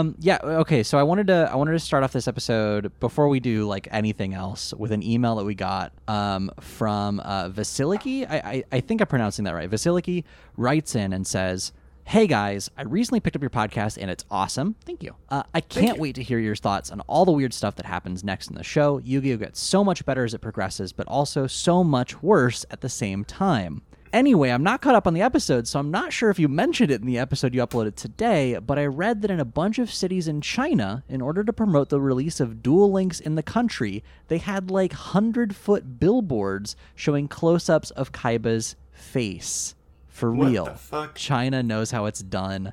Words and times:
Um, 0.00 0.14
yeah. 0.18 0.38
Okay. 0.42 0.82
So 0.82 0.98
I 0.98 1.02
wanted 1.02 1.26
to 1.28 1.48
I 1.52 1.56
wanted 1.56 1.72
to 1.72 1.78
start 1.78 2.02
off 2.04 2.12
this 2.12 2.26
episode 2.28 2.92
before 3.00 3.28
we 3.28 3.40
do 3.40 3.66
like 3.66 3.86
anything 3.90 4.34
else 4.34 4.72
with 4.74 4.92
an 4.92 5.02
email 5.02 5.36
that 5.36 5.44
we 5.44 5.54
got 5.54 5.92
um, 6.08 6.50
from 6.60 7.20
uh, 7.20 7.48
Vasiliki. 7.50 8.26
I, 8.28 8.36
I 8.38 8.64
I 8.72 8.80
think 8.80 9.00
I'm 9.00 9.06
pronouncing 9.06 9.44
that 9.44 9.54
right. 9.54 9.70
Vasiliki 9.70 10.24
writes 10.56 10.94
in 10.94 11.12
and 11.12 11.26
says. 11.26 11.72
Hey 12.04 12.26
guys, 12.26 12.68
I 12.76 12.82
recently 12.82 13.20
picked 13.20 13.36
up 13.36 13.42
your 13.42 13.50
podcast 13.50 13.96
and 14.00 14.10
it's 14.10 14.24
awesome. 14.32 14.74
Thank 14.84 15.04
you. 15.04 15.14
Uh, 15.28 15.44
I 15.54 15.60
can't 15.60 15.96
you. 15.96 16.02
wait 16.02 16.16
to 16.16 16.24
hear 16.24 16.40
your 16.40 16.56
thoughts 16.56 16.90
on 16.90 17.00
all 17.02 17.24
the 17.24 17.30
weird 17.30 17.54
stuff 17.54 17.76
that 17.76 17.86
happens 17.86 18.24
next 18.24 18.48
in 18.48 18.56
the 18.56 18.64
show. 18.64 18.98
Yu 18.98 19.20
Gi 19.20 19.34
Oh! 19.34 19.36
gets 19.36 19.60
so 19.60 19.84
much 19.84 20.04
better 20.04 20.24
as 20.24 20.34
it 20.34 20.40
progresses, 20.40 20.92
but 20.92 21.06
also 21.06 21.46
so 21.46 21.84
much 21.84 22.20
worse 22.20 22.66
at 22.72 22.80
the 22.80 22.88
same 22.88 23.24
time. 23.24 23.82
Anyway, 24.12 24.50
I'm 24.50 24.64
not 24.64 24.82
caught 24.82 24.96
up 24.96 25.06
on 25.06 25.14
the 25.14 25.22
episode, 25.22 25.68
so 25.68 25.78
I'm 25.78 25.92
not 25.92 26.12
sure 26.12 26.30
if 26.30 26.38
you 26.40 26.48
mentioned 26.48 26.90
it 26.90 27.00
in 27.00 27.06
the 27.06 27.18
episode 27.18 27.54
you 27.54 27.64
uploaded 27.64 27.94
today, 27.94 28.58
but 28.58 28.76
I 28.76 28.86
read 28.86 29.22
that 29.22 29.30
in 29.30 29.38
a 29.38 29.44
bunch 29.44 29.78
of 29.78 29.92
cities 29.92 30.26
in 30.26 30.40
China, 30.40 31.04
in 31.08 31.20
order 31.20 31.44
to 31.44 31.52
promote 31.52 31.90
the 31.90 32.00
release 32.00 32.40
of 32.40 32.60
Duel 32.60 32.90
Links 32.90 33.20
in 33.20 33.36
the 33.36 33.42
country, 33.42 34.02
they 34.26 34.38
had 34.38 34.68
like 34.68 34.90
100 34.92 35.54
foot 35.54 36.00
billboards 36.00 36.74
showing 36.96 37.28
close 37.28 37.68
ups 37.68 37.92
of 37.92 38.10
Kaiba's 38.10 38.74
face. 38.90 39.76
For 40.08 40.32
What 40.34 40.48
real. 40.50 40.64
the 40.64 40.74
fuck? 40.74 41.14
China 41.14 41.62
knows 41.62 41.92
how 41.92 42.06
it's 42.06 42.20
done. 42.20 42.72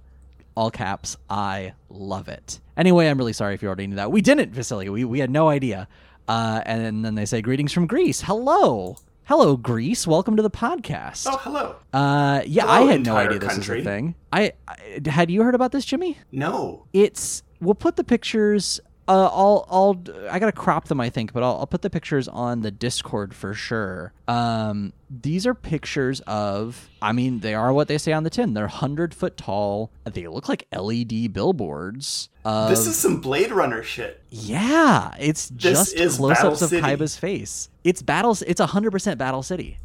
All 0.55 0.71
caps, 0.71 1.17
I 1.29 1.73
love 1.87 2.27
it. 2.29 2.59
Anyway, 2.75 3.07
I'm 3.07 3.17
really 3.19 3.31
sorry 3.33 3.53
if 3.53 3.61
you 3.61 3.67
already 3.67 3.85
knew 3.85 3.95
that. 3.97 4.11
We 4.11 4.21
didn't, 4.21 4.53
Vasily. 4.53 4.89
We, 4.89 5.05
we 5.05 5.19
had 5.19 5.29
no 5.29 5.49
idea. 5.49 5.87
Uh, 6.27 6.61
and 6.65 7.05
then 7.05 7.13
they 7.13 7.25
say, 7.25 7.41
Greetings 7.43 7.71
from 7.71 7.85
Greece. 7.85 8.21
Hello. 8.21 8.97
Hello, 9.27 9.57
Greece. 9.57 10.07
Welcome 10.07 10.37
to 10.37 10.41
the 10.41 10.49
podcast. 10.49 11.27
Oh, 11.29 11.35
hello. 11.41 11.75
Uh, 11.91 12.43
yeah, 12.45 12.61
Hello, 12.65 12.87
I 12.87 12.91
had 12.93 13.05
no 13.05 13.17
idea 13.17 13.39
this 13.39 13.51
country. 13.51 13.79
was 13.79 13.85
a 13.85 13.89
thing. 13.89 14.15
I, 14.31 14.53
I 14.69 15.01
had 15.05 15.29
you 15.29 15.43
heard 15.43 15.53
about 15.53 15.73
this, 15.73 15.83
Jimmy? 15.83 16.17
No. 16.31 16.85
It's 16.93 17.43
we'll 17.59 17.75
put 17.75 17.97
the 17.97 18.05
pictures. 18.05 18.79
Uh, 19.07 19.29
I'll 19.31 19.65
I'll 19.69 20.03
I 20.29 20.37
gotta 20.39 20.51
crop 20.51 20.89
them, 20.89 20.99
I 20.99 21.09
think, 21.09 21.31
but 21.31 21.41
I'll, 21.41 21.59
I'll 21.59 21.67
put 21.67 21.81
the 21.81 21.89
pictures 21.89 22.27
on 22.27 22.61
the 22.61 22.71
Discord 22.71 23.33
for 23.33 23.53
sure. 23.53 24.11
Um, 24.27 24.91
these 25.09 25.47
are 25.47 25.53
pictures 25.53 26.19
of. 26.27 26.89
I 27.01 27.13
mean, 27.13 27.39
they 27.39 27.53
are 27.53 27.71
what 27.71 27.87
they 27.87 27.97
say 27.97 28.11
on 28.11 28.23
the 28.23 28.29
tin. 28.29 28.53
They're 28.53 28.67
hundred 28.67 29.13
foot 29.13 29.37
tall. 29.37 29.91
They 30.03 30.27
look 30.27 30.49
like 30.49 30.67
LED 30.75 31.31
billboards. 31.31 32.29
Of, 32.43 32.69
This 32.69 32.85
is 32.87 32.97
some 32.97 33.21
Blade 33.21 33.51
Runner 33.51 33.81
shit. 33.83 34.21
yeah, 34.29 35.13
it's 35.19 35.49
just 35.51 35.95
close-ups 35.95 36.61
of 36.61 36.69
Kaiba's 36.71 37.15
face. 37.17 37.69
It's 37.83 38.01
battles. 38.01 38.41
It's 38.41 38.59
hundred 38.59 38.91
percent 38.91 39.17
Battle 39.17 39.43
City. 39.43 39.77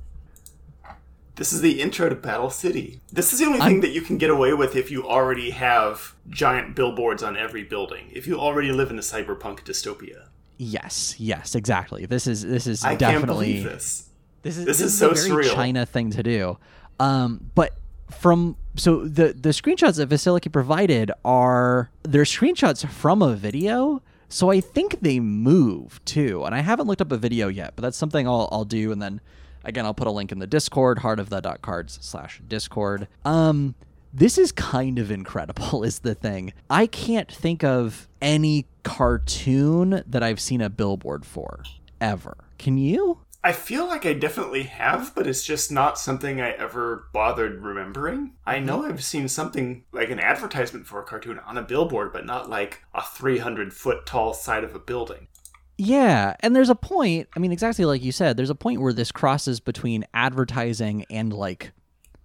This 1.36 1.52
is 1.52 1.61
the 1.62 1.80
intro 1.80 2.08
to 2.08 2.14
Battle 2.14 2.50
City. 2.50 3.00
This 3.11 3.33
is 3.33 3.38
the 3.38 3.47
only 3.47 3.61
I'm- 3.61 3.70
thing 3.72 3.80
that 3.80 3.91
you 3.92 4.02
can 4.02 4.19
get 4.19 4.30
away 4.30 4.52
with 4.52 4.77
if 4.77 4.91
you 4.91 5.06
already 5.08 5.50
have 5.50 6.14
giant 6.28 6.77
billboards 6.77 7.22
on 7.22 7.36
every 7.36 7.64
building. 7.64 8.11
If 8.12 8.27
you 8.27 8.38
already 8.38 8.70
live 8.70 8.91
in 8.91 8.98
a 8.98 9.02
cyberpunk 9.02 9.60
dystopia. 9.64 10.27
Yes, 10.58 11.16
yes, 11.19 11.55
exactly. 11.55 12.06
This 12.06 12.27
is 12.27 12.42
this 12.42 12.66
is 12.66 12.84
I 12.84 12.91
can't 12.91 12.98
definitely 13.00 13.55
believe 13.55 13.64
this. 13.64 14.08
This 14.42 14.56
is 14.58 14.64
This 14.66 14.78
this, 14.78 14.92
is 14.92 14.98
so 14.98 15.10
a 15.10 15.14
very 15.14 15.44
surreal. 15.47 15.55
China 15.55 15.86
thing 15.86 16.10
to 16.10 16.22
do. 16.22 16.58
Um, 17.00 17.50
but 17.55 17.72
from 18.10 18.56
so 18.77 19.05
the 19.05 19.33
the 19.33 19.48
screenshots 19.50 19.97
that 19.97 20.08
Vasiliki 20.10 20.53
provided 20.53 21.10
are 21.25 21.91
they're 22.03 22.25
screenshots 22.25 22.86
from 22.86 23.22
a 23.22 23.34
video. 23.34 24.03
So 24.28 24.50
I 24.50 24.60
think 24.60 25.00
they 25.00 25.19
move 25.20 26.00
too, 26.05 26.44
and 26.44 26.55
I 26.55 26.60
haven't 26.60 26.86
looked 26.86 27.03
up 27.03 27.12
a 27.12 27.16
video 27.19 27.48
yet, 27.48 27.72
but 27.75 27.83
that's 27.83 27.97
something 27.97 28.27
I'll 28.28 28.48
I'll 28.53 28.64
do, 28.64 28.92
and 28.92 29.00
then 29.03 29.20
again 29.64 29.84
I'll 29.86 29.94
put 29.94 30.06
a 30.06 30.10
link 30.10 30.32
in 30.32 30.38
the 30.38 30.46
Discord, 30.46 30.98
heart 31.00 31.18
of 31.20 31.28
the 31.30 31.41
dot 31.41 31.62
cards 31.62 31.98
slash 32.02 32.41
Discord. 32.46 33.08
Um, 33.24 33.74
this 34.12 34.36
is 34.36 34.52
kind 34.52 34.98
of 34.98 35.10
incredible, 35.10 35.82
is 35.84 36.00
the 36.00 36.14
thing. 36.14 36.52
I 36.69 36.86
can't 36.86 37.30
think 37.30 37.64
of 37.64 38.08
any 38.20 38.66
cartoon 38.82 40.02
that 40.06 40.22
I've 40.22 40.41
seen 40.41 40.60
a 40.60 40.69
billboard 40.70 41.24
for 41.24 41.62
ever. 42.00 42.36
Can 42.58 42.78
you? 42.78 43.19
I 43.44 43.50
feel 43.52 43.88
like 43.88 44.06
I 44.06 44.12
definitely 44.12 44.62
have, 44.64 45.16
but 45.16 45.26
it's 45.26 45.42
just 45.42 45.72
not 45.72 45.98
something 45.98 46.41
I 46.41 46.50
ever 46.50 47.08
bothered 47.12 47.60
remembering. 47.60 48.34
I 48.47 48.56
Mm-hmm. 48.56 48.66
know 48.66 48.84
I've 48.84 49.03
seen 49.03 49.26
something 49.26 49.82
like 49.91 50.10
an 50.10 50.20
advertisement 50.20 50.87
for 50.87 51.00
a 51.00 51.04
cartoon 51.04 51.41
on 51.41 51.58
a 51.58 51.62
billboard, 51.62 52.12
but 52.12 52.25
not 52.25 52.48
like 52.48 52.84
a 52.94 53.03
300 53.03 53.72
foot 53.72 54.06
tall 54.06 54.32
side 54.32 54.62
of 54.62 54.76
a 54.76 54.78
building. 54.78 55.26
Yeah, 55.78 56.34
and 56.41 56.55
there's 56.55 56.69
a 56.71 56.75
point, 56.75 57.28
I 57.34 57.38
mean 57.41 57.53
exactly 57.53 57.84
like 57.84 58.03
you 58.03 58.12
said, 58.12 58.37
there's 58.37 58.50
a 58.50 58.55
point 58.55 58.81
where 58.81 58.93
this 58.93 59.10
crosses 59.12 59.59
between 59.60 60.05
advertising 60.15 61.05
and 61.10 61.33
like 61.33 61.72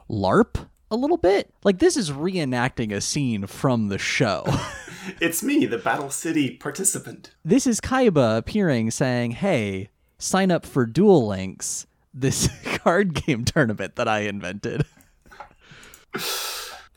LARP 0.09 0.67
a 0.91 0.95
little 0.95 1.17
bit. 1.17 1.53
Like 1.63 1.79
this 1.79 1.97
is 1.97 2.11
reenacting 2.11 2.93
a 2.93 3.01
scene 3.01 3.45
from 3.47 3.87
the 3.89 3.97
show. 3.97 4.45
It's 5.21 5.41
me, 5.41 5.65
the 5.65 5.77
Battle 5.77 6.09
City 6.09 6.57
participant. 6.57 7.31
this 7.45 7.65
is 7.65 7.79
Kaiba 7.79 8.37
appearing 8.37 8.91
saying, 8.91 9.31
"Hey, 9.31 9.87
sign 10.17 10.51
up 10.51 10.65
for 10.65 10.85
Duel 10.85 11.25
Links, 11.25 11.87
this 12.13 12.49
card 12.79 13.13
game 13.13 13.45
tournament 13.45 13.95
that 13.95 14.09
I 14.09 14.19
invented." 14.21 14.83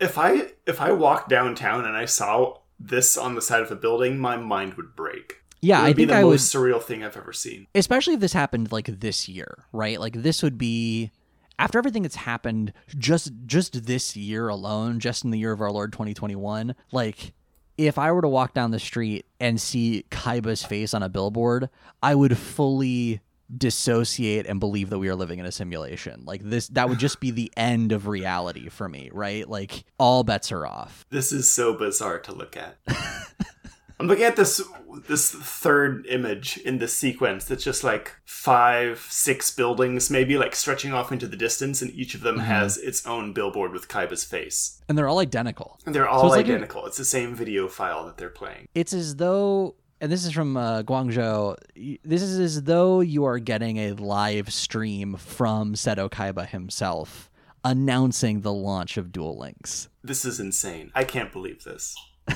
If 0.00 0.16
I 0.16 0.52
if 0.66 0.80
I 0.80 0.92
walked 0.92 1.28
downtown 1.28 1.84
and 1.84 1.96
I 1.96 2.06
saw 2.06 2.58
this 2.78 3.16
on 3.18 3.34
the 3.34 3.42
side 3.42 3.60
of 3.62 3.70
a 3.70 3.76
building, 3.76 4.18
my 4.18 4.36
mind 4.36 4.74
would 4.74 4.96
break. 4.96 5.39
Yeah, 5.62 5.82
I 5.82 5.92
be 5.92 6.02
think 6.02 6.10
the 6.10 6.16
I 6.16 6.24
would 6.24 6.38
surreal 6.38 6.82
thing 6.82 7.04
I've 7.04 7.16
ever 7.16 7.32
seen. 7.32 7.66
especially 7.74 8.14
if 8.14 8.20
this 8.20 8.32
happened 8.32 8.72
like 8.72 8.86
this 9.00 9.28
year, 9.28 9.64
right? 9.72 10.00
Like 10.00 10.22
this 10.22 10.42
would 10.42 10.56
be 10.58 11.10
after 11.58 11.78
everything 11.78 12.02
that's 12.02 12.16
happened 12.16 12.72
just 12.98 13.32
just 13.46 13.86
this 13.86 14.16
year 14.16 14.48
alone, 14.48 15.00
just 15.00 15.24
in 15.24 15.30
the 15.30 15.38
year 15.38 15.52
of 15.52 15.60
our 15.60 15.70
Lord 15.70 15.92
2021, 15.92 16.74
like 16.92 17.32
if 17.76 17.98
I 17.98 18.12
were 18.12 18.22
to 18.22 18.28
walk 18.28 18.54
down 18.54 18.70
the 18.70 18.78
street 18.78 19.26
and 19.38 19.60
see 19.60 20.04
Kaiba's 20.10 20.62
face 20.62 20.92
on 20.92 21.02
a 21.02 21.08
billboard, 21.08 21.70
I 22.02 22.14
would 22.14 22.36
fully 22.36 23.20
dissociate 23.56 24.46
and 24.46 24.60
believe 24.60 24.90
that 24.90 24.98
we 24.98 25.08
are 25.08 25.14
living 25.14 25.38
in 25.38 25.46
a 25.46 25.52
simulation. 25.52 26.22
Like 26.24 26.42
this 26.42 26.68
that 26.68 26.88
would 26.88 26.98
just 26.98 27.20
be 27.20 27.30
the 27.30 27.52
end 27.56 27.92
of 27.92 28.06
reality 28.06 28.68
for 28.68 28.88
me, 28.88 29.10
right? 29.12 29.48
Like 29.48 29.84
all 29.98 30.24
bets 30.24 30.52
are 30.52 30.66
off. 30.66 31.04
This 31.10 31.32
is 31.32 31.50
so 31.50 31.74
bizarre 31.74 32.18
to 32.20 32.32
look 32.32 32.56
at. 32.56 32.76
I'm 34.00 34.06
looking 34.06 34.24
at 34.24 34.36
this 34.36 34.62
this 35.08 35.30
third 35.30 36.06
image 36.08 36.58
in 36.58 36.78
this 36.78 36.96
sequence 36.96 37.44
that's 37.44 37.64
just 37.64 37.84
like 37.84 38.16
five, 38.24 39.06
six 39.08 39.50
buildings, 39.50 40.10
maybe 40.10 40.36
like 40.38 40.54
stretching 40.54 40.92
off 40.92 41.12
into 41.12 41.26
the 41.26 41.36
distance, 41.36 41.82
and 41.82 41.90
each 41.92 42.14
of 42.14 42.22
them 42.22 42.38
has 42.38 42.76
its 42.78 43.06
own 43.06 43.32
billboard 43.32 43.72
with 43.72 43.88
Kaiba's 43.88 44.24
face. 44.24 44.80
And 44.88 44.96
they're 44.96 45.08
all 45.08 45.20
identical. 45.20 45.78
And 45.86 45.94
they're 45.94 46.08
all 46.08 46.26
it's 46.26 46.36
like 46.36 46.46
a- 46.46 46.50
identical. 46.50 46.86
it's 46.86 46.96
the 46.98 47.04
same 47.04 47.34
video 47.34 47.68
file 47.68 48.06
that 48.06 48.16
they're 48.16 48.28
playing. 48.30 48.68
it's 48.74 48.92
as 48.92 49.16
though 49.16 49.74
and 50.02 50.10
this 50.10 50.24
is 50.24 50.32
from 50.32 50.56
uh, 50.56 50.82
Guangzhou. 50.82 51.56
This 52.02 52.22
is 52.22 52.38
as 52.38 52.62
though 52.62 53.00
you 53.00 53.24
are 53.24 53.38
getting 53.38 53.76
a 53.76 53.92
live 53.92 54.50
stream 54.50 55.16
from 55.16 55.74
Seto 55.74 56.08
Kaiba 56.08 56.46
himself 56.48 57.30
announcing 57.64 58.40
the 58.40 58.52
launch 58.52 58.96
of 58.96 59.12
Duel 59.12 59.38
Links. 59.38 59.88
This 60.02 60.24
is 60.24 60.40
insane. 60.40 60.90
I 60.94 61.04
can't 61.04 61.30
believe 61.30 61.64
this. 61.64 61.94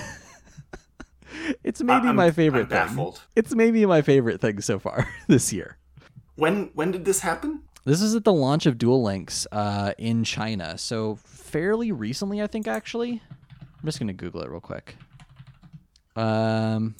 It's 1.64 1.82
maybe 1.82 2.06
I'm- 2.06 2.16
my 2.16 2.30
favorite 2.30 2.72
I'm 2.72 2.88
thing. 2.96 3.12
It's 3.36 3.54
maybe 3.54 3.84
my 3.86 4.02
favorite 4.02 4.40
thing 4.40 4.60
so 4.60 4.78
far 4.78 5.08
this 5.28 5.52
year. 5.52 5.78
When 6.36 6.70
when 6.74 6.90
did 6.90 7.04
this 7.04 7.20
happen? 7.20 7.62
This 7.84 8.00
is 8.00 8.14
at 8.14 8.24
the 8.24 8.32
launch 8.32 8.64
of 8.66 8.78
Duel 8.78 9.02
Links 9.02 9.46
uh, 9.52 9.92
in 9.98 10.24
China, 10.24 10.78
so 10.78 11.16
fairly 11.16 11.92
recently, 11.92 12.40
I 12.42 12.46
think. 12.46 12.66
Actually, 12.66 13.20
I'm 13.60 13.84
just 13.84 13.98
gonna 13.98 14.12
Google 14.14 14.40
it 14.42 14.48
real 14.50 14.60
quick. 14.60 14.96
Um, 16.16 16.94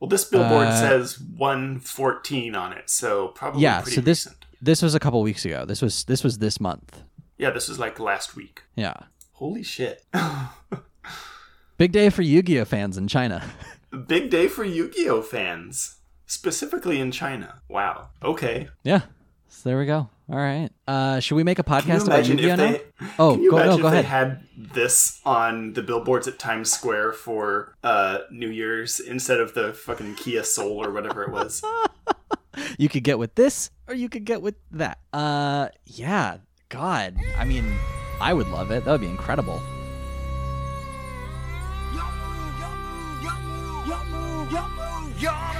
Well, 0.00 0.08
this 0.08 0.24
billboard 0.24 0.66
Uh, 0.68 0.80
says 0.80 1.20
114 1.20 2.54
on 2.56 2.72
it, 2.72 2.88
so 2.90 3.28
probably 3.28 3.62
yeah. 3.62 3.80
pretty 3.82 3.94
So 3.96 4.00
this 4.00 4.26
recent. 4.26 4.44
this 4.60 4.82
was 4.82 4.94
a 4.94 5.00
couple 5.00 5.22
weeks 5.22 5.44
ago. 5.44 5.64
This 5.64 5.80
was 5.82 6.04
this 6.04 6.24
was 6.24 6.38
this 6.38 6.60
month. 6.60 7.02
Yeah, 7.36 7.50
this 7.50 7.68
was 7.68 7.78
like 7.78 8.00
last 8.00 8.34
week. 8.36 8.62
Yeah. 8.76 8.94
Holy 9.34 9.62
shit. 9.62 10.04
Big 11.78 11.92
day 11.92 12.10
for 12.10 12.22
Yu-Gi-Oh 12.22 12.64
fans 12.64 12.98
in 12.98 13.06
China. 13.06 13.42
Big 14.08 14.30
day 14.30 14.48
for 14.48 14.64
Yu-Gi-Oh 14.64 15.22
fans, 15.22 15.96
specifically 16.26 17.00
in 17.00 17.12
China. 17.12 17.62
Wow. 17.68 18.08
Okay. 18.22 18.68
yeah. 18.82 19.02
So 19.46 19.70
there 19.70 19.78
we 19.78 19.86
go. 19.86 20.10
All 20.28 20.36
right. 20.36 20.68
Uh, 20.86 21.20
should 21.20 21.36
we 21.36 21.44
make 21.44 21.58
a 21.58 21.62
podcast 21.64 22.06
about 22.06 22.26
Yu-Gi-Oh 22.28 22.52
if 22.52 22.58
now? 22.58 22.70
they? 22.72 22.82
Oh, 23.18 23.34
can 23.34 23.42
you 23.44 23.50
go- 23.52 23.56
no, 23.58 23.62
imagine 23.62 23.80
go 23.82 23.88
if 23.88 23.94
they 23.94 24.02
had 24.02 24.42
this 24.56 25.20
on 25.24 25.72
the 25.74 25.82
billboards 25.82 26.26
at 26.28 26.38
Times 26.38 26.70
Square 26.70 27.12
for 27.12 27.74
uh, 27.84 28.18
New 28.30 28.50
Year's 28.50 28.98
instead 29.00 29.38
of 29.40 29.54
the 29.54 29.72
fucking 29.72 30.16
Kia 30.16 30.42
Soul 30.42 30.84
or 30.84 30.92
whatever 30.92 31.22
it 31.22 31.30
was? 31.30 31.62
You 32.76 32.88
could 32.88 33.04
get 33.04 33.20
with 33.20 33.36
this, 33.36 33.70
or 33.86 33.94
you 33.94 34.08
could 34.08 34.24
get 34.24 34.42
with 34.42 34.56
that. 34.72 34.98
Uh, 35.12 35.68
yeah. 35.86 36.38
God. 36.70 37.16
I 37.38 37.44
mean, 37.44 37.64
I 38.20 38.34
would 38.34 38.48
love 38.48 38.72
it. 38.72 38.84
That 38.84 38.90
would 38.90 39.00
be 39.00 39.06
incredible. 39.06 39.62
You're 45.20 45.57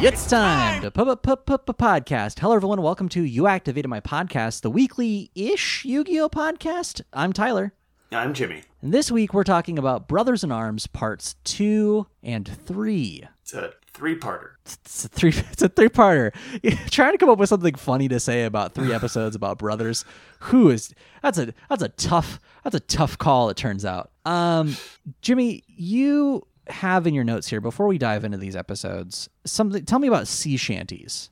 It's 0.00 0.28
time 0.28 0.80
to 0.82 0.90
put 0.90 1.22
put 1.22 1.66
podcast. 1.66 2.38
Hello, 2.38 2.54
everyone. 2.54 2.80
Welcome 2.82 3.08
to 3.10 3.22
You 3.22 3.46
Activated 3.48 3.88
My 3.88 4.00
Podcast, 4.00 4.60
the 4.62 4.70
weekly-ish 4.70 5.84
Yu-Gi-Oh 5.84 6.28
podcast. 6.28 7.00
I'm 7.12 7.32
Tyler, 7.32 7.72
I'm 8.12 8.32
Jimmy. 8.32 8.62
and 8.80 8.94
this 8.94 9.10
week 9.10 9.34
we're 9.34 9.42
talking 9.44 9.78
about 9.78 10.06
Brothers 10.06 10.44
in 10.44 10.52
Arms 10.52 10.86
parts 10.86 11.34
two 11.44 12.06
and 12.22 12.46
three. 12.48 13.24
It's 13.42 13.52
a 13.54 13.72
three-parter. 13.92 14.50
It's 14.64 15.04
a 15.04 15.08
three. 15.08 15.30
It's 15.52 15.62
a 15.62 15.68
three-parter. 15.68 16.32
Trying 16.90 17.12
to 17.12 17.18
come 17.18 17.28
up 17.30 17.38
with 17.38 17.48
something 17.48 17.74
funny 17.74 18.06
to 18.08 18.20
say 18.20 18.44
about 18.44 18.74
three 18.74 18.92
episodes 18.94 19.34
about 19.34 19.58
brothers. 19.58 20.04
Who 20.40 20.70
is 20.70 20.94
that's 21.22 21.38
a 21.38 21.52
that's 21.68 21.82
a 21.82 21.88
tough 21.88 22.38
that's 22.62 22.76
a 22.76 22.80
tough 22.80 23.18
call. 23.18 23.50
It 23.50 23.56
turns 23.56 23.84
out. 23.84 24.12
Um, 24.24 24.76
Jimmy, 25.22 25.64
you 25.66 26.46
have 26.70 27.06
in 27.06 27.14
your 27.14 27.24
notes 27.24 27.48
here 27.48 27.60
before 27.60 27.86
we 27.86 27.98
dive 27.98 28.24
into 28.24 28.38
these 28.38 28.56
episodes 28.56 29.28
something. 29.44 29.84
Tell 29.84 29.98
me 29.98 30.08
about 30.08 30.28
sea 30.28 30.56
shanties. 30.56 31.30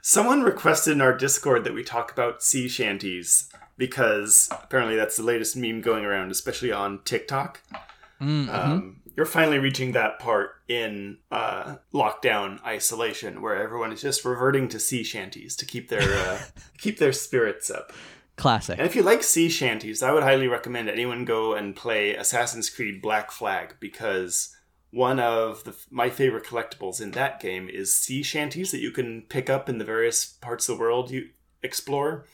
Someone 0.00 0.42
requested 0.42 0.92
in 0.92 1.00
our 1.00 1.16
Discord 1.16 1.64
that 1.64 1.74
we 1.74 1.82
talk 1.82 2.12
about 2.12 2.42
sea 2.42 2.68
shanties 2.68 3.50
because 3.76 4.48
apparently 4.50 4.96
that's 4.96 5.16
the 5.16 5.22
latest 5.22 5.56
meme 5.56 5.80
going 5.80 6.04
around, 6.04 6.30
especially 6.30 6.72
on 6.72 7.00
TikTok. 7.04 7.60
Um, 8.20 9.00
you're 9.16 9.26
finally 9.26 9.58
reaching 9.58 9.92
that 9.92 10.18
part 10.18 10.50
in 10.68 11.18
uh, 11.30 11.76
lockdown 11.92 12.64
isolation 12.64 13.42
where 13.42 13.56
everyone 13.56 13.92
is 13.92 14.00
just 14.00 14.24
reverting 14.24 14.68
to 14.68 14.78
sea 14.78 15.02
shanties 15.02 15.56
to 15.56 15.66
keep 15.66 15.88
their 15.88 16.02
uh, 16.02 16.38
keep 16.78 16.98
their 16.98 17.12
spirits 17.12 17.70
up. 17.70 17.92
Classic. 18.36 18.78
And 18.78 18.86
if 18.86 18.94
you 18.94 19.02
like 19.02 19.24
sea 19.24 19.48
shanties, 19.48 20.02
I 20.02 20.12
would 20.12 20.22
highly 20.22 20.46
recommend 20.46 20.88
anyone 20.88 21.24
go 21.24 21.54
and 21.54 21.74
play 21.74 22.14
Assassin's 22.14 22.70
Creed 22.70 23.02
Black 23.02 23.32
Flag 23.32 23.74
because 23.80 24.56
one 24.90 25.20
of 25.20 25.64
the, 25.64 25.74
my 25.90 26.08
favorite 26.10 26.44
collectibles 26.44 27.00
in 27.00 27.10
that 27.12 27.40
game 27.40 27.68
is 27.68 27.94
sea 27.94 28.22
shanties 28.22 28.70
that 28.72 28.80
you 28.80 28.90
can 28.90 29.22
pick 29.28 29.50
up 29.50 29.68
in 29.68 29.78
the 29.78 29.84
various 29.84 30.24
parts 30.24 30.68
of 30.68 30.76
the 30.76 30.80
world 30.80 31.10
you 31.10 31.28
explore. 31.62 32.24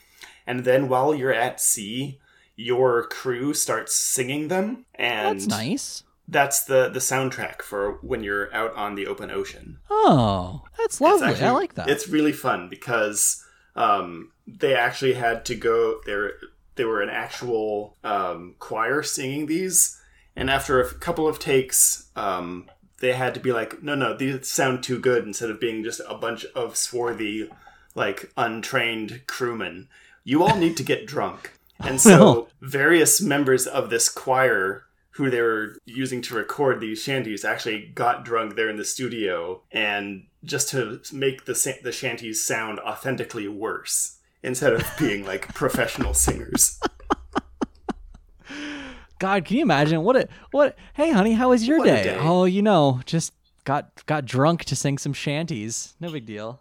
And 0.47 0.65
then 0.65 0.89
while 0.89 1.15
you're 1.15 1.33
at 1.33 1.61
sea, 1.61 2.21
your 2.57 3.05
crew 3.09 3.55
starts 3.55 3.95
singing 3.97 4.49
them 4.49 4.85
and 4.95 5.41
That's 5.41 5.47
nice. 5.49 6.05
that's 6.29 6.63
the 6.65 6.89
the 6.89 7.01
soundtrack 7.01 7.63
for 7.63 7.99
when 8.03 8.23
you're 8.23 8.55
out 8.55 8.75
on 8.77 8.95
the 8.95 9.07
open 9.09 9.31
ocean. 9.31 9.79
Oh, 9.91 10.63
that's 10.79 11.01
lovely. 11.01 11.29
actually- 11.29 11.47
I 11.47 11.51
like 11.51 11.75
that. 11.75 11.89
It's 11.89 12.07
really 12.09 12.33
fun 12.33 12.69
because 12.69 13.45
um, 13.75 14.31
they 14.47 14.75
actually 14.75 15.15
had 15.15 15.45
to 15.47 15.55
go. 15.57 16.01
There, 16.07 16.35
they 16.77 16.85
were 16.85 17.03
an 17.03 17.11
actual 17.11 17.97
um, 18.05 18.55
choir 18.61 19.03
singing 19.03 19.47
these, 19.47 20.01
and 20.37 20.51
after 20.51 20.81
a 20.81 20.95
couple 20.95 21.29
of 21.29 21.39
takes, 21.39 22.09
um, 22.17 22.69
they 22.99 23.13
had 23.13 23.35
to 23.35 23.41
be 23.41 23.53
like, 23.53 23.83
"No, 23.83 23.95
no, 23.95 24.17
these 24.17 24.49
sound 24.49 24.83
too 24.83 24.99
good." 24.99 25.25
Instead 25.25 25.51
of 25.51 25.61
being 25.61 25.85
just 25.85 26.01
a 26.09 26.15
bunch 26.15 26.45
of 26.55 26.77
swarthy, 26.77 27.51
like 27.95 28.33
untrained 28.37 29.23
crewmen, 29.27 29.89
you 30.25 30.43
all 30.43 30.57
need 30.57 30.77
to 30.77 30.83
get 30.83 31.07
drunk. 31.07 31.53
And 31.81 32.01
so, 32.01 32.49
various 32.61 33.21
members 33.21 33.67
of 33.67 33.91
this 33.91 34.09
choir 34.09 34.87
who 35.15 35.31
they 35.31 35.41
were 35.41 35.77
using 35.85 36.21
to 36.23 36.35
record 36.35 36.81
these 36.81 37.03
shanties 37.03 37.45
actually 37.45 37.93
got 37.95 38.25
drunk 38.25 38.57
there 38.57 38.69
in 38.69 38.77
the 38.77 38.85
studio 38.85 39.63
and 39.71 40.27
just 40.43 40.69
to 40.71 41.01
make 41.13 41.45
the 41.45 41.79
the 41.83 41.93
shanties 41.93 42.45
sound 42.45 42.81
authentically 42.81 43.47
worse 43.47 44.19
instead 44.43 44.73
of 44.73 44.85
being 44.99 45.25
like 45.25 45.55
professional 45.55 46.15
singers. 46.15 46.81
God, 49.19 49.45
can 49.45 49.57
you 49.57 49.63
imagine 49.63 50.03
what 50.03 50.17
it 50.17 50.31
what? 50.51 50.77
Hey, 50.95 51.13
honey, 51.13 51.35
how 51.35 51.51
was 51.51 51.67
your 51.67 51.83
day? 51.85 52.03
day. 52.03 52.19
Oh, 52.21 52.45
you 52.45 52.63
know, 52.63 53.01
just 53.07 53.33
got 53.65 54.05
got 54.07 54.25
drunk 54.25 54.65
to 54.67 54.77
sing 54.77 54.99
some 54.99 55.13
shanties. 55.13 55.95
No 56.01 56.11
big 56.11 56.27
deal. 56.27 56.61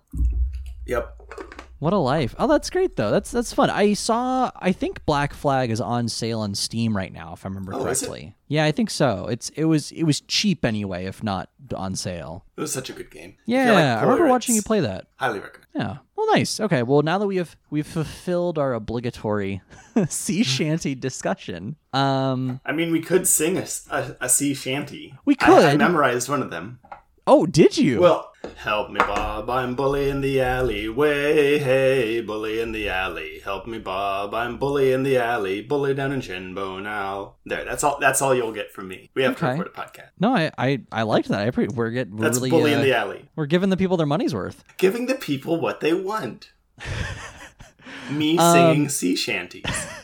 Yep. 0.86 1.63
What 1.84 1.92
a 1.92 1.98
life. 1.98 2.34
Oh, 2.40 2.48
that's 2.48 2.70
great 2.70 2.96
though. 2.96 3.12
That's 3.12 3.30
that's 3.30 3.52
fun. 3.52 3.70
I 3.70 3.92
saw. 3.94 4.50
I 4.56 4.72
think 4.72 5.06
Black 5.06 5.34
Flag 5.34 5.70
is 5.70 5.82
on 5.82 6.08
sale 6.08 6.40
on 6.40 6.56
Steam 6.56 6.96
right 6.96 7.12
now, 7.12 7.34
if 7.34 7.46
I 7.46 7.50
remember 7.50 7.74
Oh, 7.74 7.84
correctly. 7.84 8.38
Yeah, 8.48 8.64
I 8.64 8.72
think 8.72 8.90
so. 8.90 9.28
It's 9.28 9.50
it 9.50 9.66
was 9.66 9.92
it 9.92 10.04
was 10.04 10.22
cheap 10.22 10.64
anyway, 10.64 11.04
if 11.08 11.22
not 11.22 11.50
on 11.76 11.98
sale. 11.98 12.46
It 12.56 12.62
was 12.62 12.72
such 12.72 12.90
a 12.90 12.94
good 12.94 13.12
game. 13.12 13.36
Yeah, 13.46 13.74
like 13.74 13.84
I 13.84 14.02
remember 14.04 14.28
watching 14.30 14.56
you 14.56 14.62
play 14.62 14.80
that. 14.80 15.08
Highly 15.18 15.40
recommend. 15.42 15.68
Yeah. 15.76 15.98
Well, 16.16 16.28
nice. 16.34 16.62
Okay. 16.62 16.84
Well, 16.84 17.02
now 17.02 17.18
that 17.18 17.28
we 17.28 17.36
have 17.36 17.58
we've 17.70 17.86
fulfilled 17.86 18.58
our 18.58 18.74
obligatory 18.74 19.62
sea 20.08 20.44
shanty 20.56 20.96
discussion, 20.96 21.76
um, 21.92 22.62
I 22.66 22.72
mean, 22.72 22.94
we 22.94 23.02
could 23.02 23.28
sing 23.28 23.58
a 23.58 24.30
sea 24.30 24.54
shanty. 24.54 25.16
We 25.26 25.36
I- 25.42 25.72
I, 25.72 25.76
memorized 25.76 26.30
one 26.30 26.42
of 26.42 26.50
them. 26.50 26.80
Oh, 27.28 27.46
did 27.46 27.78
you? 27.78 28.02
Well, 28.02 28.32
help 28.58 28.92
me, 28.92 29.00
Bob. 29.00 29.50
I'm 29.50 29.76
bully 29.76 30.10
in 30.10 30.22
the 30.22 30.42
alley. 30.42 30.90
Way, 30.90 31.60
hey, 31.60 32.22
bully 32.22 32.60
in 32.60 32.72
the 32.72 32.90
alley. 32.90 33.40
Help 33.44 33.68
me, 33.68 33.80
Bob. 33.80 34.34
I'm 34.34 34.58
bully 34.58 34.92
in 34.92 35.04
the 35.04 35.18
alley. 35.18 35.62
Bully 35.62 35.94
down 35.94 36.12
in 36.12 36.22
Shinbo 36.22 36.82
now. 36.82 37.36
There. 37.46 37.64
That's 37.66 37.84
all. 37.84 37.98
That's 38.00 38.22
all 38.22 38.34
you'll 38.36 38.52
get 38.52 38.72
from 38.72 38.88
me. 38.88 39.10
We 39.16 39.24
have 39.24 39.38
to 39.38 39.46
Okay. 39.46 39.60
record 39.60 39.72
a 39.76 39.82
podcast. 39.82 40.10
no, 40.20 40.34
I 40.36 40.52
I, 40.58 40.82
I 40.92 41.04
liked 41.04 41.30
that. 41.30 41.42
I 41.42 41.52
pre- 41.52 41.68
we're 41.68 41.92
getting 41.92 42.18
That's 42.18 42.38
really 42.38 42.50
bully 42.50 42.74
in 42.74 42.80
uh, 42.80 42.84
the 42.84 42.96
alley. 42.98 43.30
we're 43.36 43.46
giving 43.46 43.70
the 43.70 43.78
people 43.78 43.98
their 43.98 44.08
money's 44.08 44.34
worth. 44.34 44.64
Giving 44.78 45.06
the 45.06 45.16
people 45.16 45.60
what 45.60 45.80
they 45.80 45.94
want. 45.94 46.52
me 48.12 48.38
Um, 48.38 48.54
singing 48.54 48.90
sea 48.90 49.16
shanties. 49.16 49.64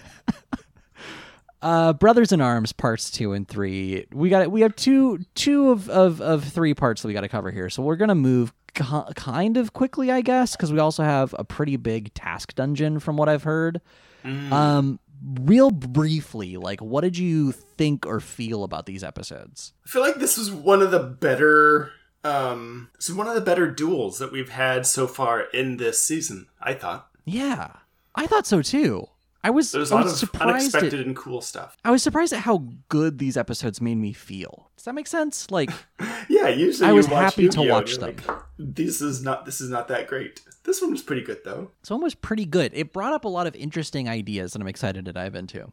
Uh, 1.62 1.94
Brothers 1.94 2.32
in 2.32 2.40
Arms 2.40 2.72
parts 2.72 3.12
two 3.12 3.34
and 3.34 3.48
three. 3.48 4.06
We 4.14 4.30
got 4.30 4.50
we 4.50 4.62
have 4.62 4.76
two 4.76 5.20
two 5.36 5.72
of 5.72 5.90
of, 5.90 6.22
of 6.22 6.44
three 6.44 6.74
parts 6.74 7.02
that 7.02 7.08
we 7.08 7.14
got 7.14 7.22
to 7.22 7.30
cover 7.30 7.52
here. 7.52 7.70
So 7.70 7.84
we're 7.84 7.98
gonna 7.98 8.16
move 8.16 8.54
ki- 8.74 9.14
kind 9.16 9.58
of 9.58 9.74
quickly, 9.74 10.12
I 10.12 10.22
guess, 10.22 10.56
because 10.56 10.72
we 10.72 10.80
also 10.80 11.04
have 11.04 11.36
a 11.38 11.44
pretty 11.44 11.76
big 11.76 12.14
task 12.14 12.56
dungeon 12.56 13.00
from 13.00 13.18
what 13.18 13.28
I've 13.30 13.44
heard. 13.44 13.82
Mm. 14.24 14.52
Um, 14.52 15.00
real 15.42 15.72
briefly, 15.72 16.58
like, 16.58 16.82
what 16.82 17.02
did 17.02 17.18
you 17.18 17.52
think 17.52 18.06
or 18.06 18.20
feel 18.20 18.64
about 18.64 18.86
these 18.86 19.04
episodes? 19.04 19.74
I 19.86 19.90
feel 19.90 20.02
like 20.02 20.16
this 20.16 20.38
was 20.38 20.52
one 20.52 20.82
of 20.82 20.92
the 20.92 21.00
better. 21.00 21.92
Um, 22.24 22.90
this 22.96 23.10
is 23.10 23.16
one 23.16 23.28
of 23.28 23.36
the 23.36 23.42
better 23.42 23.70
duels 23.70 24.20
that 24.20 24.32
we've 24.32 24.50
had 24.50 24.86
so 24.86 25.08
far 25.08 25.42
in 25.42 25.78
this 25.78 26.04
season. 26.04 26.48
I 26.62 26.74
thought 26.74 27.10
Yeah, 27.26 27.72
I 28.16 28.28
thought 28.28 28.46
so 28.46 28.62
too. 28.62 29.08
I 29.44 29.50
was, 29.52 29.72
there 29.72 29.80
was 29.80 29.92
a 29.92 29.96
lot 29.96 30.06
of 30.06 30.12
surprised. 30.12 30.76
unexpected 30.76 31.00
At, 31.00 31.06
and 31.06 31.16
cool 31.16 31.40
stuff. 31.42 31.78
I 31.86 31.92
was 31.92 32.04
surprised 32.04 32.34
at 32.34 32.40
how 32.40 32.66
good 32.90 33.20
these 33.20 33.38
episodes 33.38 33.80
made 33.80 33.96
me 33.96 34.12
feel. 34.12 34.70
Does 34.76 34.84
that 34.86 34.94
make 34.96 35.08
sense? 35.08 35.50
Like, 35.50 35.70
Yeah, 36.30 36.50
usually 36.50 36.90
I 36.90 36.92
was 36.94 37.06
happy 37.08 37.48
to 37.50 37.58
Yu-Gi-Oh! 37.60 37.74
watch 37.74 37.98
them. 37.98 38.16
like, 38.28 38.38
this 38.58 39.02
is 39.02 39.24
not. 39.24 39.46
This 39.46 39.62
is 39.62 39.70
not 39.70 39.88
that 39.88 40.08
great. 40.08 40.42
This 40.64 40.82
one 40.82 40.92
was 40.92 41.02
pretty 41.02 41.22
good 41.22 41.40
though. 41.46 41.72
this 41.82 41.90
one 41.90 42.02
was 42.02 42.14
pretty 42.16 42.46
good. 42.46 42.72
It 42.74 42.92
brought 42.94 43.14
up 43.14 43.24
a 43.26 43.30
lot 43.30 43.48
of 43.48 43.56
interesting 43.56 44.08
ideas 44.10 44.54
that 44.54 44.62
I'm 44.62 44.68
excited 44.68 45.06
to 45.06 45.14
dive 45.14 45.36
into. 45.36 45.72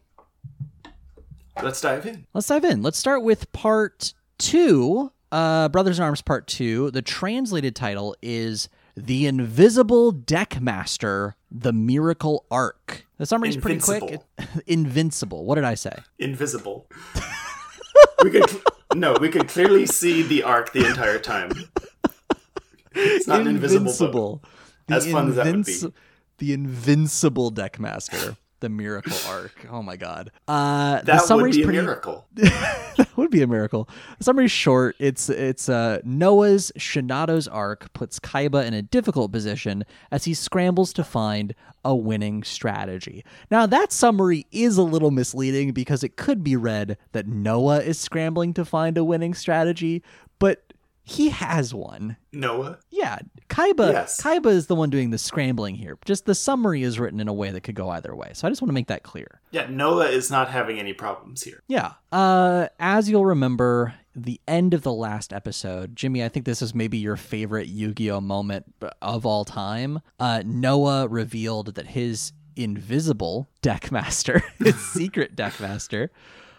Let's 1.62 1.80
dive 1.80 2.06
in. 2.06 2.26
Let's 2.34 2.46
dive 2.46 2.64
in. 2.64 2.82
Let's 2.82 2.98
start 2.98 3.22
with 3.22 3.50
part 3.52 4.12
two, 4.38 5.10
uh, 5.32 5.68
Brothers 5.70 5.98
in 5.98 6.04
Arms 6.04 6.22
Part 6.22 6.46
Two. 6.46 6.90
The 6.90 7.02
translated 7.02 7.74
title 7.74 8.14
is 8.22 8.68
"The 8.96 9.26
Invisible 9.26 10.12
Deckmaster: 10.12 11.34
The 11.50 11.72
Miracle 11.72 12.44
Ark." 12.50 13.06
The 13.18 13.26
summary's 13.26 13.56
pretty 13.56 13.80
quick. 13.80 14.02
Invincible. 14.02 14.62
Invincible. 14.66 15.44
What 15.44 15.54
did 15.54 15.64
I 15.64 15.74
say? 15.74 15.96
Invisible. 16.18 16.86
we 18.22 18.30
could 18.30 18.48
cl- 18.48 18.62
no. 18.94 19.16
We 19.20 19.28
could 19.28 19.48
clearly 19.48 19.86
see 19.86 20.22
the 20.22 20.42
arc 20.42 20.72
the 20.72 20.86
entire 20.86 21.18
time. 21.18 21.50
It's 22.92 23.26
not 23.26 23.42
an 23.42 23.46
invisible 23.48 23.92
book. 24.10 24.48
The 24.86 24.94
As 24.94 25.10
fun 25.10 25.28
as 25.30 25.36
that 25.36 25.46
would 25.46 25.64
be. 25.64 25.92
The 26.38 26.52
Invincible 26.52 27.50
Deckmaster. 27.52 28.36
The 28.66 28.70
Miracle 28.70 29.16
Ark. 29.28 29.64
Oh 29.70 29.80
my 29.80 29.94
god. 29.96 30.32
Uh, 30.48 30.98
the 30.98 31.04
That 31.04 31.12
would 31.20 31.22
summary's 31.28 31.56
be 31.56 31.62
a 31.62 31.66
pretty. 31.66 31.80
miracle. 31.80 32.26
that 32.34 33.08
would 33.14 33.30
be 33.30 33.40
a 33.42 33.46
miracle. 33.46 33.88
The 34.18 34.24
summary's 34.24 34.50
short. 34.50 34.96
It's 34.98 35.28
it's 35.28 35.68
uh, 35.68 36.00
Noah's 36.02 36.72
Shinato's 36.76 37.46
Ark 37.46 37.92
puts 37.92 38.18
Kaiba 38.18 38.66
in 38.66 38.74
a 38.74 38.82
difficult 38.82 39.30
position 39.30 39.84
as 40.10 40.24
he 40.24 40.34
scrambles 40.34 40.92
to 40.94 41.04
find 41.04 41.54
a 41.84 41.94
winning 41.94 42.42
strategy. 42.42 43.24
Now 43.52 43.66
that 43.66 43.92
summary 43.92 44.48
is 44.50 44.76
a 44.78 44.82
little 44.82 45.12
misleading 45.12 45.70
because 45.70 46.02
it 46.02 46.16
could 46.16 46.42
be 46.42 46.56
read 46.56 46.98
that 47.12 47.28
Noah 47.28 47.82
is 47.82 48.00
scrambling 48.00 48.52
to 48.54 48.64
find 48.64 48.98
a 48.98 49.04
winning 49.04 49.34
strategy, 49.34 50.02
but 50.40 50.65
he 51.08 51.28
has 51.28 51.72
one. 51.72 52.16
Noah. 52.32 52.80
Yeah, 52.90 53.20
Kaiba. 53.48 53.92
Yes. 53.92 54.20
Kaiba 54.20 54.46
is 54.46 54.66
the 54.66 54.74
one 54.74 54.90
doing 54.90 55.10
the 55.10 55.18
scrambling 55.18 55.76
here. 55.76 55.96
Just 56.04 56.26
the 56.26 56.34
summary 56.34 56.82
is 56.82 56.98
written 56.98 57.20
in 57.20 57.28
a 57.28 57.32
way 57.32 57.52
that 57.52 57.60
could 57.60 57.76
go 57.76 57.90
either 57.90 58.12
way. 58.12 58.32
So 58.34 58.46
I 58.46 58.50
just 58.50 58.60
want 58.60 58.70
to 58.70 58.74
make 58.74 58.88
that 58.88 59.04
clear. 59.04 59.40
Yeah, 59.52 59.68
Noah 59.70 60.08
is 60.08 60.32
not 60.32 60.50
having 60.50 60.80
any 60.80 60.92
problems 60.92 61.44
here. 61.44 61.62
Yeah. 61.68 61.92
Uh, 62.10 62.66
as 62.80 63.08
you'll 63.08 63.24
remember, 63.24 63.94
the 64.16 64.40
end 64.48 64.74
of 64.74 64.82
the 64.82 64.92
last 64.92 65.32
episode, 65.32 65.94
Jimmy, 65.94 66.24
I 66.24 66.28
think 66.28 66.44
this 66.44 66.60
is 66.60 66.74
maybe 66.74 66.98
your 66.98 67.16
favorite 67.16 67.68
Yu 67.68 67.94
Gi 67.94 68.10
Oh 68.10 68.20
moment 68.20 68.66
of 69.00 69.24
all 69.24 69.44
time. 69.44 70.00
Uh, 70.18 70.42
Noah 70.44 71.06
revealed 71.06 71.76
that 71.76 71.86
his 71.86 72.32
invisible 72.56 73.48
deck 73.62 73.92
master, 73.92 74.42
his 74.58 74.74
secret 74.74 75.36
deck 75.36 75.60
master, 75.60 76.10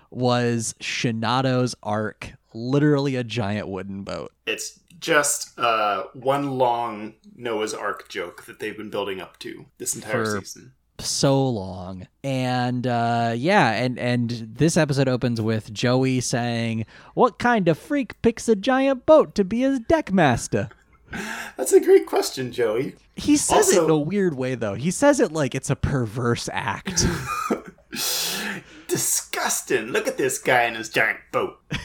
was 0.09 0.73
Shinato's 0.79 1.75
Ark 1.83 2.31
literally 2.53 3.15
a 3.15 3.23
giant 3.23 3.67
wooden 3.67 4.03
boat. 4.03 4.31
It's 4.45 4.79
just 4.99 5.57
uh, 5.59 6.03
one 6.13 6.51
long 6.57 7.13
Noah's 7.35 7.73
Ark 7.73 8.09
joke 8.09 8.45
that 8.45 8.59
they've 8.59 8.75
been 8.77 8.89
building 8.89 9.21
up 9.21 9.37
to 9.39 9.65
this 9.77 9.95
entire 9.95 10.25
For- 10.25 10.39
season. 10.41 10.73
so 10.99 11.47
long 11.47 12.07
and 12.23 12.87
uh 12.87 13.31
yeah 13.37 13.69
and 13.73 13.99
and 13.99 14.31
this 14.57 14.75
episode 14.75 15.07
opens 15.07 15.39
with 15.39 15.71
joey 15.71 16.19
saying 16.19 16.83
what 17.13 17.37
kind 17.37 17.67
of 17.67 17.77
freak 17.77 18.19
picks 18.23 18.49
a 18.49 18.55
giant 18.55 19.05
boat 19.05 19.35
to 19.35 19.43
be 19.43 19.59
his 19.59 19.79
deck 19.81 20.11
master 20.11 20.67
That's 21.55 21.71
a 21.71 21.79
great 21.79 22.05
question, 22.07 22.51
Joey. 22.51 22.95
he 23.15 23.37
says 23.37 23.69
it 23.71 23.83
in 23.83 23.89
a 23.91 23.97
weird 23.97 24.35
way 24.35 24.55
though 24.55 24.73
he 24.73 24.89
says 24.89 25.19
it 25.19 25.31
like 25.31 25.53
it's 25.53 25.69
a 25.69 25.75
perverse 25.75 26.49
act 26.51 27.05
Disgusting. 28.87 29.87
Look 29.87 30.07
at 30.07 30.17
this 30.17 30.37
guy 30.39 30.63
in 30.63 30.75
his 30.75 30.89
giant 30.89 31.19
boat. 31.31 31.59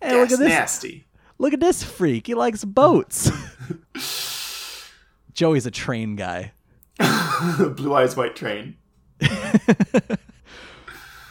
and 0.00 0.18
look 0.18 0.28
That's 0.28 0.32
at 0.34 0.38
this 0.38 0.48
nasty. 0.48 1.06
look 1.38 1.52
at 1.52 1.60
this 1.60 1.82
freak 1.82 2.26
he 2.26 2.34
likes 2.34 2.64
boats 2.64 3.30
joey's 5.32 5.66
a 5.66 5.70
train 5.70 6.16
guy 6.16 6.52
Blue 7.76 7.94
Eyes 7.94 8.14
White 8.16 8.36
Train. 8.36 8.76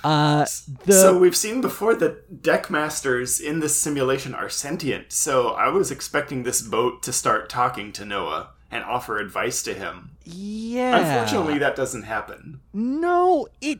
uh 0.04 0.46
the 0.86 0.94
so 0.94 1.18
we've 1.20 1.36
seen 1.36 1.62
before 1.62 1.94
that 1.96 2.42
deck 2.42 2.70
masters 2.70 3.40
in 3.40 3.60
this 3.60 3.80
simulation 3.80 4.34
are 4.34 4.50
sentient. 4.50 5.12
So 5.12 5.50
I 5.50 5.68
was 5.70 5.92
expecting 5.92 6.44
this 6.44 6.62
boat 6.62 7.04
to 7.04 7.12
start 7.14 7.50
talking 7.50 7.92
to 7.94 8.06
Noah 8.06 8.52
and 8.72 8.84
offer 8.84 9.18
advice 9.20 9.62
to 9.64 9.74
him. 9.74 10.12
yeah 10.24 10.98
Unfortunately, 10.98 11.60
that 11.60 11.76
doesn't 11.76 12.04
happen. 12.04 12.62
No, 12.74 13.48
it 13.62 13.80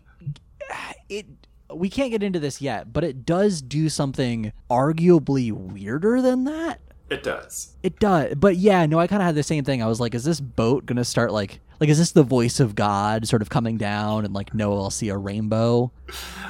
it 1.08 1.26
we 1.74 1.90
can't 1.90 2.12
get 2.12 2.24
into 2.24 2.40
this 2.40 2.62
yet, 2.62 2.92
but 2.94 3.04
it 3.04 3.26
does 3.26 3.62
do 3.62 3.90
something 3.90 4.52
arguably 4.70 5.52
weirder 5.52 6.22
than 6.22 6.44
that. 6.46 6.80
It 7.10 7.24
does. 7.24 7.76
It 7.82 8.00
does. 8.00 8.36
But 8.36 8.58
yeah, 8.58 8.86
no, 8.86 9.00
I 9.00 9.08
kind 9.08 9.22
of 9.22 9.26
had 9.26 9.36
the 9.36 9.44
same 9.44 9.64
thing. 9.64 9.82
I 9.82 9.88
was 9.88 10.00
like, 10.00 10.14
is 10.14 10.24
this 10.24 10.40
boat 10.40 10.86
going 10.86 10.98
to 10.98 11.06
start 11.06 11.32
like 11.32 11.60
like 11.80 11.90
is 11.90 11.98
this 11.98 12.12
the 12.12 12.24
voice 12.24 12.60
of 12.60 12.76
God 12.76 13.28
sort 13.28 13.42
of 13.42 13.50
coming 13.50 13.78
down 13.78 14.26
and 14.26 14.34
like 14.34 14.54
Noah 14.54 14.76
will 14.76 14.90
see 14.90 15.10
a 15.10 15.18
rainbow? 15.18 15.92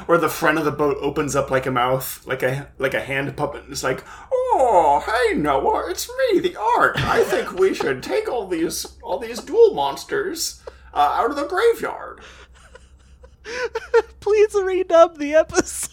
Or 0.07 0.17
the 0.17 0.29
front 0.29 0.57
of 0.57 0.65
the 0.65 0.71
boat 0.71 0.97
opens 1.01 1.35
up 1.35 1.51
like 1.51 1.65
a 1.65 1.71
mouth, 1.71 2.25
like 2.25 2.41
a 2.41 2.67
like 2.77 2.93
a 2.93 2.99
hand 2.99 3.35
puppet, 3.37 3.63
and 3.63 3.71
it's 3.71 3.83
like, 3.83 4.03
"Oh, 4.31 5.03
hey 5.05 5.37
Noah, 5.37 5.89
it's 5.89 6.09
me, 6.09 6.39
the 6.39 6.55
Ark. 6.55 6.95
I 6.97 7.23
think 7.23 7.53
we 7.53 7.73
should 7.73 8.01
take 8.01 8.27
all 8.27 8.47
these 8.47 8.97
all 9.03 9.19
these 9.19 9.39
Duel 9.39 9.75
Monsters 9.75 10.61
uh, 10.93 10.97
out 10.97 11.29
of 11.29 11.35
the 11.35 11.45
graveyard." 11.45 12.21
Please 14.19 14.53
redub 14.53 15.17
the 15.17 15.33
episode. 15.35 15.91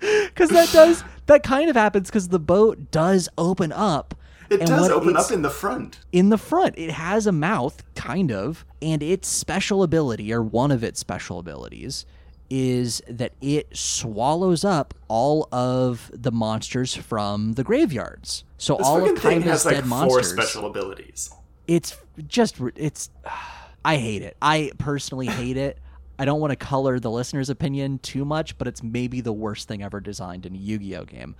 Cuz 0.34 0.48
that 0.50 0.70
does 0.72 1.04
that 1.26 1.42
kind 1.42 1.68
of 1.68 1.76
happens 1.76 2.10
cuz 2.10 2.28
the 2.28 2.38
boat 2.38 2.90
does 2.90 3.28
open 3.36 3.70
up. 3.72 4.14
It 4.48 4.60
and 4.60 4.68
does 4.68 4.88
open 4.88 5.16
up 5.16 5.30
in 5.30 5.42
the 5.42 5.50
front. 5.50 6.00
in 6.10 6.30
the 6.30 6.38
front. 6.38 6.74
It 6.76 6.90
has 6.90 7.26
a 7.28 7.32
mouth, 7.32 7.84
kind 7.94 8.32
of, 8.32 8.64
and 8.82 9.00
its 9.00 9.28
special 9.28 9.84
ability, 9.84 10.32
or 10.32 10.42
one 10.42 10.72
of 10.72 10.82
its 10.82 10.98
special 10.98 11.38
abilities, 11.38 12.04
is 12.48 13.00
that 13.08 13.32
it 13.40 13.68
swallows 13.76 14.64
up 14.64 14.92
all 15.06 15.46
of 15.52 16.10
the 16.12 16.32
monsters 16.32 16.96
from 16.96 17.52
the 17.52 17.62
graveyards. 17.62 18.42
So 18.58 18.76
This 18.76 18.86
all 18.88 18.96
of 18.96 19.02
fucking 19.02 19.16
thing 19.18 19.42
Kaiba's 19.42 19.50
has 19.50 19.64
like 19.66 19.74
dead 19.76 19.82
four 19.84 19.88
monsters. 19.88 20.32
special 20.32 20.66
abilities. 20.66 21.30
It's 21.68 21.96
just 22.26 22.56
it's. 22.74 23.10
I 23.84 23.96
hate 23.96 24.22
it. 24.22 24.36
I 24.42 24.72
personally 24.78 25.26
hate 25.28 25.56
it. 25.56 25.78
I 26.20 26.26
don't 26.26 26.38
want 26.38 26.50
to 26.50 26.56
color 26.56 27.00
the 27.00 27.10
listener's 27.10 27.48
opinion 27.48 27.98
too 27.98 28.26
much, 28.26 28.58
but 28.58 28.68
it's 28.68 28.82
maybe 28.82 29.22
the 29.22 29.32
worst 29.32 29.68
thing 29.68 29.82
ever 29.82 30.00
designed 30.00 30.44
in 30.44 30.54
a 30.54 30.58
Yu-Gi-Oh 30.58 31.06
game. 31.06 31.34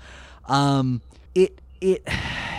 Um, 0.47 1.03
it 1.35 1.61
it 1.83 2.09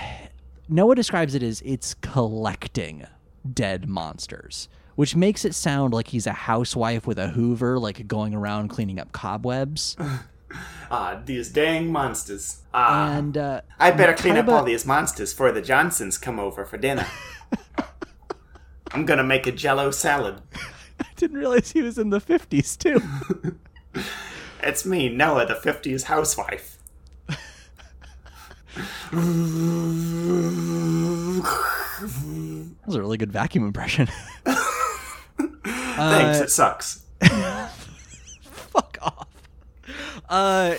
Noah 0.70 0.94
describes 0.94 1.34
it 1.34 1.42
as 1.42 1.64
it's 1.66 1.96
collecting 1.96 3.08
dead 3.52 3.90
monsters, 3.90 4.70
which 4.94 5.16
makes 5.16 5.46
it 5.46 5.56
sound 5.56 5.96
like 5.96 6.10
he's 6.10 6.28
a 6.28 6.32
housewife 6.32 7.08
with 7.08 7.18
a 7.18 7.30
Hoover, 7.30 7.80
like 7.80 8.08
going 8.08 8.36
around 8.36 8.68
cleaning 8.68 9.00
up 9.00 9.12
cobwebs. 9.12 9.98
Ah, 10.94 11.22
these 11.24 11.48
dang 11.48 11.90
monsters. 11.90 12.60
Ah, 12.74 13.14
and 13.14 13.38
uh, 13.38 13.62
I 13.80 13.92
better 13.92 14.14
clean 14.14 14.36
up 14.36 14.50
all 14.50 14.66
these 14.66 14.86
monsters 14.86 15.32
before 15.32 15.54
the 15.54 15.62
Johnsons 15.62 16.18
come 16.18 16.42
over 16.42 16.66
for 16.66 16.78
dinner. 16.78 17.08
I'm 18.92 19.06
gonna 19.06 19.24
make 19.24 19.48
a 19.48 19.54
jello 19.54 19.92
salad. 19.92 20.42
Didn't 21.22 21.38
realize 21.38 21.72
he 21.72 21.84
was 21.84 22.00
in 22.00 22.10
the 22.10 22.20
fifties 22.20 22.76
too. 22.76 23.00
It's 24.64 24.86
me, 24.86 25.10
Noah, 25.10 25.48
the 25.48 25.56
50s 25.56 26.04
housewife. 26.04 26.78
That 32.02 32.88
was 32.88 32.96
a 32.96 33.02
really 33.02 33.18
good 33.18 33.32
vacuum 33.32 33.66
impression. 33.66 34.08
Thanks, 35.66 36.40
it 36.40 36.50
sucks. 36.50 37.04
fuck 38.42 38.98
off. 39.02 39.28
Uh, 40.30 40.76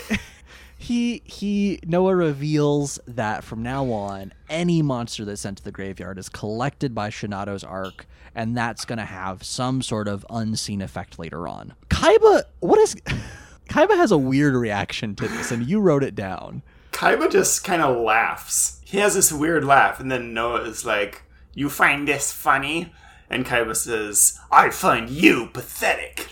he 0.83 1.21
he 1.23 1.79
Noah 1.85 2.15
reveals 2.15 2.99
that 3.07 3.43
from 3.43 3.63
now 3.63 3.89
on, 3.91 4.33
any 4.49 4.81
monster 4.81 5.23
that's 5.23 5.41
sent 5.41 5.59
to 5.59 5.63
the 5.63 5.71
graveyard 5.71 6.17
is 6.17 6.27
collected 6.27 6.93
by 6.93 7.09
Shinato's 7.09 7.63
Ark, 7.63 8.05
and 8.35 8.55
that's 8.55 8.83
gonna 8.83 9.05
have 9.05 9.43
some 9.43 9.81
sort 9.81 10.09
of 10.09 10.25
unseen 10.29 10.81
effect 10.81 11.17
later 11.17 11.47
on. 11.47 11.73
Kaiba, 11.89 12.43
what 12.59 12.79
is? 12.79 12.95
Kaiba 13.69 13.95
has 13.95 14.11
a 14.11 14.17
weird 14.17 14.55
reaction 14.55 15.15
to 15.15 15.27
this, 15.27 15.51
and 15.51 15.65
you 15.65 15.79
wrote 15.79 16.03
it 16.03 16.15
down. 16.15 16.61
Kaiba 16.91 17.31
just 17.31 17.63
kind 17.63 17.81
of 17.81 17.97
laughs. 17.97 18.81
He 18.83 18.97
has 18.97 19.15
this 19.15 19.31
weird 19.31 19.63
laugh, 19.63 20.01
and 20.01 20.11
then 20.11 20.33
Noah 20.33 20.63
is 20.63 20.85
like, 20.85 21.23
You 21.53 21.69
find 21.69 22.05
this 22.05 22.33
funny? 22.33 22.93
And 23.29 23.45
Kaiba 23.45 23.75
says, 23.75 24.37
I 24.51 24.69
find 24.69 25.09
you 25.09 25.47
pathetic. 25.47 26.27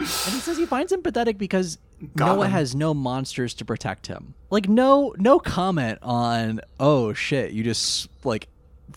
And 0.00 0.34
he 0.34 0.40
says 0.40 0.56
he 0.56 0.66
finds 0.66 0.90
him 0.92 1.02
pathetic 1.02 1.36
because 1.38 1.78
Got 2.16 2.36
Noah 2.36 2.46
him. 2.46 2.52
has 2.52 2.74
no 2.74 2.94
monsters 2.94 3.52
to 3.54 3.64
protect 3.64 4.06
him. 4.06 4.34
Like 4.50 4.68
no 4.68 5.14
no 5.18 5.38
comment 5.38 5.98
on 6.02 6.60
oh 6.78 7.12
shit, 7.12 7.52
you 7.52 7.62
just 7.62 8.08
like 8.24 8.48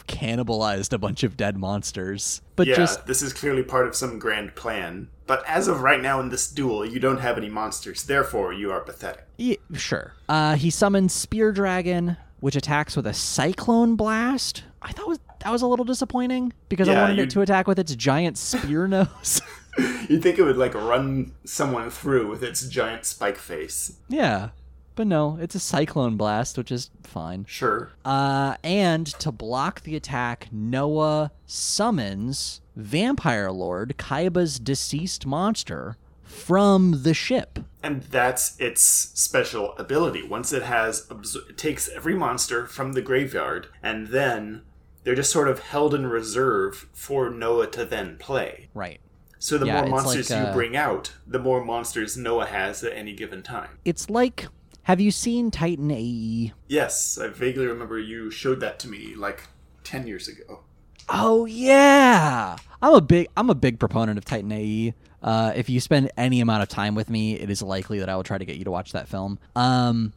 cannibalized 0.08 0.94
a 0.94 0.98
bunch 0.98 1.24
of 1.24 1.38
dead 1.38 1.58
monsters. 1.58 2.42
But 2.56 2.68
yeah, 2.68 2.76
just 2.76 3.06
this 3.06 3.22
is 3.22 3.34
clearly 3.34 3.64
part 3.64 3.88
of 3.88 3.96
some 3.96 4.20
grand 4.20 4.56
plan. 4.56 5.10
But 5.28 5.44
as 5.48 5.68
of 5.68 5.82
right 5.82 6.02
now 6.02 6.20
in 6.20 6.30
this 6.30 6.50
duel, 6.50 6.86
you 6.86 7.00
don't 7.00 7.20
have 7.20 7.38
any 7.38 7.50
monsters, 7.50 8.04
therefore 8.04 8.54
you 8.54 8.72
are 8.72 8.82
pathetic. 8.82 9.26
yeah, 9.38 9.56
sure. 9.76 10.14
Uh 10.30 10.56
he 10.56 10.70
summons 10.70 11.14
Spear 11.14 11.52
Dragon, 11.52 12.18
which 12.40 12.56
attacks 12.56 12.96
with 12.96 13.08
a 13.08 13.14
cyclone 13.14 13.96
blast. 13.96 14.64
I 14.82 14.92
thought 14.92 15.08
was, 15.08 15.20
that 15.42 15.52
was 15.52 15.62
a 15.62 15.68
little 15.68 15.86
disappointing 15.86 16.52
because 16.70 16.90
I 16.90 16.96
wanted 17.02 17.18
you- 17.18 17.24
it 17.24 17.30
to 17.32 17.42
attack 17.42 17.68
with 17.68 17.80
its 17.80 17.96
giant 17.96 18.38
spear 18.38 18.88
nose. 18.88 19.42
You'd 20.10 20.22
think 20.22 20.38
it 20.38 20.44
would 20.44 20.58
like 20.58 20.74
run 20.74 21.34
someone 21.46 21.90
through 21.90 22.28
with 22.28 22.44
its 22.44 22.68
giant 22.68 23.06
spike 23.06 23.38
face. 23.38 23.98
yeah. 24.10 24.50
But 24.96 25.08
no, 25.08 25.40
it's 25.42 25.56
a 25.56 25.60
cyclone 25.60 26.18
blast, 26.18 26.56
which 26.56 26.72
is 26.72 26.92
fine. 27.02 27.46
Sure. 27.48 27.90
Uh, 28.06 28.58
and 28.64 29.08
to 29.08 29.32
block 29.32 29.82
the 29.82 29.96
attack, 29.96 30.50
Noah 30.52 31.32
summons 31.48 32.62
Vampire 32.76 33.52
Lord, 33.52 33.96
Kaiba's 33.98 34.60
deceased 34.60 35.26
monster, 35.26 35.98
from 36.22 37.02
the 37.02 37.16
ship. 37.16 37.58
And 37.82 38.04
that's 38.04 38.56
its 38.60 38.84
special 38.84 39.76
ability. 39.78 40.22
Once 40.22 40.54
it 40.54 40.62
has, 40.62 41.08
absor- 41.08 41.50
it 41.50 41.58
takes 41.58 41.90
every 41.90 42.14
monster 42.14 42.68
from 42.68 42.94
the 42.94 43.02
graveyard, 43.02 43.70
and 43.82 44.08
then 44.10 44.62
they're 45.04 45.16
just 45.16 45.32
sort 45.32 45.48
of 45.48 45.60
held 45.60 45.96
in 45.96 46.06
reserve 46.06 46.88
for 46.94 47.32
Noah 47.32 47.68
to 47.72 47.84
then 47.84 48.18
play. 48.18 48.70
Right. 48.76 49.00
So 49.44 49.58
the 49.58 49.66
Yeah, 49.66 49.82
more 49.82 49.90
monsters 49.90 50.30
like, 50.30 50.40
you 50.40 50.46
uh, 50.46 50.54
bring 50.54 50.78
out, 50.78 51.12
the 51.28 51.38
more 51.38 51.66
monsters 51.66 52.16
Noah 52.16 52.46
has 52.46 52.82
at 52.82 52.94
any 52.94 53.12
given 53.12 53.44
time. 53.44 53.78
It's 53.84 54.10
like 54.10 54.48
have 54.84 55.02
you 55.02 55.12
seen 55.12 55.52
Titan? 55.52 55.92
AE? 55.92 56.54
Yes, 56.70 57.18
I 57.18 57.28
vaguely 57.28 57.66
remember 57.66 58.00
you 58.00 58.32
showed 58.32 58.62
that 58.62 58.80
to 58.80 58.88
me 58.88 59.16
like 59.16 59.50
10 59.84 60.08
years 60.08 60.30
ago. 60.30 60.62
Oh 61.10 61.44
yeah. 61.44 62.56
I'm 62.82 62.94
a 62.94 63.02
big 63.02 63.28
I'm 63.36 63.50
a 63.50 63.56
big 63.56 63.80
proponent 63.80 64.18
of 64.18 64.24
Titan 64.24 64.54
AE. 64.54 64.94
Uh, 65.22 65.52
if 65.54 65.70
you 65.70 65.82
spend 65.82 66.10
any 66.16 66.40
amount 66.40 66.64
of 66.64 66.70
time 66.70 66.96
with 66.96 67.10
me, 67.10 67.38
it 67.38 67.50
is 67.50 67.62
likely 67.62 68.00
that 68.00 68.08
I 68.08 68.16
will 68.16 68.24
try 68.24 68.38
to 68.38 68.46
get 68.46 68.56
you 68.56 68.64
to 68.64 68.72
watch 68.72 68.94
that 68.94 69.10
film. 69.10 69.40
Um, 69.58 70.14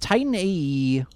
Titan 0.00 0.34
AE, 0.34 1.06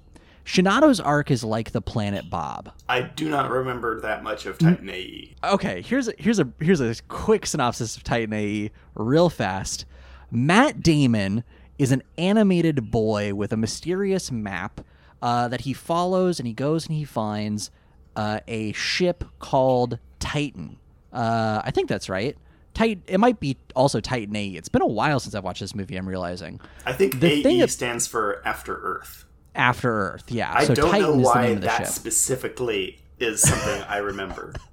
Shinato's 0.45 1.01
Ark 1.01 1.31
is 1.31 1.43
like 1.43 1.73
the 1.73 1.81
planet 1.81 2.29
Bob. 2.29 2.71
I 2.89 3.01
do 3.03 3.29
not 3.31 3.51
remember 3.51 4.01
that 4.03 4.23
much 4.23 4.45
of 4.47 4.59
Titan. 4.59 4.89
AE. 4.91 5.35
Okay, 5.43 5.83
here's 5.83 6.09
a 6.09 6.15
here's 6.19 6.39
a 6.39 6.49
here's 6.61 6.81
a 6.81 6.95
quick 7.09 7.47
synopsis 7.47 7.97
of 7.97 8.05
Titan 8.05 8.33
AE, 8.35 8.71
real 8.95 9.31
fast. 9.31 9.87
Matt 10.31 10.83
Damon 10.83 11.45
is 11.79 11.93
an 11.93 12.03
animated 12.19 12.91
boy 12.91 13.35
with 13.35 13.53
a 13.53 13.57
mysterious 13.57 14.31
map 14.31 14.83
uh, 15.23 15.49
that 15.49 15.63
he 15.63 15.73
follows, 15.73 16.39
and 16.39 16.47
he 16.47 16.53
goes 16.53 16.87
and 16.87 16.95
he 16.97 17.05
finds 17.05 17.71
uh, 18.15 18.41
a 18.47 18.73
ship 18.73 19.25
called 19.39 19.99
Titan. 20.19 20.77
Uh, 21.13 21.63
I 21.65 21.71
think 21.71 21.89
that's 21.89 22.09
right. 22.09 22.37
Titan. 22.75 23.03
It 23.07 23.19
might 23.19 23.41
be 23.41 23.57
also 23.75 24.01
Titan 24.01 24.37
AE. 24.37 24.57
It's 24.57 24.69
been 24.69 24.83
a 24.83 24.87
while 24.87 25.21
since 25.21 25.35
I've 25.35 25.45
watched 25.45 25.61
this 25.61 25.75
movie. 25.75 25.97
I'm 25.97 26.09
realizing 26.09 26.61
I 26.85 26.93
think 26.93 27.21
The 27.21 27.47
AE 27.47 27.67
stands 27.69 28.07
for 28.07 28.43
After 28.47 28.77
Earth. 28.77 29.25
After 29.55 29.91
Earth. 29.91 30.25
Yeah. 30.29 30.53
I 30.53 30.65
so 30.65 30.75
don't 30.75 30.91
Titan 30.91 31.19
know 31.19 31.29
why 31.29 31.43
name 31.43 31.57
of 31.57 31.61
the 31.63 31.67
that 31.69 31.89
specifically 31.89 32.99
is 33.19 33.41
something 33.41 33.83
I 33.89 33.99
remember. 33.99 34.55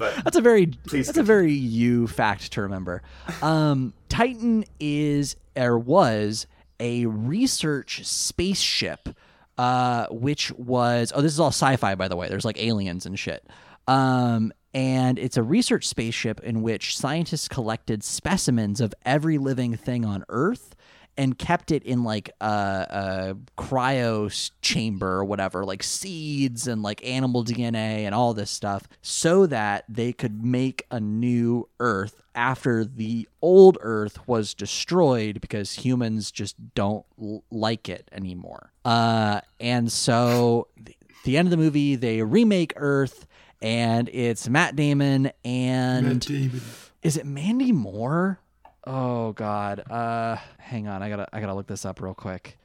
But 0.00 0.24
That's 0.24 0.38
a 0.38 0.40
very 0.40 0.64
Please 0.86 1.08
that's 1.08 1.18
a 1.18 1.22
very 1.22 1.52
you 1.52 2.06
fact 2.06 2.52
to 2.52 2.62
remember. 2.62 3.02
Um, 3.42 3.92
Titan 4.08 4.64
is 4.80 5.36
or 5.54 5.78
was 5.78 6.46
a 6.80 7.04
research 7.04 8.06
spaceship, 8.06 9.10
uh, 9.58 10.06
which 10.10 10.52
was 10.52 11.12
oh 11.14 11.20
this 11.20 11.34
is 11.34 11.38
all 11.38 11.48
sci-fi 11.48 11.96
by 11.96 12.08
the 12.08 12.16
way. 12.16 12.30
There's 12.30 12.46
like 12.46 12.58
aliens 12.58 13.04
and 13.04 13.18
shit. 13.18 13.46
Um, 13.86 14.54
and 14.72 15.18
it's 15.18 15.36
a 15.36 15.42
research 15.42 15.86
spaceship 15.86 16.40
in 16.40 16.62
which 16.62 16.96
scientists 16.96 17.46
collected 17.46 18.02
specimens 18.02 18.80
of 18.80 18.94
every 19.04 19.36
living 19.36 19.76
thing 19.76 20.06
on 20.06 20.24
Earth 20.30 20.74
and 21.16 21.36
kept 21.38 21.70
it 21.70 21.82
in 21.82 22.04
like 22.04 22.30
a, 22.40 22.44
a 22.46 23.36
cryo 23.60 24.50
chamber 24.62 25.08
or 25.08 25.24
whatever, 25.24 25.64
like 25.64 25.82
seeds 25.82 26.66
and 26.66 26.82
like 26.82 27.04
animal 27.06 27.44
DNA 27.44 28.04
and 28.04 28.14
all 28.14 28.34
this 28.34 28.50
stuff, 28.50 28.88
so 29.02 29.46
that 29.46 29.84
they 29.88 30.12
could 30.12 30.44
make 30.44 30.86
a 30.90 31.00
new 31.00 31.68
Earth 31.78 32.20
after 32.34 32.84
the 32.84 33.28
old 33.42 33.76
Earth 33.80 34.26
was 34.28 34.54
destroyed 34.54 35.40
because 35.40 35.72
humans 35.74 36.30
just 36.30 36.56
don't 36.74 37.04
l- 37.20 37.42
like 37.50 37.88
it 37.88 38.08
anymore. 38.12 38.72
Uh, 38.84 39.40
and 39.58 39.90
so, 39.90 40.68
th- 40.84 40.96
the 41.24 41.36
end 41.36 41.46
of 41.46 41.50
the 41.50 41.56
movie, 41.56 41.96
they 41.96 42.22
remake 42.22 42.72
Earth, 42.76 43.26
and 43.60 44.08
it's 44.12 44.48
Matt 44.48 44.74
Damon 44.76 45.32
and 45.44 46.06
is 47.02 47.16
it 47.16 47.26
Mandy 47.26 47.72
Moore? 47.72 48.38
Oh 48.92 49.32
God. 49.34 49.88
Uh, 49.88 50.36
hang 50.58 50.88
on. 50.88 51.00
I 51.00 51.08
gotta 51.08 51.28
I 51.32 51.40
gotta 51.40 51.54
look 51.54 51.68
this 51.68 51.84
up 51.84 52.00
real 52.00 52.12
quick. 52.12 52.58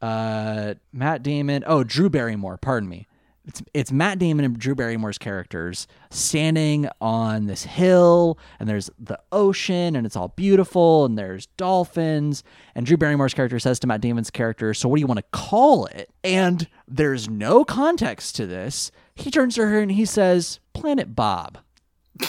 Uh, 0.00 0.74
Matt 0.90 1.22
Damon. 1.22 1.64
Oh, 1.66 1.84
Drew 1.84 2.08
Barrymore. 2.08 2.56
Pardon 2.56 2.88
me. 2.88 3.06
It's 3.44 3.62
it's 3.74 3.92
Matt 3.92 4.18
Damon 4.18 4.46
and 4.46 4.58
Drew 4.58 4.74
Barrymore's 4.74 5.18
characters 5.18 5.86
standing 6.10 6.88
on 6.98 7.44
this 7.44 7.64
hill, 7.64 8.38
and 8.58 8.66
there's 8.66 8.88
the 8.98 9.20
ocean, 9.32 9.94
and 9.94 10.06
it's 10.06 10.16
all 10.16 10.28
beautiful, 10.28 11.04
and 11.04 11.18
there's 11.18 11.44
dolphins. 11.58 12.42
And 12.74 12.86
Drew 12.86 12.96
Barrymore's 12.96 13.34
character 13.34 13.58
says 13.58 13.78
to 13.80 13.86
Matt 13.86 14.00
Damon's 14.00 14.30
character, 14.30 14.72
"So 14.72 14.88
what 14.88 14.96
do 14.96 15.00
you 15.00 15.06
want 15.06 15.18
to 15.18 15.26
call 15.30 15.84
it?" 15.86 16.08
And 16.24 16.66
there's 16.88 17.28
no 17.28 17.66
context 17.66 18.34
to 18.36 18.46
this. 18.46 18.90
He 19.14 19.30
turns 19.30 19.56
to 19.56 19.66
her 19.66 19.78
and 19.78 19.92
he 19.92 20.06
says, 20.06 20.58
"Planet 20.72 21.14
Bob." 21.14 21.58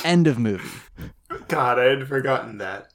End 0.03 0.27
of 0.27 0.37
movie. 0.37 0.67
God, 1.47 1.79
I 1.79 1.85
had 1.85 2.09
forgotten 2.09 2.57
that. 2.57 2.91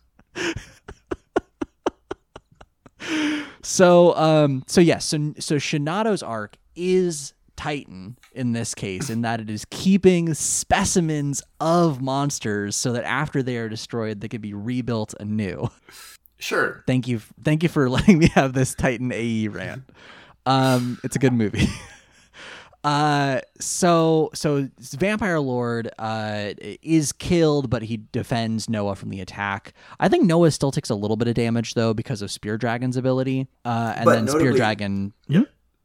So 3.62 4.15
um 4.17 4.65
so 4.67 4.81
yes, 4.81 5.05
so 5.05 5.35
so 5.39 5.59
Shinato's 5.59 6.23
Ark 6.23 6.57
is 6.75 7.33
Titan 7.57 8.17
in 8.33 8.53
this 8.53 8.75
case, 8.75 9.09
in 9.09 9.23
that 9.23 9.41
it 9.41 9.49
is 9.49 9.65
keeping 9.71 10.35
specimens 10.35 11.43
of 11.61 12.01
monsters 12.03 12.75
so 12.75 12.93
that 12.93 13.05
after 13.05 13.43
they 13.43 13.57
are 13.59 13.69
destroyed 13.69 14.21
they 14.21 14.29
can 14.29 14.41
be 14.41 14.53
rebuilt 14.53 15.15
anew. 15.21 15.71
Sure. 16.39 16.83
Thank 16.89 17.07
you 17.07 17.21
thank 17.45 17.62
you 17.62 17.69
for 17.69 17.89
letting 17.97 18.19
me 18.19 18.29
have 18.35 18.53
this 18.53 18.75
Titan 18.75 19.12
AE 19.12 19.49
rant. 19.49 19.85
Um 20.45 20.99
it's 21.05 21.15
a 21.17 21.21
good 21.21 21.33
movie. 21.33 21.69
Uh, 22.85 23.41
so 23.61 24.31
so 24.35 24.68
Vampire 24.81 25.38
Lord 25.38 25.88
uh 25.99 26.51
is 26.83 27.12
killed, 27.12 27.71
but 27.71 27.83
he 27.83 27.99
defends 28.11 28.68
Noah 28.68 28.97
from 28.97 29.11
the 29.11 29.21
attack. 29.21 29.73
I 30.01 30.09
think 30.09 30.25
Noah 30.25 30.51
still 30.51 30.73
takes 30.73 30.90
a 30.90 30.95
little 30.97 31.16
bit 31.16 31.29
of 31.29 31.35
damage 31.35 31.75
though 31.75 31.95
because 31.95 32.23
of 32.23 32.31
Spear 32.31 32.59
Dragon's 32.59 32.97
ability. 32.97 33.47
Uh, 33.64 33.95
and 33.97 34.05
But 34.05 34.12
then 34.14 34.27
Spear 34.29 34.40
notably- 34.40 34.59
Dragon. 34.59 35.12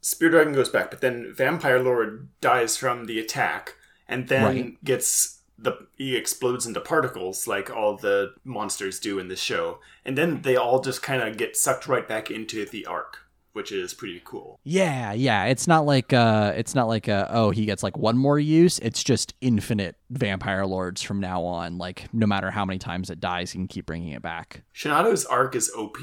Spear 0.01 0.29
Dragon 0.29 0.53
goes 0.53 0.69
back, 0.69 0.89
but 0.89 1.01
then 1.01 1.33
Vampire 1.35 1.79
Lord 1.79 2.29
dies 2.39 2.77
from 2.77 3.05
the 3.05 3.19
attack, 3.19 3.75
and 4.07 4.27
then 4.27 4.43
Right. 4.45 4.83
gets 4.83 5.39
the 5.59 5.73
he 5.97 6.15
explodes 6.15 6.65
into 6.65 6.79
particles 6.79 7.45
like 7.47 7.69
all 7.69 7.97
the 7.97 8.33
monsters 8.43 8.99
do 8.99 9.19
in 9.19 9.27
the 9.27 9.35
show, 9.35 9.79
and 10.05 10.17
then 10.17 10.41
they 10.43 10.55
all 10.55 10.79
just 10.81 11.01
kind 11.03 11.21
of 11.21 11.35
get 11.37 11.57
sucked 11.57 11.87
right 11.87 12.07
back 12.07 12.31
into 12.31 12.65
the 12.65 12.85
arc, 12.85 13.26
which 13.57 13.71
is 13.71 13.93
pretty 13.93 14.21
cool. 14.23 14.59
Yeah, 14.63 15.11
yeah. 15.13 15.45
It's 15.45 15.67
not 15.67 15.85
like 15.85 16.13
uh, 16.13 16.53
it's 16.55 16.75
not 16.75 16.87
like 16.87 17.09
uh, 17.09 17.27
oh 17.29 17.49
he 17.49 17.65
gets 17.65 17.81
like 17.83 17.97
one 17.97 18.17
more 18.17 18.39
use. 18.39 18.77
It's 18.79 19.03
just 19.03 19.33
infinite 19.41 19.95
Vampire 20.11 20.65
Lords 20.65 21.01
from 21.01 21.19
now 21.19 21.43
on. 21.43 21.77
Like 21.79 22.05
no 22.13 22.27
matter 22.27 22.51
how 22.51 22.63
many 22.63 22.77
times 22.77 23.09
it 23.09 23.19
dies, 23.19 23.51
he 23.51 23.57
can 23.57 23.67
keep 23.67 23.87
bringing 23.87 24.09
it 24.13 24.21
back. 24.21 24.61
Shinato's 24.73 25.25
Ark 25.25 25.55
is 25.55 25.71
OP. 25.75 25.97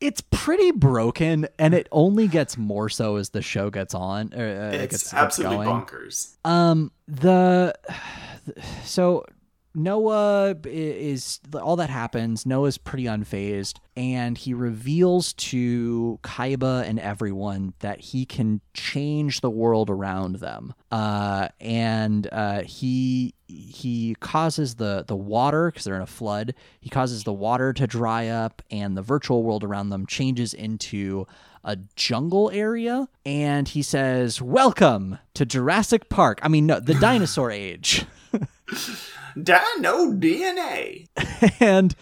It's 0.00 0.22
pretty 0.30 0.70
broken, 0.70 1.48
and 1.58 1.74
it 1.74 1.88
only 1.90 2.28
gets 2.28 2.56
more 2.56 2.88
so 2.88 3.16
as 3.16 3.30
the 3.30 3.42
show 3.42 3.70
gets 3.70 3.94
on. 3.94 4.32
Or, 4.34 4.44
uh, 4.44 4.70
It's 4.70 4.78
gets, 4.78 4.90
gets 5.04 5.14
absolutely 5.14 5.64
going. 5.66 5.68
bonkers. 5.82 6.36
Um, 6.44 6.92
the 7.08 7.74
so 8.84 9.24
Noah 9.74 10.54
is 10.64 11.40
all 11.52 11.76
that 11.76 11.90
happens. 11.90 12.46
Noah's 12.46 12.78
pretty 12.78 13.04
unfazed, 13.04 13.78
and 13.96 14.38
he 14.38 14.54
reveals 14.54 15.32
to 15.34 16.20
Kaiba 16.22 16.88
and 16.88 17.00
everyone 17.00 17.74
that 17.80 18.00
he 18.00 18.24
can 18.24 18.60
change 18.72 19.40
the 19.40 19.50
world 19.50 19.90
around 19.90 20.36
them. 20.36 20.74
Uh, 20.92 21.48
and 21.60 22.28
uh, 22.30 22.62
he 22.62 23.34
he 23.48 24.14
causes 24.20 24.76
the 24.76 25.04
the 25.06 25.16
water 25.16 25.70
because 25.70 25.84
they're 25.84 25.96
in 25.96 26.02
a 26.02 26.06
flood. 26.06 26.54
He 26.80 26.88
causes 26.88 27.24
the 27.24 27.32
water 27.32 27.72
to 27.72 27.86
dry 27.86 28.28
up, 28.28 28.62
and 28.70 28.96
the 28.96 29.02
virtual 29.02 29.42
world 29.42 29.64
around 29.64 29.90
them 29.90 30.06
changes 30.06 30.54
into 30.54 31.26
a 31.64 31.76
jungle 31.96 32.50
area 32.52 33.08
and 33.24 33.68
he 33.68 33.80
says 33.80 34.42
welcome 34.42 35.18
to 35.32 35.46
jurassic 35.46 36.10
park 36.10 36.38
i 36.42 36.48
mean 36.48 36.66
no 36.66 36.78
the 36.78 36.92
dinosaur 37.00 37.50
age 37.50 38.04
Dino 39.40 40.12
DNA. 40.12 41.06
and 41.60 41.94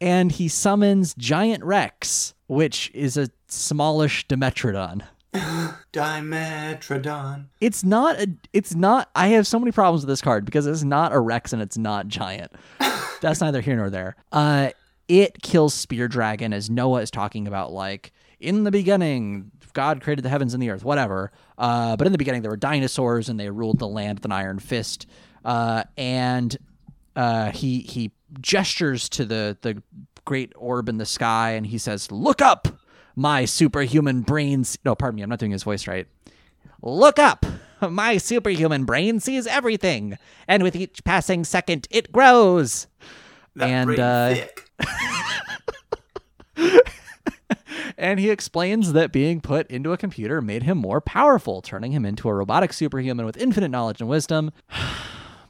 and 0.00 0.32
he 0.32 0.48
summons 0.48 1.14
giant 1.14 1.62
rex 1.64 2.34
which 2.48 2.90
is 2.92 3.16
a 3.16 3.28
smallish 3.46 4.26
dimetrodon 4.26 5.02
Dimetrodon. 5.92 7.46
it's 7.60 7.84
not 7.84 8.16
a 8.18 8.28
it's 8.52 8.74
not 8.74 9.08
i 9.14 9.28
have 9.28 9.46
so 9.46 9.58
many 9.58 9.70
problems 9.72 10.02
with 10.02 10.08
this 10.08 10.20
card 10.20 10.44
because 10.44 10.66
it's 10.66 10.82
not 10.82 11.12
a 11.12 11.20
rex 11.20 11.52
and 11.52 11.62
it's 11.62 11.78
not 11.78 12.08
giant. 12.08 12.52
That's 13.20 13.40
neither 13.40 13.60
here 13.60 13.76
nor 13.76 13.88
there. 13.90 14.16
Uh 14.32 14.70
it 15.08 15.40
kills 15.42 15.72
spear 15.74 16.08
dragon 16.08 16.52
as 16.52 16.68
noah 16.68 17.00
is 17.02 17.10
talking 17.10 17.46
about 17.46 17.72
like 17.72 18.12
in 18.40 18.64
the 18.64 18.70
beginning 18.70 19.50
god 19.72 20.02
created 20.02 20.22
the 20.22 20.28
heavens 20.28 20.52
and 20.52 20.62
the 20.62 20.70
earth 20.70 20.84
whatever. 20.84 21.30
Uh 21.56 21.96
but 21.96 22.06
in 22.06 22.12
the 22.12 22.18
beginning 22.18 22.42
there 22.42 22.50
were 22.50 22.56
dinosaurs 22.56 23.28
and 23.28 23.38
they 23.38 23.48
ruled 23.50 23.78
the 23.78 23.88
land 23.88 24.18
with 24.18 24.24
an 24.24 24.32
iron 24.32 24.58
fist. 24.58 25.06
Uh 25.44 25.84
and 25.96 26.56
uh 27.16 27.50
he 27.50 27.80
he 27.80 28.12
gestures 28.40 29.08
to 29.08 29.24
the 29.24 29.56
the 29.62 29.82
great 30.24 30.52
orb 30.56 30.88
in 30.88 30.98
the 30.98 31.06
sky 31.06 31.50
and 31.50 31.66
he 31.66 31.78
says 31.78 32.12
look 32.12 32.40
up 32.40 32.68
my 33.16 33.44
superhuman 33.44 34.22
brains 34.22 34.78
no 34.84 34.94
pardon 34.94 35.16
me 35.16 35.22
i'm 35.22 35.28
not 35.28 35.38
doing 35.38 35.52
his 35.52 35.64
voice 35.64 35.86
right 35.86 36.06
Look 36.82 37.18
up! 37.18 37.46
My 37.80 38.16
superhuman 38.16 38.84
brain 38.84 39.20
sees 39.20 39.46
everything, 39.46 40.18
and 40.48 40.62
with 40.62 40.76
each 40.76 41.04
passing 41.04 41.44
second, 41.44 41.86
it 41.90 42.12
grows. 42.12 42.86
That 43.56 43.68
And, 43.68 43.98
uh. 43.98 44.34
And 47.98 48.18
he 48.18 48.30
explains 48.30 48.94
that 48.94 49.12
being 49.12 49.40
put 49.40 49.70
into 49.70 49.92
a 49.92 49.96
computer 49.96 50.40
made 50.40 50.64
him 50.64 50.78
more 50.78 51.00
powerful, 51.00 51.62
turning 51.62 51.92
him 51.92 52.04
into 52.04 52.28
a 52.28 52.34
robotic 52.34 52.72
superhuman 52.72 53.26
with 53.26 53.36
infinite 53.36 53.68
knowledge 53.68 54.00
and 54.00 54.08
wisdom. 54.08 54.50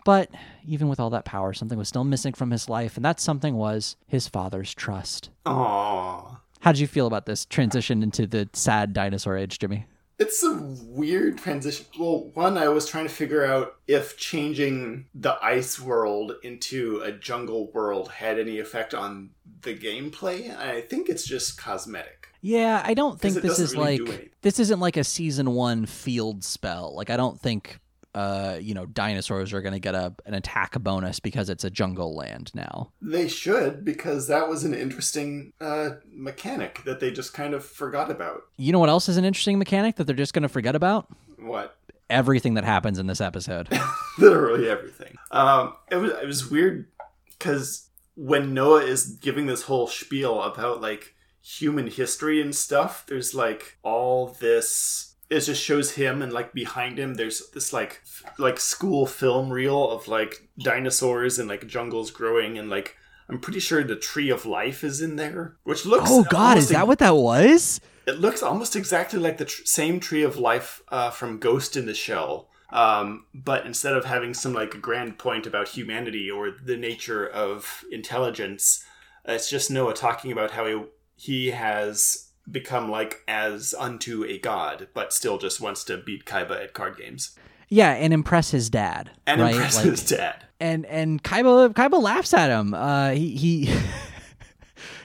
But 0.04 0.30
even 0.66 0.88
with 0.88 0.98
all 0.98 1.10
that 1.10 1.24
power, 1.24 1.52
something 1.52 1.78
was 1.78 1.88
still 1.88 2.04
missing 2.04 2.32
from 2.32 2.50
his 2.50 2.68
life, 2.68 2.96
and 2.96 3.04
that 3.04 3.20
something 3.20 3.54
was 3.54 3.96
his 4.06 4.28
father's 4.28 4.74
trust. 4.74 5.30
Aww. 5.46 6.38
How 6.60 6.72
did 6.72 6.80
you 6.80 6.86
feel 6.86 7.06
about 7.06 7.26
this 7.26 7.44
transition 7.44 8.02
into 8.02 8.26
the 8.26 8.48
sad 8.52 8.92
dinosaur 8.92 9.36
age, 9.36 9.58
Jimmy? 9.58 9.86
It's 10.18 10.44
a 10.44 10.54
weird 10.84 11.38
transition. 11.38 11.86
Well, 11.98 12.30
one, 12.34 12.56
I 12.56 12.68
was 12.68 12.88
trying 12.88 13.08
to 13.08 13.12
figure 13.12 13.44
out 13.44 13.74
if 13.88 14.16
changing 14.16 15.06
the 15.14 15.36
ice 15.42 15.80
world 15.80 16.34
into 16.44 17.00
a 17.04 17.10
jungle 17.10 17.72
world 17.72 18.08
had 18.12 18.38
any 18.38 18.60
effect 18.60 18.94
on 18.94 19.30
the 19.62 19.74
gameplay. 19.74 20.56
I 20.56 20.82
think 20.82 21.08
it's 21.08 21.24
just 21.24 21.58
cosmetic. 21.58 22.28
Yeah, 22.40 22.82
I 22.84 22.94
don't 22.94 23.20
think 23.20 23.36
this 23.36 23.58
is 23.58 23.74
really 23.74 23.98
like 23.98 24.32
this 24.42 24.60
isn't 24.60 24.80
like 24.80 24.96
a 24.96 25.04
season 25.04 25.54
one 25.54 25.86
field 25.86 26.44
spell. 26.44 26.94
Like 26.94 27.10
I 27.10 27.16
don't 27.16 27.40
think 27.40 27.78
uh 28.14 28.58
you 28.60 28.74
know 28.74 28.86
dinosaurs 28.86 29.52
are 29.52 29.62
gonna 29.62 29.78
get 29.78 29.94
a 29.94 30.14
an 30.26 30.34
attack 30.34 30.78
bonus 30.80 31.20
because 31.20 31.48
it's 31.48 31.64
a 31.64 31.70
jungle 31.70 32.14
land 32.14 32.50
now. 32.54 32.90
They 33.00 33.28
should, 33.28 33.84
because 33.84 34.28
that 34.28 34.48
was 34.48 34.64
an 34.64 34.74
interesting 34.74 35.52
uh, 35.60 35.90
mechanic 36.12 36.82
that 36.84 37.00
they 37.00 37.10
just 37.10 37.32
kind 37.34 37.54
of 37.54 37.64
forgot 37.64 38.10
about. 38.10 38.42
You 38.56 38.72
know 38.72 38.78
what 38.78 38.88
else 38.88 39.08
is 39.08 39.16
an 39.16 39.24
interesting 39.24 39.58
mechanic 39.58 39.96
that 39.96 40.04
they're 40.04 40.16
just 40.16 40.34
gonna 40.34 40.48
forget 40.48 40.74
about? 40.74 41.08
What? 41.38 41.76
Everything 42.10 42.54
that 42.54 42.64
happens 42.64 42.98
in 42.98 43.06
this 43.06 43.20
episode. 43.20 43.68
Literally 44.18 44.68
everything. 44.68 45.16
Um, 45.30 45.74
it 45.90 45.96
was 45.96 46.12
it 46.12 46.26
was 46.26 46.50
weird 46.50 46.88
because 47.30 47.88
when 48.14 48.52
Noah 48.54 48.82
is 48.82 49.06
giving 49.06 49.46
this 49.46 49.62
whole 49.62 49.86
spiel 49.86 50.42
about 50.42 50.80
like 50.80 51.14
human 51.42 51.88
history 51.88 52.40
and 52.40 52.54
stuff, 52.54 53.04
there's 53.06 53.34
like 53.34 53.78
all 53.82 54.28
this 54.28 55.11
it 55.32 55.40
just 55.40 55.62
shows 55.62 55.92
him 55.92 56.22
and 56.22 56.32
like 56.32 56.52
behind 56.52 56.98
him 56.98 57.14
there's 57.14 57.50
this 57.50 57.72
like 57.72 58.00
f- 58.04 58.38
like 58.38 58.60
school 58.60 59.06
film 59.06 59.50
reel 59.50 59.90
of 59.90 60.06
like 60.08 60.48
dinosaurs 60.58 61.38
and 61.38 61.48
like 61.48 61.66
jungles 61.66 62.10
growing 62.10 62.58
and 62.58 62.68
like 62.68 62.96
I'm 63.28 63.40
pretty 63.40 63.60
sure 63.60 63.82
the 63.82 63.96
tree 63.96 64.30
of 64.30 64.44
life 64.44 64.84
is 64.84 65.00
in 65.00 65.16
there, 65.16 65.56
which 65.62 65.86
looks 65.86 66.10
Oh 66.10 66.24
God, 66.28 66.58
is 66.58 66.68
that 66.68 66.86
what 66.86 66.98
that 66.98 67.16
was? 67.16 67.80
it 68.04 68.18
looks 68.18 68.42
almost 68.42 68.74
exactly 68.76 69.18
like 69.18 69.38
the 69.38 69.44
tr- 69.44 69.64
same 69.64 70.00
tree 70.00 70.22
of 70.22 70.36
life 70.36 70.82
uh, 70.88 71.10
from 71.10 71.38
Ghost 71.38 71.76
in 71.76 71.86
the 71.86 71.94
Shell. 71.94 72.48
Um, 72.70 73.26
but 73.32 73.64
instead 73.64 73.94
of 73.94 74.04
having 74.04 74.34
some 74.34 74.52
like 74.52 74.82
grand 74.82 75.18
point 75.18 75.46
about 75.46 75.68
humanity 75.68 76.30
or 76.30 76.50
the 76.50 76.76
nature 76.76 77.26
of 77.26 77.84
intelligence, 77.90 78.84
it's 79.24 79.48
just 79.48 79.70
Noah 79.70 79.94
talking 79.94 80.32
about 80.32 80.50
how 80.50 80.66
he 80.66 80.82
he 81.14 81.50
has 81.52 82.31
become 82.50 82.90
like 82.90 83.22
as 83.28 83.74
unto 83.78 84.24
a 84.24 84.38
god, 84.38 84.88
but 84.94 85.12
still 85.12 85.38
just 85.38 85.60
wants 85.60 85.84
to 85.84 85.96
beat 85.96 86.24
Kaiba 86.24 86.62
at 86.62 86.74
card 86.74 86.96
games 86.96 87.36
Yeah, 87.68 87.92
and 87.92 88.12
impress 88.12 88.50
his 88.50 88.68
dad, 88.70 89.10
and 89.26 89.40
right? 89.40 89.54
impress 89.54 89.76
Like- 89.76 89.86
his 89.86 90.04
dad. 90.06 90.44
and 90.60 90.84
and 90.86 91.22
Kaiba 91.22 91.72
Kaiba 91.74 92.00
laughs 92.02 92.34
at 92.34 92.50
him. 92.50 92.74
Uh, 92.74 93.10
he 93.10 93.36
he. 93.36 93.74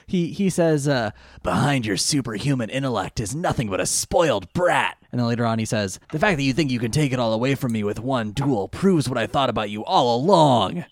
He, 0.06 0.28
he 0.28 0.48
says, 0.48 0.88
uh, 0.88 1.10
behind 1.42 1.84
your 1.84 1.98
superhuman 1.98 2.70
intellect 2.70 3.20
is 3.20 3.34
nothing 3.34 3.68
but 3.68 3.78
a 3.78 3.84
spoiled 3.84 4.50
brat. 4.54 4.96
And 5.12 5.18
then 5.20 5.28
later 5.28 5.44
on, 5.44 5.58
he 5.58 5.66
says, 5.66 6.00
the 6.12 6.18
fact 6.18 6.38
that 6.38 6.44
you 6.44 6.54
think 6.54 6.70
you 6.70 6.78
can 6.78 6.90
take 6.90 7.12
it 7.12 7.18
all 7.18 7.34
away 7.34 7.54
from 7.54 7.72
me 7.72 7.84
with 7.84 8.00
one 8.00 8.32
duel 8.32 8.68
proves 8.68 9.06
what 9.06 9.18
I 9.18 9.26
thought 9.26 9.50
about 9.50 9.68
you 9.68 9.84
all 9.84 10.16
along. 10.16 10.86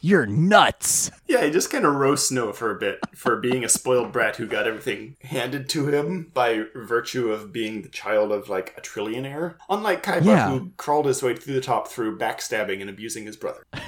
You're 0.00 0.26
nuts. 0.26 1.10
Yeah, 1.26 1.44
he 1.44 1.50
just 1.50 1.70
kind 1.70 1.84
of 1.84 1.94
roasts 1.94 2.30
Noah 2.30 2.52
for 2.52 2.70
a 2.70 2.78
bit 2.78 3.00
for 3.14 3.36
being 3.36 3.64
a 3.64 3.68
spoiled 3.68 4.12
brat 4.12 4.36
who 4.36 4.46
got 4.46 4.66
everything 4.66 5.16
handed 5.22 5.68
to 5.70 5.88
him 5.88 6.30
by 6.34 6.64
virtue 6.74 7.30
of 7.30 7.52
being 7.52 7.82
the 7.82 7.88
child 7.88 8.32
of 8.32 8.48
like 8.48 8.74
a 8.76 8.80
trillionaire. 8.80 9.56
Unlike 9.68 10.02
Kaiba, 10.04 10.24
Yeah. 10.24 10.50
who 10.50 10.70
crawled 10.76 11.06
his 11.06 11.22
way 11.22 11.34
through 11.36 11.54
the 11.54 11.60
top 11.60 11.88
through 11.88 12.18
backstabbing 12.18 12.80
and 12.80 12.88
abusing 12.90 13.26
his 13.26 13.36
brother. 13.36 13.64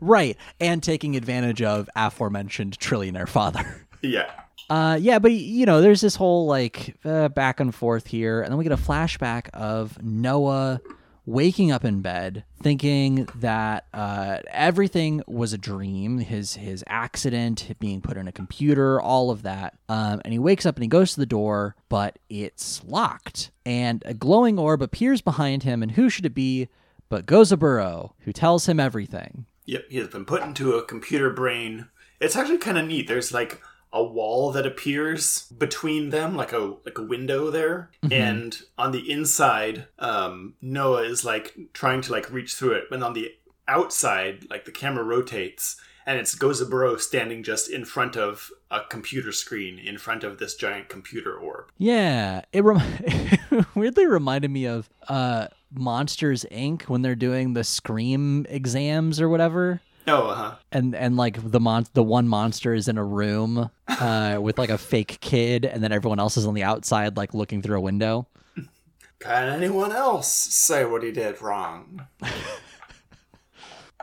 Right. 0.00 0.36
And 0.60 0.82
taking 0.82 1.16
advantage 1.16 1.60
of 1.60 1.88
aforementioned 1.96 2.78
trillionaire 2.78 3.28
father. 3.28 3.86
Yeah. 4.04 4.30
Uh, 4.68 4.98
yeah, 5.00 5.20
but 5.20 5.30
you 5.30 5.64
know, 5.64 5.80
there's 5.80 6.00
this 6.00 6.16
whole 6.16 6.46
like 6.46 6.96
uh, 7.04 7.28
back 7.28 7.60
and 7.60 7.72
forth 7.72 8.06
here, 8.08 8.42
and 8.42 8.50
then 8.50 8.58
we 8.58 8.64
get 8.64 8.72
a 8.72 8.76
flashback 8.76 9.48
of 9.50 9.96
Noah 10.02 10.80
waking 11.26 11.70
up 11.70 11.84
in 11.84 12.00
bed, 12.00 12.44
thinking 12.62 13.28
that 13.36 13.86
uh, 13.94 14.38
everything 14.48 15.22
was 15.26 15.52
a 15.52 15.58
dream. 15.58 16.18
His 16.18 16.54
his 16.54 16.84
accident, 16.86 17.72
being 17.78 18.00
put 18.00 18.16
in 18.16 18.28
a 18.28 18.32
computer, 18.32 19.00
all 19.00 19.30
of 19.30 19.42
that. 19.42 19.78
Um, 19.88 20.20
and 20.24 20.32
he 20.32 20.38
wakes 20.38 20.66
up 20.66 20.76
and 20.76 20.82
he 20.82 20.88
goes 20.88 21.14
to 21.14 21.20
the 21.20 21.26
door, 21.26 21.76
but 21.88 22.18
it's 22.28 22.82
locked, 22.84 23.50
and 23.64 24.02
a 24.06 24.14
glowing 24.14 24.58
orb 24.58 24.82
appears 24.82 25.20
behind 25.20 25.62
him. 25.62 25.82
And 25.82 25.92
who 25.92 26.08
should 26.08 26.26
it 26.26 26.34
be? 26.34 26.68
But 27.08 27.26
Gozaburo, 27.26 28.12
who 28.20 28.32
tells 28.32 28.66
him 28.66 28.80
everything. 28.80 29.44
Yep, 29.66 29.84
he 29.90 29.98
has 29.98 30.08
been 30.08 30.24
put 30.24 30.42
into 30.42 30.72
a 30.72 30.84
computer 30.84 31.30
brain. 31.30 31.88
It's 32.20 32.36
actually 32.36 32.58
kind 32.58 32.78
of 32.78 32.86
neat. 32.86 33.06
There's 33.06 33.32
like 33.32 33.60
a 33.92 34.02
wall 34.02 34.52
that 34.52 34.66
appears 34.66 35.42
between 35.58 36.10
them, 36.10 36.34
like 36.36 36.52
a 36.52 36.74
like 36.84 36.98
a 36.98 37.02
window 37.02 37.50
there, 37.50 37.90
and 38.10 38.62
on 38.78 38.92
the 38.92 39.10
inside, 39.10 39.86
um, 39.98 40.54
Noah 40.60 41.02
is 41.02 41.24
like 41.24 41.56
trying 41.72 42.00
to 42.02 42.12
like 42.12 42.30
reach 42.32 42.54
through 42.54 42.72
it, 42.72 42.84
but 42.88 43.02
on 43.02 43.12
the 43.12 43.32
outside, 43.68 44.46
like 44.50 44.64
the 44.64 44.72
camera 44.72 45.04
rotates, 45.04 45.76
and 46.06 46.18
it's 46.18 46.34
Gozaburo 46.34 46.98
standing 46.98 47.42
just 47.42 47.70
in 47.70 47.84
front 47.84 48.16
of 48.16 48.50
a 48.70 48.80
computer 48.88 49.32
screen, 49.32 49.78
in 49.78 49.98
front 49.98 50.24
of 50.24 50.38
this 50.38 50.54
giant 50.54 50.88
computer 50.88 51.34
orb. 51.34 51.70
Yeah, 51.78 52.42
it, 52.52 52.64
rem- 52.64 53.66
weirdly 53.74 54.06
reminded 54.06 54.50
me 54.50 54.66
of 54.66 54.88
uh, 55.08 55.48
Monsters 55.72 56.44
Inc. 56.50 56.88
when 56.88 57.02
they're 57.02 57.14
doing 57.14 57.54
the 57.54 57.64
Scream 57.64 58.46
exams 58.48 59.20
or 59.20 59.28
whatever, 59.28 59.80
Oh, 60.06 60.26
uh 60.28 60.34
huh. 60.34 60.54
and 60.72 60.94
and 60.96 61.16
like 61.16 61.38
the 61.50 61.60
mon- 61.60 61.86
the 61.92 62.02
one 62.02 62.26
monster 62.26 62.74
is 62.74 62.88
in 62.88 62.98
a 62.98 63.04
room 63.04 63.70
uh, 63.88 64.38
with 64.40 64.58
like 64.58 64.70
a 64.70 64.78
fake 64.78 65.18
kid, 65.20 65.64
and 65.64 65.82
then 65.82 65.92
everyone 65.92 66.18
else 66.18 66.36
is 66.36 66.46
on 66.46 66.54
the 66.54 66.64
outside 66.64 67.16
like 67.16 67.34
looking 67.34 67.62
through 67.62 67.78
a 67.78 67.80
window. 67.80 68.26
Can 69.20 69.48
anyone 69.48 69.92
else 69.92 70.28
say 70.28 70.84
what 70.84 71.02
he 71.02 71.12
did 71.12 71.40
wrong? 71.40 72.06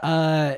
Uh, 0.02 0.56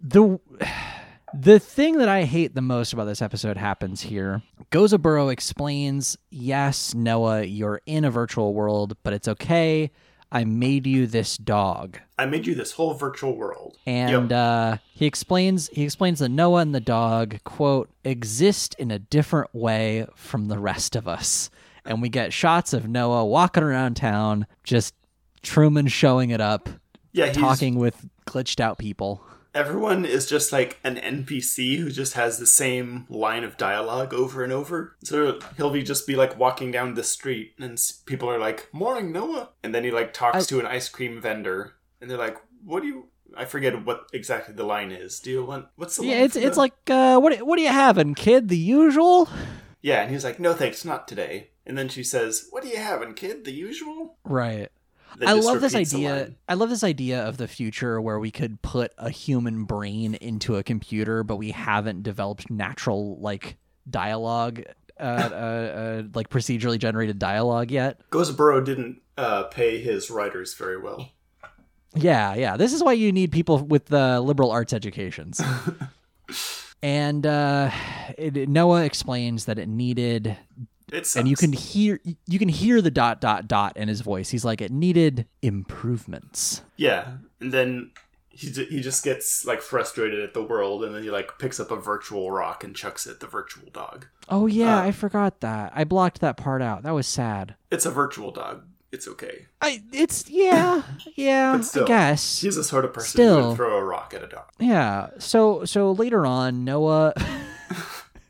the 0.00 0.38
the 1.34 1.58
thing 1.58 1.98
that 1.98 2.08
I 2.08 2.24
hate 2.24 2.54
the 2.54 2.60
most 2.60 2.92
about 2.92 3.04
this 3.06 3.22
episode 3.22 3.56
happens 3.56 4.02
here. 4.02 4.42
Gozaburo 4.70 5.32
explains, 5.32 6.18
"Yes, 6.30 6.94
Noah, 6.94 7.44
you're 7.44 7.80
in 7.86 8.04
a 8.04 8.10
virtual 8.10 8.52
world, 8.52 8.96
but 9.02 9.12
it's 9.12 9.28
okay. 9.28 9.90
I 10.32 10.44
made 10.44 10.86
you 10.86 11.06
this 11.06 11.36
dog." 11.36 11.98
I 12.18 12.26
made 12.26 12.46
you 12.46 12.54
this 12.54 12.72
whole 12.72 12.94
virtual 12.94 13.36
world. 13.36 13.76
And 13.86 14.30
Yep. 14.30 14.38
uh, 14.38 14.76
he 14.94 15.06
explains 15.06 15.68
he 15.68 15.82
explains 15.84 16.20
that 16.20 16.28
Noah 16.30 16.60
and 16.62 16.74
the 16.74 16.80
dog 16.80 17.38
quote 17.44 17.90
exist 18.04 18.74
in 18.78 18.90
a 18.90 18.98
different 18.98 19.54
way 19.54 20.06
from 20.16 20.48
the 20.48 20.58
rest 20.58 20.96
of 20.96 21.06
us. 21.06 21.50
And 21.84 22.00
we 22.00 22.08
get 22.08 22.32
shots 22.32 22.72
of 22.72 22.88
Noah 22.88 23.24
walking 23.26 23.62
around 23.62 23.94
town, 23.96 24.46
just 24.64 24.94
Truman 25.42 25.88
showing 25.88 26.30
it 26.30 26.40
up, 26.40 26.68
yeah, 27.12 27.32
talking 27.32 27.74
with 27.74 28.06
glitched 28.26 28.60
out 28.60 28.78
people. 28.78 29.24
Everyone 29.54 30.04
is 30.04 30.26
just 30.26 30.52
like 30.52 30.78
an 30.84 30.96
NPC 30.96 31.76
who 31.78 31.90
just 31.90 32.14
has 32.14 32.38
the 32.38 32.46
same 32.46 33.06
line 33.08 33.44
of 33.44 33.56
dialogue 33.56 34.14
over 34.14 34.42
and 34.42 34.52
over. 34.52 34.96
So 35.04 35.38
he'll 35.56 35.70
be 35.70 35.82
just 35.82 36.06
be 36.06 36.16
like 36.16 36.38
walking 36.38 36.70
down 36.70 36.94
the 36.94 37.04
street 37.04 37.54
and 37.58 37.72
s- 37.74 37.92
people 38.06 38.28
are 38.30 38.38
like, 38.38 38.68
"Morning, 38.72 39.12
Noah," 39.12 39.50
and 39.62 39.74
then 39.74 39.84
he 39.84 39.90
like 39.90 40.12
talks 40.12 40.36
I- 40.44 40.48
to 40.48 40.60
an 40.60 40.66
ice 40.66 40.88
cream 40.88 41.20
vendor 41.20 41.74
and 42.00 42.10
they're 42.10 42.18
like, 42.18 42.38
"What 42.64 42.80
do 42.82 42.88
you?" 42.88 43.06
I 43.36 43.44
forget 43.46 43.84
what 43.86 44.08
exactly 44.12 44.54
the 44.54 44.64
line 44.64 44.90
is. 44.92 45.18
Do 45.20 45.30
you 45.30 45.44
want? 45.44 45.66
What's 45.76 45.96
the 45.96 46.04
Yeah, 46.04 46.16
line 46.16 46.24
it's 46.24 46.36
it's 46.36 46.56
the- 46.56 46.60
like 46.60 46.90
uh, 46.90 47.18
what 47.18 47.38
what 47.42 47.58
are 47.58 47.62
you 47.62 47.68
having, 47.68 48.14
kid? 48.14 48.48
The 48.48 48.58
usual, 48.58 49.28
yeah, 49.82 50.02
and 50.02 50.10
he's 50.10 50.24
like, 50.24 50.38
"No 50.40 50.52
thanks, 50.54 50.84
not 50.84 51.06
today." 51.08 51.48
And 51.64 51.78
then 51.78 51.88
she 51.88 52.02
says, 52.02 52.48
"What 52.50 52.64
are 52.64 52.68
you 52.68 52.78
having, 52.78 53.14
kid? 53.14 53.44
The 53.44 53.52
usual." 53.52 54.16
right? 54.24 54.68
I 55.20 55.32
love 55.32 55.60
this 55.60 55.74
idea. 55.74 56.32
I 56.48 56.54
love 56.54 56.70
this 56.70 56.84
idea 56.84 57.26
of 57.26 57.36
the 57.36 57.48
future 57.48 58.00
where 58.00 58.18
we 58.18 58.30
could 58.30 58.62
put 58.62 58.92
a 58.98 59.10
human 59.10 59.64
brain 59.64 60.14
into 60.14 60.56
a 60.56 60.62
computer, 60.62 61.22
but 61.22 61.36
we 61.36 61.50
haven't 61.50 62.02
developed 62.02 62.50
natural 62.50 63.18
like 63.20 63.56
dialogue, 63.88 64.62
uh, 64.98 65.02
uh, 65.02 65.34
uh, 65.34 66.02
like 66.14 66.30
procedurally 66.30 66.78
generated 66.78 67.18
dialogue 67.18 67.70
yet. 67.70 68.00
Gozaburo 68.10 68.64
didn't 68.64 69.00
uh, 69.16 69.44
pay 69.44 69.80
his 69.80 70.10
writers 70.10 70.54
very 70.54 70.80
well. 70.80 71.10
Yeah, 71.94 72.34
yeah. 72.34 72.56
This 72.56 72.72
is 72.72 72.82
why 72.82 72.94
you 72.94 73.12
need 73.12 73.32
people 73.32 73.58
with 73.58 73.92
uh, 73.92 74.20
liberal 74.20 74.50
arts 74.50 74.72
educations. 74.72 75.40
and 76.82 77.26
uh, 77.26 77.70
it, 78.16 78.48
Noah 78.48 78.84
explains 78.84 79.44
that 79.44 79.58
it 79.58 79.68
needed 79.68 80.36
It's 80.92 81.16
and 81.16 81.26
you 81.26 81.36
can 81.36 81.52
hear 81.52 82.00
you 82.26 82.38
can 82.38 82.48
hear 82.48 82.80
the 82.82 82.90
dot 82.90 83.20
dot 83.20 83.48
dot 83.48 83.76
in 83.76 83.88
his 83.88 84.02
voice. 84.02 84.30
He's 84.30 84.44
like, 84.44 84.60
it 84.60 84.70
needed 84.70 85.26
improvements. 85.40 86.62
Yeah, 86.76 87.16
and 87.40 87.52
then 87.52 87.90
he 88.28 88.48
he 88.50 88.80
just 88.80 89.02
gets 89.04 89.44
like 89.44 89.60
frustrated 89.60 90.20
at 90.20 90.34
the 90.34 90.42
world, 90.42 90.84
and 90.84 90.94
then 90.94 91.02
he 91.02 91.10
like 91.10 91.38
picks 91.38 91.58
up 91.58 91.70
a 91.70 91.76
virtual 91.76 92.30
rock 92.30 92.62
and 92.64 92.74
chucks 92.76 93.06
it 93.06 93.12
at 93.12 93.20
the 93.20 93.26
virtual 93.26 93.68
dog. 93.72 94.06
Oh 94.28 94.46
yeah, 94.46 94.78
Uh, 94.78 94.82
I 94.84 94.92
forgot 94.92 95.40
that. 95.40 95.72
I 95.74 95.84
blocked 95.84 96.20
that 96.20 96.36
part 96.36 96.62
out. 96.62 96.82
That 96.82 96.92
was 96.94 97.06
sad. 97.06 97.56
It's 97.70 97.86
a 97.86 97.90
virtual 97.90 98.30
dog. 98.30 98.64
It's 98.90 99.08
okay. 99.08 99.46
I 99.62 99.82
it's 99.92 100.28
yeah 100.28 100.82
yeah 101.16 101.58
still, 101.62 101.84
I 101.84 101.88
guess 101.88 102.40
He's 102.42 102.56
the 102.56 102.64
sort 102.64 102.84
of 102.84 102.92
person 102.92 103.26
who 103.26 103.48
would 103.48 103.56
throw 103.56 103.78
a 103.78 103.82
rock 103.84 104.12
at 104.14 104.22
a 104.22 104.26
dog. 104.26 104.44
yeah. 104.58 105.08
So 105.18 105.64
so 105.64 105.92
later 105.92 106.26
on, 106.26 106.64
Noah. 106.64 107.14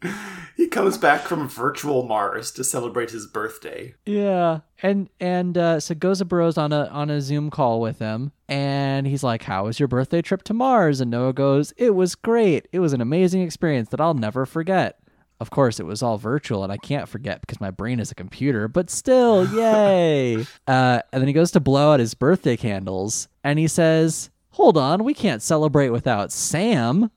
He 0.57 0.69
comes 0.69 0.99
back 0.99 1.23
from 1.23 1.49
virtual 1.49 2.07
Mars 2.07 2.51
to 2.53 2.63
celebrate 2.65 3.11
his 3.11 3.27
birthday. 3.27 3.95
Yeah, 4.05 4.61
and 4.83 5.09
and 5.19 5.57
uh, 5.57 5.81
so 5.81 5.95
Gozaburo's 5.95 6.59
on 6.59 6.73
a 6.73 6.87
on 6.87 7.11
a 7.11 7.21
Zoom 7.21 7.51
call 7.51 7.81
with 7.81 7.99
him, 7.99 8.33
and 8.49 9.07
he's 9.07 9.25
like, 9.25 9.45
"How 9.45 9.65
was 9.65 9.81
your 9.81 9.89
birthday 9.89 10.21
trip 10.21 10.43
to 10.45 10.55
Mars?" 10.55 11.01
And 11.01 11.11
Noah 11.11 11.33
goes, 11.33 11.73
"It 11.77 11.95
was 11.95 12.15
great. 12.15 12.69
It 12.71 12.81
was 12.81 12.93
an 12.93 13.01
amazing 13.01 13.43
experience 13.43 13.89
that 13.89 14.01
I'll 14.01 14.15
never 14.15 14.45
forget." 14.45 14.99
Of 15.41 15.51
course, 15.51 15.81
it 15.81 15.87
was 15.87 16.03
all 16.03 16.19
virtual, 16.19 16.63
and 16.63 16.73
I 16.73 16.77
can't 16.77 17.09
forget 17.09 17.41
because 17.41 17.61
my 17.61 17.71
brain 17.71 17.99
is 17.99 18.13
a 18.13 18.15
computer. 18.15 18.69
But 18.69 18.91
still, 18.91 19.47
yay! 19.57 20.43
uh, 20.69 21.01
and 21.13 21.21
then 21.21 21.27
he 21.27 21.33
goes 21.33 21.51
to 21.53 21.61
blow 21.61 21.95
out 21.95 22.01
his 22.01 22.15
birthday 22.15 22.57
candles, 22.57 23.29
and 23.43 23.59
he 23.59 23.69
says. 23.69 24.31
Hold 24.53 24.77
on, 24.77 25.03
we 25.05 25.15
can't 25.15 25.43
celebrate 25.43 25.91
without 25.91 26.31
Sam. 26.31 27.11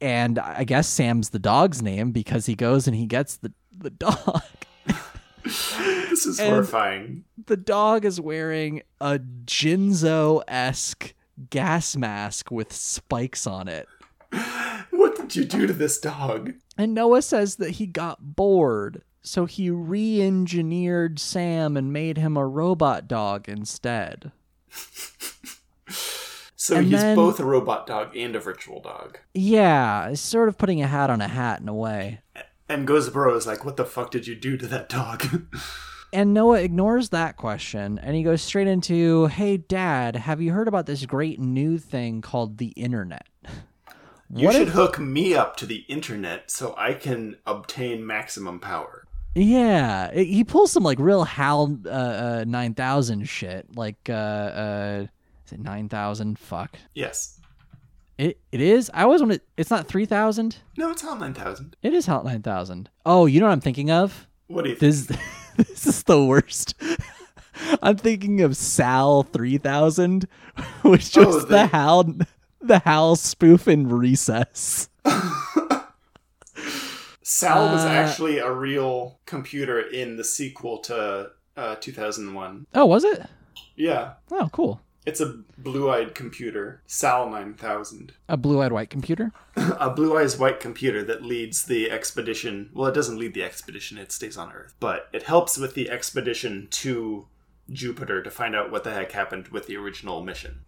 And 0.00 0.38
I 0.38 0.64
guess 0.64 0.88
Sam's 0.88 1.30
the 1.30 1.38
dog's 1.38 1.82
name 1.82 2.12
because 2.12 2.46
he 2.46 2.54
goes 2.54 2.86
and 2.86 2.96
he 2.96 3.06
gets 3.06 3.36
the, 3.36 3.52
the 3.76 3.90
dog. 3.90 4.42
This 5.44 6.26
is 6.26 6.40
And- 6.40 6.50
horrifying. 6.50 7.24
the 7.46 7.56
dog 7.56 8.04
is 8.04 8.20
wearing 8.20 8.82
a 9.00 9.18
Jinzo 9.46 10.42
esque 10.48 11.14
gas 11.48 11.96
mask 11.96 12.50
with 12.50 12.72
spikes 12.72 13.46
on 13.46 13.68
it. 13.68 13.86
What 14.90 15.16
did 15.16 15.36
you 15.36 15.44
do 15.44 15.66
to 15.66 15.72
this 15.72 15.98
dog? 16.00 16.54
And 16.76 16.92
Noah 16.92 17.22
says 17.22 17.56
that 17.56 17.72
he 17.72 17.86
got 17.86 18.34
bored, 18.36 19.02
so 19.22 19.46
he 19.46 19.70
re 19.70 20.20
engineered 20.20 21.18
Sam 21.18 21.76
and 21.76 21.92
made 21.92 22.18
him 22.18 22.36
a 22.36 22.46
robot 22.46 23.06
dog 23.08 23.48
instead. 23.48 24.32
So 26.60 26.76
And 26.76 26.88
he's 26.88 27.00
then- 27.00 27.14
both 27.14 27.38
a 27.38 27.44
robot 27.44 27.86
dog 27.86 28.16
and 28.16 28.34
a 28.34 28.40
virtual 28.40 28.80
dog. 28.82 29.18
Yeah, 29.32 30.08
it's 30.08 30.20
sort 30.20 30.48
of 30.48 30.58
putting 30.58 30.82
a 30.82 30.88
hat 30.88 31.08
on 31.08 31.20
a 31.20 31.28
hat 31.28 31.60
in 31.60 31.68
a 31.68 31.74
way. 31.74 32.20
And 32.68 32.86
Gozaburo 32.86 33.36
is 33.36 33.46
like, 33.46 33.64
what 33.64 33.76
the 33.76 33.84
fuck 33.84 34.10
did 34.10 34.26
you 34.26 34.34
do 34.34 34.56
to 34.58 34.66
that 34.66 34.88
dog? 34.88 35.24
And 36.10 36.32
Noah 36.32 36.62
ignores 36.62 37.10
that 37.10 37.36
question 37.36 37.98
and 37.98 38.16
he 38.16 38.22
goes 38.22 38.40
straight 38.40 38.66
into, 38.66 39.26
Hey, 39.26 39.58
Dad, 39.58 40.16
have 40.16 40.40
you 40.40 40.52
heard 40.52 40.66
about 40.66 40.86
this 40.86 41.04
great 41.04 41.38
new 41.38 41.76
thing 41.76 42.22
called 42.22 42.56
the 42.56 42.68
internet? 42.68 43.26
you 44.34 44.46
What 44.46 44.54
should 44.54 44.68
if- 44.68 44.72
hook 44.74 44.98
me 44.98 45.34
up 45.34 45.56
to 45.58 45.66
the 45.66 45.84
internet 45.86 46.50
so 46.50 46.74
I 46.78 46.94
can 46.94 47.36
obtain 47.46 48.06
maximum 48.06 48.58
power. 48.58 49.04
Yeah, 49.34 50.06
it- 50.06 50.24
he 50.28 50.44
pulls 50.44 50.72
some 50.72 50.82
like 50.82 50.98
real 50.98 51.24
HAL 51.24 51.76
uh, 51.84 51.90
uh, 51.90 52.44
9000 52.48 53.28
shit. 53.28 53.66
Like, 53.76 54.08
uh, 54.08 54.12
uh, 54.12 55.06
is 55.48 55.52
it 55.52 55.60
9000? 55.60 56.38
Fuck. 56.38 56.76
Yes. 56.94 57.40
It, 58.18 58.38
it 58.52 58.60
is? 58.60 58.90
I 58.92 59.04
always 59.04 59.20
want 59.22 59.32
to, 59.34 59.40
it's 59.56 59.70
not 59.70 59.86
3000? 59.86 60.56
No, 60.76 60.90
it's 60.90 61.02
HAL 61.02 61.16
9000. 61.16 61.76
It 61.82 61.94
is 61.94 62.06
HAL 62.06 62.24
9000. 62.24 62.90
Oh, 63.06 63.26
you 63.26 63.40
know 63.40 63.46
what 63.46 63.52
I'm 63.52 63.60
thinking 63.60 63.90
of? 63.90 64.26
What 64.48 64.64
do 64.64 64.70
you 64.70 64.76
think? 64.76 64.92
This 64.92 65.06
this 65.56 65.86
is 65.86 66.02
the 66.04 66.22
worst. 66.24 66.74
I'm 67.82 67.96
thinking 67.96 68.40
of 68.42 68.56
Sal 68.56 69.22
3000, 69.24 70.26
which 70.82 71.16
was 71.16 71.36
Oh, 71.36 71.40
the 71.40 71.46
the- 71.46 71.66
Hal 71.68 72.14
the 72.60 72.78
Hal 72.80 73.14
spoof 73.16 73.68
in 73.68 73.88
Recess. 73.88 74.88
Sal 77.22 77.72
was 77.72 77.84
Uh, 77.84 77.88
actually 77.88 78.38
a 78.38 78.50
real 78.50 79.20
computer 79.26 79.80
in 79.80 80.16
the 80.16 80.24
sequel 80.24 80.78
to 80.78 81.30
uh, 81.56 81.76
2001. 81.76 82.66
Oh, 82.74 82.86
was 82.86 83.04
it? 83.04 83.22
Yeah. 83.76 84.14
Oh, 84.30 84.48
cool. 84.52 84.80
It's 85.08 85.22
a 85.22 85.38
blue-eyed 85.56 86.14
computer, 86.14 86.82
Sal 86.86 87.30
9000. 87.30 88.12
A 88.28 88.36
blue-eyed 88.36 88.72
white 88.72 88.90
computer. 88.90 89.32
a 89.56 89.88
blue-eyed 89.88 90.32
white 90.32 90.60
computer 90.60 91.02
that 91.02 91.24
leads 91.24 91.64
the 91.64 91.90
expedition. 91.90 92.68
Well, 92.74 92.88
it 92.88 92.94
doesn't 92.94 93.16
lead 93.16 93.32
the 93.32 93.42
expedition; 93.42 93.96
it 93.96 94.12
stays 94.12 94.36
on 94.36 94.52
Earth, 94.52 94.74
but 94.80 95.08
it 95.14 95.22
helps 95.22 95.56
with 95.56 95.72
the 95.72 95.88
expedition 95.88 96.68
to 96.72 97.26
Jupiter 97.70 98.22
to 98.22 98.30
find 98.30 98.54
out 98.54 98.70
what 98.70 98.84
the 98.84 98.92
heck 98.92 99.12
happened 99.12 99.48
with 99.48 99.66
the 99.66 99.78
original 99.78 100.22
mission. 100.22 100.60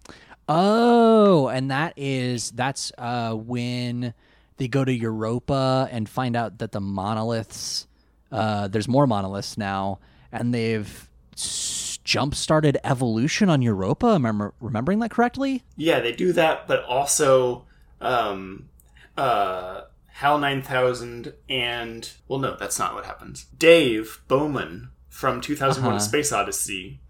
Oh, 0.48 1.48
and 1.48 1.70
that 1.70 1.92
is 1.98 2.50
that's 2.52 2.92
uh 2.96 3.34
when 3.34 4.14
they 4.56 4.68
go 4.68 4.86
to 4.86 4.92
Europa 4.92 5.86
and 5.92 6.08
find 6.08 6.34
out 6.34 6.60
that 6.60 6.72
the 6.72 6.80
monoliths 6.80 7.86
uh 8.32 8.68
there's 8.68 8.88
more 8.88 9.06
monoliths 9.06 9.58
now 9.58 9.98
and 10.32 10.54
they've 10.54 11.10
jump 12.04 12.34
started 12.34 12.78
evolution 12.84 13.48
on 13.48 13.62
Europa. 13.62 14.06
Am 14.08 14.52
remembering 14.60 14.98
that 15.00 15.10
correctly? 15.10 15.62
Yeah, 15.76 16.00
they 16.00 16.12
do 16.12 16.32
that, 16.32 16.66
but 16.66 16.84
also 16.84 17.64
um, 18.00 18.68
uh, 19.16 19.82
HAL 20.08 20.38
9000 20.38 21.34
and 21.48 22.10
well, 22.28 22.38
no, 22.38 22.56
that's 22.56 22.78
not 22.78 22.94
what 22.94 23.04
happens. 23.06 23.44
Dave 23.56 24.20
Bowman 24.28 24.90
from 25.08 25.40
2001: 25.40 25.90
Uh-huh. 25.94 25.98
Space 25.98 26.32
Odyssey 26.32 27.00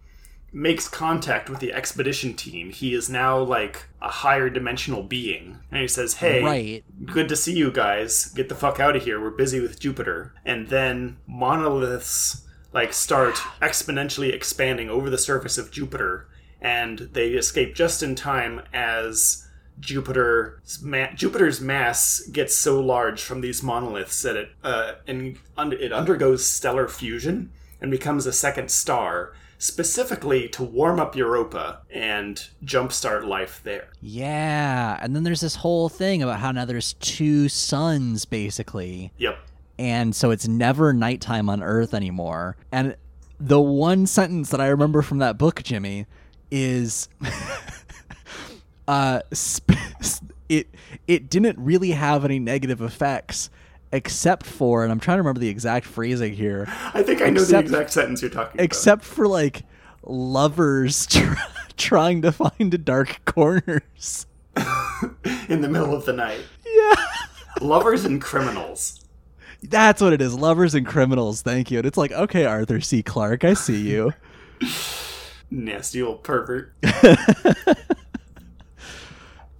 makes 0.52 0.88
contact 0.88 1.48
with 1.48 1.60
the 1.60 1.72
expedition 1.72 2.34
team. 2.34 2.70
He 2.70 2.92
is 2.92 3.08
now 3.08 3.38
like 3.38 3.84
a 4.02 4.08
higher 4.08 4.50
dimensional 4.50 5.04
being, 5.04 5.58
and 5.70 5.80
he 5.80 5.86
says, 5.88 6.14
"Hey, 6.14 6.42
Right. 6.42 6.84
good 7.06 7.28
to 7.28 7.36
see 7.36 7.52
you 7.56 7.70
guys. 7.70 8.26
Get 8.34 8.48
the 8.48 8.56
fuck 8.56 8.80
out 8.80 8.96
of 8.96 9.04
here. 9.04 9.20
We're 9.20 9.30
busy 9.30 9.60
with 9.60 9.78
Jupiter." 9.78 10.34
And 10.44 10.66
then 10.68 11.18
monoliths 11.28 12.42
like 12.72 12.92
start 12.92 13.34
exponentially 13.60 14.32
expanding 14.32 14.88
over 14.88 15.10
the 15.10 15.18
surface 15.18 15.58
of 15.58 15.70
Jupiter, 15.70 16.28
and 16.60 16.98
they 17.12 17.28
escape 17.30 17.74
just 17.74 18.02
in 18.02 18.14
time 18.14 18.62
as 18.72 19.46
Jupiter's 19.80 20.82
ma- 20.82 21.12
Jupiter's 21.14 21.60
mass 21.60 22.20
gets 22.32 22.56
so 22.56 22.80
large 22.80 23.22
from 23.22 23.40
these 23.40 23.62
monoliths 23.62 24.22
that 24.22 24.36
it 24.36 24.50
uh, 24.62 24.92
and 25.06 25.38
un- 25.56 25.72
it 25.72 25.92
undergoes 25.92 26.46
stellar 26.46 26.86
fusion 26.88 27.50
and 27.80 27.90
becomes 27.90 28.26
a 28.26 28.32
second 28.32 28.70
star, 28.70 29.32
specifically 29.56 30.48
to 30.48 30.62
warm 30.62 31.00
up 31.00 31.16
Europa 31.16 31.80
and 31.90 32.48
jumpstart 32.62 33.26
life 33.26 33.62
there. 33.64 33.88
Yeah, 34.02 34.98
and 35.00 35.16
then 35.16 35.22
there's 35.22 35.40
this 35.40 35.56
whole 35.56 35.88
thing 35.88 36.22
about 36.22 36.40
how 36.40 36.52
now 36.52 36.66
there's 36.66 36.92
two 36.94 37.48
suns 37.48 38.26
basically. 38.26 39.12
Yep. 39.16 39.38
And 39.80 40.14
so 40.14 40.30
it's 40.30 40.46
never 40.46 40.92
nighttime 40.92 41.48
on 41.48 41.62
Earth 41.62 41.94
anymore. 41.94 42.54
And 42.70 42.96
the 43.40 43.58
one 43.58 44.06
sentence 44.06 44.50
that 44.50 44.60
I 44.60 44.66
remember 44.66 45.00
from 45.00 45.18
that 45.18 45.38
book, 45.38 45.62
Jimmy, 45.62 46.04
is 46.50 47.08
uh, 48.88 49.22
sp- 49.32 49.72
it 50.50 50.68
it 51.08 51.30
didn't 51.30 51.58
really 51.58 51.92
have 51.92 52.26
any 52.26 52.38
negative 52.38 52.82
effects 52.82 53.48
except 53.90 54.44
for, 54.44 54.82
and 54.82 54.92
I'm 54.92 55.00
trying 55.00 55.16
to 55.16 55.22
remember 55.22 55.40
the 55.40 55.48
exact 55.48 55.86
phrasing 55.86 56.34
here, 56.34 56.66
I 56.92 57.02
think 57.02 57.22
I 57.22 57.30
know 57.30 57.42
the 57.42 57.58
exact 57.58 57.90
sentence 57.90 58.20
you're 58.20 58.30
talking 58.30 58.56
about. 58.56 58.64
except 58.64 59.02
for 59.02 59.26
like 59.26 59.62
lovers 60.04 61.06
tr- 61.10 61.32
trying 61.78 62.20
to 62.22 62.32
find 62.32 62.84
dark 62.84 63.22
corners. 63.24 64.26
In 65.48 65.62
the 65.62 65.68
middle 65.68 65.94
of 65.94 66.04
the 66.04 66.12
night. 66.12 66.42
Yeah. 66.66 66.94
Lovers 67.62 68.04
and 68.04 68.20
criminals. 68.20 68.99
That's 69.62 70.00
what 70.00 70.12
it 70.12 70.22
is. 70.22 70.34
Lovers 70.34 70.74
and 70.74 70.86
criminals. 70.86 71.42
Thank 71.42 71.70
you. 71.70 71.78
And 71.78 71.86
it's 71.86 71.98
like, 71.98 72.12
okay, 72.12 72.44
Arthur 72.44 72.80
C. 72.80 73.02
Clarke, 73.02 73.44
I 73.44 73.54
see 73.54 73.80
you. 73.88 74.12
Nasty 75.50 76.00
old 76.02 76.22
pervert. 76.22 76.72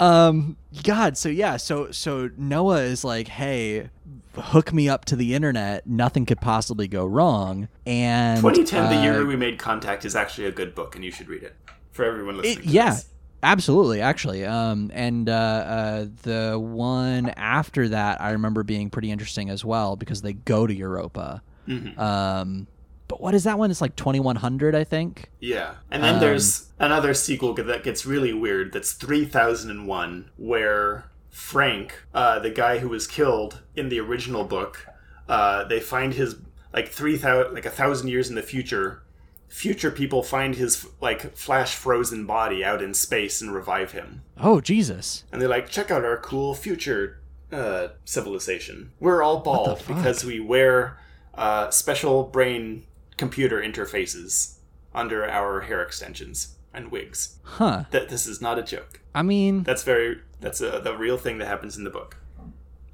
Um, 0.00 0.56
God, 0.82 1.18
so 1.18 1.28
yeah, 1.28 1.58
so 1.58 1.90
so 1.90 2.30
Noah 2.38 2.80
is 2.80 3.04
like, 3.04 3.28
hey, 3.28 3.90
hook 4.34 4.72
me 4.72 4.88
up 4.88 5.04
to 5.06 5.16
the 5.16 5.34
internet. 5.34 5.86
Nothing 5.86 6.24
could 6.24 6.40
possibly 6.40 6.88
go 6.88 7.04
wrong. 7.04 7.68
And 7.86 8.38
2010, 8.38 8.88
the 8.88 8.96
uh, 8.96 9.02
year 9.02 9.26
we 9.26 9.36
made 9.36 9.58
contact, 9.58 10.06
is 10.06 10.16
actually 10.16 10.46
a 10.46 10.52
good 10.52 10.74
book, 10.74 10.96
and 10.96 11.04
you 11.04 11.10
should 11.10 11.28
read 11.28 11.42
it. 11.42 11.54
For 11.92 12.04
everyone 12.06 12.38
listening 12.38 12.64
it- 12.66 12.70
yeah, 12.70 12.94
this. 12.94 13.10
Absolutely, 13.42 14.00
actually. 14.00 14.44
Um, 14.44 14.90
and 14.94 15.29
uh, 15.29 15.33
uh, 15.33 16.07
the 16.22 16.59
one 16.59 17.31
after 17.31 17.88
that, 17.88 18.20
I 18.20 18.33
remember 18.33 18.62
being 18.62 18.90
pretty 18.90 19.11
interesting 19.11 19.50
as 19.50 19.64
well 19.64 19.96
because 19.96 20.22
they 20.22 20.33
go 20.35 20.66
to 20.66 20.74
Europa. 20.74 21.42
Mhm. 21.68 21.98
Um, 21.98 22.66
but 23.09 23.20
what 23.20 23.35
is 23.35 23.44
that 23.44 23.59
one? 23.59 23.70
It's 23.70 23.81
like 23.81 23.96
twenty 23.96 24.20
one 24.20 24.37
hundred, 24.37 24.74
I 24.74 24.85
think. 24.85 25.31
Yeah. 25.40 25.74
And 25.90 26.03
then 26.03 26.14
Um, 26.14 26.20
there's 26.20 26.68
another 26.79 27.12
sequel 27.14 27.55
that 27.55 27.83
gets 27.83 28.07
really 28.07 28.33
weird 28.33 28.72
that's 28.72 28.92
3001, 28.92 30.31
where 30.37 31.05
Frank, 31.29 32.05
uh, 32.14 32.38
the 32.38 32.50
guy 32.50 32.79
who 32.79 32.88
was 32.88 33.07
killed 33.07 33.61
in 33.74 33.88
the 33.88 33.98
original 34.00 34.44
book, 34.44 34.87
uh, 35.29 35.64
they 35.64 35.81
find 35.81 36.14
his, 36.14 36.37
like, 36.72 36.88
3,000, 36.88 37.53
like 37.55 37.66
a 37.66 37.70
thousand 37.70 38.09
years 38.09 38.29
in 38.29 38.37
the 38.37 38.42
future. 38.42 39.03
Future 39.50 39.90
people 39.90 40.22
find 40.22 40.54
his, 40.54 40.86
like, 41.00 41.36
flash 41.36 41.74
frozen 41.74 42.24
body 42.24 42.64
out 42.64 42.80
in 42.80 42.94
space 42.94 43.42
and 43.42 43.52
revive 43.52 43.92
him. 43.92 44.22
Oh 44.38 44.60
Jesus! 44.60 45.24
And 45.30 45.42
they're 45.42 45.48
like, 45.48 45.68
check 45.68 45.90
out 45.90 46.04
our 46.04 46.16
cool 46.16 46.54
future 46.54 47.20
uh, 47.52 47.88
civilization. 48.04 48.92
We're 49.00 49.22
all 49.22 49.40
bald 49.40 49.82
because 49.86 50.24
we 50.24 50.40
wear 50.40 50.98
uh, 51.34 51.70
special 51.70 52.22
brain 52.24 52.86
computer 53.16 53.60
interfaces 53.60 54.54
under 54.94 55.28
our 55.28 55.62
hair 55.62 55.82
extensions 55.82 56.56
and 56.72 56.90
wigs. 56.90 57.38
Huh? 57.42 57.84
That 57.90 58.08
this 58.08 58.26
is 58.26 58.40
not 58.40 58.58
a 58.58 58.62
joke. 58.62 59.00
I 59.14 59.22
mean, 59.22 59.64
That's 59.64 59.82
very 59.82 60.20
that's 60.40 60.60
a, 60.60 60.80
the 60.80 60.96
real 60.96 61.18
thing 61.18 61.38
that 61.38 61.48
happens 61.48 61.76
in 61.76 61.84
the 61.84 61.90
book. 61.90 62.16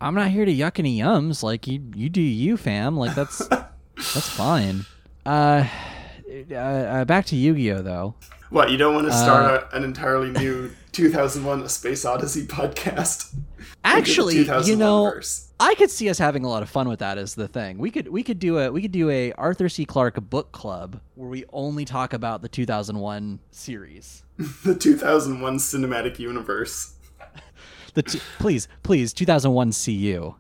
I'm 0.01 0.15
not 0.15 0.31
here 0.31 0.45
to 0.45 0.53
yuck 0.53 0.79
any 0.79 0.99
yums. 0.99 1.43
Like 1.43 1.67
you, 1.67 1.83
you 1.95 2.09
do 2.09 2.21
you, 2.21 2.57
fam. 2.57 2.97
Like 2.97 3.15
that's 3.15 3.47
that's 3.49 4.29
fine. 4.29 4.85
Uh, 5.25 5.67
uh, 6.51 6.55
uh, 6.55 7.05
back 7.05 7.27
to 7.27 7.37
Yu-Gi-Oh 7.37 7.83
though. 7.83 8.15
What 8.51 8.71
you 8.71 8.77
don't 8.77 8.95
want 8.95 9.07
to 9.09 9.13
start 9.13 9.45
Uh, 9.45 9.67
a, 9.73 9.77
an 9.77 9.85
entirely 9.85 10.31
new 10.31 10.71
2001: 10.93 11.63
A 11.63 11.69
Space 11.69 12.05
Odyssey 12.05 12.47
podcast? 12.47 13.35
Actually, 13.85 14.39
you 14.65 14.77
know, 14.77 15.05
verse. 15.05 15.49
I 15.59 15.75
could 15.75 15.91
see 15.91 16.09
us 16.11 16.19
having 16.19 16.45
a 16.45 16.49
lot 16.49 16.63
of 16.63 16.69
fun 16.69 16.89
with 16.89 16.99
that. 17.01 17.19
As 17.19 17.35
the 17.35 17.49
thing, 17.49 17.79
we 17.79 17.91
could 17.91 18.09
we 18.09 18.23
could 18.23 18.39
do 18.39 18.59
a 18.59 18.71
we 18.71 18.83
could 18.83 18.93
do 18.93 19.11
a 19.11 19.33
Arthur 19.33 19.69
C. 19.69 19.85
Clarke 19.85 20.21
book 20.29 20.53
club 20.53 21.01
where 21.15 21.29
we 21.29 21.45
only 21.53 21.85
talk 21.85 22.13
about 22.13 22.43
the 22.43 22.49
2001 22.49 23.39
series. 23.51 24.23
the 24.65 24.75
2001 24.75 25.57
cinematic 25.59 26.19
universe. 26.19 26.93
The 27.95 28.03
t- 28.03 28.21
please 28.39 28.69
please 28.83 29.15
2001 29.15 29.73
CU. 29.73 30.35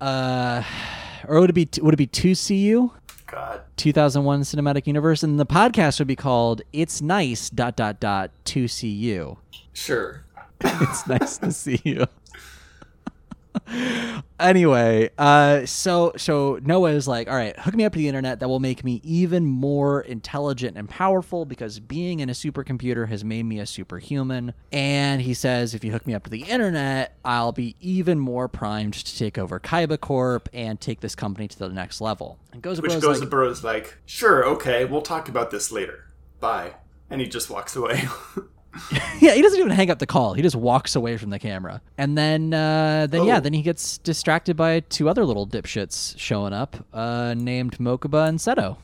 Uh, 0.00 0.62
or 1.26 1.40
would 1.40 1.50
it 1.50 1.54
be 1.54 1.68
would 1.80 1.94
it 1.94 1.96
be 1.96 2.06
two 2.06 2.34
CU? 2.36 2.90
God, 3.26 3.62
2001 3.76 4.42
cinematic 4.42 4.86
universe 4.86 5.22
and 5.22 5.38
the 5.38 5.46
podcast 5.46 5.98
would 5.98 6.06
be 6.08 6.16
called 6.16 6.62
it's 6.72 7.02
nice 7.02 7.50
dot 7.50 7.74
dot 7.76 7.98
dot 7.98 8.30
2cu 8.44 9.36
sure. 9.72 10.24
it's 10.60 11.06
nice 11.06 11.38
to 11.38 11.52
see 11.52 11.80
you. 11.84 12.06
anyway, 14.40 15.10
uh, 15.18 15.66
so 15.66 16.12
so 16.16 16.58
Noah 16.62 16.90
is 16.90 17.08
like, 17.08 17.28
all 17.28 17.36
right, 17.36 17.58
hook 17.58 17.74
me 17.74 17.84
up 17.84 17.92
to 17.92 17.98
the 17.98 18.08
internet. 18.08 18.40
That 18.40 18.48
will 18.48 18.60
make 18.60 18.84
me 18.84 19.00
even 19.04 19.44
more 19.44 20.00
intelligent 20.00 20.76
and 20.76 20.88
powerful 20.88 21.44
because 21.44 21.80
being 21.80 22.20
in 22.20 22.28
a 22.28 22.32
supercomputer 22.32 23.08
has 23.08 23.24
made 23.24 23.44
me 23.44 23.58
a 23.58 23.66
superhuman. 23.66 24.54
And 24.72 25.22
he 25.22 25.34
says, 25.34 25.74
if 25.74 25.84
you 25.84 25.92
hook 25.92 26.06
me 26.06 26.14
up 26.14 26.24
to 26.24 26.30
the 26.30 26.42
internet, 26.42 27.16
I'll 27.24 27.52
be 27.52 27.76
even 27.80 28.18
more 28.18 28.48
primed 28.48 28.94
to 28.94 29.18
take 29.18 29.38
over 29.38 29.58
Kaiba 29.58 30.00
Corp 30.00 30.48
and 30.52 30.80
take 30.80 31.00
this 31.00 31.14
company 31.14 31.48
to 31.48 31.58
the 31.58 31.68
next 31.68 32.00
level. 32.00 32.38
And 32.52 32.62
goes 32.62 32.80
Which 32.80 33.00
goes 33.00 33.20
like, 33.20 33.30
Burrow's 33.30 33.64
like, 33.64 33.98
sure, 34.06 34.46
okay, 34.46 34.84
we'll 34.84 35.02
talk 35.02 35.28
about 35.28 35.50
this 35.50 35.72
later. 35.72 36.06
Bye. 36.40 36.74
And 37.10 37.20
he 37.20 37.26
just 37.26 37.50
walks 37.50 37.76
away. 37.76 38.08
yeah, 39.20 39.32
he 39.32 39.42
doesn't 39.42 39.58
even 39.58 39.70
hang 39.70 39.90
up 39.90 39.98
the 39.98 40.06
call. 40.06 40.34
He 40.34 40.42
just 40.42 40.56
walks 40.56 40.94
away 40.96 41.16
from 41.16 41.30
the 41.30 41.38
camera, 41.38 41.80
and 41.96 42.16
then 42.16 42.52
uh, 42.52 43.06
then 43.08 43.22
oh. 43.22 43.26
yeah, 43.26 43.40
then 43.40 43.52
he 43.52 43.62
gets 43.62 43.98
distracted 43.98 44.56
by 44.56 44.80
two 44.80 45.08
other 45.08 45.24
little 45.24 45.46
dipshits 45.46 46.18
showing 46.18 46.52
up, 46.52 46.76
uh, 46.92 47.34
named 47.36 47.78
Mokuba 47.78 48.28
and 48.28 48.38
Seto. 48.38 48.76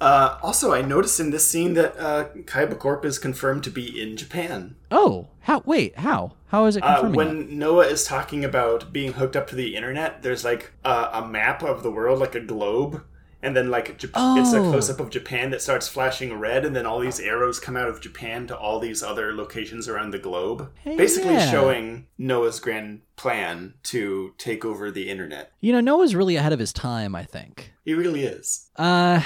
Uh, 0.00 0.38
also, 0.42 0.72
I 0.72 0.80
noticed 0.80 1.20
in 1.20 1.30
this 1.30 1.46
scene 1.46 1.74
that 1.74 1.94
uh, 1.98 2.28
Kaiba 2.44 2.78
Corp 2.78 3.04
is 3.04 3.18
confirmed 3.18 3.64
to 3.64 3.70
be 3.70 4.00
in 4.00 4.16
Japan. 4.16 4.76
Oh, 4.90 5.28
how? 5.40 5.62
Wait, 5.66 5.98
how? 5.98 6.32
How 6.46 6.64
is 6.64 6.76
it 6.76 6.82
uh, 6.82 7.00
confirming? 7.00 7.16
when 7.16 7.38
that? 7.38 7.50
Noah 7.50 7.86
is 7.86 8.04
talking 8.04 8.44
about 8.44 8.92
being 8.92 9.12
hooked 9.12 9.36
up 9.36 9.46
to 9.48 9.54
the 9.54 9.76
internet, 9.76 10.22
there's 10.22 10.44
like 10.44 10.72
a, 10.84 11.10
a 11.12 11.28
map 11.28 11.62
of 11.62 11.82
the 11.82 11.90
world, 11.90 12.18
like 12.18 12.34
a 12.34 12.40
globe, 12.40 13.04
and 13.42 13.56
then 13.56 13.70
like 13.70 13.98
Jap- 13.98 14.12
oh. 14.14 14.40
it's 14.40 14.52
a 14.52 14.58
oh. 14.58 14.70
close 14.70 14.90
up 14.90 15.00
of 15.00 15.10
Japan 15.10 15.50
that 15.50 15.62
starts 15.62 15.88
flashing 15.88 16.34
red, 16.34 16.64
and 16.64 16.74
then 16.74 16.86
all 16.86 17.00
these 17.00 17.20
arrows 17.20 17.58
come 17.60 17.76
out 17.76 17.88
of 17.88 18.00
Japan 18.00 18.46
to 18.48 18.56
all 18.56 18.78
these 18.78 19.02
other 19.02 19.34
locations 19.34 19.88
around 19.88 20.12
the 20.12 20.18
globe, 20.18 20.70
hey, 20.82 20.96
basically 20.96 21.34
yeah. 21.34 21.50
showing 21.50 22.06
Noah's 22.18 22.60
grand 22.60 23.02
plan 23.16 23.74
to 23.84 24.34
take 24.38 24.64
over 24.64 24.90
the 24.90 25.08
internet. 25.08 25.52
You 25.60 25.72
know, 25.72 25.80
Noah's 25.80 26.14
really 26.14 26.36
ahead 26.36 26.52
of 26.52 26.58
his 26.58 26.72
time. 26.72 27.14
I 27.14 27.24
think 27.24 27.72
he 27.84 27.94
really 27.94 28.24
is. 28.24 28.68
Uh, 28.76 29.22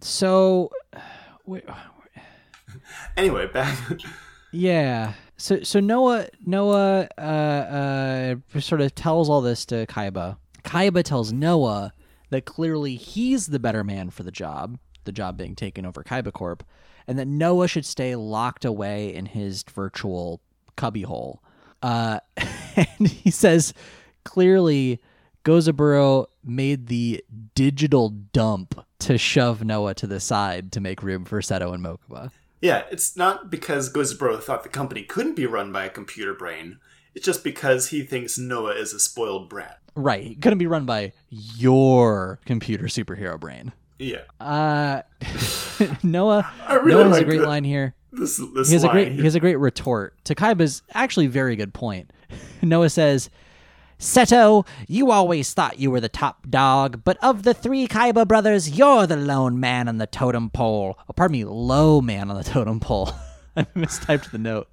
so. 0.00 0.70
Wait, 1.44 1.64
anyway, 3.16 3.46
back. 3.46 3.78
yeah. 4.52 5.14
So 5.36 5.62
so 5.62 5.80
Noah 5.80 6.28
Noah 6.46 7.08
uh, 7.18 7.20
uh, 7.20 8.60
sort 8.60 8.80
of 8.80 8.94
tells 8.94 9.28
all 9.28 9.40
this 9.40 9.66
to 9.66 9.86
Kaiba. 9.86 10.36
Kaiba 10.62 11.02
tells 11.02 11.32
Noah 11.32 11.92
that 12.32 12.44
clearly 12.44 12.96
he's 12.96 13.48
the 13.48 13.58
better 13.58 13.84
man 13.84 14.10
for 14.10 14.22
the 14.22 14.30
job, 14.30 14.78
the 15.04 15.12
job 15.12 15.36
being 15.36 15.54
taken 15.54 15.86
over 15.86 16.02
Kaiba 16.02 16.32
Corp, 16.32 16.64
and 17.06 17.18
that 17.18 17.26
Noah 17.28 17.68
should 17.68 17.86
stay 17.86 18.14
locked 18.14 18.64
away 18.64 19.14
in 19.14 19.26
his 19.26 19.62
virtual 19.64 20.40
cubbyhole. 20.76 21.42
Uh, 21.82 22.20
and 22.76 23.08
he 23.08 23.30
says 23.30 23.74
clearly 24.24 25.00
Gozaburo 25.44 26.26
made 26.44 26.86
the 26.86 27.24
digital 27.54 28.08
dump 28.10 28.84
to 29.00 29.18
shove 29.18 29.64
Noah 29.64 29.94
to 29.94 30.06
the 30.06 30.20
side 30.20 30.72
to 30.72 30.80
make 30.80 31.02
room 31.02 31.24
for 31.24 31.40
Seto 31.40 31.74
and 31.74 31.84
Mokuba. 31.84 32.30
Yeah, 32.60 32.84
it's 32.92 33.16
not 33.16 33.50
because 33.50 33.92
Gozaburo 33.92 34.40
thought 34.40 34.62
the 34.62 34.68
company 34.68 35.02
couldn't 35.02 35.34
be 35.34 35.46
run 35.46 35.72
by 35.72 35.84
a 35.84 35.90
computer 35.90 36.32
brain. 36.32 36.78
It's 37.14 37.26
just 37.26 37.44
because 37.44 37.88
he 37.88 38.02
thinks 38.02 38.38
Noah 38.38 38.72
is 38.72 38.92
a 38.92 39.00
spoiled 39.00 39.48
brat. 39.48 39.78
Right. 39.94 40.40
To 40.40 40.56
be 40.56 40.66
run 40.66 40.86
by 40.86 41.12
your 41.30 42.40
computer 42.46 42.84
superhero 42.84 43.38
brain. 43.38 43.72
Yeah. 43.98 44.22
Uh, 44.40 45.02
Noah. 46.02 46.50
really 46.68 46.92
Noah 46.92 47.04
has 47.04 47.12
like 47.12 47.22
a 47.22 47.24
great 47.24 47.38
the, 47.38 47.46
line 47.46 47.64
here. 47.64 47.94
This, 48.10 48.40
this 48.54 48.68
he 48.68 48.74
has 48.74 48.84
a 48.84 48.88
great 48.88 49.12
he 49.12 49.22
has 49.22 49.34
a 49.34 49.40
great 49.40 49.56
retort 49.56 50.14
to 50.24 50.34
Kaiba's 50.34 50.82
actually 50.92 51.28
very 51.28 51.56
good 51.56 51.72
point. 51.72 52.12
Noah 52.62 52.90
says, 52.90 53.30
"Seto, 53.98 54.66
you 54.88 55.10
always 55.10 55.54
thought 55.54 55.78
you 55.78 55.90
were 55.90 56.00
the 56.00 56.08
top 56.08 56.48
dog, 56.50 57.02
but 57.04 57.16
of 57.22 57.42
the 57.42 57.54
three 57.54 57.86
Kaiba 57.86 58.26
brothers, 58.26 58.76
you're 58.76 59.06
the 59.06 59.16
lone 59.16 59.60
man 59.60 59.88
on 59.88 59.98
the 59.98 60.06
totem 60.06 60.50
pole. 60.50 60.98
Oh, 61.08 61.12
pardon 61.12 61.32
me, 61.32 61.44
low 61.44 62.00
man 62.00 62.30
on 62.30 62.36
the 62.36 62.44
totem 62.50 62.80
pole. 62.80 63.12
I 63.56 63.64
mistyped 63.76 64.30
the 64.30 64.38
note. 64.38 64.68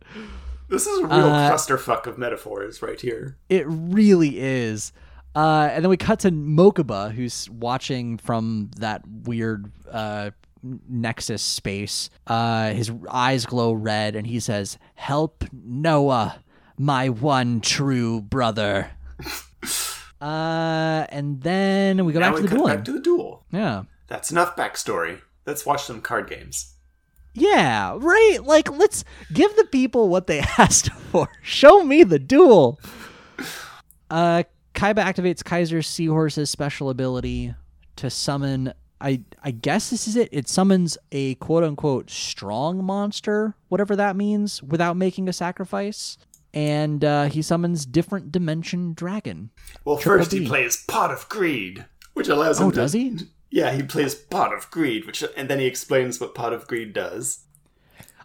This 0.70 0.86
is 0.86 1.00
a 1.00 1.08
real 1.08 1.26
uh, 1.26 1.52
clusterfuck 1.52 2.06
of 2.06 2.18
metaphors 2.18 2.82
right 2.82 3.00
here. 3.00 3.38
It 3.50 3.66
really 3.68 4.40
is. 4.40 4.94
Uh, 5.36 5.70
and 5.72 5.84
then 5.84 5.90
we 5.90 5.98
cut 5.98 6.20
to 6.20 6.32
Mokuba, 6.32 7.12
who's 7.12 7.50
watching 7.50 8.18
from 8.18 8.70
that 8.78 9.02
weird 9.08 9.72
uh, 9.92 10.32
Nexus 10.64 11.42
space. 11.42 12.10
Uh, 12.28 12.74
his 12.74 12.92
eyes 13.10 13.46
glow 13.46 13.74
red, 13.74 14.16
and 14.16 14.28
he 14.28 14.40
says, 14.40 14.78
"Help 14.96 15.44
Noah, 15.52 16.44
my 16.78 17.10
one 17.10 17.62
true 17.62 18.22
brother." 18.22 18.92
uh, 20.22 21.06
and 21.10 21.42
then 21.42 22.06
we 22.06 22.14
go 22.14 22.20
now 22.20 22.32
back 22.32 22.42
we 22.42 22.42
to 22.42 22.48
the 22.48 22.56
duel. 22.56 22.68
Back 22.68 22.86
to 22.86 22.92
the 22.92 23.00
duel. 23.00 23.46
Yeah, 23.52 23.84
that's 24.08 24.32
enough 24.32 24.56
backstory. 24.56 25.22
Let's 25.46 25.66
watch 25.66 25.84
some 25.84 26.02
card 26.02 26.30
games. 26.30 26.76
Yeah, 27.40 27.96
right. 28.00 28.40
Like, 28.44 28.70
let's 28.72 29.04
give 29.34 29.56
the 29.56 29.66
people 29.66 30.10
what 30.10 30.28
they 30.28 30.40
asked 30.58 30.92
for. 30.92 31.30
Show 31.42 31.84
me 31.84 32.04
the 32.04 32.20
duel. 32.20 32.80
Uh, 34.10 34.44
Kaiba 34.74 35.04
activates 35.04 35.44
Kaiser's 35.44 35.88
Seahorse's 35.88 36.50
special 36.50 36.90
ability 36.90 37.54
to 37.98 38.10
summon. 38.10 38.74
I 39.02 39.22
I 39.44 39.52
guess 39.52 39.90
this 39.90 40.08
is 40.08 40.16
it. 40.16 40.30
It 40.32 40.50
summons 40.50 40.98
a 41.12 41.36
quote 41.36 41.64
unquote 41.64 42.10
strong 42.10 42.84
monster, 42.84 43.56
whatever 43.70 43.96
that 43.96 44.16
means, 44.16 44.62
without 44.62 44.98
making 44.98 45.30
a 45.30 45.34
sacrifice. 45.34 46.18
And 46.54 47.06
uh, 47.06 47.26
he 47.26 47.42
summons 47.42 47.86
different 47.86 48.32
dimension 48.32 48.94
dragon. 48.94 49.52
Well, 49.86 49.98
Triple 49.98 50.20
first 50.20 50.32
D. 50.32 50.40
he 50.40 50.48
plays 50.48 50.84
Pot 50.88 51.12
of 51.12 51.30
Greed, 51.30 51.86
which 52.14 52.28
allows 52.28 52.60
him. 52.60 52.68
Oh, 52.68 52.72
to, 52.72 52.76
does 52.76 52.94
he? 52.94 53.18
Yeah, 53.52 53.72
he 53.72 53.84
plays 53.84 54.16
Pot 54.16 54.54
of 54.54 54.70
Greed, 54.70 55.06
which 55.06 55.24
and 55.36 55.50
then 55.50 55.60
he 55.60 55.66
explains 55.66 56.20
what 56.20 56.36
Pot 56.36 56.54
of 56.54 56.68
Greed 56.68 56.94
does. 56.94 57.46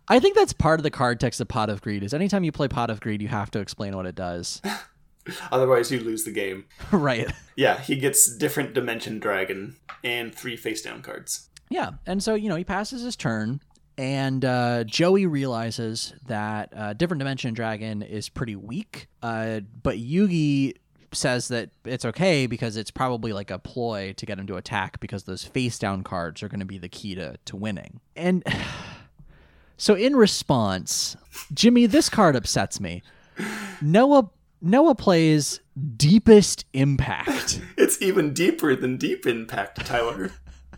I 0.06 0.20
think 0.20 0.34
that's 0.37 0.52
part 0.52 0.78
of 0.78 0.84
the 0.84 0.90
card 0.90 1.18
text 1.18 1.40
of 1.40 1.48
Pot 1.48 1.70
of 1.70 1.80
Greed. 1.80 2.02
Is 2.02 2.12
anytime 2.12 2.44
you 2.44 2.52
play 2.52 2.68
Pot 2.68 2.90
of 2.90 3.00
Greed, 3.00 3.22
you 3.22 3.28
have 3.28 3.50
to 3.52 3.60
explain 3.60 3.96
what 3.96 4.06
it 4.06 4.14
does. 4.14 4.60
Otherwise, 5.50 5.90
you 5.90 6.00
lose 6.00 6.24
the 6.24 6.32
game. 6.32 6.66
right. 6.92 7.30
Yeah, 7.56 7.80
he 7.80 7.96
gets 7.96 8.37
different 8.37 8.74
Dimension 8.74 9.18
Dragon 9.18 9.76
and 10.02 10.34
three 10.34 10.56
face 10.56 10.82
down 10.82 11.00
cards. 11.00 11.48
Yeah, 11.70 11.92
and 12.06 12.22
so, 12.22 12.34
you 12.34 12.50
know, 12.50 12.56
he 12.56 12.64
passes 12.64 13.02
his 13.02 13.16
turn, 13.16 13.60
and 13.96 14.44
uh, 14.44 14.84
Joey 14.84 15.24
realizes 15.24 16.12
that 16.26 16.72
uh, 16.76 16.92
Different 16.92 17.20
Dimension 17.20 17.54
Dragon 17.54 18.02
is 18.02 18.28
pretty 18.28 18.56
weak, 18.56 19.08
uh, 19.22 19.60
but 19.82 19.96
Yugi 19.96 20.74
says 21.14 21.48
that 21.48 21.70
it's 21.85 22.05
okay 22.05 22.46
because 22.46 22.77
it's 22.77 22.90
probably 22.90 23.33
like 23.33 23.50
a 23.50 23.59
ploy 23.59 24.12
to 24.16 24.27
get 24.27 24.38
him 24.38 24.46
to 24.46 24.57
attack 24.57 25.00
because 25.00 25.24
those 25.24 25.44
face 25.44 25.79
down 25.79 26.03
cards 26.03 26.42
are 26.42 26.48
going 26.48 26.61
to 26.61 26.66
be 26.66 26.79
the 26.79 26.88
key 26.88 27.14
to, 27.14 27.37
to 27.44 27.57
winning. 27.57 28.00
And 28.16 28.44
so, 29.77 29.94
in 29.94 30.16
response, 30.16 31.16
Jimmy, 31.53 31.87
this 31.87 32.09
card 32.09 32.37
upsets 32.37 32.81
me. 32.81 33.03
Noah 33.81 34.31
Noah 34.61 34.94
plays 34.94 35.61
deepest 35.96 36.64
impact. 36.72 37.61
it's 37.77 38.00
even 38.00 38.33
deeper 38.33 38.74
than 38.74 38.96
deep 38.96 39.27
impact, 39.27 39.85
Tyler. 39.85 40.33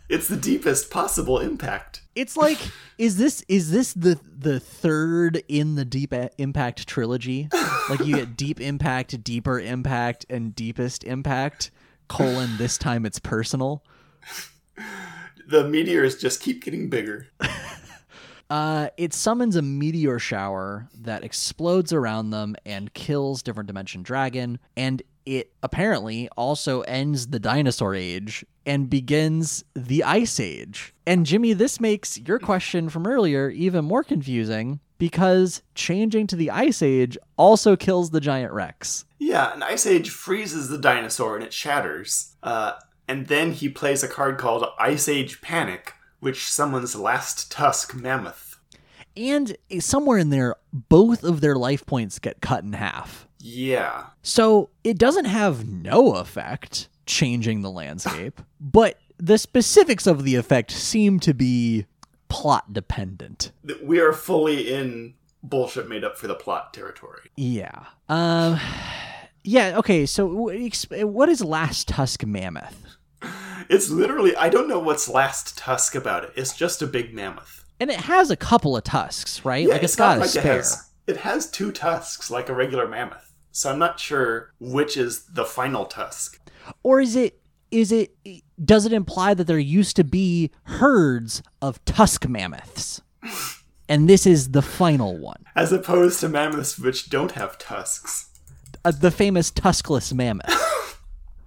It's 0.09 0.27
the 0.27 0.37
deepest 0.37 0.89
possible 0.89 1.39
impact. 1.39 2.01
It's 2.15 2.37
like 2.37 2.59
is 2.97 3.17
this 3.17 3.43
is 3.47 3.71
this 3.71 3.93
the 3.93 4.19
the 4.25 4.59
third 4.59 5.43
in 5.47 5.75
the 5.75 5.85
deep 5.85 6.13
impact 6.37 6.87
trilogy? 6.87 7.49
Like 7.89 7.99
you 8.05 8.15
get 8.15 8.35
deep 8.37 8.59
impact, 8.59 9.23
deeper 9.23 9.59
impact 9.59 10.25
and 10.29 10.55
deepest 10.55 11.03
impact 11.03 11.71
colon 12.07 12.57
this 12.57 12.77
time 12.77 13.05
it's 13.05 13.19
personal. 13.19 13.83
The 15.47 15.67
meteors 15.67 16.17
just 16.17 16.41
keep 16.41 16.63
getting 16.63 16.89
bigger. 16.89 17.27
Uh, 18.49 18.87
it 18.95 19.13
summons 19.13 19.57
a 19.57 19.61
meteor 19.61 20.19
shower 20.19 20.87
that 20.97 21.21
explodes 21.21 21.91
around 21.91 22.29
them 22.29 22.55
and 22.65 22.93
kills 22.93 23.43
Different 23.43 23.67
Dimension 23.67 24.03
Dragon, 24.03 24.57
and 24.77 25.01
it 25.27 25.51
apparently 25.61 26.29
also 26.37 26.81
ends 26.83 27.27
the 27.27 27.39
dinosaur 27.39 27.93
age 27.93 28.45
and 28.65 28.89
begins 28.89 29.65
the 29.75 30.01
ice 30.05 30.39
age. 30.39 30.93
And 31.05 31.25
Jimmy, 31.25 31.51
this 31.51 31.81
makes 31.81 32.17
your 32.17 32.39
question 32.39 32.87
from 32.87 33.05
earlier 33.05 33.49
even 33.49 33.83
more 33.83 34.05
confusing 34.05 34.79
because 34.97 35.61
changing 35.75 36.27
to 36.27 36.37
the 36.37 36.49
ice 36.49 36.81
age 36.81 37.17
also 37.35 37.75
kills 37.75 38.11
the 38.11 38.21
giant 38.21 38.53
Rex. 38.53 39.03
Yeah, 39.19 39.53
an 39.53 39.63
ice 39.63 39.85
age 39.85 40.09
freezes 40.11 40.69
the 40.69 40.77
dinosaur 40.77 41.35
and 41.35 41.43
it 41.43 41.51
shatters. 41.51 42.37
Uh, 42.41 42.73
and 43.05 43.27
then 43.27 43.51
he 43.51 43.67
plays 43.67 44.03
a 44.03 44.07
card 44.07 44.37
called 44.37 44.65
Ice 44.79 45.09
Age 45.09 45.41
Panic, 45.41 45.93
which 46.21 46.49
summons 46.49 46.95
Last 46.95 47.51
Tusk 47.51 47.93
Mammoth. 47.93 48.59
And 49.17 49.57
somewhere 49.79 50.19
in 50.19 50.29
there, 50.29 50.55
both 50.71 51.25
of 51.25 51.41
their 51.41 51.57
life 51.57 51.85
points 51.85 52.17
get 52.17 52.39
cut 52.39 52.63
in 52.63 52.73
half. 52.73 53.26
Yeah. 53.39 54.05
So 54.23 54.69
it 54.83 54.97
doesn't 54.97 55.25
have 55.25 55.67
no 55.67 56.15
effect 56.15 56.89
changing 57.05 57.61
the 57.61 57.71
landscape, 57.71 58.41
but 58.59 58.99
the 59.17 59.37
specifics 59.37 60.07
of 60.07 60.23
the 60.23 60.35
effect 60.35 60.71
seem 60.71 61.19
to 61.21 61.33
be 61.33 61.85
plot 62.29 62.73
dependent. 62.73 63.51
We 63.83 63.99
are 63.99 64.13
fully 64.13 64.73
in 64.73 65.15
bullshit 65.43 65.87
made 65.87 66.03
up 66.03 66.17
for 66.17 66.27
the 66.27 66.35
plot 66.35 66.73
territory. 66.73 67.31
Yeah. 67.35 67.85
Um. 68.09 68.59
Yeah. 69.43 69.77
Okay. 69.77 70.05
So, 70.05 70.25
what 70.27 71.29
is 71.29 71.43
Last 71.43 71.87
Tusk 71.87 72.25
Mammoth? 72.25 72.97
It's 73.69 73.89
literally 73.89 74.35
I 74.35 74.49
don't 74.49 74.67
know 74.67 74.79
what's 74.79 75.09
last 75.09 75.57
tusk 75.57 75.95
about 75.95 76.23
it. 76.23 76.31
It's 76.35 76.55
just 76.55 76.81
a 76.81 76.87
big 76.87 77.13
mammoth. 77.13 77.65
And 77.79 77.89
it 77.89 77.99
has 78.01 78.31
a 78.31 78.35
couple 78.35 78.75
of 78.75 78.83
tusks, 78.83 79.45
right? 79.45 79.67
Yeah, 79.67 79.73
like 79.73 79.83
it's 79.83 79.97
not 79.97 80.17
got 80.17 80.25
a 80.25 80.29
spare. 80.29 80.53
It 80.53 80.57
has, 80.57 80.89
it 81.05 81.17
has 81.17 81.49
two 81.51 81.71
tusks 81.71 82.31
like 82.31 82.49
a 82.49 82.53
regular 82.53 82.87
mammoth. 82.87 83.26
So 83.57 83.71
I'm 83.71 83.79
not 83.79 83.99
sure 83.99 84.51
which 84.59 84.95
is 84.97 85.25
the 85.25 85.43
final 85.43 85.85
tusk. 85.85 86.39
Or 86.83 87.01
is 87.01 87.15
it? 87.15 87.41
Is 87.71 87.91
it? 87.91 88.15
Does 88.63 88.85
it 88.85 88.93
imply 88.93 89.33
that 89.33 89.45
there 89.45 89.57
used 89.57 89.95
to 89.95 90.03
be 90.03 90.51
herds 90.65 91.41
of 91.59 91.83
tusk 91.83 92.27
mammoths, 92.27 93.01
and 93.89 94.07
this 94.07 94.27
is 94.27 94.51
the 94.51 94.61
final 94.61 95.17
one, 95.17 95.43
As 95.55 95.71
opposed 95.73 96.19
to 96.19 96.29
mammoths 96.29 96.77
which 96.77 97.09
don't 97.09 97.31
have 97.31 97.57
tusks. 97.57 98.29
uh, 98.85 98.91
the 98.91 99.09
famous 99.09 99.49
tuskless 99.49 100.13
mammoth? 100.13 100.53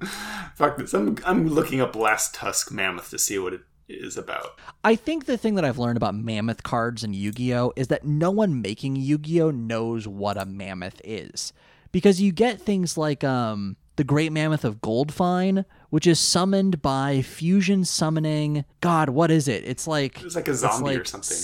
Fuck 0.56 0.78
this. 0.78 0.92
I'm 0.92 1.16
I'm 1.24 1.46
looking 1.46 1.80
up 1.80 1.94
last 1.94 2.34
tusk 2.34 2.72
mammoth 2.72 3.10
to 3.10 3.20
see 3.20 3.38
what 3.38 3.52
it 3.54 3.60
is 3.88 4.16
about. 4.16 4.58
I 4.82 4.96
think 4.96 5.26
the 5.26 5.36
thing 5.38 5.54
that 5.54 5.64
I've 5.64 5.78
learned 5.78 5.96
about 5.96 6.16
mammoth 6.16 6.64
cards 6.64 7.04
in 7.04 7.12
Yu 7.14 7.30
Gi 7.30 7.54
Oh! 7.54 7.72
is 7.76 7.86
that 7.86 8.04
no 8.04 8.32
one 8.32 8.60
making 8.60 8.96
Yu 8.96 9.16
Gi 9.18 9.42
Oh! 9.42 9.50
knows 9.52 10.08
what 10.08 10.36
a 10.36 10.44
mammoth 10.44 11.00
is. 11.04 11.52
Because 11.92 12.20
you 12.20 12.32
get 12.32 12.60
things 12.60 12.96
like 12.96 13.24
um, 13.24 13.76
the 13.96 14.04
Great 14.04 14.32
Mammoth 14.32 14.64
of 14.64 14.80
Goldfine, 14.80 15.64
which 15.90 16.06
is 16.06 16.18
summoned 16.18 16.80
by 16.82 17.22
fusion 17.22 17.84
summoning. 17.84 18.64
God, 18.80 19.10
what 19.10 19.30
is 19.30 19.48
it? 19.48 19.64
It's 19.64 19.86
like. 19.86 20.22
It's 20.22 20.36
like 20.36 20.48
a 20.48 20.54
zombie 20.54 20.94
or 20.94 20.98
like 20.98 21.06
something. 21.06 21.36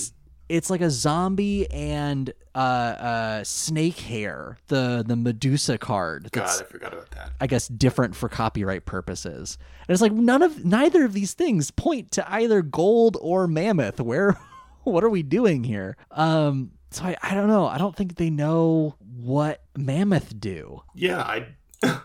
It's 0.49 0.69
like 0.69 0.79
a 0.79 0.89
zombie 0.89 1.69
and 1.71 2.33
uh, 2.55 2.57
uh, 2.57 3.43
snake 3.43 3.99
hair, 3.99 4.57
the 4.67 5.03
the 5.05 5.15
Medusa 5.15 5.77
card. 5.77 6.29
God, 6.31 6.49
I 6.49 6.63
forgot 6.63 6.93
about 6.93 7.11
that. 7.11 7.33
I 7.39 7.45
guess 7.45 7.67
different 7.67 8.15
for 8.15 8.29
copyright 8.29 8.85
purposes. 8.85 9.59
And 9.87 9.93
it's 9.93 10.01
like 10.01 10.11
none 10.13 10.41
of 10.41 10.65
neither 10.65 11.05
of 11.05 11.13
these 11.13 11.33
things 11.33 11.69
point 11.69 12.11
to 12.13 12.31
either 12.33 12.63
gold 12.63 13.15
or 13.21 13.45
mammoth. 13.47 14.01
Where 14.01 14.39
what 14.83 15.03
are 15.03 15.09
we 15.09 15.21
doing 15.21 15.65
here? 15.65 15.97
Um 16.09 16.71
so 16.89 17.03
I, 17.03 17.15
I 17.21 17.35
don't 17.35 17.47
know. 17.47 17.67
I 17.67 17.77
don't 17.77 17.95
think 17.95 18.15
they 18.15 18.31
know 18.31 18.95
what 19.27 19.61
mammoth 19.75 20.39
do. 20.39 20.83
Yeah, 20.95 21.21
I. 21.21 21.47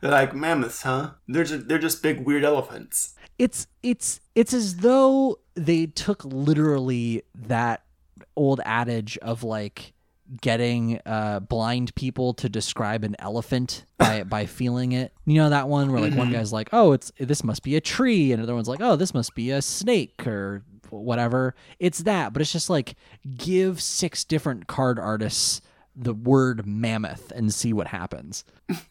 They're 0.00 0.10
like 0.10 0.34
mammoths, 0.34 0.82
huh? 0.82 1.12
They're 1.26 1.44
just, 1.44 1.68
they're 1.68 1.78
just 1.78 2.02
big 2.02 2.20
weird 2.20 2.44
elephants. 2.44 3.14
It's 3.38 3.66
it's 3.82 4.20
it's 4.34 4.52
as 4.52 4.76
though 4.76 5.40
they 5.54 5.86
took 5.86 6.24
literally 6.24 7.22
that 7.34 7.82
old 8.36 8.60
adage 8.64 9.18
of 9.18 9.42
like 9.42 9.94
getting 10.40 11.00
uh, 11.06 11.40
blind 11.40 11.94
people 11.94 12.34
to 12.34 12.48
describe 12.48 13.04
an 13.04 13.16
elephant 13.18 13.84
by 13.98 14.22
by 14.24 14.46
feeling 14.46 14.92
it. 14.92 15.12
You 15.24 15.36
know 15.36 15.50
that 15.50 15.68
one 15.68 15.90
where 15.90 16.00
like 16.00 16.14
one 16.14 16.30
guy's 16.30 16.52
like, 16.52 16.68
"Oh, 16.72 16.92
it's 16.92 17.10
this 17.18 17.42
must 17.42 17.62
be 17.62 17.74
a 17.74 17.80
tree," 17.80 18.30
and 18.30 18.40
another 18.40 18.54
one's 18.54 18.68
like, 18.68 18.80
"Oh, 18.80 18.96
this 18.96 19.14
must 19.14 19.34
be 19.34 19.50
a 19.50 19.62
snake 19.62 20.26
or 20.26 20.62
whatever." 20.90 21.54
It's 21.78 22.00
that, 22.00 22.32
but 22.32 22.42
it's 22.42 22.52
just 22.52 22.70
like 22.70 22.94
give 23.36 23.80
six 23.80 24.22
different 24.24 24.66
card 24.66 24.98
artists 24.98 25.60
the 25.96 26.14
word 26.14 26.66
mammoth 26.66 27.30
and 27.32 27.52
see 27.52 27.72
what 27.72 27.88
happens. 27.88 28.44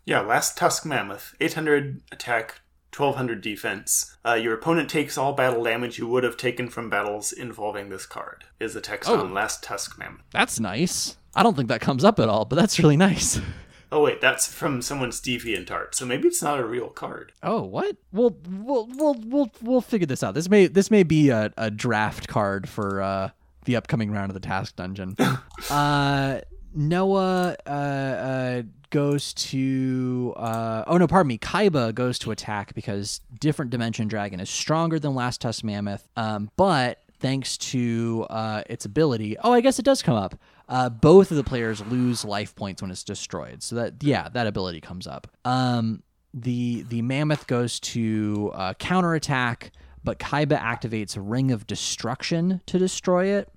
Yeah, 0.06 0.22
last 0.22 0.58
Tusk 0.58 0.86
Mammoth. 0.86 1.36
800 1.41 2.01
attack, 2.12 2.62
1200 2.95 3.41
defense. 3.41 4.16
Uh, 4.26 4.34
your 4.34 4.54
opponent 4.54 4.89
takes 4.89 5.18
all 5.18 5.34
battle 5.34 5.64
damage 5.64 5.97
you 5.97 6.08
would 6.08 6.24
have 6.24 6.38
taken 6.38 6.70
from 6.70 6.89
battles 6.89 7.32
involving 7.32 7.89
this 7.89 8.06
card, 8.06 8.45
is 8.60 8.74
the 8.74 8.82
text 8.82 9.10
Oh. 9.10 9.20
on 9.20 9.34
Last 9.34 9.64
Tusk 9.64 9.97
Mammoth. 9.99 10.22
That's 10.32 10.60
nice. 10.60 11.18
I 11.36 11.43
don't 11.43 11.56
think 11.56 11.70
that 11.70 11.82
comes 11.82 12.04
up 12.04 12.20
at 12.20 12.30
all, 12.30 12.45
but 12.45 12.56
that's 12.56 12.80
really 12.80 12.97
nice. 13.10 13.41
Oh, 13.91 14.01
wait, 14.04 14.22
that's 14.22 14.51
from 14.51 14.82
someone's 14.82 15.22
DeviantArt, 15.22 15.93
so 15.93 16.06
maybe 16.06 16.28
it's 16.28 16.41
not 16.41 16.60
a 16.60 16.66
real 16.66 16.89
card. 16.89 17.32
Oh, 17.43 17.62
what? 17.64 17.95
We'll 18.12 18.36
we'll 18.49 18.88
we'll 18.88 19.16
we'll 19.24 19.51
we'll 19.62 19.82
figure 19.82 20.08
this 20.08 20.24
out. 20.24 20.34
This 20.34 20.49
may 20.49 20.66
this 20.66 20.89
may 20.89 21.04
be 21.04 21.30
a, 21.30 21.51
a 21.58 21.70
draft 21.70 22.28
card 22.28 22.68
for 22.68 23.04
uh, 23.04 23.30
the 23.66 23.76
upcoming 23.76 24.10
round 24.12 24.32
of 24.32 24.34
the 24.34 24.39
task 24.39 24.76
dungeon. 24.78 25.16
uh, 25.70 26.39
Noah 26.74 27.56
uh, 27.66 27.70
uh, 27.70 28.62
goes 28.90 29.34
to 29.34 30.34
uh, 30.38 30.84
oh 30.88 30.98
no, 30.98 31.08
pardon 31.08 31.28
me. 31.28 31.38
Kaiba 31.38 31.94
goes 31.94 32.20
to 32.20 32.32
attack 32.32 32.74
because 32.74 33.22
different 33.40 33.72
dimension 33.72 34.08
dragon 34.08 34.40
is 34.40 34.50
stronger 34.50 35.00
than 35.00 35.16
last 35.16 35.42
tusk 35.42 35.64
mammoth. 35.64 36.08
Um, 36.16 36.50
but 36.56 37.00
thanks 37.20 37.58
to 37.58 38.26
uh, 38.30 38.64
its 38.68 38.86
ability, 38.86 39.38
oh, 39.44 39.54
I 39.54 39.62
guess 39.62 39.80
it 39.80 39.86
does 39.86 40.02
come 40.02 40.16
up. 40.16 40.36
Uh, 40.70 40.90
both 40.90 41.32
of 41.32 41.38
the 41.38 41.44
players 41.44 41.82
lose 41.88 42.24
life 42.24 42.56
points 42.56 42.82
when 42.82 42.92
it's 42.92 43.04
destroyed. 43.04 43.62
So 43.64 43.76
that 43.76 44.02
yeah, 44.02 44.30
that 44.30 44.48
ability 44.48 44.82
comes 44.82 45.08
up. 45.08 45.28
Um, 45.46 46.04
the 46.34 46.84
the 46.84 47.02
mammoth 47.02 47.48
goes 47.48 47.80
to 47.82 48.52
uh, 48.56 48.74
counterattack, 48.76 49.72
but 50.04 50.20
Kaiba 50.20 50.60
activates 50.60 51.18
Ring 51.20 51.52
of 51.52 51.68
Destruction 51.68 52.62
to 52.66 52.80
destroy 52.80 53.28
it, 53.28 53.50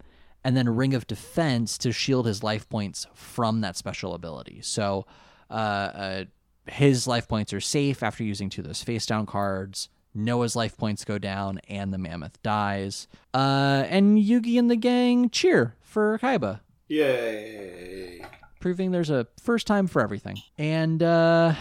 and 0.46 0.56
then 0.56 0.68
Ring 0.68 0.94
of 0.94 1.08
Defense 1.08 1.76
to 1.78 1.90
shield 1.90 2.24
his 2.24 2.40
life 2.40 2.68
points 2.68 3.04
from 3.14 3.62
that 3.62 3.76
special 3.76 4.14
ability. 4.14 4.60
So 4.62 5.04
uh, 5.50 5.52
uh, 5.52 6.24
his 6.68 7.08
life 7.08 7.26
points 7.26 7.52
are 7.52 7.60
safe 7.60 8.00
after 8.00 8.22
using 8.22 8.48
two 8.48 8.60
of 8.60 8.68
those 8.68 8.80
face 8.80 9.06
down 9.06 9.26
cards. 9.26 9.88
Noah's 10.14 10.54
life 10.54 10.76
points 10.76 11.04
go 11.04 11.18
down, 11.18 11.58
and 11.68 11.92
the 11.92 11.98
mammoth 11.98 12.40
dies. 12.44 13.08
Uh, 13.34 13.86
and 13.88 14.18
Yugi 14.18 14.56
and 14.56 14.70
the 14.70 14.76
gang 14.76 15.30
cheer 15.30 15.74
for 15.82 16.16
Kaiba 16.22 16.60
Yay. 16.86 18.24
proving 18.60 18.92
there's 18.92 19.10
a 19.10 19.26
first 19.42 19.66
time 19.66 19.88
for 19.88 20.00
everything. 20.00 20.36
And 20.56 21.02
uh 21.02 21.54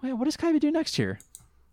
wait, 0.00 0.12
what 0.12 0.26
does 0.26 0.36
Kaiba 0.36 0.60
do 0.60 0.70
next 0.70 0.94
here? 0.94 1.18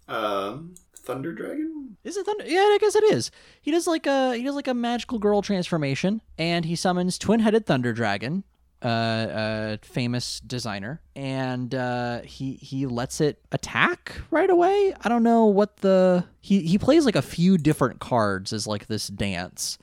Um, 0.08 0.74
Thunder 1.08 1.32
Dragon? 1.32 1.98
Is 2.04 2.18
it 2.18 2.26
Thunder? 2.26 2.46
Yeah, 2.46 2.60
I 2.60 2.78
guess 2.82 2.96
it 2.96 3.04
is. 3.06 3.32
He 3.62 3.72
does 3.72 3.88
like 3.88 4.06
a 4.06 4.36
he 4.36 4.44
does 4.44 4.56
like 4.56 4.68
a 4.68 4.74
magical 4.74 5.20
girl 5.20 5.42
transformation, 5.42 6.22
and 6.38 6.66
he 6.66 6.76
summons 6.76 7.18
twin-headed 7.18 7.66
Thunder 7.66 7.94
Dragon, 7.94 8.44
uh, 8.84 8.88
uh, 8.88 9.78
famous 9.82 10.42
designer, 10.42 11.02
and 11.16 11.74
uh, 11.74 12.22
he 12.22 12.56
he 12.56 12.86
lets 12.86 13.22
it 13.22 13.40
attack 13.54 14.22
right 14.32 14.50
away. 14.50 14.94
I 15.02 15.08
don't 15.08 15.24
know 15.24 15.46
what 15.46 15.78
the 15.78 16.26
he 16.42 16.62
he 16.62 16.78
plays 16.78 17.06
like 17.06 17.16
a 17.16 17.22
few 17.22 17.58
different 17.58 18.00
cards 18.00 18.52
as 18.52 18.68
like 18.68 18.88
this 18.88 19.08
dance. 19.08 19.78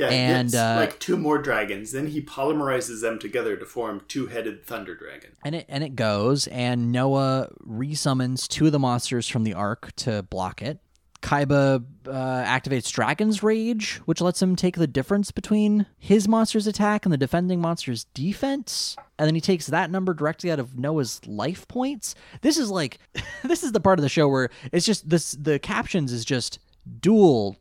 Yeah, 0.00 0.08
And, 0.08 0.54
uh, 0.54 0.76
like 0.78 0.98
two 0.98 1.18
more 1.18 1.36
dragons. 1.36 1.92
Then 1.92 2.06
he 2.06 2.22
polymerizes 2.22 3.02
them 3.02 3.18
together 3.18 3.54
to 3.56 3.66
form 3.66 4.00
two-headed 4.08 4.64
Thunder 4.64 4.94
Dragon. 4.94 5.32
And 5.44 5.54
it 5.54 5.66
and 5.68 5.84
it 5.84 5.94
goes, 5.94 6.46
and 6.46 6.90
Noah 6.90 7.50
resummons 7.66 8.48
two 8.48 8.66
of 8.66 8.72
the 8.72 8.78
monsters 8.78 9.28
from 9.28 9.44
the 9.44 9.52
ark 9.52 9.92
to 9.96 10.22
block 10.22 10.62
it. 10.62 10.78
Kaiba 11.20 11.84
uh, 12.06 12.10
activates 12.10 12.90
Dragon's 12.90 13.42
Rage, 13.42 13.96
which 14.06 14.22
lets 14.22 14.40
him 14.40 14.56
take 14.56 14.76
the 14.76 14.86
difference 14.86 15.30
between 15.30 15.84
his 15.98 16.26
monster's 16.26 16.66
attack 16.66 17.04
and 17.04 17.12
the 17.12 17.18
defending 17.18 17.60
monster's 17.60 18.04
defense. 18.14 18.96
And 19.18 19.26
then 19.26 19.34
he 19.34 19.40
takes 19.42 19.66
that 19.66 19.90
number 19.90 20.14
directly 20.14 20.50
out 20.50 20.58
of 20.58 20.78
Noah's 20.78 21.20
life 21.26 21.68
points. 21.68 22.14
This 22.40 22.56
is 22.56 22.70
like, 22.70 23.00
this 23.42 23.62
is 23.62 23.72
the 23.72 23.80
part 23.80 23.98
of 23.98 24.02
the 24.02 24.08
show 24.08 24.28
where 24.28 24.48
it's 24.72 24.86
just 24.86 25.10
this. 25.10 25.32
The 25.32 25.58
captions 25.58 26.10
is 26.10 26.24
just 26.24 26.58
duel 27.00 27.58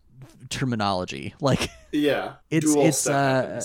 terminology. 0.50 1.34
Like 1.42 1.70
Yeah, 1.92 2.34
It's- 2.50 2.74
dual 2.74 2.86
it's, 2.88 3.08
uh, 3.08 3.62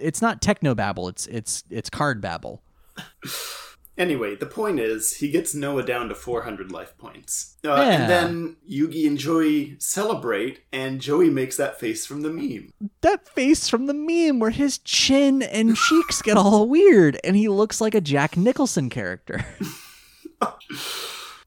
it's 0.00 0.22
not 0.22 0.40
techno 0.42 0.74
babble. 0.74 1.08
It's 1.08 1.26
it's 1.26 1.64
it's 1.70 1.90
card 1.90 2.20
babble. 2.20 2.62
Anyway, 3.98 4.34
the 4.34 4.46
point 4.46 4.80
is, 4.80 5.16
he 5.16 5.30
gets 5.30 5.54
Noah 5.54 5.82
down 5.82 6.08
to 6.08 6.14
400 6.14 6.72
life 6.72 6.96
points. 6.96 7.58
Uh, 7.62 7.74
Yeah. 7.76 7.82
And 8.00 8.10
then 8.10 8.56
Yugi 8.68 9.06
and 9.06 9.18
Joey 9.18 9.76
celebrate, 9.80 10.60
and 10.72 10.98
Joey 10.98 11.28
makes 11.28 11.58
that 11.58 11.78
face 11.78 12.06
from 12.06 12.22
the 12.22 12.30
meme. 12.30 12.72
that 13.02 13.28
face 13.28 13.68
from 13.68 13.86
the 13.86 13.92
meme 13.94 14.40
where 14.40 14.50
his 14.50 14.78
chin 14.78 15.42
and 15.42 15.76
cheeks 15.88 16.22
get 16.22 16.38
all 16.38 16.70
weird 16.70 17.18
and 17.22 17.36
he 17.36 17.48
looks 17.48 17.82
like 17.82 17.94
a 17.94 18.00
Jack 18.00 18.34
Nicholson 18.34 18.88
character. 18.88 19.44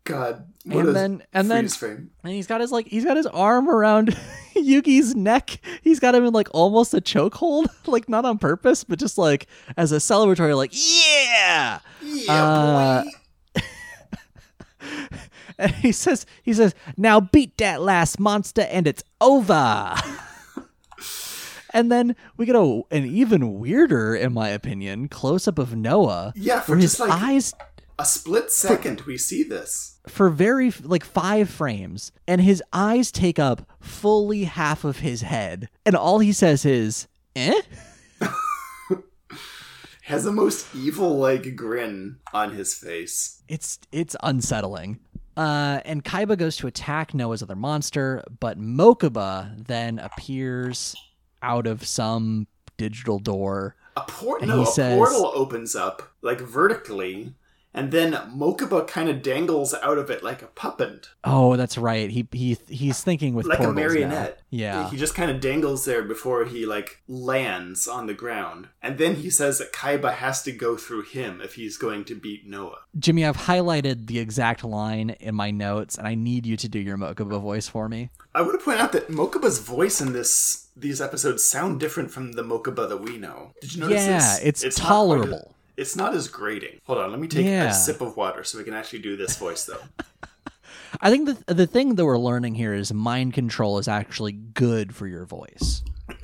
God, 0.06 0.46
what 0.66 0.86
And 0.86 0.96
then- 0.96 1.24
and 1.34 1.50
then- 1.52 1.68
frame. 1.68 2.12
and 2.24 2.32
he's 2.34 2.48
got 2.48 2.62
his 2.62 2.72
like 2.72 2.88
he's 2.88 3.04
got 3.04 3.18
his 3.18 3.26
arm 3.28 3.68
around 3.70 4.16
Yugi's 4.56 5.16
neck. 5.16 5.60
He's 5.82 6.00
got 6.00 6.16
him 6.16 6.24
in 6.26 6.32
like 6.34 6.48
almost 6.52 6.94
a 6.94 7.02
chokehold, 7.02 7.66
like 7.88 8.08
not 8.08 8.24
on 8.24 8.38
purpose, 8.38 8.84
but 8.84 9.00
just 9.00 9.18
like 9.18 9.48
as 9.78 9.92
a 9.92 9.98
celebratory 9.98 10.56
like 10.56 10.72
yeah. 10.74 11.80
Yeah, 12.02 12.32
Uh, 12.34 13.04
boy. 13.04 13.10
And 15.58 15.72
he 15.76 15.92
says 15.94 16.26
he 16.44 16.54
says, 16.54 16.76
"Now 16.98 17.20
beat 17.22 17.58
that 17.60 17.82
last 17.82 18.20
monster 18.20 18.64
and 18.70 18.86
it's 18.88 19.04
over." 19.22 19.96
and 21.74 21.90
then 21.92 22.16
we 22.38 22.46
get 22.46 22.56
a 22.56 22.82
an 22.92 23.06
even 23.06 23.58
weirder 23.60 24.16
in 24.16 24.34
my 24.34 24.50
opinion 24.50 25.08
close 25.08 25.48
up 25.48 25.58
of 25.58 25.74
Noah 25.76 26.34
Yeah, 26.36 26.60
for 26.60 26.74
where 26.74 26.80
his 26.80 26.92
just 26.98 27.00
like 27.00 27.10
eyes 27.12 27.54
a 27.98 28.04
split 28.06 28.52
second, 28.52 29.02
we 29.08 29.18
see 29.18 29.44
this. 29.44 29.95
For 30.10 30.30
very 30.30 30.72
like 30.84 31.04
five 31.04 31.50
frames 31.50 32.12
and 32.28 32.42
his 32.42 32.62
eyes 32.74 33.12
take 33.12 33.40
up 33.40 33.70
fully 33.80 34.44
half 34.46 34.84
of 34.84 35.00
his 35.00 35.22
head 35.22 35.70
and 35.86 35.96
all 35.96 36.20
he 36.20 36.32
says 36.32 36.66
is 36.66 37.08
eh 37.36 37.62
has 40.04 40.24
the 40.24 40.32
most 40.32 40.68
evil 40.76 41.18
like 41.18 41.56
grin 41.56 42.18
on 42.34 42.52
his 42.52 42.74
face. 42.76 43.42
It's 43.48 43.80
it's 43.92 44.16
unsettling. 44.24 45.00
Uh, 45.36 45.82
and 45.84 46.04
Kaiba 46.04 46.38
goes 46.38 46.56
to 46.58 46.68
attack 46.68 47.14
Noah's 47.14 47.44
other 47.44 47.56
monster, 47.58 48.24
but 48.40 48.58
Mokuba 48.60 49.66
then 49.66 50.00
appears 50.00 50.96
out 51.42 51.68
of 51.68 51.86
some 51.86 52.48
digital 52.78 53.20
door. 53.20 53.76
A 53.98 54.02
port 54.02 54.44
no, 54.44 54.62
a 54.62 54.66
says- 54.66 54.98
portal 54.98 55.32
opens 55.34 55.76
up 55.76 56.04
like 56.22 56.40
vertically, 56.40 57.34
and 57.76 57.92
then 57.92 58.14
Mokuba 58.14 58.88
kind 58.88 59.10
of 59.10 59.22
dangles 59.22 59.74
out 59.76 59.98
of 60.00 60.10
it 60.10 60.24
like 60.24 60.42
a 60.42 60.48
puppet, 60.48 61.10
Oh, 61.24 61.56
that's 61.56 61.78
right. 61.78 62.10
He 62.10 62.28
he 62.32 62.58
he's 62.68 63.02
thinking 63.02 63.34
with 63.36 63.46
like 63.46 63.60
a 63.60 63.64
portals 63.64 63.76
now. 63.76 63.82
marionette. 63.88 64.42
Yeah. 64.50 64.90
He 64.90 64.98
just 64.98 65.14
kind 65.16 65.30
of 65.30 65.40
dangles 65.42 65.86
there 65.86 66.02
before 66.04 66.46
he 66.46 66.66
like 66.66 67.02
lands 67.08 67.88
on 67.88 68.08
the 68.08 68.14
ground, 68.14 68.70
and 68.82 68.98
then 68.98 69.16
he 69.16 69.30
says 69.30 69.58
that 69.60 69.74
Kaiba 69.74 70.14
has 70.16 70.42
to 70.44 70.52
go 70.52 70.78
through 70.78 71.04
him 71.04 71.42
if 71.42 71.56
he's 71.56 71.78
going 71.78 72.06
to 72.06 72.16
beat 72.16 72.48
Noah. 72.48 72.80
Jimmy, 72.98 73.26
I've 73.26 73.38
highlighted 73.38 74.08
the 74.08 74.20
exact 74.20 74.64
line 74.64 75.12
in 75.20 75.36
my 75.36 75.52
notes, 75.52 75.98
and 75.98 76.08
I 76.08 76.16
need 76.16 76.46
you 76.46 76.56
to 76.58 76.70
do 76.70 76.80
your 76.80 76.98
Mokuba 76.98 77.42
voice 77.42 77.68
for 77.68 77.90
me. 77.90 78.10
I 78.34 78.42
want 78.42 78.60
to 78.60 78.64
point 78.64 78.80
out 78.80 78.92
that 78.94 79.10
Mokuba's 79.10 79.60
voice 79.60 80.00
in 80.02 80.14
this 80.14 80.68
these 80.78 81.00
episodes 81.02 81.44
sound 81.46 81.80
different 81.80 82.12
from 82.12 82.34
the 82.34 82.44
Mokuba 82.44 82.88
that 82.90 82.98
we 83.02 83.18
know. 83.18 83.54
Did 83.62 83.74
you 83.76 83.82
notice 83.82 84.06
Yeah, 84.06 84.18
this? 84.20 84.64
it's, 84.64 84.78
a- 84.78 84.82
tolerable. 84.82 85.55
It's 85.78 85.96
not 85.96 86.14
as 86.16 86.28
grating. 86.28 86.80
Hold 86.86 87.00
on, 87.00 87.12
let 87.12 87.20
me 87.20 87.28
take 87.28 87.46
Yeah. 87.46 87.70
a 87.70 87.74
sip 87.74 88.02
of 88.02 88.16
water 88.18 88.44
so 88.44 88.58
we 88.58 88.64
can 88.64 88.74
actually 88.74 89.00
do 89.00 89.16
this 89.18 89.38
voice 89.38 89.66
though. 89.66 89.82
I 91.02 91.10
think 91.10 91.28
the 91.46 91.54
the 91.54 91.68
thing 91.68 91.96
that 91.96 92.06
we're 92.06 92.18
learning 92.18 92.56
here 92.56 92.74
is 92.74 92.94
mind 92.94 93.34
control 93.34 93.78
is 93.80 93.88
actually 93.88 94.32
good 94.32 94.96
for 94.96 95.08
your 95.08 95.26
voice. 95.26 95.84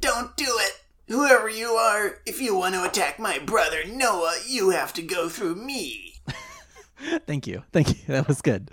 Don't 0.00 0.36
do 0.36 0.46
it. 0.48 0.72
Whoever 1.08 1.48
you 1.48 1.70
are, 1.70 2.18
if 2.24 2.40
you 2.40 2.54
want 2.54 2.74
to 2.74 2.84
attack 2.84 3.18
my 3.18 3.38
brother 3.38 3.80
Noah, 3.86 4.36
you 4.46 4.70
have 4.70 4.92
to 4.94 5.02
go 5.02 5.28
through 5.28 5.56
me. 5.56 6.14
Thank 7.26 7.46
you. 7.46 7.64
Thank 7.72 7.88
you. 7.90 7.96
That 8.08 8.28
was 8.28 8.40
good. 8.42 8.70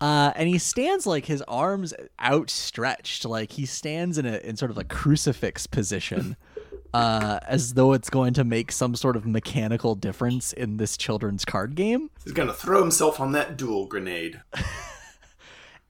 Uh, 0.00 0.32
and 0.36 0.48
he 0.48 0.58
stands 0.58 1.06
like 1.06 1.24
his 1.26 1.42
arms 1.48 1.94
outstretched, 2.22 3.24
like 3.24 3.52
he 3.52 3.64
stands 3.66 4.18
in 4.18 4.26
a 4.26 4.36
in 4.38 4.56
sort 4.56 4.70
of 4.70 4.78
a 4.78 4.84
crucifix 4.84 5.66
position, 5.66 6.36
uh, 6.94 7.40
as 7.46 7.74
though 7.74 7.92
it's 7.92 8.08
going 8.08 8.32
to 8.34 8.44
make 8.44 8.72
some 8.72 8.94
sort 8.94 9.16
of 9.16 9.26
mechanical 9.26 9.94
difference 9.94 10.52
in 10.52 10.76
this 10.78 10.96
children's 10.96 11.44
card 11.44 11.74
game. 11.74 12.08
He's 12.22 12.32
gonna 12.32 12.54
throw 12.54 12.80
himself 12.80 13.20
on 13.20 13.32
that 13.32 13.56
duel 13.56 13.86
grenade. 13.86 14.40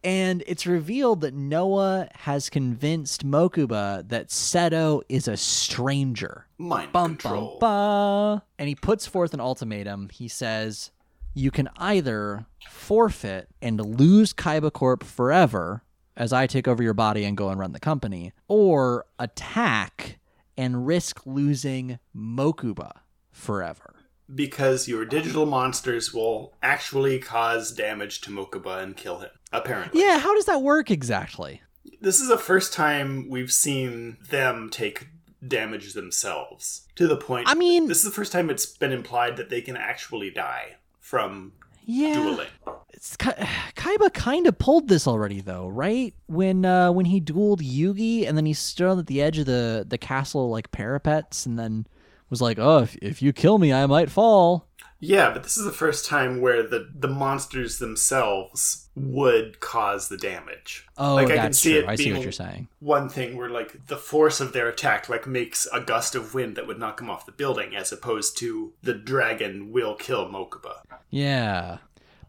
And 0.06 0.44
it's 0.46 0.66
revealed 0.66 1.22
that 1.22 1.32
Noah 1.32 2.08
has 2.14 2.50
convinced 2.50 3.26
Mokuba 3.26 4.06
that 4.10 4.28
Seto 4.28 5.00
is 5.08 5.26
a 5.26 5.36
stranger. 5.38 6.46
Mind 6.58 6.92
Bum, 6.92 7.16
control. 7.16 7.56
bum. 7.58 8.42
And 8.58 8.68
he 8.68 8.74
puts 8.74 9.06
forth 9.06 9.32
an 9.32 9.40
ultimatum. 9.40 10.10
He 10.10 10.28
says, 10.28 10.90
You 11.32 11.50
can 11.50 11.70
either 11.78 12.44
forfeit 12.68 13.48
and 13.62 13.80
lose 13.80 14.34
Kaiba 14.34 14.70
Corp 14.70 15.02
forever 15.02 15.82
as 16.18 16.34
I 16.34 16.46
take 16.46 16.68
over 16.68 16.82
your 16.82 16.92
body 16.92 17.24
and 17.24 17.34
go 17.34 17.48
and 17.48 17.58
run 17.58 17.72
the 17.72 17.80
company, 17.80 18.34
or 18.46 19.06
attack 19.18 20.18
and 20.56 20.86
risk 20.86 21.26
losing 21.26 21.98
Mokuba 22.16 22.92
forever. 23.30 23.94
Because 24.34 24.88
your 24.88 25.04
digital 25.04 25.44
monsters 25.44 26.14
will 26.14 26.54
actually 26.62 27.18
cause 27.18 27.72
damage 27.72 28.20
to 28.22 28.30
Mokuba 28.30 28.82
and 28.82 28.96
kill 28.96 29.18
him. 29.18 29.30
Apparently. 29.52 30.00
Yeah, 30.00 30.18
how 30.18 30.34
does 30.34 30.46
that 30.46 30.62
work 30.62 30.90
exactly? 30.90 31.60
This 32.00 32.20
is 32.20 32.28
the 32.28 32.38
first 32.38 32.72
time 32.72 33.28
we've 33.28 33.52
seen 33.52 34.16
them 34.30 34.70
take 34.70 35.08
damage 35.46 35.92
themselves. 35.92 36.86
To 36.96 37.06
the 37.06 37.16
point 37.18 37.48
I 37.48 37.54
mean- 37.54 37.86
this 37.86 37.98
is 37.98 38.04
the 38.04 38.10
first 38.10 38.32
time 38.32 38.48
it's 38.48 38.66
been 38.66 38.92
implied 38.92 39.36
that 39.36 39.50
they 39.50 39.60
can 39.60 39.76
actually 39.76 40.30
die 40.30 40.76
from 41.00 41.52
Yeah. 41.84 42.14
dueling. 42.14 42.46
It's, 42.92 43.16
Kaiba 43.16 44.12
kind 44.12 44.46
of 44.46 44.58
pulled 44.58 44.88
this 44.88 45.06
already, 45.06 45.40
though, 45.40 45.68
right? 45.68 46.14
When 46.26 46.64
uh, 46.64 46.92
when 46.92 47.06
he 47.06 47.20
dueled 47.20 47.60
Yugi, 47.60 48.26
and 48.26 48.36
then 48.36 48.46
he 48.46 48.54
stood 48.54 48.98
at 48.98 49.06
the 49.06 49.20
edge 49.20 49.38
of 49.38 49.46
the, 49.46 49.84
the 49.86 49.98
castle 49.98 50.50
like 50.50 50.70
parapets, 50.70 51.46
and 51.46 51.58
then 51.58 51.86
was 52.30 52.40
like, 52.40 52.58
"Oh, 52.58 52.78
if, 52.78 52.96
if 52.96 53.22
you 53.22 53.32
kill 53.32 53.58
me, 53.58 53.72
I 53.72 53.86
might 53.86 54.10
fall." 54.10 54.68
Yeah, 55.06 55.32
but 55.32 55.42
this 55.42 55.58
is 55.58 55.64
the 55.64 55.72
first 55.72 56.06
time 56.06 56.40
where 56.40 56.62
the 56.62 56.88
the 56.94 57.08
monsters 57.08 57.78
themselves 57.78 58.88
would 58.96 59.60
cause 59.60 60.08
the 60.08 60.16
damage. 60.16 60.86
Oh, 60.96 61.14
like 61.16 61.30
I 61.30 61.36
can 61.36 61.52
see 61.52 61.72
true. 61.72 61.80
it 61.82 61.88
I 61.88 61.96
see 61.96 62.12
what 62.12 62.22
you're 62.22 62.32
saying. 62.32 62.68
one 62.80 63.08
thing 63.08 63.36
where 63.36 63.50
like 63.50 63.86
the 63.88 63.96
force 63.96 64.40
of 64.40 64.52
their 64.52 64.68
attack 64.68 65.08
like 65.08 65.26
makes 65.26 65.66
a 65.72 65.80
gust 65.80 66.14
of 66.14 66.32
wind 66.34 66.56
that 66.56 66.66
would 66.66 66.78
knock 66.78 67.00
him 67.00 67.10
off 67.10 67.26
the 67.26 67.32
building, 67.32 67.74
as 67.76 67.92
opposed 67.92 68.38
to 68.38 68.72
the 68.82 68.94
dragon 68.94 69.72
will 69.72 69.94
kill 69.94 70.26
Mokuba. 70.28 70.76
Yeah, 71.10 71.78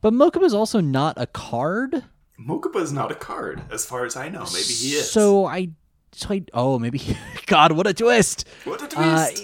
but 0.02 0.14
Mokuba's 0.14 0.54
also 0.54 0.80
not 0.82 1.16
a 1.22 1.28
card. 1.28 2.04
Mokuba 2.40 2.82
is 2.82 2.92
not 2.92 3.12
a 3.12 3.16
card, 3.16 3.62
as 3.72 3.86
far 3.86 4.06
as 4.06 4.16
I 4.18 4.28
know. 4.30 4.44
Maybe 4.52 4.74
he 4.74 4.90
is. 4.96 5.10
So 5.10 5.46
I, 5.46 5.70
so 6.12 6.34
I. 6.34 6.44
Oh, 6.54 6.78
maybe. 6.80 7.02
God, 7.46 7.72
what 7.74 7.88
a 7.88 7.94
twist! 7.94 8.48
what 8.66 8.82
a 8.82 8.86
Uh, 9.00 9.28
twist! 9.28 9.44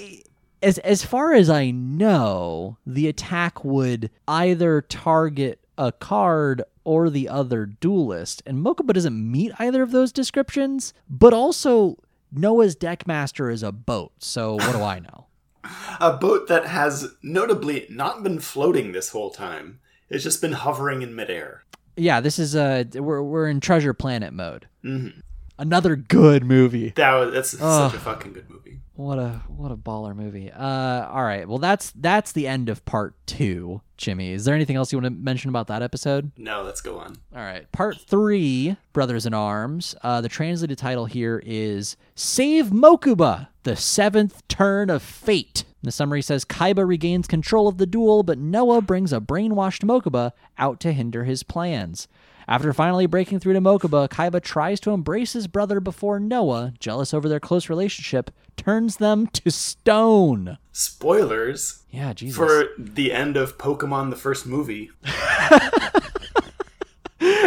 As 0.62 0.78
as 0.80 1.03
far 1.03 1.34
as 1.34 1.49
I 1.49 1.72
know, 1.72 2.78
the 2.86 3.07
attack 3.07 3.64
would 3.64 4.09
either 4.28 4.82
target 4.82 5.59
a 5.78 5.91
card 5.91 6.64
or 6.84 7.09
the 7.09 7.30
other 7.30 7.66
duelist, 7.66 8.41
and 8.45 8.64
Mokuba 8.64 8.93
doesn't 8.93 9.32
meet 9.32 9.51
either 9.59 9.82
of 9.84 9.91
those 9.91 10.12
descriptions. 10.12 10.93
But 11.09 11.34
also, 11.34 11.97
Noah's 12.32 12.76
deckmaster 12.76 13.51
is 13.51 13.64
a 13.64 13.72
boat, 13.72 14.12
so 14.20 14.55
what 14.55 14.72
do 14.74 14.82
I 14.82 14.99
know? 14.99 15.26
a 15.99 16.14
boat 16.14 16.47
that 16.47 16.66
has 16.66 17.07
notably 17.22 17.86
not 17.89 18.24
been 18.24 18.39
floating 18.39 18.91
this 18.91 19.09
whole 19.09 19.30
time. 19.30 19.80
It's 20.09 20.24
just 20.24 20.41
been 20.41 20.53
hovering 20.53 21.01
in 21.01 21.16
midair. 21.16 21.64
yeah, 21.95 22.20
this 22.20 22.38
is 22.39 22.55
uh 22.55 22.84
we're 22.95 23.22
we're 23.22 23.47
in 23.47 23.59
Treasure 23.59 23.93
Planet 23.93 24.34
mode. 24.34 24.68
Mm-hmm. 24.84 25.20
Another 25.59 25.95
good 25.95 26.43
movie. 26.43 26.89
That 26.95 27.14
was 27.14 27.34
that's 27.34 27.53
Ugh. 27.62 27.91
such 27.91 27.99
a 27.99 28.03
fucking 28.03 28.34
good 28.34 28.49
movie. 28.49 28.80
What 29.02 29.18
a 29.18 29.41
what 29.47 29.72
a 29.72 29.76
baller 29.76 30.16
movie. 30.16 30.52
Uh 30.52 31.08
all 31.10 31.24
right. 31.24 31.47
Well, 31.47 31.58
that's 31.58 31.91
that's 31.95 32.34
the 32.34 32.47
end 32.47 32.70
of 32.70 32.86
part 32.86 33.16
2, 33.26 33.82
Jimmy. 33.97 34.32
Is 34.32 34.45
there 34.45 34.54
anything 34.54 34.76
else 34.76 34.91
you 34.91 34.99
want 34.99 35.06
to 35.06 35.24
mention 35.24 35.49
about 35.49 35.66
that 35.68 35.82
episode? 35.82 36.32
No, 36.38 36.62
let's 36.62 36.82
go 36.82 36.99
on. 36.99 37.16
All 37.36 37.41
right. 37.41 37.70
Part 37.72 37.97
three, 37.99 38.78
Brothers 38.93 39.26
in 39.26 39.34
Arms. 39.34 39.95
Uh, 40.04 40.22
the 40.22 40.30
translated 40.30 40.78
title 40.78 41.08
here 41.08 41.41
is 41.43 41.97
Save 42.14 42.68
Mokuba, 42.68 43.47
the 43.64 43.76
seventh 43.76 44.47
turn 44.47 44.91
of 44.91 45.02
fate. 45.02 45.64
The 45.82 45.91
summary 45.91 46.22
says 46.22 46.45
Kaiba 46.45 46.88
regains 46.88 47.26
control 47.26 47.68
of 47.68 47.80
the 47.80 47.88
duel, 47.88 48.22
but 48.22 48.38
Noah 48.38 48.82
brings 48.82 49.12
a 49.12 49.20
brainwashed 49.20 49.84
Mokuba 49.84 50.32
out 50.60 50.80
to 50.82 50.93
hinder 50.93 51.24
his 51.24 51.41
plans. 51.41 52.08
After 52.47 52.74
finally 52.74 53.06
breaking 53.06 53.39
through 53.39 53.54
to 53.54 53.62
Mokuba, 53.62 54.10
Kaiba 54.10 54.41
tries 54.41 54.80
to 54.82 54.91
embrace 54.91 55.34
his 55.34 55.47
brother 55.47 55.80
before 55.80 56.20
Noah, 56.20 56.74
jealous 56.80 57.14
over 57.14 57.30
their 57.30 57.39
close 57.39 57.70
relationship, 57.70 58.30
turns 58.62 58.97
them 58.97 59.26
to 59.28 59.49
stone. 59.49 60.57
Spoilers 60.72 61.82
Yeah, 61.89 62.14
Jesus. 62.14 62.36
for 62.38 62.70
the 62.78 63.12
end 63.12 63.36
of 63.36 63.57
Pokemon 63.57 64.12
the 64.12 64.16
first 64.16 64.45
movie. 64.45 64.91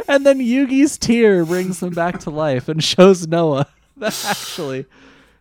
and 0.09 0.27
then 0.27 0.41
Yugi's 0.41 0.99
tear 0.99 1.45
brings 1.45 1.79
them 1.81 1.95
back 1.95 2.19
to 2.21 2.31
life 2.31 2.69
and 2.69 2.83
shows 2.83 3.29
Noah 3.29 3.69
that 3.97 4.25
actually 4.29 4.87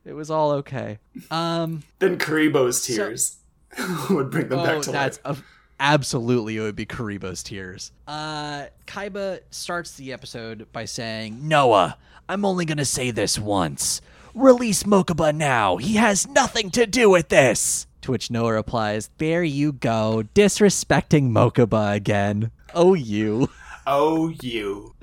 it 0.06 0.14
was 0.14 0.30
all 0.30 0.52
okay. 0.52 1.00
Um, 1.32 1.82
Then 1.98 2.20
Kuriboh's 2.20 2.86
tears 2.86 3.38
would 4.12 4.30
bring 4.30 4.50
them 4.50 4.60
oh, 4.60 4.66
back 4.66 4.82
to 4.84 4.92
life. 4.92 5.20
a, 5.26 5.36
absolutely 5.80 6.58
it 6.58 6.62
would 6.62 6.76
be 6.76 6.86
Kuriboh's 6.86 7.42
tears. 7.42 7.92
Uh, 8.08 8.66
Kaiba 8.86 9.40
starts 9.50 9.96
the 9.96 10.14
episode 10.14 10.68
by 10.72 10.86
saying, 10.86 11.48
"Noah, 11.48 11.98
I'm 12.30 12.46
only 12.46 12.66
gonna 12.66 12.86
say 12.86 13.10
this 13.10 13.40
once. 13.40 14.02
Release 14.34 14.84
Mokuba 14.84 15.34
now. 15.34 15.78
He 15.78 15.96
has 15.96 16.28
nothing 16.28 16.72
to 16.72 16.86
do 16.86 17.10
with 17.10 17.30
this." 17.30 17.88
To 18.02 18.12
which 18.12 18.32
Noah 18.32 18.54
replies, 18.54 19.10
"There 19.18 19.44
you 19.44 19.72
go, 19.72 20.24
disrespecting 20.36 21.32
Mokuba 21.32 21.96
again. 21.96 22.52
Oh, 22.74 22.94
you." 22.94 23.50
Oh, 23.86 24.30
you. 24.42 24.96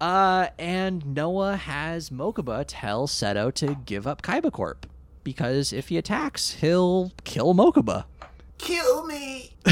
Uh, 0.00 0.48
and 0.58 1.14
Noah 1.14 1.56
has 1.56 2.10
Mokuba 2.10 2.64
tell 2.66 3.06
Seto 3.06 3.52
to 3.54 3.76
give 3.86 4.06
up 4.06 4.20
Kaiba 4.20 4.52
Corp 4.52 4.86
because 5.22 5.72
if 5.72 5.88
he 5.88 5.96
attacks, 5.96 6.54
he'll 6.54 7.12
kill 7.24 7.54
Mokuba. 7.54 8.04
Kill 8.58 9.06
me. 9.06 9.52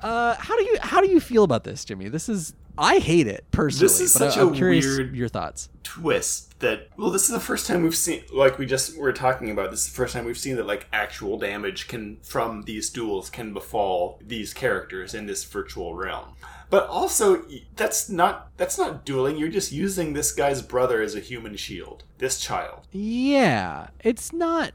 Uh, 0.00 0.36
how 0.38 0.56
do 0.56 0.62
you 0.62 0.76
how 0.80 1.00
do 1.00 1.08
you 1.08 1.18
feel 1.18 1.42
about 1.42 1.64
this, 1.64 1.84
Jimmy? 1.84 2.08
This 2.08 2.28
is 2.28 2.54
I 2.78 2.98
hate 2.98 3.26
it 3.26 3.44
personally, 3.50 3.84
This 3.86 4.00
is 4.00 4.12
such 4.12 4.36
I, 4.36 4.42
a 4.42 4.46
weird- 4.46 5.14
your 5.16 5.28
thoughts. 5.28 5.68
Twist 5.82 6.58
that 6.60 6.88
well, 6.96 7.10
this 7.10 7.22
is 7.24 7.30
the 7.30 7.40
first 7.40 7.66
time 7.66 7.82
we've 7.82 7.96
seen 7.96 8.22
like 8.32 8.58
we 8.58 8.66
just 8.66 8.96
were 8.98 9.12
talking 9.12 9.50
about. 9.50 9.70
This 9.70 9.80
is 9.86 9.86
the 9.90 9.96
first 9.96 10.12
time 10.14 10.24
we've 10.24 10.38
seen 10.38 10.56
that 10.56 10.66
like 10.66 10.86
actual 10.92 11.38
damage 11.38 11.88
can 11.88 12.18
from 12.22 12.62
these 12.62 12.90
duels 12.90 13.30
can 13.30 13.52
befall 13.52 14.20
these 14.24 14.52
characters 14.54 15.14
in 15.14 15.26
this 15.26 15.44
virtual 15.44 15.94
realm. 15.94 16.34
But 16.70 16.86
also, 16.88 17.44
that's 17.76 18.10
not 18.10 18.50
that's 18.58 18.76
not 18.76 19.04
dueling. 19.06 19.38
You're 19.38 19.48
just 19.48 19.72
using 19.72 20.12
this 20.12 20.32
guy's 20.32 20.60
brother 20.60 21.00
as 21.00 21.14
a 21.14 21.20
human 21.20 21.56
shield. 21.56 22.04
This 22.18 22.38
child. 22.38 22.86
Yeah, 22.92 23.88
it's 24.04 24.32
not 24.32 24.72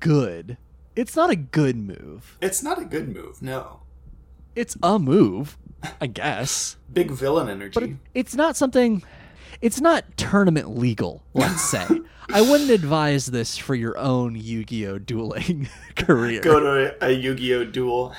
good. 0.00 0.56
It's 0.96 1.14
not 1.14 1.30
a 1.30 1.36
good 1.36 1.76
move. 1.76 2.36
It's 2.40 2.62
not 2.62 2.80
a 2.80 2.84
good 2.84 3.08
move. 3.14 3.40
No. 3.40 3.82
It's 4.56 4.76
a 4.82 4.98
move, 4.98 5.56
I 6.00 6.06
guess. 6.06 6.76
Big 6.92 7.10
villain 7.10 7.48
energy. 7.48 7.74
But 7.74 7.82
it, 7.84 7.96
it's 8.14 8.34
not 8.34 8.56
something. 8.56 9.02
It's 9.60 9.80
not 9.80 10.04
tournament 10.16 10.76
legal, 10.78 11.22
let's 11.34 11.62
say. 11.62 11.86
I 12.32 12.40
wouldn't 12.42 12.70
advise 12.70 13.26
this 13.26 13.58
for 13.58 13.74
your 13.74 13.98
own 13.98 14.36
Yu 14.36 14.64
Gi 14.64 14.86
Oh! 14.86 14.98
dueling 14.98 15.68
career. 15.96 16.40
Go 16.40 16.60
to 16.60 16.94
a, 17.04 17.08
a 17.08 17.10
Yu-Gi-Oh 17.12 17.64
duel. 17.64 18.14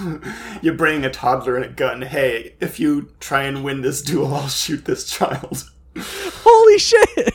You're 0.62 0.74
bringing 0.74 1.04
a 1.04 1.10
toddler 1.10 1.56
and 1.56 1.64
a 1.64 1.68
gun. 1.68 2.02
Hey, 2.02 2.54
if 2.60 2.78
you 2.78 3.10
try 3.18 3.42
and 3.42 3.64
win 3.64 3.80
this 3.82 4.02
duel, 4.02 4.32
I'll 4.34 4.46
shoot 4.48 4.84
this 4.84 5.04
child. 5.10 5.68
Holy 5.98 6.78
shit! 6.78 7.34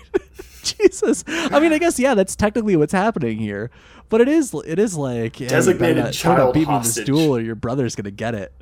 Jesus. 0.63 1.23
I 1.27 1.59
mean, 1.59 1.73
I 1.73 1.79
guess 1.79 1.99
yeah, 1.99 2.13
that's 2.13 2.35
technically 2.35 2.75
what's 2.77 2.93
happening 2.93 3.37
here. 3.39 3.69
But 4.09 4.21
it 4.21 4.27
is 4.29 4.53
it 4.65 4.79
is 4.79 4.95
like 4.95 5.39
yeah, 5.39 5.45
you 5.45 5.49
Designated 5.49 5.95
better 5.97 6.07
not- 6.07 6.13
child 6.13 6.53
beat 6.53 6.67
me 6.67 6.75
in 6.75 6.81
this 6.81 6.89
hostage. 6.89 7.05
duel, 7.07 7.35
or 7.35 7.41
your 7.41 7.55
brother's 7.55 7.95
gonna 7.95 8.11
get 8.11 8.35
it. 8.35 8.53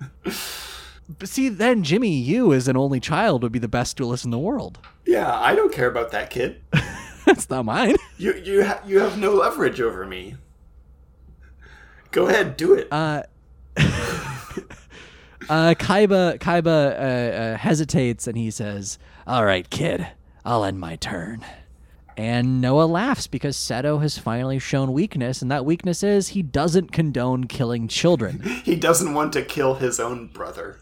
but 0.24 1.28
see, 1.28 1.48
then 1.48 1.82
Jimmy, 1.82 2.14
you 2.16 2.52
as 2.52 2.68
an 2.68 2.76
only 2.76 3.00
child 3.00 3.42
would 3.42 3.52
be 3.52 3.58
the 3.58 3.68
best 3.68 3.96
duelist 3.96 4.24
in 4.24 4.30
the 4.30 4.38
world. 4.38 4.78
Yeah, 5.06 5.38
I 5.38 5.54
don't 5.54 5.72
care 5.72 5.88
about 5.88 6.10
that 6.12 6.30
kid. 6.30 6.60
That's 7.26 7.48
not 7.50 7.64
mine. 7.64 7.96
You 8.16 8.32
you 8.34 8.64
ha- 8.64 8.80
you 8.86 9.00
have 9.00 9.18
no 9.18 9.32
leverage 9.32 9.80
over 9.80 10.06
me. 10.06 10.36
Go 12.12 12.28
ahead, 12.28 12.56
do 12.56 12.74
it. 12.74 12.86
Uh, 12.92 13.24
uh, 13.76 15.74
Kaiba 15.74 16.38
Kaiba 16.38 16.66
uh, 16.66 17.36
uh, 17.54 17.56
hesitates 17.56 18.28
and 18.28 18.38
he 18.38 18.52
says, 18.52 19.00
"All 19.26 19.44
right, 19.44 19.68
kid, 19.68 20.06
I'll 20.44 20.64
end 20.64 20.78
my 20.78 20.94
turn." 20.94 21.44
And 22.16 22.60
Noah 22.60 22.84
laughs 22.84 23.26
because 23.26 23.56
Seto 23.56 24.00
has 24.00 24.18
finally 24.18 24.58
shown 24.58 24.92
weakness, 24.92 25.42
and 25.42 25.50
that 25.50 25.64
weakness 25.64 26.02
is 26.02 26.28
he 26.28 26.42
doesn't 26.42 26.92
condone 26.92 27.44
killing 27.44 27.88
children. 27.88 28.40
he 28.64 28.76
doesn't 28.76 29.14
want 29.14 29.32
to 29.32 29.42
kill 29.42 29.74
his 29.74 29.98
own 29.98 30.28
brother. 30.28 30.78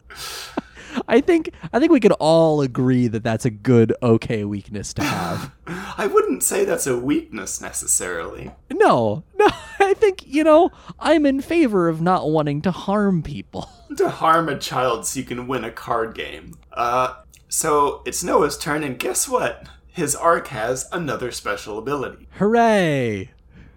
I 1.09 1.23
think 1.23 1.53
I 1.73 1.79
think 1.79 1.91
we 1.91 2.01
could 2.01 2.13
all 2.13 2.61
agree 2.61 3.09
that 3.09 3.25
that's 3.25 3.47
a 3.47 3.51
good, 3.51 3.95
okay 4.03 4.45
weakness 4.45 4.93
to 4.95 5.03
have. 5.03 5.51
I 5.67 6.07
wouldn't 6.07 6.43
say 6.43 6.65
that's 6.67 6.87
a 6.87 6.99
weakness 6.99 7.61
necessarily. 7.61 8.51
no, 8.71 9.25
no, 9.37 9.49
I 9.81 9.95
think 9.95 10.27
you 10.27 10.45
know 10.45 10.71
I'm 10.99 11.25
in 11.25 11.41
favor 11.41 11.89
of 11.89 12.03
not 12.03 12.29
wanting 12.29 12.61
to 12.63 12.71
harm 12.71 13.23
people. 13.23 13.71
To 13.97 14.11
harm 14.11 14.49
a 14.49 14.59
child 14.59 15.07
so 15.07 15.21
you 15.21 15.25
can 15.25 15.47
win 15.47 15.65
a 15.65 15.71
card 15.71 16.15
game. 16.15 16.55
Uh, 16.73 17.15
so 17.49 18.03
it's 18.07 18.23
Noah's 18.25 18.57
turn, 18.59 18.83
and 18.83 18.99
guess 18.99 19.29
what? 19.29 19.67
His 19.93 20.17
Ark 20.17 20.49
has 20.49 20.89
another 20.91 21.31
special 21.31 21.79
ability. 21.79 22.27
Hooray! 22.39 23.31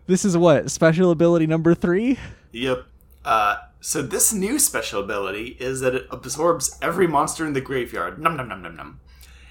This 0.08 0.24
is 0.24 0.38
what 0.38 0.72
special 0.72 1.12
ability 1.12 1.46
number 1.46 1.76
three. 1.76 2.18
Yep. 2.54 2.86
Uh, 3.26 3.58
so 3.82 4.02
this 4.02 4.32
new 4.32 4.58
special 4.58 5.04
ability 5.04 5.58
is 5.60 5.82
that 5.82 5.94
it 5.94 6.08
absorbs 6.10 6.78
every 6.82 7.06
monster 7.06 7.46
in 7.46 7.52
the 7.52 7.60
graveyard. 7.60 8.18
Num 8.18 8.38
num 8.38 8.48
num 8.48 8.62
num 8.62 8.78
num. 8.78 9.00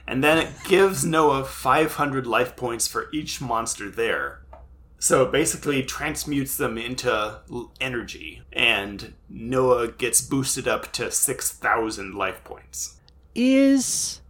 And 0.06 0.24
then 0.24 0.38
it 0.38 0.54
gives 0.64 1.04
Noah 1.04 1.44
500 1.44 2.26
life 2.26 2.56
points 2.56 2.88
for 2.88 3.10
each 3.12 3.42
monster 3.42 3.90
there. 3.90 4.40
So 4.98 5.24
it 5.24 5.32
basically 5.32 5.82
transmutes 5.82 6.56
them 6.56 6.78
into 6.78 7.40
energy, 7.78 8.40
and 8.54 9.12
Noah 9.28 9.88
gets 9.88 10.22
boosted 10.22 10.66
up 10.66 10.92
to 10.92 11.10
6,000 11.10 12.14
life 12.14 12.42
points. 12.42 13.00
Is 13.34 14.22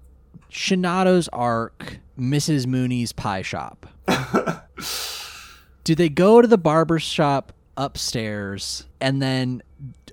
Shinato's 0.48 1.28
Ark 1.28 2.00
Mrs. 2.18 2.66
Mooney's 2.66 3.12
pie 3.12 3.42
shop? 3.42 3.86
Do 5.84 5.94
they 5.94 6.08
go 6.08 6.40
to 6.40 6.48
the 6.48 6.58
barber 6.58 6.98
shop 6.98 7.52
upstairs 7.76 8.86
and 9.00 9.20
then 9.20 9.62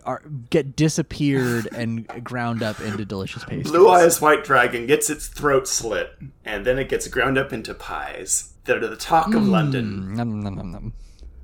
are, 0.04 0.22
get 0.49 0.76
disappeared 0.76 1.68
and 1.74 2.08
ground 2.24 2.64
up 2.64 2.80
into 2.82 3.06
delicious 3.06 3.43
pastries? 3.43 3.72
Blue 3.72 3.89
Eyes 3.89 4.20
White 4.20 4.43
Dragon 4.43 4.88
gets 4.88 5.10
its 5.10 5.28
throat 5.28 5.68
slit, 5.68 6.12
and 6.43 6.66
then 6.66 6.80
it 6.80 6.89
gets 6.89 7.08
ground 7.08 7.38
up 7.38 7.54
into 7.54 7.74
pies 7.74 8.54
that 8.66 8.78
are 8.84 8.88
the 8.88 8.95
talk 8.95 9.34
of 9.34 9.47
London. 9.47 10.16
Nom, 10.16 10.41
nom, 10.41 10.56
nom, 10.56 10.93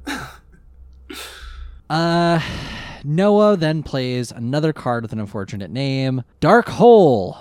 nom. 0.08 0.30
uh, 1.90 2.42
Noah 3.04 3.58
then 3.58 3.84
plays 3.84 4.32
another 4.32 4.74
card 4.74 5.04
with 5.04 5.14
an 5.14 5.20
unfortunate 5.20 5.72
name, 5.72 6.24
Dark 6.40 6.68
Hole, 6.68 7.38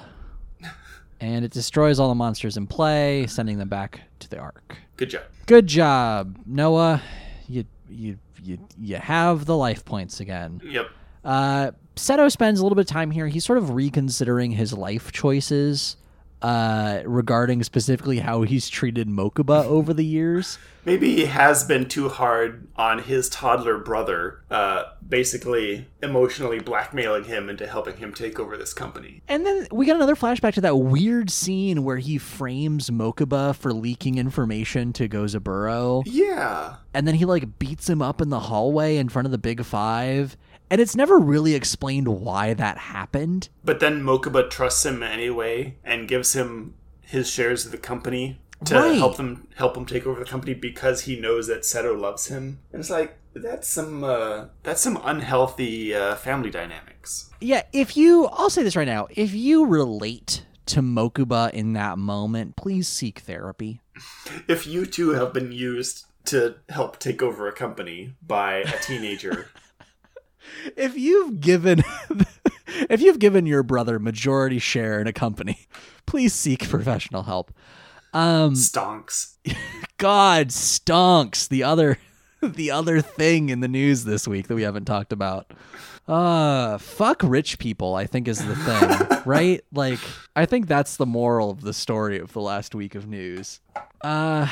and 1.20 1.44
it 1.44 1.50
destroys 1.50 1.98
all 1.98 2.08
the 2.08 2.14
monsters 2.14 2.56
in 2.56 2.66
play, 2.66 3.26
sending 3.26 3.58
them 3.58 3.68
back 3.68 4.02
to 4.20 4.28
the 4.28 4.38
Ark. 4.38 4.76
Good 4.96 5.10
job. 5.10 5.22
Good 5.46 5.66
job, 5.66 6.38
Noah. 6.46 7.02
You 7.48 7.64
you 7.88 8.18
you 8.42 8.58
you 8.80 8.96
have 8.96 9.44
the 9.44 9.56
life 9.56 9.84
points 9.84 10.20
again. 10.20 10.60
Yep. 10.64 10.90
Uh, 11.24 11.70
Seto 11.96 12.30
spends 12.30 12.60
a 12.60 12.62
little 12.62 12.76
bit 12.76 12.82
of 12.82 12.88
time 12.88 13.10
here. 13.10 13.26
He's 13.26 13.44
sort 13.44 13.58
of 13.58 13.70
reconsidering 13.70 14.52
his 14.52 14.72
life 14.72 15.12
choices 15.12 15.96
uh, 16.42 17.02
regarding 17.04 17.62
specifically 17.62 18.18
how 18.18 18.42
he's 18.42 18.68
treated 18.68 19.08
Mokuba 19.08 19.64
over 19.66 19.92
the 19.94 20.04
years. 20.04 20.58
Maybe 20.84 21.16
he 21.16 21.24
has 21.24 21.64
been 21.64 21.88
too 21.88 22.08
hard 22.08 22.68
on 22.76 23.00
his 23.00 23.28
toddler 23.28 23.76
brother, 23.76 24.40
uh, 24.52 24.84
basically 25.06 25.88
emotionally 26.00 26.60
blackmailing 26.60 27.24
him 27.24 27.48
into 27.50 27.66
helping 27.66 27.96
him 27.96 28.14
take 28.14 28.38
over 28.38 28.56
this 28.56 28.72
company. 28.72 29.20
And 29.26 29.44
then 29.44 29.66
we 29.72 29.84
get 29.84 29.96
another 29.96 30.14
flashback 30.14 30.54
to 30.54 30.60
that 30.60 30.76
weird 30.76 31.28
scene 31.28 31.82
where 31.82 31.96
he 31.96 32.18
frames 32.18 32.90
Mokuba 32.90 33.56
for 33.56 33.72
leaking 33.72 34.16
information 34.16 34.92
to 34.92 35.08
Gozaburo. 35.08 36.04
Yeah. 36.06 36.76
And 36.94 37.08
then 37.08 37.16
he 37.16 37.24
like 37.24 37.58
beats 37.58 37.90
him 37.90 38.00
up 38.00 38.20
in 38.20 38.28
the 38.28 38.40
hallway 38.40 38.96
in 38.98 39.08
front 39.08 39.26
of 39.26 39.32
the 39.32 39.38
big 39.38 39.64
five. 39.64 40.36
And 40.70 40.80
it's 40.80 40.96
never 40.96 41.18
really 41.18 41.54
explained 41.54 42.08
why 42.08 42.54
that 42.54 42.78
happened. 42.78 43.48
But 43.64 43.80
then 43.80 44.02
Mokuba 44.02 44.50
trusts 44.50 44.84
him 44.84 45.02
anyway 45.02 45.76
and 45.84 46.08
gives 46.08 46.32
him 46.32 46.74
his 47.00 47.30
shares 47.30 47.64
of 47.64 47.72
the 47.72 47.78
company 47.78 48.40
to 48.64 48.74
Right. 48.74 48.98
help 48.98 49.16
them 49.16 49.46
help 49.56 49.76
him 49.76 49.86
take 49.86 50.06
over 50.06 50.18
the 50.18 50.26
company 50.30 50.54
because 50.54 51.02
he 51.02 51.20
knows 51.20 51.46
that 51.46 51.60
Seto 51.62 51.98
loves 51.98 52.26
him. 52.28 52.58
And 52.72 52.80
it's 52.80 52.90
like 52.90 53.16
that's 53.34 53.68
some 53.68 54.02
uh, 54.02 54.46
that's 54.62 54.80
some 54.80 54.98
unhealthy 55.04 55.94
uh, 55.94 56.16
family 56.16 56.50
dynamics. 56.50 57.30
Yeah, 57.40 57.62
if 57.72 57.96
you, 57.96 58.26
I'll 58.26 58.48
say 58.50 58.62
this 58.62 58.74
right 58.76 58.88
now, 58.88 59.08
if 59.10 59.34
you 59.34 59.66
relate 59.66 60.46
to 60.66 60.80
Mokuba 60.80 61.50
in 61.52 61.74
that 61.74 61.98
moment, 61.98 62.56
please 62.56 62.88
seek 62.88 63.20
therapy. 63.20 63.80
If 64.48 64.66
you 64.66 64.84
two 64.86 65.10
have 65.10 65.32
been 65.32 65.52
used 65.52 66.06
to 66.26 66.56
help 66.70 66.98
take 66.98 67.22
over 67.22 67.46
a 67.46 67.52
company 67.52 68.14
by 68.26 68.56
a 68.56 68.78
teenager, 68.80 69.48
If 70.76 70.96
you've 70.96 71.40
given, 71.40 71.82
if 72.66 73.00
you've 73.00 73.18
given 73.18 73.46
your 73.46 73.62
brother 73.62 73.98
majority 73.98 74.58
share 74.58 75.00
in 75.00 75.06
a 75.06 75.12
company, 75.12 75.66
please 76.06 76.34
seek 76.34 76.68
professional 76.68 77.24
help. 77.24 77.52
Um, 78.12 78.54
stonks. 78.54 79.36
God 79.98 80.48
stonks. 80.48 81.48
The 81.48 81.62
other, 81.62 81.98
the 82.42 82.70
other 82.70 83.00
thing 83.00 83.48
in 83.48 83.60
the 83.60 83.68
news 83.68 84.04
this 84.04 84.26
week 84.26 84.48
that 84.48 84.54
we 84.54 84.62
haven't 84.62 84.86
talked 84.86 85.12
about. 85.12 85.52
Uh, 86.08 86.78
fuck 86.78 87.20
rich 87.24 87.58
people. 87.58 87.94
I 87.94 88.06
think 88.06 88.28
is 88.28 88.44
the 88.44 88.54
thing, 88.54 89.22
right? 89.24 89.64
Like, 89.72 89.98
I 90.36 90.46
think 90.46 90.68
that's 90.68 90.96
the 90.96 91.06
moral 91.06 91.50
of 91.50 91.62
the 91.62 91.72
story 91.72 92.18
of 92.18 92.32
the 92.32 92.40
last 92.40 92.74
week 92.74 92.94
of 92.94 93.08
news. 93.08 93.60
Uh, 94.02 94.46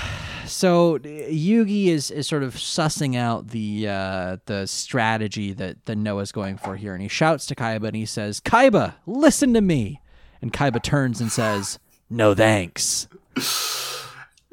so 0.46 0.98
Yugi 0.98 1.86
is 1.86 2.10
is 2.10 2.26
sort 2.26 2.42
of 2.42 2.54
sussing 2.54 3.16
out 3.16 3.48
the 3.48 3.86
uh 3.88 4.36
the 4.46 4.66
strategy 4.66 5.52
that 5.52 5.84
that 5.84 5.96
Noah's 5.96 6.32
going 6.32 6.56
for 6.56 6.76
here, 6.76 6.92
and 6.92 7.02
he 7.02 7.08
shouts 7.08 7.46
to 7.46 7.54
Kaiba 7.54 7.84
and 7.86 7.96
he 7.96 8.06
says, 8.06 8.40
"Kaiba, 8.40 8.94
listen 9.06 9.54
to 9.54 9.60
me." 9.60 10.00
And 10.42 10.52
Kaiba 10.52 10.82
turns 10.82 11.20
and 11.20 11.30
says, 11.30 11.78
"No 12.10 12.34
thanks." 12.34 13.06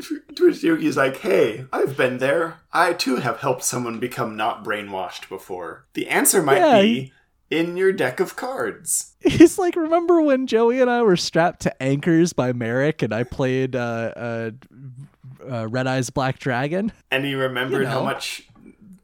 To 0.36 0.46
which 0.46 0.58
Yugi's 0.62 0.98
like, 0.98 1.18
hey, 1.18 1.66
I've 1.72 1.98
been 1.98 2.18
there. 2.18 2.60
I 2.72 2.94
too 2.94 3.18
have 3.18 3.40
helped 3.40 3.64
someone 3.64 4.00
become 4.00 4.36
not 4.36 4.64
brainwashed 4.64 5.30
before. 5.30 5.86
The 5.94 6.08
answer 6.08 6.42
might 6.42 6.58
Yeah, 6.58 6.82
be 6.82 7.14
in 7.50 7.76
your 7.78 7.92
deck 7.92 8.20
of 8.20 8.36
cards. 8.36 9.14
He's 9.20 9.60
like, 9.60 9.76
remember 9.76 10.22
when 10.22 10.48
Joey 10.48 10.82
and 10.82 10.90
I 10.90 11.02
were 11.02 11.18
strapped 11.18 11.62
to 11.62 11.84
anchors 11.84 12.34
by 12.34 12.54
Marik, 12.54 13.02
and 13.02 13.14
I 13.14 13.24
played 13.24 13.76
uh, 13.76 13.80
uh, 14.16 14.52
uh, 15.50 15.68
Red 15.68 15.88
Eyes 15.88 16.10
Black 16.10 16.40
Dragon? 16.40 16.92
And 17.12 17.26
he 17.26 17.36
remembered 17.36 17.82
You 17.82 17.88
how 17.88 18.04
much 18.04 18.48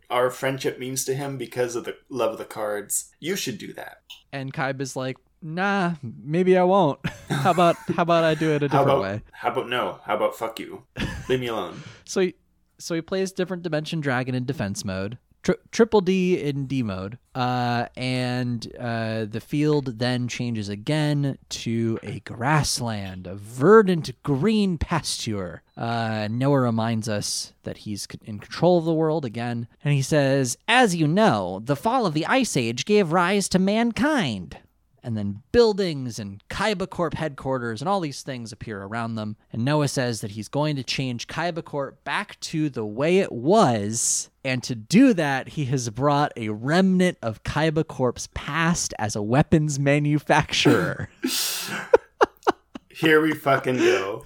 our 0.09 0.29
friendship 0.29 0.79
means 0.79 1.03
to 1.05 1.13
him 1.13 1.37
because 1.37 1.75
of 1.75 1.83
the 1.83 1.97
love 2.09 2.31
of 2.31 2.37
the 2.37 2.45
cards. 2.45 3.13
You 3.19 3.35
should 3.35 3.57
do 3.57 3.73
that. 3.73 3.97
And 4.31 4.53
Kaiba's 4.53 4.95
like, 4.95 5.17
nah, 5.41 5.93
maybe 6.01 6.57
I 6.57 6.63
won't. 6.63 6.99
how 7.29 7.51
about 7.51 7.75
how 7.95 8.03
about 8.03 8.23
I 8.23 8.35
do 8.35 8.51
it 8.51 8.63
a 8.63 8.67
How 8.69 8.79
different 8.79 8.88
about 8.89 9.01
way? 9.01 9.21
how 9.31 9.49
about 9.51 9.69
no? 9.69 9.99
How 10.03 10.15
about 10.15 10.35
fuck 10.35 10.59
you? 10.59 10.83
Leave 11.29 11.39
me 11.39 11.47
alone. 11.47 11.81
So 12.05 12.21
he, 12.21 12.35
so 12.79 12.95
he 12.95 13.01
plays 13.01 13.33
different 13.33 13.63
dimension 13.63 13.99
dragon 13.99 14.33
in 14.33 14.45
defense 14.45 14.85
mode, 14.85 15.17
Tri- 15.43 15.55
triple 15.73 15.99
D 15.99 16.39
in 16.39 16.65
D 16.67 16.81
mode. 16.83 17.17
Uh, 17.35 17.88
and 17.97 18.65
uh, 18.79 19.25
the 19.25 19.41
field 19.41 19.99
then 19.99 20.29
changes 20.29 20.69
again 20.69 21.38
to 21.49 21.99
a 22.01 22.21
grassland, 22.21 23.27
a 23.27 23.35
verdant 23.35 24.11
green 24.23 24.77
pasture. 24.77 25.63
Uh, 25.75 26.29
Noah 26.31 26.61
reminds 26.61 27.09
us 27.09 27.51
that 27.63 27.79
he's 27.79 28.03
c- 28.09 28.19
in 28.23 28.39
control 28.39 28.77
of 28.77 28.85
the 28.85 28.93
world 28.93 29.25
again. 29.25 29.67
And 29.83 29.93
he 29.93 30.01
says, 30.01 30.57
As 30.67 30.95
you 30.95 31.07
know, 31.07 31.59
the 31.63 31.75
fall 31.75 32.05
of 32.05 32.13
the 32.13 32.25
Ice 32.25 32.55
Age 32.55 32.85
gave 32.85 33.11
rise 33.11 33.49
to 33.49 33.59
mankind 33.59 34.57
and 35.03 35.15
then 35.17 35.41
buildings 35.51 36.19
and 36.19 36.41
Kaiba 36.49 36.89
Corp 36.89 37.13
headquarters 37.13 37.81
and 37.81 37.87
all 37.89 37.99
these 37.99 38.21
things 38.23 38.51
appear 38.51 38.81
around 38.83 39.15
them. 39.15 39.37
And 39.53 39.63
Noah 39.63 39.87
says 39.87 40.21
that 40.21 40.31
he's 40.31 40.47
going 40.47 40.75
to 40.75 40.83
change 40.83 41.27
Kaiba 41.27 41.63
Corp 41.63 42.03
back 42.03 42.39
to 42.41 42.69
the 42.69 42.85
way 42.85 43.19
it 43.19 43.31
was. 43.31 44.29
And 44.43 44.61
to 44.63 44.75
do 44.75 45.13
that, 45.13 45.49
he 45.49 45.65
has 45.65 45.89
brought 45.89 46.31
a 46.35 46.49
remnant 46.49 47.17
of 47.21 47.43
Kaiba 47.43 47.87
Corp's 47.87 48.27
past 48.33 48.93
as 48.99 49.15
a 49.15 49.21
weapons 49.21 49.79
manufacturer. 49.79 51.09
Here 52.89 53.21
we 53.21 53.33
fucking 53.33 53.77
go. 53.77 54.25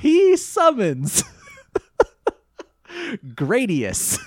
he 0.00 0.36
summons 0.36 1.24
Gradius 3.34 4.18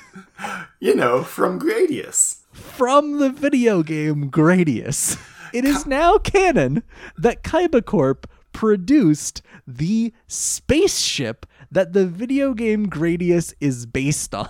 You 0.79 0.95
know, 0.95 1.23
from 1.23 1.59
Gradius. 1.59 2.41
from 2.51 3.19
the 3.19 3.29
video 3.29 3.83
game 3.83 4.29
Gradius. 4.29 5.17
It 5.53 5.65
is 5.65 5.85
now 5.85 6.17
canon 6.17 6.83
that 7.17 7.43
Kaiba 7.43 7.83
Corp 7.85 8.29
produced 8.53 9.41
the 9.65 10.13
spaceship 10.27 11.45
that 11.71 11.93
the 11.93 12.07
video 12.07 12.53
game 12.53 12.89
Gradius 12.89 13.53
is 13.59 13.85
based 13.85 14.33
on. 14.33 14.47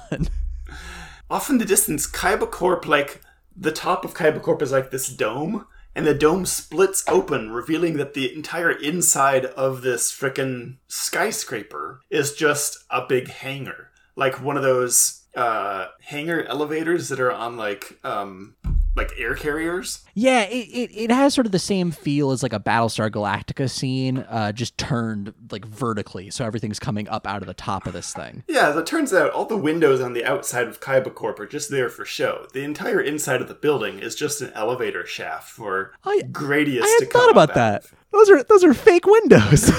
Off 1.30 1.50
in 1.50 1.58
the 1.58 1.66
distance, 1.66 2.08
Kaiba 2.08 2.50
Corp, 2.50 2.88
like, 2.88 3.22
the 3.56 3.72
top 3.72 4.06
of 4.06 4.14
Kaiba 4.14 4.42
Corp 4.42 4.62
is 4.62 4.72
like 4.72 4.92
this 4.92 5.10
dome, 5.10 5.66
and 5.94 6.06
the 6.06 6.14
dome 6.14 6.46
splits 6.46 7.04
open, 7.08 7.52
revealing 7.52 7.98
that 7.98 8.14
the 8.14 8.34
entire 8.34 8.72
inside 8.72 9.46
of 9.46 9.82
this 9.82 10.12
frickin' 10.12 10.78
skyscraper 10.88 12.02
is 12.10 12.34
just 12.34 12.86
a 12.90 13.06
big 13.06 13.30
hangar. 13.30 13.90
Like 14.16 14.42
one 14.42 14.58
of 14.58 14.64
those 14.64 15.17
uh, 15.38 15.88
hangar 16.02 16.44
elevators 16.44 17.10
that 17.10 17.20
are 17.20 17.32
on, 17.32 17.56
like, 17.56 17.98
um, 18.04 18.56
like 18.96 19.12
air 19.20 19.36
carriers. 19.36 20.04
Yeah, 20.16 20.42
it, 20.46 20.56
it, 20.70 20.90
it 21.04 21.12
has 21.12 21.36
sort 21.36 21.46
of 21.46 21.52
the 21.52 21.60
same 21.60 21.92
feel 21.92 22.32
as 22.32 22.42
like 22.42 22.52
a 22.54 22.60
Battlestar 22.60 23.12
Galactica 23.12 23.70
scene, 23.70 24.18
uh, 24.28 24.52
just 24.52 24.76
turned 24.80 25.36
like 25.52 25.66
vertically, 25.66 26.32
so 26.32 26.44
everything's 26.44 26.80
coming 26.80 27.08
up 27.08 27.28
out 27.28 27.44
of 27.44 27.48
the 27.48 27.54
top 27.54 27.86
of 27.86 27.94
this 27.94 28.12
thing. 28.14 28.44
Yeah, 28.58 28.70
as 28.70 28.76
it 28.76 28.88
turns 28.88 29.14
out, 29.14 29.30
all 29.34 29.46
the 29.46 29.56
windows 29.56 30.02
on 30.02 30.14
the 30.14 30.26
outside 30.26 30.68
of 30.68 30.80
Kaiba 30.82 31.14
Corp 31.14 31.40
are 31.40 31.46
just 31.46 31.70
there 31.70 31.90
for 31.90 32.06
show. 32.06 32.48
The 32.54 32.64
entire 32.64 33.00
inside 33.00 33.40
of 33.40 33.48
the 33.48 33.54
building 33.54 34.00
is 34.00 34.16
just 34.16 34.42
an 34.42 34.52
elevator 34.56 35.06
shaft 35.06 35.52
for 35.52 35.94
I- 36.04 36.24
Gradius 36.32 36.82
I 36.82 36.98
had 37.00 37.12
thought 37.12 37.30
about 37.30 37.54
that. 37.54 37.84
of. 37.84 37.94
Those 38.12 38.30
are 38.32 38.42
those 38.44 38.64
are 38.64 38.74
fake 38.74 39.06
windows. 39.06 39.70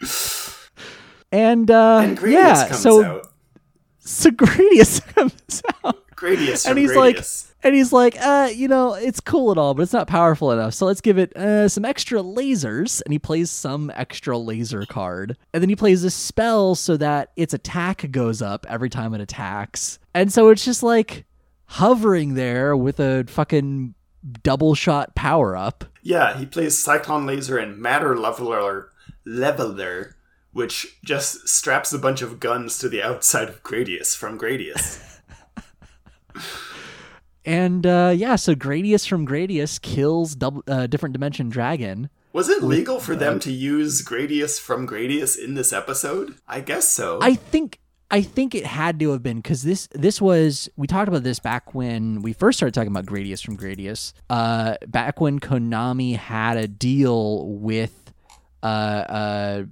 and 1.32 1.70
uh 1.70 2.00
And 2.02 2.18
Gradius 2.18 2.32
yeah, 2.32 2.68
comes 2.68 2.80
so 2.80 3.04
out. 3.04 3.29
So 4.10 4.30
Gradius 4.30 5.00
comes 5.14 5.62
out. 5.84 5.96
Gradius 6.16 6.66
and 6.68 6.78
he's 6.78 6.90
Gradius. 6.90 6.96
like 6.96 7.56
and 7.64 7.74
he's 7.74 7.92
like 7.94 8.14
uh 8.20 8.50
you 8.54 8.68
know 8.68 8.92
it's 8.92 9.20
cool 9.20 9.50
and 9.50 9.58
all 9.58 9.72
but 9.72 9.82
it's 9.82 9.92
not 9.92 10.06
powerful 10.06 10.52
enough. 10.52 10.74
So 10.74 10.84
let's 10.86 11.00
give 11.00 11.16
it 11.18 11.34
uh 11.36 11.68
some 11.68 11.84
extra 11.84 12.20
lasers. 12.20 13.00
And 13.06 13.12
he 13.12 13.18
plays 13.18 13.50
some 13.50 13.90
extra 13.94 14.36
laser 14.36 14.84
card. 14.84 15.36
And 15.54 15.62
then 15.62 15.68
he 15.70 15.76
plays 15.76 16.04
a 16.04 16.10
spell 16.10 16.74
so 16.74 16.96
that 16.98 17.30
its 17.36 17.54
attack 17.54 18.10
goes 18.10 18.42
up 18.42 18.66
every 18.68 18.90
time 18.90 19.14
it 19.14 19.20
attacks. 19.20 19.98
And 20.14 20.32
so 20.32 20.50
it's 20.50 20.64
just 20.64 20.82
like 20.82 21.24
hovering 21.66 22.34
there 22.34 22.76
with 22.76 23.00
a 23.00 23.24
fucking 23.28 23.94
double 24.42 24.74
shot 24.74 25.14
power 25.14 25.56
up 25.56 25.84
Yeah, 26.02 26.36
he 26.36 26.44
plays 26.44 26.78
Cyclone 26.78 27.24
Laser 27.24 27.56
and 27.56 27.78
Matter 27.78 28.14
Leveler, 28.16 28.90
Leveler, 29.24 30.16
which 30.52 30.98
just 31.04 31.48
straps 31.48 31.92
a 31.92 31.98
bunch 31.98 32.22
of 32.22 32.40
guns 32.40 32.78
to 32.78 32.88
the 32.88 33.02
outside 33.02 33.48
of 33.48 33.62
Gradius 33.62 34.16
from 34.16 34.38
Gradius. 34.38 35.20
and 37.44 37.86
uh 37.86 38.12
yeah 38.14 38.36
so 38.36 38.54
gradius 38.54 39.08
from 39.08 39.26
gradius 39.26 39.80
kills 39.80 40.34
double 40.34 40.62
uh, 40.68 40.86
different 40.86 41.14
dimension 41.14 41.48
dragon 41.48 42.10
Was 42.32 42.50
it 42.50 42.62
legal 42.62 43.00
for 43.00 43.16
them 43.16 43.40
to 43.40 43.50
use 43.50 44.04
Gradius 44.04 44.60
from 44.60 44.86
Gradius 44.86 45.36
in 45.42 45.54
this 45.54 45.72
episode? 45.72 46.36
I 46.46 46.60
guess 46.60 46.86
so. 46.86 47.18
I 47.20 47.34
think 47.34 47.80
I 48.10 48.22
think 48.22 48.54
it 48.54 48.66
had 48.66 48.98
to 49.00 49.10
have 49.10 49.22
been 49.22 49.38
because 49.38 49.62
this 49.62 49.88
this 49.92 50.20
was 50.20 50.68
we 50.76 50.86
talked 50.86 51.08
about 51.08 51.22
this 51.24 51.38
back 51.40 51.74
when 51.74 52.22
we 52.22 52.32
first 52.32 52.58
started 52.58 52.74
talking 52.74 52.90
about 52.90 53.06
Gradius 53.06 53.44
from 53.44 53.56
Gradius. 53.56 54.12
Uh, 54.28 54.76
back 54.86 55.20
when 55.20 55.40
Konami 55.40 56.16
had 56.16 56.56
a 56.56 56.68
deal 56.68 57.48
with 57.48 58.12
uh 58.62 58.66
uh 58.66 59.62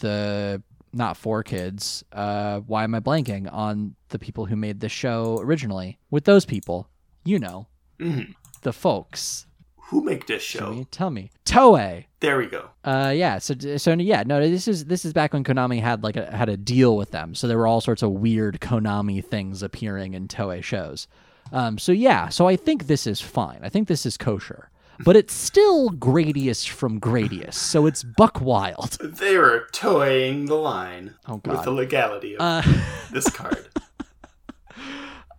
the 0.00 0.62
not 0.92 1.16
four 1.16 1.42
kids. 1.44 2.02
Uh, 2.12 2.60
why 2.60 2.84
am 2.84 2.94
I 2.94 3.00
blanking 3.00 3.48
on 3.52 3.94
the 4.08 4.18
people 4.18 4.46
who 4.46 4.56
made 4.56 4.80
the 4.80 4.88
show 4.88 5.38
originally? 5.40 5.98
With 6.10 6.24
those 6.24 6.44
people, 6.44 6.88
you 7.24 7.38
know, 7.38 7.68
Mhm. 8.00 8.34
the 8.62 8.72
folks. 8.72 9.46
Who 9.90 10.02
make 10.04 10.26
this 10.28 10.42
show? 10.42 10.70
me, 10.72 10.86
tell 10.92 11.10
me, 11.10 11.30
Toei. 11.44 12.04
There 12.20 12.38
we 12.38 12.46
go. 12.46 12.70
Uh, 12.84 13.12
yeah. 13.14 13.38
So, 13.38 13.54
so 13.76 13.92
yeah, 13.94 14.22
no, 14.24 14.40
this 14.40 14.68
is 14.68 14.84
this 14.84 15.04
is 15.04 15.12
back 15.12 15.32
when 15.32 15.42
Konami 15.42 15.80
had 15.80 16.04
like 16.04 16.16
a, 16.16 16.30
had 16.36 16.48
a 16.48 16.56
deal 16.56 16.96
with 16.96 17.10
them. 17.10 17.34
So 17.34 17.48
there 17.48 17.58
were 17.58 17.66
all 17.66 17.80
sorts 17.80 18.02
of 18.02 18.10
weird 18.12 18.60
Konami 18.60 19.24
things 19.24 19.62
appearing 19.64 20.14
in 20.14 20.28
Toei 20.28 20.62
shows. 20.62 21.08
Um, 21.52 21.76
so 21.78 21.90
yeah, 21.90 22.28
so 22.28 22.46
I 22.46 22.54
think 22.54 22.86
this 22.86 23.04
is 23.06 23.20
fine. 23.20 23.58
I 23.62 23.68
think 23.68 23.88
this 23.88 24.06
is 24.06 24.16
kosher, 24.16 24.70
but 25.04 25.16
it's 25.16 25.32
still 25.34 25.90
Gradius 25.90 26.68
from 26.68 27.00
Gradius, 27.00 27.54
so 27.54 27.86
it's 27.86 28.02
buck 28.02 28.40
wild. 28.40 28.98
They 29.02 29.36
were 29.38 29.66
toying 29.72 30.46
the 30.46 30.54
line 30.56 31.14
Oh, 31.26 31.40
with 31.44 31.62
the 31.64 31.70
legality 31.70 32.36
of 32.36 32.40
Uh, 32.40 32.62
this 33.12 33.28
card. 33.30 33.68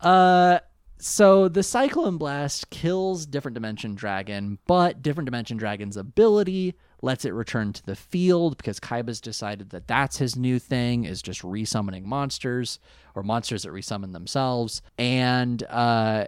uh, 0.01 0.59
so 0.97 1.47
the 1.47 1.64
Cyclone 1.64 2.18
Blast 2.18 2.70
kills 2.70 3.26
Different 3.26 3.55
Dimension 3.55 3.95
Dragon, 3.95 4.59
but 4.68 5.01
Different 5.01 5.26
Dimension 5.26 5.57
Dragon's 5.57 5.97
ability 5.97 6.76
lets 7.01 7.26
it 7.26 7.32
return 7.34 7.74
to 7.74 7.84
the 7.84 7.95
field 7.95 8.57
because 8.57 8.80
Kaiba's 8.80 9.20
decided 9.20 9.72
that 9.72 9.88
that's 9.88 10.18
his 10.18 10.36
new 10.36 10.59
thing 10.59 11.03
is 11.05 11.22
just 11.24 11.41
resummoning 11.41 12.03
monsters 12.03 12.78
or 13.16 13.24
monsters 13.24 13.64
that 13.64 13.72
resummon 13.72 14.14
themselves. 14.14 14.84
And 14.99 15.64
uh, 15.64 16.26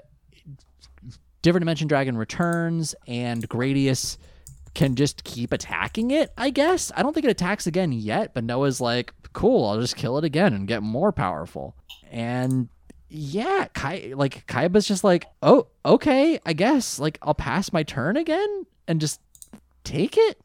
Different 1.44 1.62
Dimension 1.62 1.88
Dragon 1.88 2.18
returns, 2.18 2.96
and 3.06 3.48
Gradius 3.48 4.18
can 4.74 4.96
just 4.96 5.24
keep 5.24 5.54
attacking 5.54 6.10
it, 6.10 6.32
I 6.36 6.50
guess. 6.50 6.92
I 6.96 7.04
don't 7.04 7.14
think 7.14 7.26
it 7.26 7.30
attacks 7.30 7.68
again 7.68 7.92
yet, 7.92 8.34
but 8.34 8.44
Noah's 8.44 8.82
like, 8.82 9.14
cool, 9.34 9.68
I'll 9.68 9.80
just 9.80 9.96
kill 9.96 10.18
it 10.18 10.24
again 10.24 10.54
and 10.54 10.68
get 10.68 10.82
more 10.82 11.12
powerful. 11.12 11.76
And 12.10 12.70
yeah, 13.10 13.68
Kai 13.74 14.14
like 14.16 14.48
Kaiba's 14.48 14.88
just 14.88 15.04
like, 15.04 15.26
oh, 15.44 15.68
okay, 15.86 16.40
I 16.46 16.54
guess. 16.54 16.98
Like 16.98 17.20
I'll 17.22 17.36
pass 17.36 17.72
my 17.72 17.84
turn 17.84 18.18
again 18.18 18.66
and 18.88 19.00
just 19.00 19.20
take 19.84 20.18
it. 20.18 20.40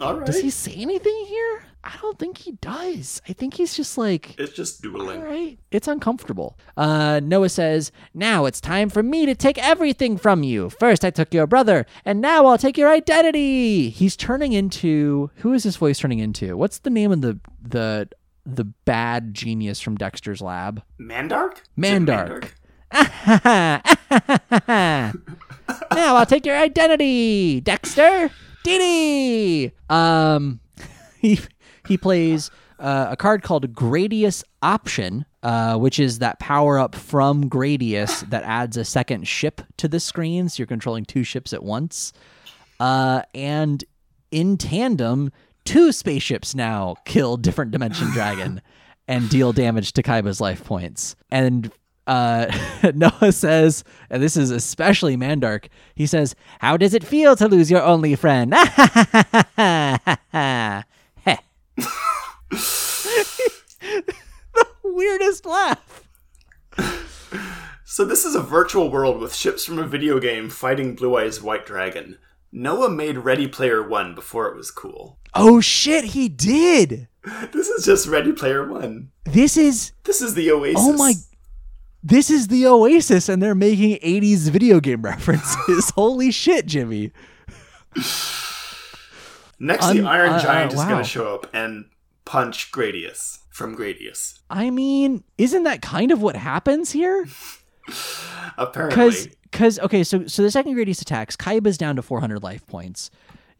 All 0.00 0.16
right. 0.16 0.26
Does 0.26 0.40
he 0.40 0.50
say 0.50 0.74
anything 0.74 1.24
here? 1.26 1.64
I 1.84 1.96
don't 2.00 2.18
think 2.18 2.38
he 2.38 2.52
does. 2.52 3.20
I 3.28 3.32
think 3.32 3.54
he's 3.54 3.74
just 3.76 3.98
like 3.98 4.38
It's 4.38 4.52
just 4.52 4.82
dueling. 4.82 5.20
doodling. 5.20 5.22
right. 5.22 5.58
It's 5.72 5.88
uncomfortable. 5.88 6.56
Uh, 6.76 7.20
Noah 7.22 7.48
says, 7.48 7.90
Now 8.14 8.44
it's 8.44 8.60
time 8.60 8.88
for 8.88 9.02
me 9.02 9.26
to 9.26 9.34
take 9.34 9.58
everything 9.58 10.16
from 10.16 10.42
you. 10.44 10.70
First, 10.70 11.04
I 11.04 11.10
took 11.10 11.34
your 11.34 11.46
brother, 11.48 11.84
and 12.04 12.20
now 12.20 12.46
I'll 12.46 12.58
take 12.58 12.78
your 12.78 12.88
identity. 12.88 13.88
He's 13.90 14.16
turning 14.16 14.52
into. 14.52 15.30
Who 15.36 15.52
is 15.52 15.64
this 15.64 15.76
voice 15.76 15.98
turning 15.98 16.20
into? 16.20 16.56
What's 16.56 16.78
the 16.78 16.90
name 16.90 17.10
of 17.10 17.20
the 17.20 17.40
the 17.60 18.08
the 18.46 18.64
bad 18.64 19.34
genius 19.34 19.80
from 19.80 19.96
Dexter's 19.96 20.40
lab? 20.40 20.82
Mandark? 21.00 21.54
Is 21.54 21.62
Mandark. 21.78 22.50
now 25.92 26.16
I'll 26.16 26.26
take 26.26 26.46
your 26.46 26.56
identity, 26.56 27.60
Dexter. 27.60 28.30
Dee 28.64 29.72
Um, 29.90 30.60
he 31.20 31.40
he 31.86 31.96
plays 31.96 32.50
uh, 32.78 33.08
a 33.10 33.16
card 33.16 33.42
called 33.42 33.74
Gradius 33.74 34.42
Option, 34.60 35.24
uh, 35.42 35.78
which 35.78 35.98
is 35.98 36.18
that 36.18 36.38
power 36.38 36.78
up 36.78 36.94
from 36.94 37.48
Gradius 37.48 38.20
that 38.30 38.42
adds 38.44 38.76
a 38.76 38.84
second 38.84 39.26
ship 39.28 39.62
to 39.76 39.88
the 39.88 40.00
screen, 40.00 40.48
so 40.48 40.60
you're 40.60 40.66
controlling 40.66 41.04
two 41.04 41.22
ships 41.24 41.52
at 41.52 41.62
once. 41.62 42.12
Uh, 42.80 43.22
and 43.34 43.84
in 44.30 44.56
tandem, 44.56 45.30
two 45.64 45.92
spaceships 45.92 46.54
now 46.54 46.96
kill 47.04 47.36
different 47.36 47.70
dimension 47.70 48.10
dragon 48.12 48.60
and 49.06 49.28
deal 49.28 49.52
damage 49.52 49.92
to 49.92 50.02
Kaiba's 50.02 50.40
life 50.40 50.64
points. 50.64 51.14
And 51.30 51.70
uh, 52.06 52.50
Noah 52.94 53.32
says, 53.32 53.84
and 54.10 54.22
this 54.22 54.36
is 54.36 54.50
especially 54.50 55.16
Mandark, 55.16 55.66
he 55.94 56.06
says, 56.06 56.34
How 56.58 56.76
does 56.76 56.94
it 56.94 57.04
feel 57.04 57.36
to 57.36 57.46
lose 57.46 57.70
your 57.70 57.82
only 57.82 58.16
friend? 58.16 58.54
The 62.50 64.14
weirdest 64.84 65.46
laugh. 65.46 66.08
So 66.76 67.38
So 67.84 68.04
this 68.04 68.24
is 68.24 68.34
a 68.34 68.42
virtual 68.42 68.90
world 68.90 69.20
with 69.20 69.34
ships 69.34 69.64
from 69.64 69.78
a 69.78 69.86
video 69.86 70.18
game 70.18 70.48
fighting 70.48 70.94
Blue 70.94 71.16
Eyes 71.16 71.42
White 71.42 71.66
Dragon. 71.66 72.18
Noah 72.50 72.90
made 72.90 73.18
Ready 73.18 73.48
Player 73.48 73.86
One 73.86 74.14
before 74.14 74.48
it 74.48 74.56
was 74.56 74.70
cool. 74.70 75.18
Oh 75.34 75.60
shit, 75.60 76.06
he 76.06 76.28
did. 76.28 77.08
This 77.52 77.68
is 77.68 77.84
just 77.84 78.08
Ready 78.08 78.32
Player 78.32 78.66
One. 78.66 79.10
This 79.24 79.56
is 79.56 79.92
This 80.04 80.20
is 80.20 80.34
the 80.34 80.50
Oasis. 80.50 80.76
Oh 80.78 80.92
my 80.94 81.14
this 82.02 82.30
is 82.30 82.48
the 82.48 82.66
Oasis 82.66 83.28
and 83.28 83.42
they're 83.42 83.54
making 83.54 83.96
80s 83.98 84.50
video 84.50 84.80
game 84.80 85.02
references. 85.02 85.90
Holy 85.90 86.30
shit, 86.30 86.66
Jimmy. 86.66 87.12
Next, 89.62 89.84
Un- 89.84 89.96
the 89.96 90.02
Iron 90.02 90.32
uh, 90.32 90.36
uh, 90.36 90.42
Giant 90.42 90.72
is 90.72 90.84
going 90.84 90.98
to 90.98 91.08
show 91.08 91.32
up 91.34 91.46
and 91.54 91.84
punch 92.24 92.72
Gradius 92.72 93.38
from 93.48 93.76
Gradius. 93.76 94.40
I 94.50 94.70
mean, 94.70 95.22
isn't 95.38 95.62
that 95.62 95.80
kind 95.80 96.10
of 96.10 96.20
what 96.20 96.34
happens 96.34 96.90
here? 96.90 97.26
Apparently, 98.58 99.32
cuz 99.52 99.78
okay, 99.78 100.02
so 100.02 100.26
so 100.26 100.42
the 100.42 100.50
second 100.50 100.74
Gradius 100.74 101.00
attacks, 101.00 101.36
Kaiba's 101.36 101.78
down 101.78 101.94
to 101.94 102.02
400 102.02 102.42
life 102.42 102.66
points. 102.66 103.10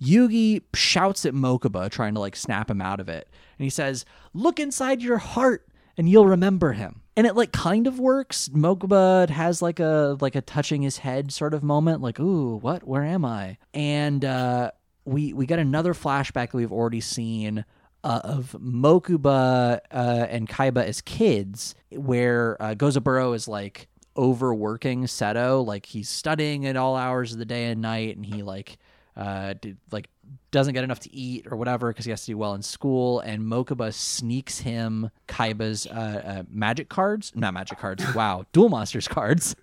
Yugi 0.02 0.62
shouts 0.74 1.24
at 1.24 1.34
Mokuba 1.34 1.88
trying 1.88 2.14
to 2.14 2.20
like 2.20 2.34
snap 2.34 2.68
him 2.68 2.82
out 2.82 2.98
of 2.98 3.08
it. 3.08 3.28
And 3.58 3.64
he 3.64 3.70
says, 3.70 4.04
"Look 4.34 4.58
inside 4.58 5.02
your 5.02 5.18
heart 5.18 5.68
and 5.96 6.08
you'll 6.08 6.26
remember 6.26 6.72
him." 6.72 7.02
And 7.16 7.28
it 7.28 7.36
like 7.36 7.52
kind 7.52 7.86
of 7.86 8.00
works. 8.00 8.48
Mokuba 8.48 9.28
has 9.28 9.62
like 9.62 9.78
a 9.78 10.16
like 10.20 10.34
a 10.34 10.40
touching 10.40 10.82
his 10.82 10.98
head 10.98 11.32
sort 11.32 11.54
of 11.54 11.62
moment 11.62 12.00
like, 12.02 12.18
"Ooh, 12.18 12.56
what? 12.56 12.82
Where 12.82 13.04
am 13.04 13.24
I?" 13.24 13.58
And 13.72 14.24
uh 14.24 14.72
we 15.04 15.32
we 15.32 15.46
get 15.46 15.58
another 15.58 15.94
flashback 15.94 16.50
that 16.50 16.54
we've 16.54 16.72
already 16.72 17.00
seen 17.00 17.64
uh, 18.04 18.20
of 18.24 18.56
Mokuba 18.60 19.80
uh, 19.90 20.26
and 20.28 20.48
Kaiba 20.48 20.84
as 20.84 21.00
kids, 21.00 21.74
where 21.90 22.60
uh, 22.60 22.74
Gozaburo 22.74 23.34
is 23.34 23.46
like 23.48 23.88
overworking 24.16 25.04
Seto, 25.04 25.64
like 25.64 25.86
he's 25.86 26.08
studying 26.08 26.66
at 26.66 26.76
all 26.76 26.96
hours 26.96 27.32
of 27.32 27.38
the 27.38 27.44
day 27.44 27.66
and 27.66 27.80
night, 27.80 28.16
and 28.16 28.26
he 28.26 28.42
like 28.42 28.78
uh 29.14 29.52
did, 29.60 29.76
like 29.90 30.08
doesn't 30.50 30.74
get 30.74 30.84
enough 30.84 31.00
to 31.00 31.14
eat 31.14 31.46
or 31.50 31.56
whatever 31.56 31.88
because 31.88 32.04
he 32.04 32.10
has 32.10 32.20
to 32.22 32.32
do 32.32 32.38
well 32.38 32.54
in 32.54 32.62
school. 32.62 33.20
And 33.20 33.42
Mokuba 33.42 33.92
sneaks 33.92 34.58
him 34.60 35.10
Kaiba's 35.28 35.86
uh, 35.86 36.22
uh, 36.24 36.42
magic 36.48 36.88
cards, 36.88 37.32
not 37.34 37.54
magic 37.54 37.78
cards, 37.78 38.04
wow, 38.14 38.46
Duel 38.52 38.68
Monsters 38.68 39.08
cards, 39.08 39.56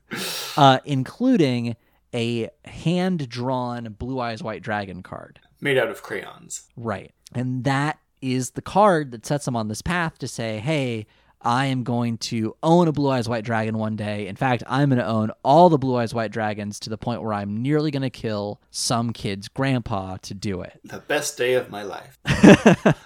uh, 0.58 0.80
including 0.86 1.76
a 2.14 2.50
hand 2.66 3.30
drawn 3.30 3.96
Blue 3.98 4.20
Eyes 4.20 4.42
White 4.44 4.62
Dragon 4.62 5.04
card. 5.04 5.40
made 5.62 5.78
out 5.78 5.90
of 5.90 6.02
crayons. 6.02 6.70
Right. 6.76 7.14
And 7.34 7.64
that 7.64 8.00
is 8.22 8.52
the 8.52 8.62
card 8.62 9.12
that 9.12 9.26
sets 9.26 9.48
him 9.48 9.56
on 9.56 9.68
this 9.68 9.82
path 9.82 10.18
to 10.20 10.28
say, 10.28 10.60
hey, 10.60 11.06
I 11.42 11.68
am 11.68 11.84
going 11.84 12.18
to 12.18 12.56
own 12.62 12.90
a 12.90 12.92
Blue 12.92 13.10
Eyes 13.10 13.30
White 13.30 13.46
Dragon 13.46 13.78
one 13.78 13.96
day. 13.96 14.28
In 14.28 14.36
fact, 14.36 14.62
I'm 14.68 14.90
going 14.90 15.00
to 15.00 15.08
own 15.08 15.32
all 15.44 15.70
the 15.70 15.78
Blue 15.78 15.96
Eyes 15.96 16.14
White 16.14 16.32
Dragons 16.32 16.80
to 16.82 16.90
the 16.90 16.98
point 16.98 17.22
where 17.24 17.32
I'm 17.34 17.62
nearly 17.62 17.92
going 17.92 18.02
to 18.02 18.10
kill 18.10 18.60
some 18.72 19.14
kid's 19.14 19.48
grandpa 19.48 20.18
to 20.24 20.34
do 20.34 20.62
it. 20.62 20.80
The 20.84 21.00
best 21.00 21.38
day 21.38 21.54
of 21.54 21.70
my 21.70 21.84
life. 21.84 22.20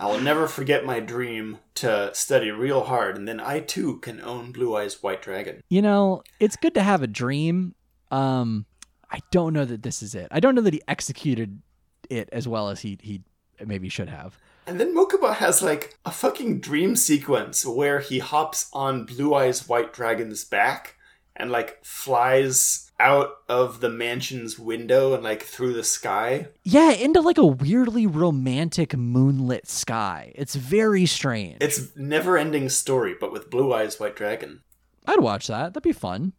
I 0.00 0.06
will 0.06 0.20
never 0.20 0.48
forget 0.48 0.86
my 0.86 0.98
dream 0.98 1.58
to 1.74 2.10
study 2.14 2.50
real 2.50 2.84
hard, 2.84 3.18
and 3.18 3.28
then 3.28 3.38
I 3.38 3.60
too 3.60 3.98
can 3.98 4.18
own 4.22 4.50
Blue 4.50 4.74
Eyes 4.74 5.02
White 5.02 5.20
Dragon. 5.20 5.60
You 5.68 5.82
know, 5.82 6.22
it's 6.40 6.56
good 6.56 6.72
to 6.74 6.82
have 6.82 7.02
a 7.02 7.06
dream. 7.06 7.74
Um, 8.10 8.64
I 9.10 9.20
don't 9.30 9.52
know 9.52 9.66
that 9.66 9.82
this 9.82 10.02
is 10.02 10.14
it. 10.14 10.28
I 10.30 10.40
don't 10.40 10.54
know 10.54 10.62
that 10.62 10.72
he 10.72 10.80
executed 10.88 11.60
it 12.08 12.30
as 12.32 12.48
well 12.48 12.70
as 12.70 12.80
he, 12.80 12.98
he 13.02 13.20
maybe 13.62 13.90
should 13.90 14.08
have. 14.08 14.38
And 14.66 14.80
then 14.80 14.96
Mokuba 14.96 15.34
has 15.34 15.60
like 15.60 15.98
a 16.06 16.10
fucking 16.10 16.60
dream 16.60 16.96
sequence 16.96 17.66
where 17.66 18.00
he 18.00 18.20
hops 18.20 18.70
on 18.72 19.04
Blue 19.04 19.34
Eyes 19.34 19.68
White 19.68 19.92
Dragon's 19.92 20.46
back 20.46 20.96
and 21.36 21.50
like 21.50 21.84
flies 21.84 22.89
out 23.00 23.30
of 23.48 23.80
the 23.80 23.88
mansion's 23.88 24.58
window 24.58 25.14
and 25.14 25.22
like 25.24 25.42
through 25.42 25.72
the 25.72 25.82
sky. 25.82 26.48
Yeah, 26.62 26.92
into 26.92 27.20
like 27.20 27.38
a 27.38 27.46
weirdly 27.46 28.06
romantic 28.06 28.94
moonlit 28.96 29.66
sky. 29.68 30.32
It's 30.36 30.54
very 30.54 31.06
strange. 31.06 31.56
It's 31.60 31.96
never 31.96 32.36
ending 32.36 32.68
story, 32.68 33.14
but 33.18 33.32
with 33.32 33.50
Blue 33.50 33.72
Eyes 33.72 33.98
White 33.98 34.14
Dragon. 34.16 34.60
I'd 35.06 35.20
watch 35.20 35.46
that. 35.48 35.72
That'd 35.74 35.82
be 35.82 35.92
fun. 35.92 36.34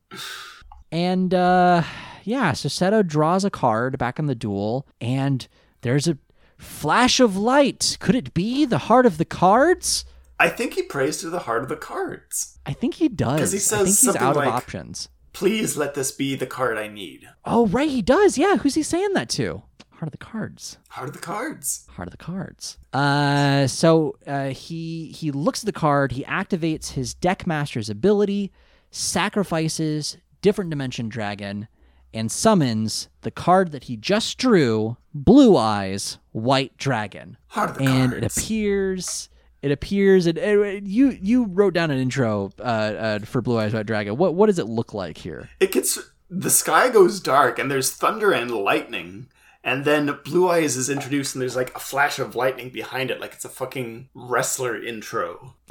And 0.91 1.33
uh 1.33 1.83
yeah, 2.23 2.53
so 2.53 2.69
Seto 2.69 3.05
draws 3.05 3.43
a 3.43 3.49
card 3.49 3.97
back 3.97 4.19
in 4.19 4.27
the 4.27 4.35
duel, 4.35 4.87
and 5.01 5.47
there's 5.81 6.07
a 6.07 6.19
flash 6.59 7.19
of 7.19 7.35
light. 7.35 7.97
Could 7.99 8.13
it 8.13 8.33
be 8.35 8.63
the 8.65 8.77
heart 8.77 9.07
of 9.07 9.17
the 9.17 9.25
cards? 9.25 10.05
I 10.39 10.49
think 10.49 10.73
he 10.75 10.83
prays 10.83 11.17
to 11.21 11.29
the 11.31 11.39
heart 11.39 11.63
of 11.63 11.69
the 11.69 11.75
cards. 11.75 12.59
I 12.65 12.73
think 12.73 12.95
he 12.95 13.09
does. 13.09 13.35
Because 13.39 13.51
he 13.53 13.57
I 13.57 13.61
says 13.61 13.77
think 13.79 13.87
he's 13.87 13.99
something 13.99 14.21
out 14.21 14.35
like- 14.35 14.47
of 14.47 14.53
options. 14.53 15.09
Please 15.33 15.77
let 15.77 15.93
this 15.93 16.11
be 16.11 16.35
the 16.35 16.45
card 16.45 16.77
I 16.77 16.87
need. 16.87 17.29
Oh, 17.45 17.67
right, 17.67 17.89
he 17.89 18.01
does. 18.01 18.37
Yeah, 18.37 18.57
who's 18.57 18.75
he 18.75 18.83
saying 18.83 19.13
that 19.13 19.29
to? 19.29 19.63
Heart 19.91 20.07
of 20.07 20.11
the 20.11 20.17
cards. 20.25 20.77
Heart 20.89 21.09
of 21.09 21.13
the 21.13 21.21
cards. 21.21 21.87
Heart 21.91 22.07
of 22.07 22.11
the 22.11 22.17
cards. 22.17 22.77
Uh, 22.91 23.67
so 23.67 24.17
uh, 24.25 24.47
he 24.49 25.11
he 25.15 25.29
looks 25.31 25.61
at 25.61 25.67
the 25.67 25.71
card. 25.71 26.13
He 26.13 26.23
activates 26.23 26.93
his 26.93 27.13
deck 27.13 27.45
master's 27.45 27.89
ability, 27.89 28.51
sacrifices 28.89 30.17
different 30.41 30.69
dimension 30.71 31.07
dragon, 31.07 31.67
and 32.13 32.31
summons 32.31 33.09
the 33.21 33.29
card 33.31 33.71
that 33.71 33.83
he 33.85 33.95
just 33.95 34.37
drew, 34.39 34.97
Blue 35.13 35.55
Eyes 35.55 36.17
White 36.31 36.75
Dragon. 36.77 37.37
Heart 37.49 37.69
of 37.71 37.77
the 37.77 37.83
and 37.83 38.11
cards. 38.11 38.25
it 38.37 38.37
appears. 38.43 39.29
It 39.61 39.71
appears. 39.71 40.25
It, 40.27 40.37
it- 40.37 40.83
you 40.83 41.17
you 41.21 41.45
wrote 41.45 41.73
down 41.73 41.91
an 41.91 41.99
intro 41.99 42.51
uh, 42.59 42.61
uh, 42.63 43.19
for 43.19 43.41
Blue 43.41 43.59
Eyes 43.59 43.73
White 43.73 43.85
Dragon. 43.85 44.17
What 44.17 44.33
what 44.35 44.47
does 44.47 44.57
it 44.59 44.67
look 44.67 44.93
like 44.93 45.17
here? 45.17 45.49
It 45.59 45.71
gets 45.71 45.99
the 46.29 46.49
sky 46.49 46.89
goes 46.89 47.19
dark 47.19 47.59
and 47.59 47.69
there's 47.69 47.91
thunder 47.91 48.31
and 48.31 48.49
lightning. 48.51 49.27
And 49.63 49.85
then 49.85 50.17
Blue 50.25 50.49
Eyes 50.49 50.75
is 50.75 50.89
introduced 50.89 51.35
and 51.35 51.41
there's 51.41 51.55
like 51.55 51.75
a 51.75 51.79
flash 51.79 52.17
of 52.17 52.35
lightning 52.35 52.69
behind 52.69 53.11
it, 53.11 53.19
like 53.21 53.33
it's 53.33 53.45
a 53.45 53.49
fucking 53.49 54.09
wrestler 54.15 54.81
intro. 54.81 55.53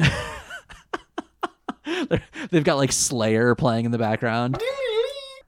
They've 2.50 2.62
got 2.64 2.76
like 2.76 2.92
Slayer 2.92 3.54
playing 3.56 3.86
in 3.86 3.90
the 3.90 3.98
background. 3.98 4.60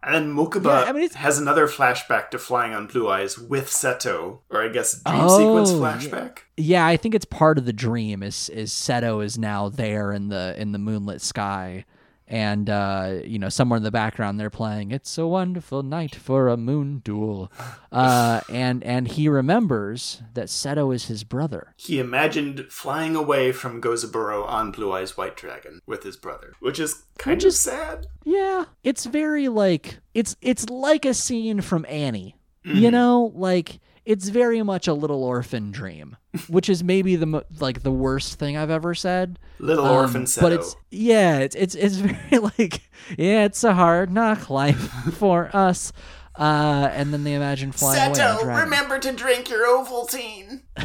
And 0.05 0.15
then 0.15 0.35
Mokuba 0.35 0.65
Yeah, 0.85 0.91
I 0.91 0.93
mean, 0.93 1.09
has 1.11 1.39
another 1.39 1.69
flashback 1.69 2.31
to 2.31 2.39
flying 2.39 2.73
on 2.75 2.87
Blue 2.89 3.09
Eyes 3.09 3.39
with 3.39 3.69
Seto, 3.69 4.39
or 4.51 4.63
I 4.63 4.69
guess 4.69 5.01
dream 5.03 5.21
Oh, 5.21 5.39
sequence 5.39 5.71
yeah. 5.71 5.77
flashback. 6.19 6.39
Yeah, 6.57 6.87
I 6.87 6.97
think 6.97 7.15
it's 7.15 7.25
part 7.25 7.57
of 7.59 7.67
the 7.67 7.73
dream. 7.73 8.23
Is 8.23 8.49
is 8.49 8.73
Seto 8.73 9.25
is 9.25 9.39
now 9.39 9.69
there 9.69 10.13
in 10.13 10.29
the 10.29 10.55
in 10.61 10.73
the 10.73 10.79
moonlit 10.79 11.21
sky, 11.21 11.85
and 12.33 12.71
uh, 12.71 13.19
you 13.25 13.39
know 13.39 13.51
somewhere 13.51 13.77
in 13.77 13.83
the 13.83 13.91
background 13.91 14.41
they're 14.41 14.49
playing 14.51 14.91
"It's 14.91 15.17
a 15.19 15.27
Wonderful 15.27 15.83
Night 15.83 16.15
for 16.15 16.49
a 16.49 16.57
Moon 16.57 16.99
Duel," 17.05 17.53
uh, 17.93 18.41
and 18.49 18.83
and 18.83 19.07
he 19.07 19.29
remembers 19.29 20.23
that 20.35 20.47
Seto 20.47 20.93
is 20.95 21.05
his 21.07 21.23
brother. 21.25 21.75
He 21.77 22.01
imagined 22.01 22.67
flying 22.71 23.15
away 23.15 23.53
from 23.53 23.81
Gozaburo 23.83 24.45
on 24.49 24.73
Blue 24.73 24.91
Eyes 24.93 25.17
White 25.17 25.37
Dragon 25.37 25.83
with 25.87 26.03
his 26.03 26.17
brother, 26.17 26.55
which 26.61 26.81
is 26.81 27.05
kind 27.19 27.37
Which 27.37 27.45
of 27.45 27.49
is- 27.49 27.61
sad. 27.61 28.07
Yeah, 28.25 28.65
it's 28.83 29.05
very 29.05 29.49
like 29.49 29.99
it's 30.15 30.35
it's 30.41 30.69
like 30.71 31.05
a 31.05 31.13
scene 31.15 31.61
from 31.61 31.85
Annie. 31.89 32.37
You 32.65 32.93
know, 32.93 33.33
like 33.35 33.81
it's 34.05 34.29
very 34.29 34.63
much 34.63 34.89
a 34.89 34.95
little 34.95 35.23
orphan 35.25 35.71
dream, 35.71 36.17
which 36.49 36.69
is 36.69 36.83
maybe 36.83 37.17
the 37.17 37.27
mo- 37.27 37.45
like 37.61 37.83
the 37.83 37.91
worst 37.93 38.39
thing 38.39 38.57
I've 38.57 38.71
ever 38.71 38.95
said. 38.95 39.39
Little 39.59 39.85
Um, 39.87 39.93
orphan 39.93 40.25
Seto. 40.25 40.41
But 40.41 40.53
it's 40.53 40.77
yeah, 40.91 41.39
it's 41.39 41.55
it's 41.55 41.75
it's 41.75 41.97
very 41.97 42.39
like 42.39 42.83
yeah, 43.17 43.45
it's 43.45 43.63
a 43.65 43.75
hard 43.75 44.11
knock 44.11 44.51
life 44.51 44.77
for 45.15 45.51
us. 45.55 45.93
Uh, 46.35 46.89
and 46.93 47.13
then 47.13 47.25
they 47.25 47.35
imagine 47.35 47.73
flying 47.73 48.11
away. 48.17 48.21
on 48.23 48.73
a 48.73 49.01
to 49.01 49.13
drink 49.13 49.51
your 49.51 49.67
Ovaltine. 49.67 50.63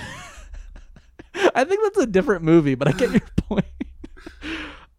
I 1.56 1.64
think 1.64 1.82
that's 1.84 1.98
a 2.00 2.06
different 2.06 2.44
movie, 2.44 2.76
but 2.76 2.88
I 2.90 2.92
get 2.92 3.12
your 3.12 3.22
point. 3.38 3.66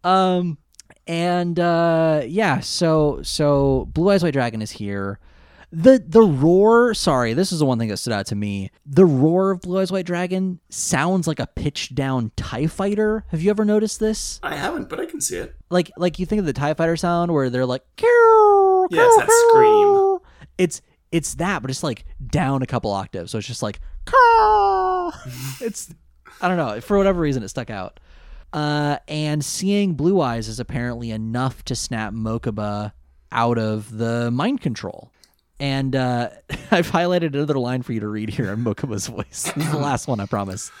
um, 0.03 0.57
and 1.05 1.59
uh, 1.59 2.23
yeah, 2.25 2.61
so 2.61 3.19
so 3.21 3.87
Blue 3.93 4.09
Eyes 4.09 4.23
White 4.23 4.33
Dragon 4.33 4.61
is 4.61 4.71
here. 4.71 5.19
The 5.71 6.03
the 6.05 6.21
roar, 6.23 6.93
sorry, 6.95 7.33
this 7.33 7.51
is 7.51 7.59
the 7.59 7.65
one 7.65 7.77
thing 7.77 7.89
that 7.89 7.97
stood 7.97 8.13
out 8.13 8.25
to 8.27 8.35
me. 8.35 8.71
The 8.87 9.05
roar 9.05 9.51
of 9.51 9.61
Blue 9.61 9.79
Eyes 9.79 9.91
White 9.91 10.05
Dragon 10.07 10.59
sounds 10.69 11.27
like 11.27 11.39
a 11.39 11.45
pitched 11.45 11.93
down 11.93 12.31
TIE 12.35 12.65
fighter. 12.65 13.23
Have 13.27 13.41
you 13.41 13.51
ever 13.51 13.63
noticed 13.63 13.99
this? 13.99 14.39
I 14.41 14.55
haven't, 14.55 14.89
but 14.89 14.99
I 14.99 15.05
can 15.05 15.21
see 15.21 15.37
it. 15.37 15.55
like 15.69 15.91
like 15.95 16.17
you 16.17 16.25
think 16.25 16.39
of 16.39 16.45
the 16.47 16.53
tie 16.53 16.73
fighter 16.73 16.95
sound 16.97 17.31
where 17.31 17.51
they're 17.51 17.67
like 17.67 17.83
"Caw, 17.97 18.87
Yeah, 18.89 19.05
it's 19.05 19.17
that 19.17 19.29
scream. 19.51 20.17
it's 20.57 20.81
it's 21.11 21.35
that 21.35 21.61
but 21.61 21.69
it's 21.71 21.83
like 21.83 22.05
down 22.25 22.61
a 22.61 22.67
couple 22.67 22.91
octaves 22.91 23.31
so 23.31 23.37
it's 23.39 23.47
just 23.47 23.63
like 23.63 23.79
it's 25.61 25.93
i 26.41 26.47
don't 26.47 26.57
know 26.57 26.79
for 26.81 26.97
whatever 26.97 27.19
reason 27.19 27.41
it 27.43 27.47
stuck 27.49 27.69
out 27.69 27.99
uh 28.53 28.97
and 29.07 29.43
seeing 29.43 29.93
blue 29.95 30.21
eyes 30.21 30.47
is 30.47 30.59
apparently 30.59 31.09
enough 31.11 31.63
to 31.65 31.75
snap 31.75 32.13
mokuba 32.13 32.91
out 33.31 33.57
of 33.57 33.97
the 33.97 34.29
mind 34.31 34.61
control 34.61 35.11
and 35.59 35.95
uh 35.95 36.29
i've 36.71 36.91
highlighted 36.91 37.33
another 37.33 37.57
line 37.59 37.81
for 37.81 37.93
you 37.93 37.99
to 37.99 38.07
read 38.07 38.29
here 38.29 38.51
in 38.51 38.63
mokuba's 38.63 39.07
voice 39.07 39.51
this 39.55 39.65
is 39.65 39.71
the 39.71 39.77
last 39.77 40.07
one 40.07 40.19
i 40.19 40.25
promise 40.25 40.71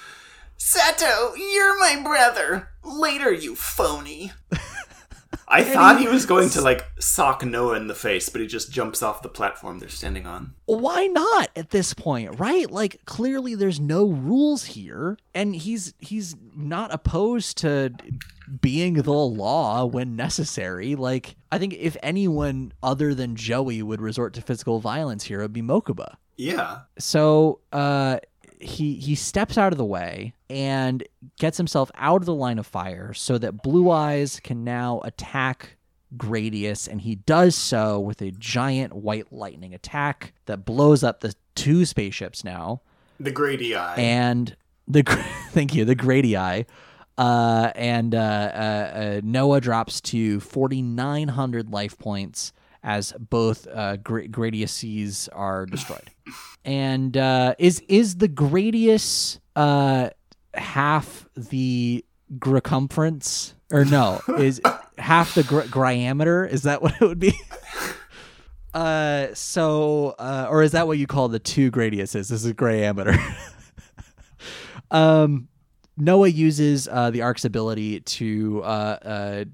Seto, 0.59 1.37
you're 1.37 1.79
my 1.79 2.01
brother. 2.03 2.69
Later, 2.83 3.31
you 3.31 3.55
phony. 3.55 4.33
I 5.47 5.63
thought 5.63 5.99
he 5.99 6.07
was 6.07 6.25
going 6.25 6.49
to 6.51 6.61
like 6.61 6.85
sock 6.99 7.43
Noah 7.43 7.75
in 7.75 7.87
the 7.87 7.95
face, 7.95 8.29
but 8.29 8.41
he 8.41 8.45
just 8.45 8.71
jumps 8.71 9.01
off 9.01 9.23
the 9.23 9.29
platform 9.29 9.79
they're 9.79 9.89
standing 9.89 10.27
on. 10.27 10.53
Why 10.65 11.07
not 11.07 11.49
at 11.55 11.71
this 11.71 11.93
point, 11.93 12.39
right? 12.39 12.69
Like 12.69 13.03
clearly 13.05 13.55
there's 13.55 13.79
no 13.79 14.07
rules 14.07 14.65
here 14.65 15.17
and 15.33 15.55
he's 15.55 15.93
he's 15.99 16.35
not 16.55 16.93
opposed 16.93 17.57
to 17.59 17.93
being 18.61 18.95
the 18.95 19.11
law 19.11 19.85
when 19.85 20.15
necessary. 20.15 20.95
Like 20.95 21.35
I 21.51 21.57
think 21.57 21.73
if 21.73 21.95
anyone 22.01 22.73
other 22.81 23.13
than 23.13 23.35
Joey 23.35 23.81
would 23.81 24.01
resort 24.01 24.33
to 24.35 24.41
physical 24.41 24.79
violence 24.79 25.23
here, 25.23 25.39
it 25.39 25.43
would 25.43 25.53
be 25.53 25.61
Mokuba. 25.61 26.15
Yeah. 26.37 26.81
So 26.97 27.59
uh 27.71 28.19
he 28.59 28.95
he 28.95 29.15
steps 29.15 29.57
out 29.57 29.71
of 29.71 29.77
the 29.77 29.85
way 29.85 30.33
and 30.49 31.03
gets 31.37 31.57
himself 31.57 31.91
out 31.95 32.21
of 32.21 32.25
the 32.25 32.33
line 32.35 32.59
of 32.59 32.67
fire 32.67 33.13
so 33.13 33.37
that 33.37 33.63
Blue 33.63 33.89
Eyes 33.89 34.39
can 34.41 34.63
now 34.63 35.01
attack 35.03 35.77
Gradius, 36.17 36.87
and 36.87 37.01
he 37.01 37.15
does 37.15 37.55
so 37.55 37.99
with 37.99 38.21
a 38.21 38.31
giant 38.31 38.93
white 38.93 39.31
lightning 39.31 39.73
attack 39.73 40.33
that 40.45 40.65
blows 40.65 41.03
up 41.03 41.19
the 41.19 41.35
two 41.55 41.85
spaceships 41.85 42.43
now. 42.43 42.81
The 43.19 43.31
Grady 43.31 43.75
Eye. 43.75 43.95
And 43.95 44.55
the 44.87 45.03
thank 45.51 45.75
you, 45.75 45.85
the 45.85 45.95
Grady 45.95 46.35
Eye. 46.35 46.65
Uh, 47.19 47.71
and 47.75 48.15
uh, 48.15 48.17
uh, 48.17 48.21
uh 48.21 49.21
Noah 49.23 49.59
drops 49.59 49.99
to 49.99 50.39
4,900 50.39 51.69
life 51.69 51.97
points 51.97 52.53
as 52.81 53.13
both 53.19 53.67
uh, 53.67 53.97
Gra- 53.97 54.27
Gradiuses 54.27 55.27
are 55.33 55.65
destroyed. 55.65 56.09
and 56.65 57.15
uh, 57.17 57.55
is 57.59 57.81
is 57.87 58.17
the 58.17 58.29
Gradius 58.29 59.39
uh, 59.55 60.09
half 60.53 61.27
the 61.35 62.05
circumference 62.43 63.53
or 63.71 63.85
no? 63.85 64.21
Is 64.37 64.61
half 64.97 65.35
the 65.35 65.43
gr- 65.43 65.61
diameter? 65.63 66.45
Is 66.45 66.63
that 66.63 66.81
what 66.81 66.95
it 67.01 67.01
would 67.01 67.19
be? 67.19 67.33
uh, 68.73 69.27
so 69.33 70.15
uh, 70.17 70.47
or 70.49 70.63
is 70.63 70.71
that 70.71 70.87
what 70.87 70.97
you 70.97 71.07
call 71.07 71.27
the 71.27 71.39
two 71.39 71.69
Gradiuses? 71.69 72.29
This 72.29 72.31
is 72.31 72.53
diameter. 72.53 73.15
um. 74.91 75.48
Noah 75.99 76.29
uses 76.29 76.87
uh, 76.87 77.11
the 77.11 77.21
Ark's 77.21 77.45
ability 77.45 77.99
to 77.99 78.61
uh, 78.63 78.97
uh, 79.03 79.45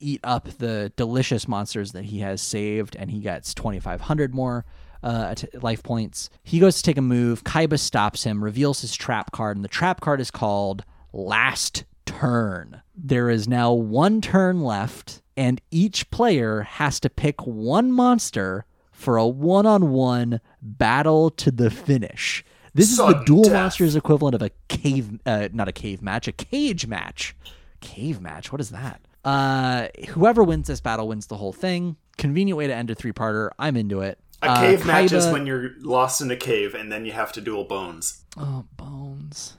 eat 0.00 0.20
up 0.24 0.48
the 0.58 0.92
delicious 0.96 1.46
monsters 1.46 1.92
that 1.92 2.04
he 2.06 2.18
has 2.18 2.42
saved, 2.42 2.96
and 2.96 3.10
he 3.10 3.20
gets 3.20 3.54
2,500 3.54 4.34
more 4.34 4.64
uh, 5.04 5.34
life 5.54 5.82
points. 5.82 6.30
He 6.42 6.58
goes 6.58 6.76
to 6.76 6.82
take 6.82 6.96
a 6.96 7.02
move. 7.02 7.44
Kaiba 7.44 7.78
stops 7.78 8.24
him, 8.24 8.42
reveals 8.42 8.80
his 8.80 8.96
trap 8.96 9.30
card, 9.30 9.56
and 9.56 9.64
the 9.64 9.68
trap 9.68 10.00
card 10.00 10.20
is 10.20 10.30
called 10.30 10.84
Last 11.12 11.84
Turn. 12.06 12.82
There 12.96 13.30
is 13.30 13.46
now 13.46 13.72
one 13.72 14.20
turn 14.20 14.62
left, 14.62 15.22
and 15.36 15.60
each 15.70 16.10
player 16.10 16.62
has 16.62 16.98
to 17.00 17.10
pick 17.10 17.46
one 17.46 17.92
monster 17.92 18.66
for 18.90 19.16
a 19.16 19.26
one 19.26 19.66
on 19.66 19.90
one 19.90 20.40
battle 20.60 21.30
to 21.30 21.50
the 21.50 21.70
finish. 21.70 22.44
This 22.74 22.90
is 22.90 22.96
the 22.96 23.22
dual 23.24 23.44
death. 23.44 23.52
monsters 23.52 23.94
equivalent 23.94 24.34
of 24.34 24.42
a 24.42 24.50
cave, 24.68 25.20
uh, 25.24 25.48
not 25.52 25.68
a 25.68 25.72
cave 25.72 26.02
match, 26.02 26.26
a 26.26 26.32
cage 26.32 26.86
match. 26.86 27.36
Cave 27.80 28.20
match? 28.20 28.50
What 28.50 28.60
is 28.60 28.70
that? 28.70 29.00
Uh, 29.24 29.88
whoever 30.08 30.42
wins 30.42 30.66
this 30.66 30.80
battle 30.80 31.08
wins 31.08 31.28
the 31.28 31.36
whole 31.36 31.52
thing. 31.52 31.96
Convenient 32.18 32.58
way 32.58 32.66
to 32.66 32.74
end 32.74 32.90
a 32.90 32.94
three 32.94 33.12
parter. 33.12 33.50
I'm 33.58 33.76
into 33.76 34.00
it. 34.00 34.18
A 34.42 34.50
uh, 34.50 34.60
cave 34.60 34.84
match 34.84 35.12
is 35.12 35.26
when 35.28 35.46
you're 35.46 35.70
lost 35.78 36.20
in 36.20 36.30
a 36.30 36.36
cave 36.36 36.74
and 36.74 36.90
then 36.90 37.06
you 37.06 37.12
have 37.12 37.32
to 37.32 37.40
duel 37.40 37.64
bones. 37.64 38.24
Oh, 38.36 38.64
bones! 38.76 39.56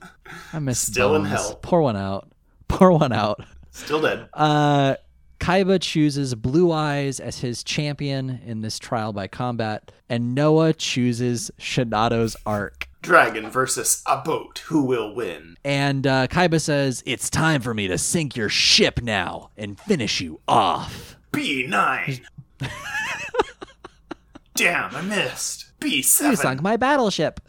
I 0.52 0.58
miss 0.58 0.78
still 0.78 1.10
bones. 1.10 1.24
in 1.24 1.30
hell. 1.30 1.58
Pour 1.62 1.80
one 1.80 1.96
out. 1.96 2.28
Pour 2.68 2.92
one 2.92 3.12
out. 3.12 3.42
Still 3.70 4.02
dead. 4.02 4.28
Uh, 4.34 4.96
Kaiba 5.40 5.80
chooses 5.80 6.34
Blue 6.34 6.70
Eyes 6.72 7.20
as 7.20 7.40
his 7.40 7.62
champion 7.62 8.40
in 8.44 8.60
this 8.60 8.78
trial 8.78 9.12
by 9.12 9.26
combat, 9.26 9.90
and 10.08 10.34
Noah 10.34 10.72
chooses 10.72 11.50
Shinato's 11.58 12.36
Ark 12.46 12.88
dragon 13.06 13.48
versus 13.48 14.02
a 14.04 14.18
boat. 14.18 14.58
Who 14.66 14.82
will 14.82 15.14
win? 15.14 15.56
And 15.64 16.06
uh, 16.06 16.26
Kaiba 16.26 16.60
says, 16.60 17.02
It's 17.06 17.30
time 17.30 17.62
for 17.62 17.72
me 17.72 17.86
to 17.88 17.96
sink 17.96 18.36
your 18.36 18.48
ship 18.48 19.00
now 19.00 19.50
and 19.56 19.78
finish 19.78 20.20
you 20.20 20.40
off. 20.48 21.16
B9. 21.32 22.20
Damn, 24.54 24.94
I 24.94 25.02
missed. 25.02 25.78
B7. 25.80 26.30
You 26.30 26.36
sunk 26.36 26.62
my 26.62 26.76
battleship. 26.76 27.40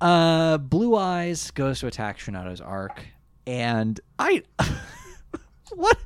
Uh, 0.00 0.58
Blue 0.58 0.96
Eyes 0.96 1.50
goes 1.52 1.80
to 1.80 1.86
attack 1.86 2.18
Shinato's 2.18 2.60
Ark, 2.60 3.06
and 3.46 4.00
I. 4.18 4.42
what? 5.74 5.98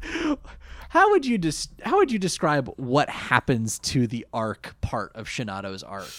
How 0.90 1.10
would 1.10 1.26
you 1.26 1.38
dis- 1.38 1.68
How 1.82 1.96
would 1.96 2.12
you 2.12 2.18
describe 2.18 2.68
what 2.76 3.08
happens 3.08 3.78
to 3.80 4.06
the 4.06 4.26
ark 4.32 4.76
part 4.82 5.12
of 5.14 5.28
Shinato's 5.28 5.82
Ark? 5.82 6.12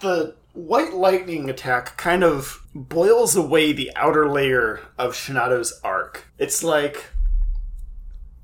The 0.00 0.34
white 0.52 0.92
lightning 0.92 1.48
attack 1.48 1.96
kind 1.96 2.22
of 2.22 2.64
boils 2.74 3.36
away 3.36 3.72
the 3.72 3.90
outer 3.96 4.28
layer 4.28 4.80
of 4.98 5.14
Shinato's 5.14 5.80
Ark. 5.82 6.26
It's 6.38 6.62
like 6.62 7.06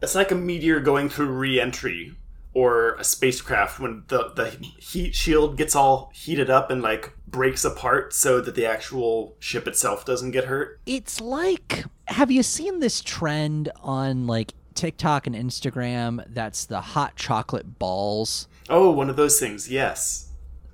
it's 0.01 0.15
like 0.15 0.31
a 0.31 0.37
meteor 0.37 0.81
going 0.81 1.09
through 1.09 1.31
re-entry 1.31 2.15
or 2.55 2.95
a 2.95 3.05
spacecraft 3.05 3.79
when 3.79 4.05
the 4.09 4.33
the 4.35 4.51
heat 4.79 5.15
shield 5.15 5.57
gets 5.57 5.75
all 5.77 6.11
heated 6.15 6.49
up 6.49 6.71
and 6.71 6.83
like 6.83 7.13
breaks 7.27 7.65
apart 7.65 8.15
so 8.15 8.41
that 8.41 8.55
the 8.55 8.67
actual 8.67 9.37
ship 9.39 9.69
itself 9.69 10.05
doesn't 10.05 10.31
get 10.31 10.45
hurt. 10.45 10.81
It's 10.87 11.21
like 11.21 11.85
have 12.07 12.31
you 12.31 12.43
seen 12.43 12.81
this 12.81 13.03
trend 13.03 13.71
on 13.83 14.27
like 14.27 14.55
TikTok 14.75 15.27
and 15.27 15.37
Instagram 15.37 16.25
that's 16.29 16.67
the 16.67 16.81
hot 16.81 17.17
chocolate 17.17 17.79
balls? 17.79 18.49
Oh, 18.71 18.91
one 18.91 19.11
of 19.11 19.17
those 19.17 19.39
things. 19.39 19.71
Yes 19.71 20.28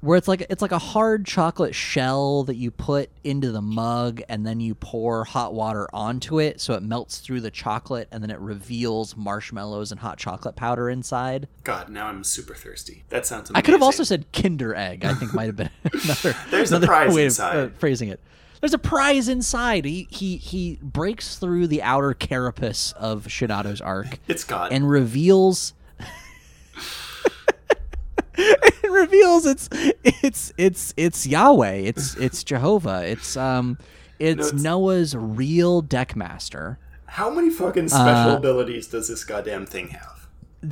where 0.04 0.18
it's 0.18 0.28
like 0.28 0.46
it's 0.50 0.60
like 0.60 0.72
a 0.72 0.78
hard 0.78 1.24
chocolate 1.24 1.74
shell 1.74 2.44
that 2.44 2.56
you 2.56 2.70
put 2.70 3.08
into 3.24 3.50
the 3.50 3.62
mug 3.62 4.20
and 4.28 4.46
then 4.46 4.60
you 4.60 4.74
pour 4.74 5.24
hot 5.24 5.54
water 5.54 5.88
onto 5.94 6.38
it 6.38 6.60
so 6.60 6.74
it 6.74 6.82
melts 6.82 7.18
through 7.18 7.40
the 7.40 7.50
chocolate 7.50 8.06
and 8.12 8.22
then 8.22 8.30
it 8.30 8.38
reveals 8.38 9.16
marshmallows 9.16 9.90
and 9.90 10.00
hot 10.00 10.18
chocolate 10.18 10.56
powder 10.56 10.90
inside. 10.90 11.48
God, 11.64 11.88
now 11.88 12.06
I'm 12.06 12.22
super 12.22 12.54
thirsty. 12.54 13.04
That 13.08 13.24
sounds 13.24 13.48
amazing. 13.48 13.56
I 13.56 13.62
could 13.62 13.72
have 13.72 13.82
also 13.82 14.04
said 14.04 14.30
Kinder 14.32 14.74
Egg. 14.74 15.06
I 15.06 15.14
think 15.14 15.32
might 15.32 15.46
have 15.46 15.56
been 15.56 15.70
another 15.92 16.36
There's 16.50 16.70
another 16.70 16.86
a 16.86 16.88
prize 16.88 17.14
way 17.14 17.24
inside. 17.24 17.56
of 17.56 17.70
uh, 17.70 17.74
phrasing 17.78 18.10
it. 18.10 18.20
There's 18.60 18.74
a 18.74 18.78
prize 18.78 19.28
inside. 19.28 19.86
He 19.86 20.06
he 20.10 20.36
he 20.36 20.78
breaks 20.82 21.36
through 21.36 21.66
the 21.68 21.82
outer 21.82 22.12
carapace 22.14 22.92
of 22.92 23.30
Shinato's 23.30 23.80
Ark. 23.80 24.18
It's 24.28 24.44
God. 24.44 24.72
And 24.72 24.88
reveals 24.88 25.72
it 28.84 28.90
reveals 28.90 29.46
it's 29.46 29.68
it's 30.04 30.52
it's 30.56 30.94
it's 30.96 31.26
Yahweh. 31.26 31.72
It's 31.72 32.14
it's 32.18 32.44
Jehovah. 32.44 33.02
It's 33.06 33.36
um 33.36 33.78
it's, 34.18 34.38
no, 34.38 34.44
it's 34.44 34.62
Noah's 34.62 35.16
real 35.16 35.82
deckmaster. 35.82 36.76
How 37.06 37.30
many 37.30 37.50
fucking 37.50 37.88
special 37.88 38.32
uh, 38.32 38.36
abilities 38.36 38.88
does 38.88 39.08
this 39.08 39.24
goddamn 39.24 39.66
thing 39.66 39.88
have? 39.88 40.28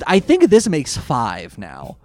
I 0.06 0.20
think 0.20 0.48
this 0.48 0.68
makes 0.68 0.96
five 0.96 1.58
now. 1.58 1.96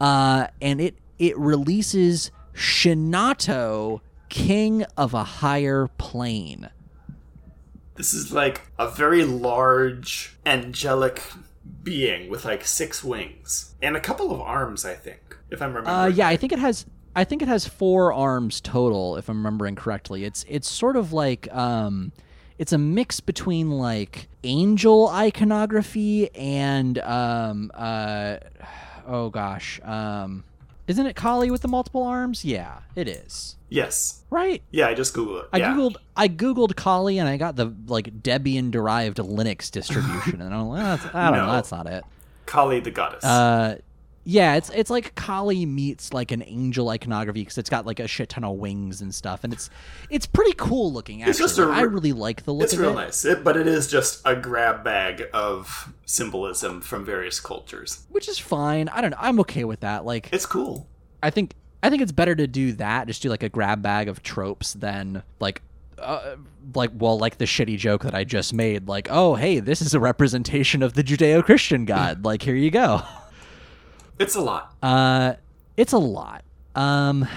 Uh 0.00 0.48
and 0.60 0.80
it 0.80 0.96
it 1.18 1.38
releases 1.38 2.30
Shinato, 2.54 4.00
King 4.28 4.84
of 4.96 5.14
a 5.14 5.24
Higher 5.24 5.88
Plane. 5.98 6.70
This 7.94 8.12
is 8.12 8.32
like 8.32 8.62
a 8.78 8.90
very 8.90 9.24
large 9.24 10.36
angelic 10.44 11.22
being 11.82 12.28
with 12.28 12.44
like 12.44 12.64
six 12.64 13.02
wings 13.02 13.74
and 13.80 13.96
a 13.96 14.00
couple 14.00 14.32
of 14.32 14.40
arms. 14.40 14.84
I 14.84 14.94
think, 14.94 15.25
if 15.50 15.62
I'm 15.62 15.74
remembering. 15.74 15.96
Uh, 15.96 16.06
yeah, 16.06 16.28
I 16.28 16.36
think 16.36 16.52
it 16.52 16.58
has. 16.58 16.86
I 17.14 17.24
think 17.24 17.40
it 17.40 17.48
has 17.48 17.66
four 17.66 18.12
arms 18.12 18.60
total, 18.60 19.16
if 19.16 19.28
I'm 19.28 19.38
remembering 19.38 19.74
correctly. 19.74 20.24
It's 20.24 20.44
it's 20.48 20.68
sort 20.68 20.96
of 20.96 21.12
like 21.12 21.52
um, 21.54 22.12
it's 22.58 22.72
a 22.72 22.78
mix 22.78 23.20
between 23.20 23.70
like 23.70 24.28
angel 24.44 25.08
iconography 25.08 26.34
and 26.34 26.98
um, 26.98 27.70
uh, 27.74 28.36
oh 29.06 29.30
gosh, 29.30 29.80
um, 29.82 30.44
isn't 30.86 31.06
it 31.06 31.16
Kali 31.16 31.50
with 31.50 31.62
the 31.62 31.68
multiple 31.68 32.02
arms? 32.02 32.44
Yeah, 32.44 32.80
it 32.94 33.08
is. 33.08 33.56
Yes. 33.68 34.24
Right? 34.30 34.62
Yeah, 34.70 34.88
I 34.88 34.94
just 34.94 35.14
googled 35.14 35.42
it. 35.42 35.48
I 35.52 35.58
yeah. 35.58 35.72
googled 35.72 35.96
I 36.16 36.28
googled 36.28 36.76
Kali 36.76 37.18
and 37.18 37.28
I 37.28 37.36
got 37.36 37.56
the 37.56 37.74
like 37.88 38.22
Debian 38.22 38.70
derived 38.70 39.18
Linux 39.18 39.70
distribution 39.70 40.40
and 40.40 40.54
I'm 40.54 40.68
like, 40.68 40.82
that's, 40.82 41.14
I 41.14 41.30
don't 41.30 41.38
no. 41.38 41.46
know, 41.46 41.52
that's 41.52 41.72
not 41.72 41.86
it. 41.86 42.04
Kali 42.46 42.80
the 42.80 42.90
goddess. 42.92 43.24
Uh 43.24 43.78
yeah, 44.28 44.56
it's 44.56 44.70
it's 44.70 44.90
like 44.90 45.14
Kali 45.14 45.64
meets 45.66 46.12
like 46.12 46.32
an 46.32 46.42
angel 46.44 46.88
iconography 46.88 47.42
because 47.42 47.58
it's 47.58 47.70
got 47.70 47.86
like 47.86 48.00
a 48.00 48.08
shit 48.08 48.28
ton 48.28 48.42
of 48.42 48.56
wings 48.56 49.00
and 49.00 49.14
stuff, 49.14 49.44
and 49.44 49.52
it's 49.52 49.70
it's 50.10 50.26
pretty 50.26 50.52
cool 50.56 50.92
looking. 50.92 51.22
Actually, 51.22 51.30
it's 51.30 51.38
just 51.38 51.58
a, 51.60 51.62
I 51.62 51.82
really 51.82 52.12
like 52.12 52.42
the 52.42 52.52
look. 52.52 52.64
It's 52.64 52.74
real 52.74 52.90
it. 52.90 52.94
nice, 52.94 53.24
it, 53.24 53.44
but 53.44 53.56
it 53.56 53.68
is 53.68 53.88
just 53.88 54.22
a 54.24 54.34
grab 54.34 54.82
bag 54.82 55.28
of 55.32 55.94
symbolism 56.06 56.80
from 56.80 57.04
various 57.04 57.38
cultures, 57.38 58.04
which 58.08 58.28
is 58.28 58.36
fine. 58.36 58.88
I 58.88 59.00
don't 59.00 59.12
know. 59.12 59.16
I'm 59.20 59.38
okay 59.40 59.62
with 59.62 59.80
that. 59.80 60.04
Like, 60.04 60.28
it's 60.32 60.44
cool. 60.44 60.88
I 61.22 61.30
think 61.30 61.54
I 61.84 61.88
think 61.88 62.02
it's 62.02 62.10
better 62.10 62.34
to 62.34 62.48
do 62.48 62.72
that, 62.72 63.06
just 63.06 63.22
do 63.22 63.28
like 63.28 63.44
a 63.44 63.48
grab 63.48 63.80
bag 63.80 64.08
of 64.08 64.24
tropes 64.24 64.72
than 64.72 65.22
like 65.38 65.62
uh, 66.00 66.34
like 66.74 66.90
well 66.94 67.16
like 67.16 67.38
the 67.38 67.44
shitty 67.44 67.78
joke 67.78 68.02
that 68.02 68.14
i 68.14 68.22
just 68.22 68.52
made 68.52 68.86
like 68.86 69.08
oh 69.10 69.34
hey 69.34 69.60
this 69.60 69.80
is 69.80 69.94
a 69.94 70.00
representation 70.00 70.82
of 70.82 70.92
the 70.92 71.02
judeo-christian 71.02 71.86
god 71.86 72.22
like 72.22 72.42
here 72.42 72.54
you 72.54 72.70
go 72.70 73.00
It's 74.18 74.34
a 74.34 74.40
lot. 74.40 74.74
uh 74.82 75.34
it's 75.76 75.92
a 75.92 75.98
lot 75.98 76.42
um 76.74 77.28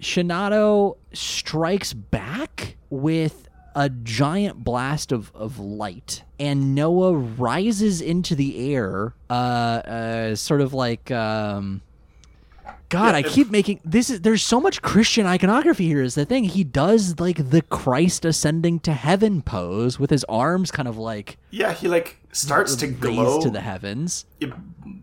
shinato 0.00 0.96
strikes 1.12 1.92
back 1.92 2.76
with 2.90 3.48
a 3.74 3.88
giant 3.88 4.62
blast 4.64 5.12
of, 5.12 5.30
of 5.34 5.58
light 5.58 6.22
and 6.40 6.74
noah 6.74 7.14
rises 7.14 8.00
into 8.00 8.34
the 8.34 8.74
air 8.74 9.14
uh, 9.30 9.32
uh 9.32 10.34
sort 10.34 10.60
of 10.60 10.74
like 10.74 11.10
um 11.10 11.80
God, 12.92 13.12
Yeah, 13.12 13.16
I 13.16 13.22
keep 13.22 13.50
making 13.50 13.80
this 13.84 14.10
is 14.10 14.20
there's 14.20 14.42
so 14.42 14.60
much 14.60 14.82
Christian 14.82 15.24
iconography 15.26 15.86
here 15.86 16.02
is 16.02 16.14
the 16.14 16.26
thing. 16.26 16.44
He 16.44 16.62
does 16.62 17.18
like 17.18 17.50
the 17.50 17.62
Christ 17.62 18.24
ascending 18.26 18.80
to 18.80 18.92
heaven 18.92 19.40
pose 19.40 19.98
with 19.98 20.10
his 20.10 20.24
arms 20.24 20.70
kind 20.70 20.86
of 20.86 20.98
like 20.98 21.38
Yeah, 21.50 21.72
he 21.72 21.88
like 21.88 22.18
starts 22.32 22.76
to 22.76 22.86
glow. 22.88 23.40
to 23.40 23.48
the 23.50 23.62
heavens. 23.62 24.26
It- 24.40 24.52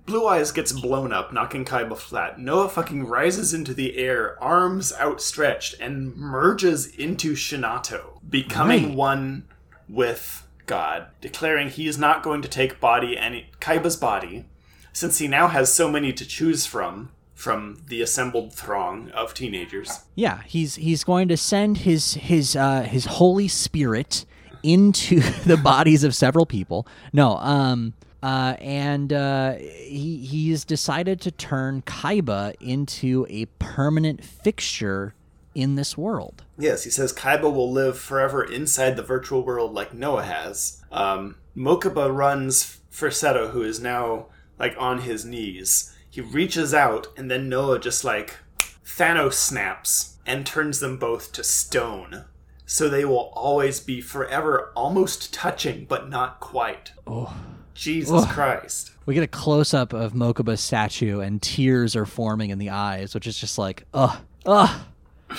Blue 0.05 0.27
Eyes 0.27 0.51
gets 0.51 0.71
blown 0.71 1.11
up, 1.13 1.31
knocking 1.33 1.63
Kaiba 1.65 1.97
flat. 1.97 2.39
Noah 2.39 2.69
fucking 2.69 3.05
rises 3.05 3.53
into 3.53 3.73
the 3.73 3.97
air, 3.97 4.41
arms 4.43 4.91
outstretched, 4.99 5.79
and 5.79 6.15
merges 6.15 6.85
into 6.87 7.33
Shinato, 7.33 8.19
becoming 8.29 8.87
Right. 8.89 8.95
one 8.95 9.43
with 9.87 10.45
God, 10.65 11.07
declaring 11.21 11.69
he 11.69 11.87
is 11.87 11.97
not 11.97 12.21
going 12.23 12.41
to 12.43 12.47
take 12.47 12.79
body 12.79 13.17
any 13.17 13.49
Kaiba's 13.59 13.97
body, 13.97 14.45
since 14.93 15.17
he 15.19 15.27
now 15.27 15.47
has 15.47 15.73
so 15.73 15.89
many 15.91 16.11
to 16.13 16.25
choose 16.25 16.65
from 16.65 17.09
from 17.39 17.81
the 17.87 18.01
assembled 18.01 18.53
throng 18.53 19.09
of 19.11 19.33
teenagers. 19.33 20.01
Yeah, 20.13 20.41
he's 20.45 20.75
he's 20.75 21.05
going 21.05 21.29
to 21.29 21.37
send 21.37 21.79
his 21.79 22.15
his 22.15 22.53
uh 22.55 22.81
his 22.81 23.05
Holy 23.05 23.47
Spirit 23.47 24.25
into 24.61 25.19
the 25.45 25.55
bodies 25.55 26.03
of 26.03 26.13
several 26.13 26.45
people. 26.45 26.85
No, 27.13 27.37
um 27.37 27.93
uh 28.21 28.57
and 28.59 29.13
uh 29.13 29.53
he 29.53 30.17
he's 30.17 30.65
decided 30.65 31.21
to 31.21 31.31
turn 31.31 31.81
Kaiba 31.83 32.55
into 32.59 33.25
a 33.29 33.45
permanent 33.57 34.21
fixture 34.21 35.15
in 35.55 35.75
this 35.75 35.97
world. 35.97 36.43
Yes, 36.57 36.83
he 36.83 36.89
says 36.89 37.13
Kaiba 37.13 37.43
will 37.43 37.71
live 37.71 37.97
forever 37.97 38.43
inside 38.43 38.97
the 38.97 39.03
virtual 39.03 39.45
world 39.45 39.73
like 39.73 39.93
Noah 39.93 40.23
has. 40.23 40.83
Um, 40.91 41.37
Mokuba 41.55 42.13
runs 42.13 42.81
for 42.89 43.07
Seto, 43.07 43.51
who 43.51 43.61
is 43.63 43.79
now 43.79 44.27
like 44.59 44.75
on 44.77 44.99
his 44.99 45.23
knees. 45.23 45.95
He 46.09 46.21
reaches 46.21 46.73
out, 46.73 47.07
and 47.15 47.29
then 47.29 47.49
Noah 47.49 47.79
just 47.79 48.03
like 48.03 48.37
Thanos 48.83 49.33
snaps 49.33 50.17
and 50.25 50.45
turns 50.45 50.79
them 50.79 50.97
both 50.97 51.31
to 51.33 51.43
stone. 51.43 52.25
So 52.65 52.87
they 52.87 53.05
will 53.05 53.31
always 53.33 53.79
be 53.79 54.01
forever 54.01 54.71
almost 54.75 55.33
touching, 55.33 55.85
but 55.85 56.09
not 56.09 56.39
quite. 56.39 56.91
Oh. 57.07 57.35
Jesus 57.73 58.23
oh. 58.23 58.29
Christ. 58.31 58.91
We 59.05 59.13
get 59.13 59.23
a 59.23 59.27
close 59.27 59.73
up 59.73 59.93
of 59.93 60.13
Mokuba's 60.13 60.59
statue, 60.59 61.21
and 61.21 61.41
tears 61.41 61.95
are 61.95 62.05
forming 62.05 62.49
in 62.49 62.59
the 62.59 62.69
eyes, 62.71 63.15
which 63.15 63.25
is 63.25 63.37
just 63.37 63.57
like, 63.57 63.85
ugh, 63.93 64.17
ugh, 64.45 64.81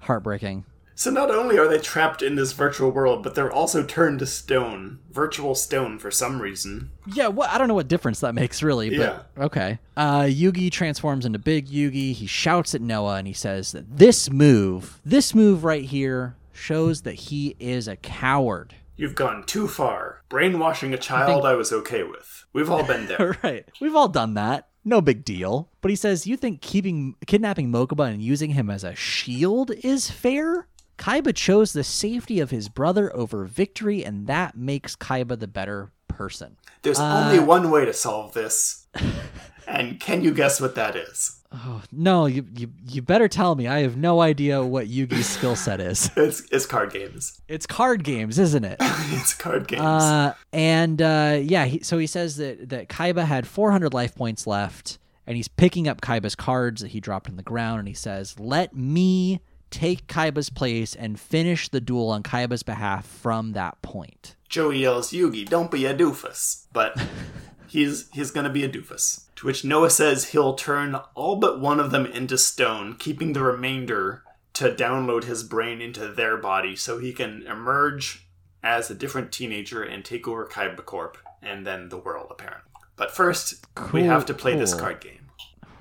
heartbreaking. 0.00 0.64
So 0.94 1.10
not 1.10 1.30
only 1.30 1.58
are 1.58 1.68
they 1.68 1.78
trapped 1.78 2.22
in 2.22 2.34
this 2.34 2.52
virtual 2.52 2.90
world, 2.90 3.22
but 3.22 3.34
they're 3.34 3.52
also 3.52 3.82
turned 3.82 4.18
to 4.20 4.26
stone. 4.26 4.98
Virtual 5.10 5.54
stone 5.54 5.98
for 5.98 6.10
some 6.10 6.40
reason. 6.40 6.90
Yeah, 7.06 7.28
what 7.28 7.50
I 7.50 7.58
don't 7.58 7.68
know 7.68 7.74
what 7.74 7.88
difference 7.88 8.20
that 8.20 8.34
makes 8.34 8.62
really, 8.62 8.96
but 8.96 9.28
okay. 9.38 9.78
Uh, 9.96 10.22
Yugi 10.22 10.70
transforms 10.70 11.24
into 11.24 11.38
Big 11.38 11.68
Yugi. 11.68 12.12
He 12.12 12.26
shouts 12.26 12.74
at 12.74 12.80
Noah 12.80 13.16
and 13.16 13.26
he 13.26 13.32
says 13.32 13.72
that 13.72 13.98
this 13.98 14.30
move, 14.30 15.00
this 15.04 15.34
move 15.34 15.64
right 15.64 15.84
here, 15.84 16.36
shows 16.52 17.02
that 17.02 17.14
he 17.14 17.56
is 17.58 17.88
a 17.88 17.96
coward. 17.96 18.74
You've 18.96 19.14
gone 19.14 19.44
too 19.44 19.66
far. 19.66 20.22
Brainwashing 20.28 20.94
a 20.94 20.98
child 20.98 21.44
I 21.44 21.54
was 21.54 21.72
okay 21.72 22.02
with. 22.02 22.44
We've 22.52 22.70
all 22.70 22.84
been 22.84 23.06
there. 23.06 23.38
right. 23.42 23.64
We've 23.80 23.96
all 23.96 24.08
done 24.08 24.34
that. 24.34 24.68
No 24.84 25.00
big 25.00 25.24
deal. 25.24 25.68
But 25.80 25.90
he 25.90 25.96
says, 25.96 26.26
You 26.26 26.36
think 26.36 26.60
keeping 26.60 27.14
kidnapping 27.26 27.70
Mokuba 27.72 28.12
and 28.12 28.22
using 28.22 28.50
him 28.50 28.68
as 28.68 28.84
a 28.84 28.94
shield 28.94 29.70
is 29.82 30.10
fair? 30.10 30.66
Kaiba 31.02 31.34
chose 31.34 31.72
the 31.72 31.82
safety 31.82 32.38
of 32.38 32.50
his 32.50 32.68
brother 32.68 33.14
over 33.16 33.44
victory, 33.44 34.04
and 34.04 34.28
that 34.28 34.56
makes 34.56 34.94
Kaiba 34.94 35.36
the 35.36 35.48
better 35.48 35.90
person. 36.06 36.56
There's 36.82 37.00
only 37.00 37.40
one 37.40 37.72
way 37.72 37.84
to 37.84 37.92
solve 37.92 38.34
this. 38.34 38.86
and 39.66 39.98
can 39.98 40.22
you 40.22 40.32
guess 40.32 40.60
what 40.60 40.76
that 40.76 40.94
is? 40.94 41.40
Oh, 41.50 41.82
no, 41.90 42.26
you, 42.26 42.46
you 42.56 42.70
you 42.86 43.02
better 43.02 43.26
tell 43.26 43.56
me. 43.56 43.66
I 43.66 43.80
have 43.80 43.96
no 43.96 44.20
idea 44.20 44.62
what 44.62 44.86
Yugi's 44.86 45.26
skill 45.26 45.56
set 45.56 45.80
is. 45.80 46.08
It's, 46.16 46.48
it's 46.52 46.66
card 46.66 46.92
games. 46.92 47.40
It's 47.48 47.66
card 47.66 48.04
games, 48.04 48.38
isn't 48.38 48.64
it? 48.64 48.76
it's 48.80 49.34
card 49.34 49.66
games. 49.66 49.82
Uh, 49.82 50.34
and 50.52 51.02
uh, 51.02 51.40
yeah, 51.42 51.64
he, 51.64 51.80
so 51.80 51.98
he 51.98 52.06
says 52.06 52.36
that 52.36 52.68
that 52.68 52.88
Kaiba 52.88 53.24
had 53.24 53.48
400 53.48 53.92
life 53.92 54.14
points 54.14 54.46
left, 54.46 55.00
and 55.26 55.36
he's 55.36 55.48
picking 55.48 55.88
up 55.88 56.00
Kaiba's 56.00 56.36
cards 56.36 56.80
that 56.80 56.92
he 56.92 57.00
dropped 57.00 57.28
on 57.28 57.34
the 57.34 57.42
ground, 57.42 57.80
and 57.80 57.88
he 57.88 57.94
says, 57.94 58.38
"Let 58.38 58.76
me 58.76 59.40
take 59.72 60.06
Kaiba's 60.06 60.50
place 60.50 60.94
and 60.94 61.18
finish 61.18 61.68
the 61.68 61.80
duel 61.80 62.10
on 62.10 62.22
Kaiba's 62.22 62.62
behalf 62.62 63.06
from 63.06 63.52
that 63.52 63.82
point." 63.82 64.36
Joey 64.48 64.80
yells, 64.80 65.10
Yugi, 65.10 65.48
don't 65.48 65.70
be 65.70 65.86
a 65.86 65.94
doofus. 65.94 66.66
But 66.72 67.00
he's 67.66 68.08
he's 68.12 68.30
gonna 68.30 68.50
be 68.50 68.64
a 68.64 68.68
doofus. 68.68 69.24
To 69.36 69.46
which 69.46 69.64
Noah 69.64 69.90
says 69.90 70.26
he'll 70.26 70.54
turn 70.54 70.94
all 71.14 71.36
but 71.36 71.58
one 71.58 71.80
of 71.80 71.90
them 71.90 72.06
into 72.06 72.38
stone, 72.38 72.94
keeping 72.98 73.32
the 73.32 73.42
remainder 73.42 74.22
to 74.54 74.70
download 74.74 75.24
his 75.24 75.42
brain 75.42 75.80
into 75.80 76.08
their 76.08 76.36
body 76.36 76.76
so 76.76 76.98
he 76.98 77.12
can 77.12 77.42
emerge 77.46 78.28
as 78.62 78.90
a 78.90 78.94
different 78.94 79.32
teenager 79.32 79.82
and 79.82 80.04
take 80.04 80.28
over 80.28 80.46
Kaiba 80.46 80.84
Corp 80.84 81.16
and 81.40 81.66
then 81.66 81.88
the 81.88 81.96
world 81.96 82.28
apparently. 82.30 82.70
But 82.96 83.10
first, 83.10 83.66
we 83.92 84.04
have 84.04 84.26
to 84.26 84.34
play 84.34 84.54
this 84.54 84.74
card 84.74 85.00
game. 85.00 85.21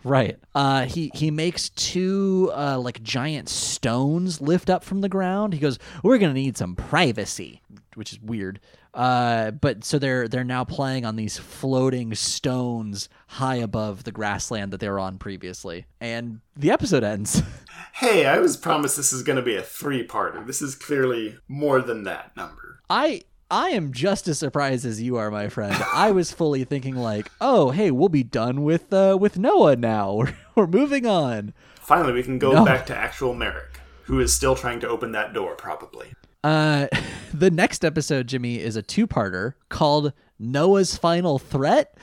Right. 0.04 0.40
Uh, 0.56 0.86
he 0.86 1.12
he 1.14 1.32
makes 1.32 1.70
two 1.70 2.52
uh, 2.54 2.80
like 2.80 3.04
giant 3.04 3.50
stones 3.50 4.42
lift 4.42 4.70
up 4.70 4.84
from 4.84 5.02
the 5.02 5.10
ground. 5.10 5.54
He 5.54 5.60
goes, 5.60 5.80
"We're 6.04 6.18
gonna 6.18 6.34
need 6.34 6.58
some 6.58 6.76
privacy," 6.76 7.62
which 7.96 8.12
is 8.12 8.20
weird. 8.20 8.60
Uh, 8.94 9.52
but 9.52 9.84
so 9.86 9.98
they're 10.00 10.28
they're 10.28 10.44
now 10.44 10.64
playing 10.66 11.06
on 11.06 11.16
these 11.16 11.38
floating 11.38 12.14
stones 12.14 13.08
high 13.28 13.56
above 13.56 14.04
the 14.04 14.12
grassland 14.12 14.74
that 14.74 14.80
they 14.80 14.90
were 14.90 15.00
on 15.00 15.18
previously, 15.18 15.86
and 16.02 16.42
the 16.56 16.72
episode 16.72 17.04
ends. 17.04 17.42
Hey, 17.94 18.26
I 18.26 18.40
was 18.40 18.58
promised 18.58 18.96
this 18.96 19.12
is 19.12 19.22
going 19.22 19.36
to 19.36 19.42
be 19.42 19.56
a 19.56 19.62
three-parter. 19.62 20.46
This 20.48 20.62
is 20.62 20.76
clearly 20.76 21.38
more 21.48 21.82
than 21.82 22.04
that 22.04 22.36
number. 22.38 22.80
I 22.90 23.24
I 23.52 23.70
am 23.72 23.92
just 23.92 24.28
as 24.30 24.40
surprised 24.40 24.86
as 24.86 25.02
you 25.02 25.18
are, 25.18 25.30
my 25.30 25.50
friend. 25.50 25.76
I 25.94 26.12
was 26.12 26.32
fully 26.32 26.64
thinking 26.64 26.96
like, 26.96 27.30
"Oh, 27.42 27.72
hey, 27.72 27.92
we'll 27.92 28.08
be 28.10 28.24
done 28.24 28.64
with 28.64 28.92
uh, 28.94 29.18
with 29.20 29.38
Noah 29.38 29.76
now. 29.76 30.14
We're, 30.16 30.34
we're 30.56 30.68
moving 30.68 31.06
on." 31.06 31.54
Finally, 31.76 32.14
we 32.14 32.24
can 32.24 32.40
go 32.40 32.54
No. 32.54 32.64
back 32.66 32.86
to 32.86 32.96
actual 32.96 33.34
Marik, 33.36 33.82
who 34.04 34.20
is 34.22 34.34
still 34.34 34.56
trying 34.56 34.80
to 34.80 34.88
open 34.88 35.12
that 35.12 35.34
door, 35.34 35.56
probably. 35.56 36.14
Uh, 36.44 36.88
the 37.34 37.52
next 37.52 37.84
episode, 37.84 38.28
Jimmy, 38.28 38.60
is 38.60 38.76
a 38.78 38.82
two-parter 38.82 39.54
called 39.68 40.14
Noah's 40.40 40.96
Final 40.96 41.38
Threat, 41.38 41.98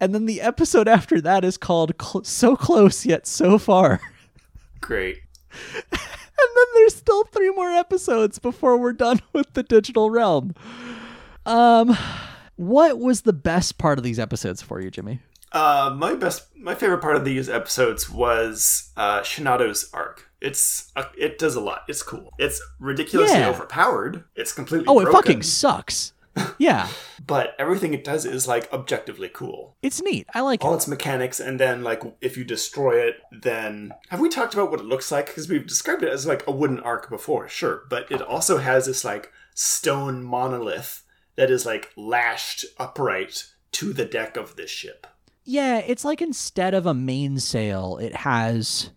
and 0.00 0.14
then 0.14 0.26
the 0.26 0.40
episode 0.40 0.86
after 0.86 1.20
that 1.20 1.44
is 1.44 1.56
called 1.58 1.92
Cl- 2.00 2.22
So 2.24 2.54
Close 2.56 3.04
Yet 3.04 3.26
So 3.26 3.58
Far. 3.58 4.00
Great. 4.80 5.18
and 5.74 6.00
then 6.54 6.64
there's 6.74 6.94
still 6.94 7.24
three 7.24 7.50
more 7.50 7.70
episodes 7.70 8.38
before 8.38 8.76
we're 8.78 8.92
done 8.92 9.20
with 9.32 9.52
the 9.54 9.62
digital 9.62 10.10
realm. 10.10 10.54
Um, 11.46 11.96
what 12.56 12.98
was 12.98 13.22
the 13.22 13.32
best 13.32 13.78
part 13.78 13.98
of 13.98 14.04
these 14.04 14.18
episodes 14.18 14.62
for 14.62 14.80
you, 14.80 14.90
Jimmy? 14.90 15.20
Uh, 15.52 15.94
my 15.96 16.14
best, 16.14 16.46
my 16.56 16.74
favorite 16.74 17.02
part 17.02 17.16
of 17.16 17.24
these 17.24 17.48
episodes 17.50 18.08
was 18.08 18.90
uh, 18.96 19.22
Shinato's 19.22 19.90
Ark. 19.92 20.30
It's 20.40 20.90
uh, 20.96 21.04
it 21.16 21.38
does 21.38 21.54
a 21.56 21.60
lot. 21.60 21.82
It's 21.88 22.02
cool. 22.02 22.32
It's 22.38 22.60
ridiculously 22.80 23.38
Yeah. 23.38 23.50
overpowered. 23.50 24.24
It's 24.34 24.52
completely 24.52 24.86
Oh, 24.88 24.98
it 25.00 25.12
fucking 25.12 25.42
sucks. 25.42 26.12
Yeah, 26.56 26.88
But 27.26 27.54
everything 27.58 27.92
it 27.92 28.04
does 28.04 28.24
is 28.24 28.48
like 28.48 28.72
objectively 28.72 29.28
cool. 29.28 29.76
it's 29.82 30.00
neat. 30.00 30.26
I 30.32 30.40
like 30.40 30.62
it. 30.62 30.66
All 30.66 30.72
it. 30.72 30.76
its 30.76 30.88
mechanics, 30.88 31.38
and 31.40 31.60
then 31.60 31.82
like 31.82 32.02
if 32.22 32.38
you 32.38 32.44
destroy 32.44 33.00
it, 33.02 33.16
then 33.30 33.92
have 34.08 34.18
we 34.20 34.30
talked 34.30 34.54
about 34.54 34.70
what 34.70 34.80
it 34.80 34.86
looks 34.86 35.12
like? 35.12 35.26
Because 35.26 35.46
we've 35.50 35.66
described 35.66 36.02
it 36.02 36.08
as 36.10 36.24
like 36.26 36.42
a 36.46 36.50
wooden 36.50 36.80
ark 36.80 37.10
before, 37.10 37.48
sure, 37.50 37.82
but 37.90 38.10
it 38.10 38.22
also 38.22 38.56
has 38.56 38.86
this 38.86 39.04
like 39.04 39.30
stone 39.54 40.24
monolith 40.24 41.02
that 41.42 41.50
is 41.50 41.66
like 41.66 41.90
lashed 41.96 42.64
upright 42.78 43.48
to 43.72 43.92
the 43.92 44.04
deck 44.04 44.36
of 44.36 44.54
this 44.54 44.70
ship. 44.70 45.08
Yeah, 45.42 45.78
it's 45.78 46.04
like 46.04 46.22
instead 46.22 46.72
of 46.72 46.86
a 46.86 46.94
mainsail, 46.94 47.98
it 47.98 48.14
has 48.14 48.90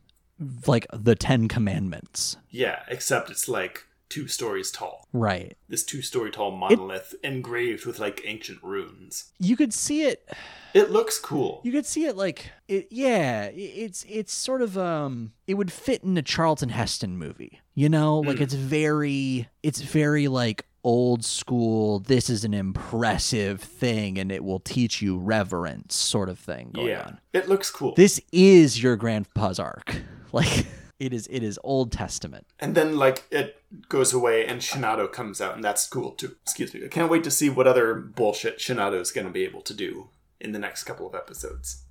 like 0.68 0.86
the 0.94 1.16
Ten 1.16 1.48
Commandments. 1.48 2.38
Yeah, 2.52 2.84
except 2.88 3.32
it's 3.32 3.50
like 3.50 3.88
two 4.10 4.28
stories 4.28 4.70
tall. 4.70 5.08
Right. 5.12 5.58
This 5.70 5.84
two 5.84 6.04
story 6.04 6.30
tall 6.30 6.52
monolith 6.52 7.16
engraved 7.24 7.88
with 7.88 7.98
like 7.98 8.22
ancient 8.26 8.62
runes. 8.62 9.34
You 9.40 9.58
could 9.58 9.74
see 9.74 10.04
it 10.04 10.30
It 10.76 10.92
looks 10.92 11.18
cool. 11.18 11.62
You 11.64 11.72
could 11.72 11.88
see 11.88 12.06
it 12.06 12.16
like 12.16 12.52
it 12.68 12.90
yeah, 12.92 13.46
it's 13.56 14.06
it's 14.08 14.34
sort 14.34 14.62
of 14.62 14.78
um 14.78 15.32
it 15.48 15.56
would 15.56 15.72
fit 15.72 16.04
in 16.04 16.16
a 16.16 16.22
Charlton 16.22 16.70
Heston 16.70 17.18
movie. 17.18 17.60
You 17.74 17.90
know, 17.90 18.20
like 18.20 18.40
it's 18.40 18.54
very 18.54 19.50
it's 19.64 19.82
very 19.82 20.28
like 20.28 20.66
old 20.86 21.26
school 21.26 21.98
this 22.00 22.30
is 22.30 22.46
an 22.46 22.54
impressive 22.54 23.60
thing 23.60 24.20
and 24.20 24.32
it 24.32 24.44
will 24.44 24.60
teach 24.60 25.02
you 25.02 25.18
reverence 25.18 25.96
sort 25.96 26.30
of 26.30 26.38
thing 26.38 26.70
going 26.74 26.88
yeah, 26.88 27.06
on. 27.08 27.20
it 27.34 27.50
looks 27.50 27.72
cool. 27.72 27.96
This 27.96 28.22
is 28.32 28.82
your 28.82 28.96
grandpa's 28.96 29.60
ark. 29.60 30.02
Like 30.32 30.66
it 31.00 31.14
is 31.14 31.30
it 31.32 31.44
is 31.44 31.58
Old 31.64 31.94
Testament. 31.94 32.46
and 32.60 32.76
then 32.76 32.98
like 32.98 33.24
it 33.32 33.62
goes 33.88 34.12
away 34.12 34.46
and 34.46 34.60
Shinato 34.60 35.10
comes 35.10 35.40
out 35.40 35.56
and 35.56 35.64
that's 35.64 35.88
cool 35.88 36.12
too. 36.12 36.36
Excuse 36.44 36.74
me. 36.74 36.84
I 36.84 36.90
can't 36.90 37.10
wait 37.10 37.24
to 37.24 37.32
see 37.32 37.50
what 37.50 37.68
other 37.68 37.94
bullshit 37.94 38.60
Shinato 38.60 39.00
is 39.00 39.12
going 39.12 39.28
to 39.28 39.32
be 39.32 39.46
able 39.46 39.62
to 39.62 39.74
do 39.74 40.10
in 40.42 40.52
the 40.52 40.60
next 40.60 40.84
couple 40.84 41.08
of 41.08 41.16
episodes. 41.16 41.84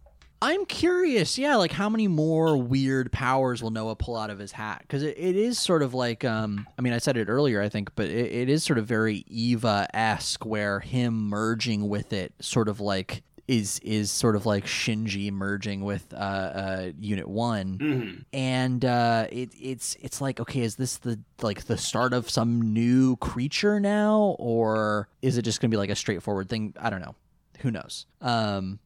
I'm 0.45 0.67
curious, 0.67 1.39
yeah, 1.39 1.57
like 1.57 1.73
how 1.73 1.89
many 1.89 2.07
more 2.07 2.55
weird 2.59 3.11
powers 3.11 3.63
will 3.63 3.71
Noah 3.71 3.97
pull 3.97 4.15
out 4.15 4.29
of 4.29 4.39
his 4.39 4.53
hat? 4.53 4.81
Because 4.83 5.03
it, 5.03 5.17
it 5.17 5.37
is 5.37 5.59
sort 5.59 5.83
of 5.83 5.95
like, 5.95 6.23
um, 6.23 6.67
I 6.79 6.83
mean, 6.83 6.93
I 6.93 6.99
said 6.99 7.17
it 7.17 7.31
earlier, 7.31 7.63
I 7.63 7.71
think, 7.71 7.95
but 7.95 8.07
it, 8.11 8.31
it 8.31 8.49
is 8.51 8.63
sort 8.63 8.79
of 8.79 8.87
very 8.87 9.25
Eva 9.27 9.89
esque, 9.95 10.45
where 10.45 10.81
him 10.81 11.29
merging 11.31 11.89
with 11.89 12.13
it, 12.13 12.35
sort 12.41 12.69
of 12.69 12.79
like 12.79 13.23
is 13.49 13.79
is 13.81 14.11
sort 14.11 14.37
of 14.37 14.45
like 14.45 14.67
Shinji 14.67 15.33
merging 15.33 15.83
with 15.83 16.13
uh, 16.13 16.17
uh, 16.17 16.91
Unit 17.01 17.29
One, 17.29 17.79
hmm 17.79 18.23
and 18.37 18.85
uh, 18.85 19.27
it, 19.31 19.51
it's 19.59 19.97
it's 20.03 20.21
like, 20.21 20.41
okay, 20.41 20.61
is 20.61 20.77
this 20.77 20.99
the 20.99 21.21
like 21.41 21.65
the 21.65 21.79
start 21.79 22.13
of 22.13 22.29
some 22.29 22.75
new 22.75 23.17
creature 23.17 23.81
now, 23.81 24.37
or 24.39 25.09
is 25.23 25.39
it 25.39 25.43
just 25.43 25.61
gonna 25.61 25.71
be 25.71 25.79
like 25.79 25.91
a 25.91 25.97
straightforward 25.97 26.51
thing? 26.51 26.75
I 26.79 26.91
don't 26.91 27.01
know. 27.01 27.15
Who 27.61 27.71
knows? 27.71 28.05
Um, 28.21 28.79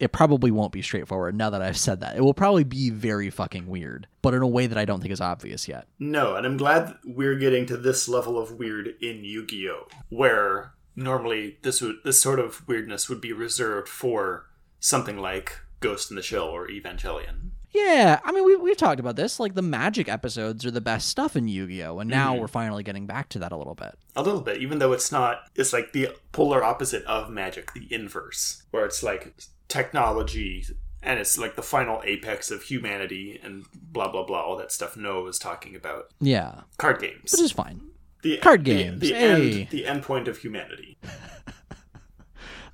it 0.00 0.12
probably 0.12 0.50
won't 0.50 0.72
be 0.72 0.82
straightforward 0.82 1.34
now 1.36 1.50
that 1.50 1.62
I've 1.62 1.76
said 1.76 2.00
that. 2.00 2.16
It 2.16 2.22
will 2.22 2.34
probably 2.34 2.64
be 2.64 2.90
very 2.90 3.30
fucking 3.30 3.66
weird, 3.68 4.06
but 4.22 4.34
in 4.34 4.42
a 4.42 4.48
way 4.48 4.66
that 4.66 4.78
I 4.78 4.84
don't 4.84 5.00
think 5.00 5.12
is 5.12 5.20
obvious 5.20 5.68
yet. 5.68 5.86
No, 5.98 6.34
and 6.36 6.46
I'm 6.46 6.56
glad 6.56 6.96
we're 7.04 7.36
getting 7.36 7.66
to 7.66 7.76
this 7.76 8.08
level 8.08 8.38
of 8.38 8.52
weird 8.58 8.88
in 9.00 9.22
Yu-Gi-Oh, 9.24 9.86
where 10.08 10.72
normally 10.96 11.58
this 11.62 11.80
would 11.80 11.96
this 12.04 12.20
sort 12.20 12.40
of 12.40 12.66
weirdness 12.66 13.08
would 13.08 13.20
be 13.20 13.32
reserved 13.32 13.88
for 13.88 14.46
something 14.80 15.18
like 15.18 15.60
Ghost 15.80 16.10
in 16.10 16.16
the 16.16 16.22
Shell 16.22 16.44
or 16.48 16.66
Evangelion. 16.68 17.50
Yeah, 17.72 18.18
I 18.24 18.32
mean, 18.32 18.44
we, 18.44 18.56
we've 18.56 18.76
talked 18.76 18.98
about 18.98 19.14
this. 19.14 19.38
Like, 19.38 19.54
the 19.54 19.62
magic 19.62 20.08
episodes 20.08 20.66
are 20.66 20.72
the 20.72 20.80
best 20.80 21.06
stuff 21.08 21.36
in 21.36 21.46
Yu 21.46 21.68
Gi 21.68 21.84
Oh! 21.84 22.00
And 22.00 22.10
now 22.10 22.34
Mhm. 22.34 22.40
we're 22.40 22.48
finally 22.48 22.82
getting 22.82 23.06
back 23.06 23.28
to 23.28 23.38
that 23.38 23.52
a 23.52 23.56
little 23.56 23.76
bit. 23.76 23.96
A 24.16 24.22
little 24.24 24.40
bit, 24.40 24.60
even 24.60 24.80
though 24.80 24.92
it's 24.92 25.12
not. 25.12 25.42
It's 25.54 25.72
like 25.72 25.92
the 25.92 26.08
polar 26.32 26.64
opposite 26.64 27.04
of 27.04 27.30
magic, 27.30 27.72
the 27.72 27.86
inverse, 27.94 28.64
where 28.72 28.84
it's 28.84 29.04
like 29.04 29.34
technology 29.70 30.66
and 31.02 31.18
it's 31.18 31.38
like 31.38 31.56
the 31.56 31.62
final 31.62 32.02
apex 32.04 32.50
of 32.50 32.62
humanity 32.64 33.40
and 33.42 33.64
blah 33.72 34.10
blah 34.10 34.24
blah, 34.24 34.42
all 34.42 34.56
that 34.56 34.70
stuff 34.72 34.96
Noah 34.96 35.22
was 35.22 35.38
talking 35.38 35.74
about. 35.74 36.12
Yeah, 36.20 36.62
Card 36.76 37.00
games. 37.00 37.32
which 37.32 37.40
is 37.40 37.52
fine. 37.52 37.80
the 38.22 38.36
card 38.38 38.64
the- 38.64 38.74
games, 38.74 39.00
The, 39.00 39.14
hey. 39.14 39.60
end 39.62 39.68
the 39.70 39.86
end 39.86 40.02
point 40.02 40.28
of 40.28 40.38
humanity. 40.38 40.98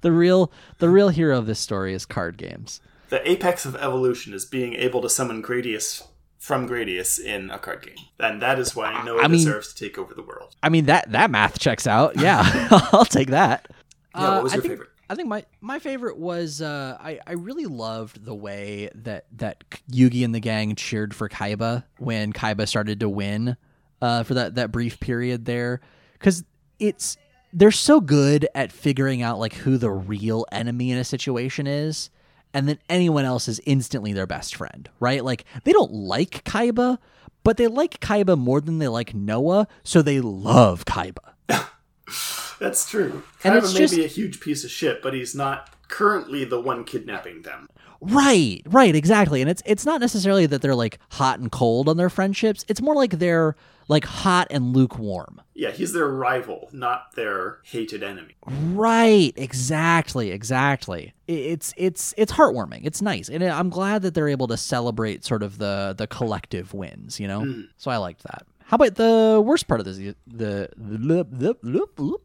The 0.02 0.12
real 0.12 0.52
the 0.78 0.88
real 0.88 1.08
hero 1.08 1.38
of 1.38 1.46
this 1.46 1.58
story 1.58 1.94
is 1.94 2.04
card 2.06 2.36
games. 2.36 2.80
The 3.08 3.28
apex 3.28 3.64
of 3.64 3.74
evolution 3.76 4.34
is 4.34 4.44
being 4.44 4.74
able 4.74 5.00
to 5.02 5.08
summon 5.08 5.42
Gradius 5.42 6.06
from 6.38 6.68
Gradius 6.68 7.18
in 7.18 7.50
a 7.50 7.58
card 7.58 7.82
game. 7.86 7.96
And 8.20 8.40
that 8.42 8.58
is 8.58 8.76
why 8.76 9.02
Noah 9.04 9.22
I 9.22 9.28
mean- 9.28 9.38
deserves 9.38 9.72
to 9.72 9.84
take 9.84 9.98
over 9.98 10.14
the 10.14 10.22
world. 10.22 10.54
I 10.62 10.68
mean 10.68 10.84
that 10.86 11.10
that 11.12 11.30
math 11.30 11.58
checks 11.58 11.86
out. 11.86 12.20
Yeah, 12.20 12.68
I'll 12.92 13.04
take 13.06 13.30
that. 13.30 13.66
Yeah, 14.14 14.20
Uh, 14.28 14.34
what 14.34 14.42
was 14.44 14.52
I 14.52 14.56
your 14.56 14.62
think- 14.62 14.72
favorite? 14.74 14.90
I 15.08 15.14
think 15.14 15.28
my 15.28 15.44
my 15.60 15.78
favorite 15.78 16.18
was 16.18 16.60
uh, 16.60 16.96
I 17.00 17.20
I 17.26 17.32
really 17.32 17.66
loved 17.66 18.24
the 18.24 18.34
way 18.34 18.90
that 18.94 19.26
that 19.36 19.64
Yugi 19.90 20.24
and 20.24 20.34
the 20.34 20.40
gang 20.40 20.74
cheered 20.74 21.14
for 21.14 21.28
Kaiba 21.28 21.84
when 21.98 22.32
Kaiba 22.32 22.66
started 22.66 23.00
to 23.00 23.08
win 23.08 23.56
uh, 24.02 24.24
for 24.24 24.34
that 24.34 24.56
that 24.56 24.72
brief 24.72 24.98
period 24.98 25.44
there. 25.44 25.80
Because 26.14 26.44
it's 26.78 27.16
they're 27.52 27.70
so 27.70 28.00
good 28.00 28.48
at 28.54 28.72
figuring 28.72 29.22
out 29.22 29.38
like 29.38 29.54
who 29.54 29.78
the 29.78 29.90
real 29.90 30.44
enemy 30.50 30.90
in 30.90 30.98
a 30.98 31.04
situation 31.04 31.66
is 31.66 32.10
and 32.52 32.68
then 32.68 32.78
anyone 32.88 33.24
else 33.24 33.48
is 33.48 33.60
instantly 33.64 34.12
their 34.12 34.26
best 34.26 34.56
friend 34.56 34.90
right? 35.00 35.24
Like 35.24 35.44
they 35.64 35.72
don't 35.72 35.92
like 35.92 36.44
Kaiba 36.44 36.98
but 37.44 37.56
they 37.56 37.68
like 37.68 38.00
Kaiba 38.00 38.36
more 38.36 38.60
than 38.60 38.78
they 38.78 38.88
like 38.88 39.14
Noah 39.14 39.68
so 39.84 40.02
they 40.02 40.20
love 40.20 40.84
Kaiba 40.84 41.34
That's 42.58 42.88
true. 42.88 43.22
And 43.44 43.54
Kaiba 43.54 43.58
it's 43.58 43.74
may 43.74 43.80
just- 43.80 43.96
be 43.96 44.04
a 44.04 44.08
huge 44.08 44.40
piece 44.40 44.64
of 44.64 44.70
shit, 44.70 45.02
but 45.02 45.14
he's 45.14 45.34
not 45.34 45.70
currently 45.88 46.44
the 46.44 46.60
one 46.60 46.84
kidnapping 46.84 47.42
them. 47.42 47.68
Right, 48.00 48.60
right, 48.66 48.94
exactly. 48.94 49.40
And 49.40 49.50
it's 49.50 49.62
it's 49.64 49.86
not 49.86 50.00
necessarily 50.02 50.44
that 50.46 50.60
they're 50.60 50.74
like 50.74 50.98
hot 51.12 51.38
and 51.38 51.50
cold 51.50 51.88
on 51.88 51.96
their 51.96 52.10
friendships. 52.10 52.64
It's 52.68 52.82
more 52.82 52.94
like 52.94 53.12
they're 53.18 53.56
like 53.88 54.04
hot 54.04 54.48
and 54.50 54.76
lukewarm. 54.76 55.40
Yeah, 55.54 55.70
he's 55.70 55.94
their 55.94 56.08
rival, 56.08 56.68
not 56.72 57.14
their 57.14 57.60
hated 57.64 58.02
enemy. 58.02 58.34
Right, 58.46 59.32
exactly, 59.36 60.30
exactly. 60.30 61.14
It's 61.26 61.72
it's 61.78 62.12
it's 62.18 62.32
heartwarming. 62.32 62.82
It's 62.84 63.00
nice, 63.00 63.30
and 63.30 63.42
I'm 63.42 63.70
glad 63.70 64.02
that 64.02 64.12
they're 64.12 64.28
able 64.28 64.48
to 64.48 64.58
celebrate 64.58 65.24
sort 65.24 65.42
of 65.42 65.56
the 65.56 65.94
the 65.96 66.06
collective 66.06 66.74
wins. 66.74 67.18
You 67.18 67.28
know, 67.28 67.40
Mm. 67.40 67.68
so 67.78 67.90
I 67.90 67.96
liked 67.96 68.24
that. 68.24 68.46
How 68.66 68.74
about 68.76 68.96
the 68.96 69.40
worst 69.44 69.68
part 69.68 69.80
of 69.80 69.86
this? 69.86 69.96
The, 69.96 70.14
the, 70.26 70.68
the, 70.76 71.56
the 71.62 72.18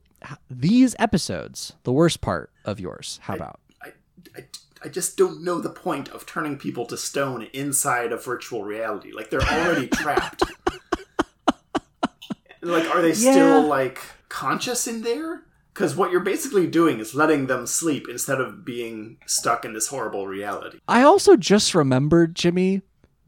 these 0.50 0.96
episodes. 1.00 1.74
The 1.84 1.92
worst 1.94 2.22
part 2.22 2.52
of 2.66 2.80
yours. 2.80 3.20
How 3.24 3.36
about? 3.36 3.60
I, 3.84 3.90
I, 4.36 4.46
I 4.84 4.88
just 4.90 5.18
don't 5.18 5.44
know 5.44 5.60
the 5.62 5.70
point 5.70 6.10
of 6.10 6.26
turning 6.26 6.58
people 6.58 6.86
to 6.88 6.98
stone 6.98 7.48
inside 7.54 8.12
of 8.12 8.26
virtual 8.26 8.64
reality. 8.64 9.12
Like, 9.12 9.30
they're 9.30 9.42
already 9.42 9.88
trapped. 9.92 10.44
like, 12.62 12.90
are 12.94 13.02
they 13.02 13.10
Yeah. 13.14 13.32
still, 13.32 13.62
like, 13.68 14.00
conscious 14.30 14.88
in 14.88 15.02
there? 15.04 15.44
Because 15.74 15.96
what 15.96 16.12
you're 16.12 16.20
basically 16.20 16.68
doing 16.68 17.00
is 17.00 17.16
letting 17.16 17.48
them 17.48 17.66
sleep 17.66 18.08
instead 18.10 18.42
of 18.42 18.66
being 18.66 19.18
stuck 19.26 19.64
in 19.64 19.74
this 19.74 19.88
horrible 19.88 20.28
reality. 20.28 20.80
I 20.88 21.02
also 21.04 21.36
just 21.38 21.74
remembered, 21.74 22.36
Jimmy. 22.36 22.82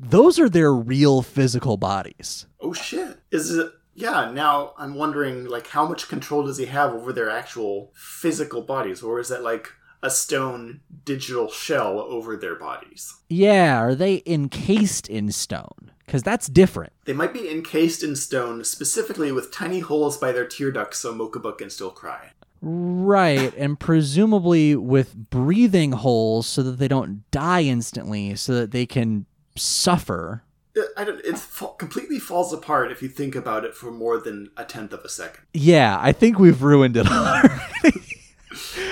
Those 0.03 0.39
are 0.39 0.49
their 0.49 0.73
real 0.73 1.21
physical 1.21 1.77
bodies. 1.77 2.45
Oh 2.59 2.73
shit. 2.73 3.19
Is 3.31 3.55
it 3.55 3.71
yeah, 3.95 4.31
now 4.31 4.73
I'm 4.77 4.95
wondering 4.95 5.45
like 5.45 5.67
how 5.67 5.87
much 5.87 6.07
control 6.07 6.45
does 6.45 6.57
he 6.57 6.65
have 6.65 6.93
over 6.93 7.13
their 7.13 7.29
actual 7.29 7.91
physical 7.95 8.61
bodies 8.61 9.03
or 9.03 9.19
is 9.19 9.29
that 9.29 9.43
like 9.43 9.71
a 10.01 10.09
stone 10.09 10.81
digital 11.05 11.49
shell 11.49 11.99
over 11.99 12.35
their 12.35 12.55
bodies? 12.55 13.21
Yeah, 13.29 13.79
are 13.79 13.95
they 13.95 14.21
encased 14.25 15.07
in 15.07 15.31
stone? 15.31 15.91
Because 16.05 16.23
that's 16.23 16.47
different. 16.47 16.91
They 17.05 17.13
might 17.13 17.33
be 17.33 17.49
encased 17.49 18.03
in 18.03 18.15
stone 18.15 18.63
specifically 18.65 19.31
with 19.31 19.51
tiny 19.51 19.79
holes 19.79 20.17
by 20.17 20.33
their 20.33 20.45
tear 20.45 20.71
ducts 20.71 20.99
so 20.99 21.13
Mokuba 21.13 21.57
can 21.57 21.69
still 21.69 21.91
cry. 21.91 22.31
Right, 22.61 23.53
and 23.57 23.79
presumably 23.79 24.75
with 24.75 25.15
breathing 25.29 25.93
holes 25.93 26.47
so 26.47 26.63
that 26.63 26.79
they 26.79 26.87
don't 26.87 27.29
die 27.31 27.63
instantly, 27.63 28.35
so 28.35 28.53
that 28.55 28.71
they 28.71 28.85
can 28.85 29.25
suffer. 29.55 30.43
It, 30.75 30.87
I 30.97 31.03
don't, 31.03 31.23
it 31.23 31.35
completely 31.77 32.19
falls 32.19 32.51
apart 32.53 32.91
if 32.91 33.01
you 33.01 33.07
think 33.09 33.35
about 33.35 33.63
it 33.63 33.75
for 33.75 33.91
more 33.91 34.19
than 34.19 34.49
a 34.57 34.65
tenth 34.65 34.93
of 34.93 35.01
a 35.01 35.09
second. 35.09 35.43
Yeah, 35.53 35.97
I 36.01 36.11
think 36.11 36.39
we've 36.39 36.61
ruined 36.61 36.97
it 36.97 37.07
already. 37.11 38.01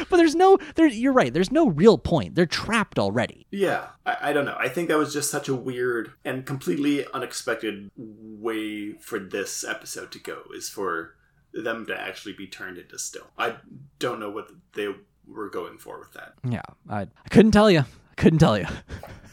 but 0.09 0.17
there's 0.17 0.35
no 0.35 0.57
there 0.75 0.87
you're 0.87 1.13
right, 1.13 1.33
there's 1.33 1.51
no 1.51 1.69
real 1.69 1.97
point. 1.97 2.35
They're 2.35 2.45
trapped 2.45 2.99
already. 2.99 3.47
Yeah, 3.51 3.87
I, 4.05 4.17
I 4.21 4.33
don't 4.33 4.45
know. 4.45 4.57
I 4.59 4.69
think 4.69 4.89
that 4.89 4.97
was 4.97 5.13
just 5.13 5.31
such 5.31 5.49
a 5.49 5.55
weird 5.55 6.11
and 6.23 6.45
completely 6.45 7.05
unexpected 7.13 7.89
way 7.97 8.93
for 8.93 9.19
this 9.19 9.63
episode 9.63 10.11
to 10.11 10.19
go, 10.19 10.43
is 10.55 10.69
for 10.69 11.15
them 11.53 11.85
to 11.85 11.99
actually 11.99 12.33
be 12.33 12.47
turned 12.47 12.77
into 12.77 12.97
stone. 12.97 13.27
I 13.37 13.55
don't 13.99 14.19
know 14.19 14.29
what 14.29 14.51
they 14.73 14.87
were 15.27 15.49
going 15.49 15.77
for 15.77 15.99
with 15.99 16.13
that. 16.13 16.33
Yeah, 16.47 16.61
I, 16.89 17.01
I 17.01 17.29
couldn't 17.29 17.51
tell 17.51 17.69
you. 17.69 17.79
I 17.79 18.13
couldn't 18.15 18.39
tell 18.39 18.57
you. 18.57 18.65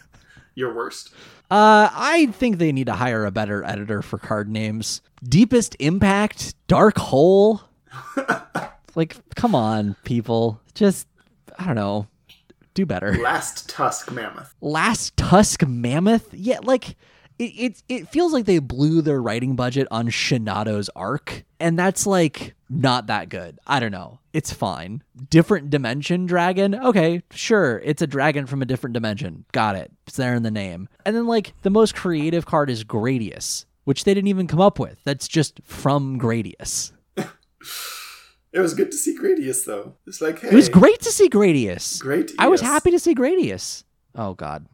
Your 0.59 0.75
worst? 0.75 1.11
Uh, 1.53 1.89
I 1.93 2.27
think 2.33 2.59
they 2.59 2.73
need 2.73 2.89
to 2.89 2.95
hire 2.95 3.25
a 3.25 3.31
better 3.31 3.63
editor 3.63 4.03
for 4.03 4.19
card 4.19 4.49
names. 4.49 5.03
Deepest 5.23 5.77
Impact, 5.79 6.57
Dark 6.67 6.99
Hole. 6.99 7.63
like, 8.97 9.15
come 9.37 9.55
on, 9.55 9.95
people. 10.03 10.61
Just, 10.75 11.07
I 11.61 11.67
don't 11.67 11.77
know, 11.77 12.09
do 12.75 12.85
better. 12.85 13.17
Last 13.19 13.69
Tusk 13.69 14.11
Mammoth. 14.11 14.53
Last 14.61 15.17
Tusk 15.17 15.65
Mammoth? 15.65 16.35
Yeah, 16.35 16.59
like, 16.65 16.97
it, 17.39 17.45
it, 17.45 17.83
it 17.89 18.09
feels 18.09 18.33
like 18.33 18.45
they 18.47 18.59
blew 18.59 19.01
their 19.03 19.21
writing 19.23 19.57
budget 19.57 19.87
on 19.91 20.09
Shinato's 20.09 20.89
Ark, 20.97 21.45
and 21.61 21.79
that's 21.79 22.07
like 22.07 22.55
not 22.69 23.07
that 23.07 23.29
good. 23.29 23.59
I 23.67 23.81
don't 23.81 23.93
know. 23.93 24.19
It's 24.33 24.53
fine. 24.53 25.03
Different 25.31 25.71
dimension 25.71 26.27
dragon? 26.27 26.75
Okay, 26.75 27.23
sure. 27.31 27.81
It's 27.85 28.03
a 28.03 28.07
dragon 28.07 28.47
from 28.47 28.63
a 28.63 28.67
different 28.67 28.95
dimension. 28.95 29.45
Got 29.53 29.77
it. 29.77 29.91
It's 30.07 30.17
there 30.17 30.35
in 30.35 30.43
the 30.43 30.51
name. 30.51 30.89
And 31.05 31.17
then, 31.17 31.27
like, 31.27 31.55
the 31.63 31.71
most 31.71 31.95
creative 31.95 32.45
card 32.47 32.71
is 32.71 32.85
Gradius. 32.85 33.65
which 33.85 34.05
they 34.05 34.13
didn't 34.15 34.29
even 34.29 34.47
come 34.47 34.61
up 34.61 34.79
with. 34.79 34.99
That's 35.05 35.27
just 35.27 35.61
from 35.65 36.21
Gradius. 36.21 36.93
It 38.51 38.61
was 38.61 38.73
good 38.73 38.91
to 38.91 38.97
see 38.97 39.17
Gradius 39.17 39.65
though. 39.67 39.95
It's 40.07 40.23
like 40.23 40.41
hey, 40.41 40.49
It 40.49 40.55
was 40.55 40.71
great 40.71 41.01
to 41.03 41.13
see 41.13 41.29
Gradius. 41.29 42.01
Great. 42.01 42.33
I 42.39 42.49
was 42.49 42.63
happy 42.63 42.91
to 42.91 42.99
see 42.99 43.15
Gradius. 43.15 43.85
Oh 44.15 44.33
God, 44.35 44.67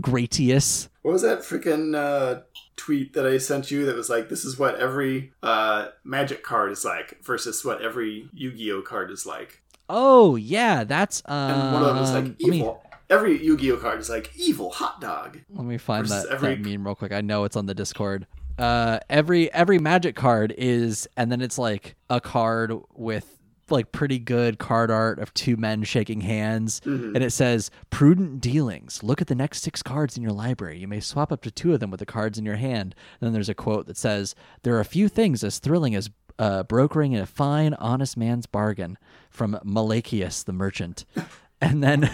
Gradius. 0.00 0.88
What 1.02 1.12
was 1.12 1.22
that 1.22 1.40
freaking 1.40 1.94
uh, 1.94 2.42
tweet 2.76 3.12
that 3.14 3.26
I 3.26 3.38
sent 3.38 3.70
you 3.70 3.86
that 3.86 3.94
was 3.96 4.10
like, 4.10 4.28
"This 4.28 4.44
is 4.44 4.58
what 4.58 4.76
every 4.80 5.32
uh, 5.42 5.88
Magic 6.04 6.42
card 6.42 6.72
is 6.72 6.84
like 6.84 7.22
versus 7.24 7.64
what 7.64 7.80
every 7.82 8.28
Yu-Gi-Oh 8.32 8.82
card 8.82 9.10
is 9.10 9.24
like." 9.26 9.62
Oh 9.88 10.36
yeah, 10.36 10.84
that's 10.84 11.22
um. 11.26 11.50
And 11.50 11.72
one 11.74 11.82
of 11.82 11.88
them 11.88 11.98
was 12.00 12.12
like, 12.12 12.24
me 12.40 12.58
"Evil." 12.58 12.82
Every 13.08 13.40
Yu-Gi-Oh 13.40 13.76
card 13.76 14.00
is 14.00 14.10
like 14.10 14.32
evil 14.36 14.70
hot 14.70 15.00
dog. 15.00 15.38
let 15.50 15.64
me 15.64 15.78
find 15.78 16.06
that, 16.08 16.26
every- 16.26 16.56
that 16.56 16.60
meme 16.60 16.84
real 16.84 16.96
quick. 16.96 17.12
I 17.12 17.20
know 17.20 17.44
it's 17.44 17.54
on 17.56 17.66
the 17.66 17.74
Discord. 17.74 18.26
Uh, 18.58 18.98
every 19.08 19.52
every 19.52 19.78
Magic 19.78 20.16
card 20.16 20.52
is, 20.58 21.06
and 21.16 21.30
then 21.30 21.40
it's 21.40 21.56
like 21.58 21.94
a 22.10 22.20
card 22.20 22.72
with 22.94 23.35
like 23.70 23.92
pretty 23.92 24.18
good 24.18 24.58
card 24.58 24.90
art 24.90 25.18
of 25.18 25.32
two 25.34 25.56
men 25.56 25.82
shaking 25.82 26.20
hands, 26.22 26.80
Mm-hmm. 26.80 27.14
and 27.14 27.24
it 27.24 27.30
says 27.30 27.70
"prudent 27.90 28.40
dealings." 28.40 29.02
Look 29.02 29.20
at 29.20 29.26
the 29.26 29.34
next 29.34 29.62
six 29.62 29.82
cards 29.82 30.16
in 30.16 30.22
your 30.22 30.32
library. 30.32 30.78
You 30.78 30.88
may 30.88 31.00
swap 31.00 31.32
up 31.32 31.42
to 31.42 31.50
two 31.50 31.74
of 31.74 31.80
them 31.80 31.90
with 31.90 32.00
the 32.00 32.06
cards 32.06 32.38
in 32.38 32.44
your 32.44 32.56
hand. 32.56 32.94
And 33.20 33.26
then 33.26 33.32
there's 33.32 33.48
a 33.48 33.54
quote 33.54 33.86
that 33.86 33.96
says, 33.96 34.34
"There 34.62 34.74
are 34.76 34.80
a 34.80 34.84
few 34.84 35.08
things 35.08 35.42
as 35.44 35.58
thrilling 35.58 35.94
as." 35.94 36.10
Uh, 36.38 36.62
brokering 36.64 37.16
a 37.16 37.24
fine, 37.24 37.72
honest 37.72 38.14
man's 38.14 38.44
bargain 38.44 38.98
from 39.30 39.58
Malachius 39.64 40.44
the 40.44 40.52
merchant, 40.52 41.06
and 41.62 41.82
then 41.82 42.10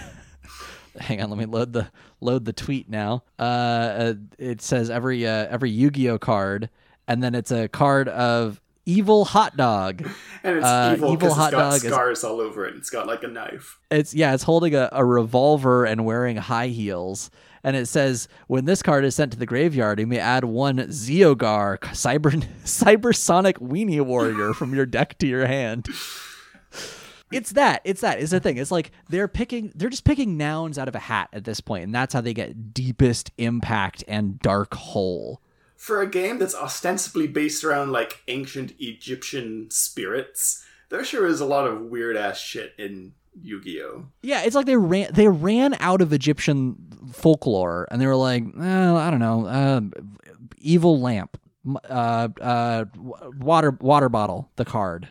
hang 1.00 1.20
on 1.20 1.28
let 1.28 1.40
me 1.40 1.44
load 1.44 1.72
the 1.72 1.90
load 2.20 2.44
the 2.44 2.52
tweet 2.52 2.88
now 2.88 3.24
uh, 3.40 3.42
uh 3.42 4.14
it 4.38 4.62
says 4.62 4.90
every 4.90 5.26
uh, 5.26 5.46
every 5.50 5.70
yu-gi-oh 5.70 6.18
card 6.18 6.70
and 7.08 7.20
then 7.20 7.34
it's 7.34 7.50
a 7.50 7.66
card 7.66 8.08
of 8.08 8.60
evil 8.86 9.24
hot 9.24 9.56
dog 9.56 10.02
And 10.44 10.56
it's 10.58 10.66
Uh, 10.66 10.94
evil 10.96 11.12
evil 11.12 11.34
hot 11.34 11.48
it's 11.48 11.56
got 11.56 11.70
dog 11.70 11.74
is- 11.84 11.92
scars 11.92 12.24
all 12.24 12.40
over 12.40 12.66
it. 12.66 12.74
It's 12.76 12.90
got 12.90 13.06
like 13.06 13.22
a 13.22 13.28
knife. 13.28 13.78
it's 13.90 14.12
yeah 14.14 14.34
it's 14.34 14.42
holding 14.42 14.74
a, 14.74 14.88
a 14.92 15.04
revolver 15.04 15.84
and 15.84 16.04
wearing 16.04 16.36
high 16.36 16.68
heels 16.68 17.30
and 17.64 17.76
it 17.76 17.86
says 17.86 18.26
when 18.48 18.64
this 18.64 18.82
card 18.82 19.04
is 19.04 19.14
sent 19.14 19.30
to 19.32 19.38
the 19.38 19.46
graveyard 19.46 20.00
you 20.00 20.06
may 20.06 20.18
add 20.18 20.44
one 20.44 20.78
zeogar 20.78 21.78
cyber 21.78 22.32
cybersonic 22.64 23.54
weenie 23.58 24.00
warrior 24.00 24.52
from 24.52 24.74
your 24.74 24.86
deck 24.86 25.16
to 25.18 25.26
your 25.28 25.46
hand 25.46 25.86
it's 27.32 27.52
that 27.52 27.80
it's 27.84 28.00
that. 28.02 28.20
It's 28.20 28.30
the 28.32 28.40
thing 28.40 28.56
it's 28.58 28.70
like 28.70 28.90
they're 29.08 29.28
picking 29.28 29.72
they're 29.74 29.88
just 29.88 30.04
picking 30.04 30.36
nouns 30.36 30.76
out 30.78 30.88
of 30.88 30.94
a 30.94 30.98
hat 30.98 31.28
at 31.32 31.44
this 31.44 31.60
point 31.60 31.84
and 31.84 31.94
that's 31.94 32.12
how 32.12 32.20
they 32.20 32.34
get 32.34 32.74
deepest 32.74 33.30
impact 33.38 34.04
and 34.08 34.38
dark 34.40 34.74
hole 34.74 35.40
For 35.82 36.00
a 36.00 36.06
game 36.06 36.38
that's 36.38 36.54
ostensibly 36.54 37.26
based 37.26 37.64
around 37.64 37.90
like 37.90 38.22
ancient 38.28 38.72
Egyptian 38.78 39.66
spirits, 39.68 40.64
there 40.90 41.04
sure 41.04 41.26
is 41.26 41.40
a 41.40 41.44
lot 41.44 41.66
of 41.66 41.80
weird 41.80 42.16
ass 42.16 42.38
shit 42.38 42.72
in 42.78 43.14
Yu-Gi-Oh. 43.42 44.04
Yeah, 44.22 44.42
it's 44.44 44.54
like 44.54 44.66
they 44.66 44.76
ran 44.76 45.12
they 45.12 45.26
ran 45.26 45.74
out 45.80 46.00
of 46.00 46.12
Egyptian 46.12 46.76
folklore 47.12 47.88
and 47.90 48.00
they 48.00 48.06
were 48.06 48.14
like, 48.14 48.44
eh, 48.44 48.94
I 48.94 49.10
don't 49.10 49.18
know, 49.18 49.46
uh, 49.46 49.80
evil 50.58 51.00
lamp, 51.00 51.36
uh, 51.90 52.28
uh, 52.40 52.84
water 53.40 53.76
water 53.80 54.08
bottle, 54.08 54.52
the 54.54 54.64
card. 54.64 55.08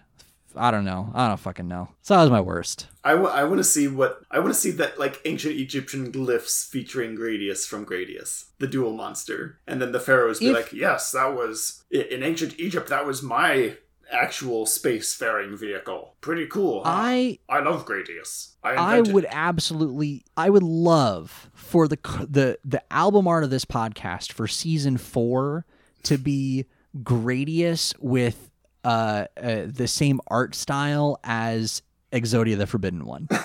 I 0.55 0.71
don't 0.71 0.85
know. 0.85 1.11
I 1.13 1.27
don't 1.27 1.37
fucking 1.37 1.67
know. 1.67 1.89
So 2.01 2.13
that 2.13 2.21
was 2.21 2.31
my 2.31 2.39
worst. 2.39 2.87
I, 3.03 3.11
w- 3.11 3.29
I 3.29 3.43
want 3.45 3.57
to 3.57 3.63
see 3.63 3.87
what 3.87 4.21
I 4.29 4.39
want 4.39 4.53
to 4.53 4.59
see 4.59 4.71
that 4.71 4.99
like 4.99 5.21
ancient 5.25 5.55
Egyptian 5.55 6.11
glyphs 6.11 6.67
featuring 6.69 7.15
Gradius 7.17 7.65
from 7.67 7.85
Gradius, 7.85 8.45
the 8.59 8.67
Duel 8.67 8.93
Monster, 8.93 9.59
and 9.67 9.81
then 9.81 9.91
the 9.91 9.99
pharaohs 9.99 10.39
be 10.39 10.47
If- 10.49 10.55
like, 10.55 10.73
"Yes, 10.73 11.11
that 11.11 11.35
was 11.35 11.83
in 11.89 12.21
ancient 12.23 12.59
Egypt. 12.59 12.89
That 12.89 13.05
was 13.07 13.23
my 13.23 13.77
actual 14.11 14.65
spacefaring 14.65 15.57
vehicle. 15.57 16.15
Pretty 16.21 16.45
cool. 16.45 16.83
huh? 16.83 16.89
I 16.93 17.39
I 17.49 17.61
love 17.61 17.85
Gradius. 17.85 18.51
I 18.63 18.73
I 18.73 19.01
would 19.01 19.23
it." 19.23 19.29
absolutely 19.33 20.23
I 20.37 20.49
would 20.49 20.63
love 20.63 21.49
for 21.53 21.87
the 21.87 21.97
the 22.29 22.57
the 22.63 22.83
album 22.93 23.27
art 23.27 23.43
of 23.43 23.49
this 23.49 23.65
podcast 23.65 24.31
for 24.31 24.47
season 24.47 24.97
4 24.97 25.65
to 26.03 26.17
be 26.17 26.65
Gradius 27.03 27.93
with 27.99 28.51
uh, 28.83 29.25
uh 29.41 29.61
the 29.65 29.87
same 29.87 30.19
art 30.27 30.55
style 30.55 31.19
as 31.23 31.81
Exodia 32.11 32.57
the 32.57 32.67
Forbidden 32.67 33.05
One. 33.05 33.27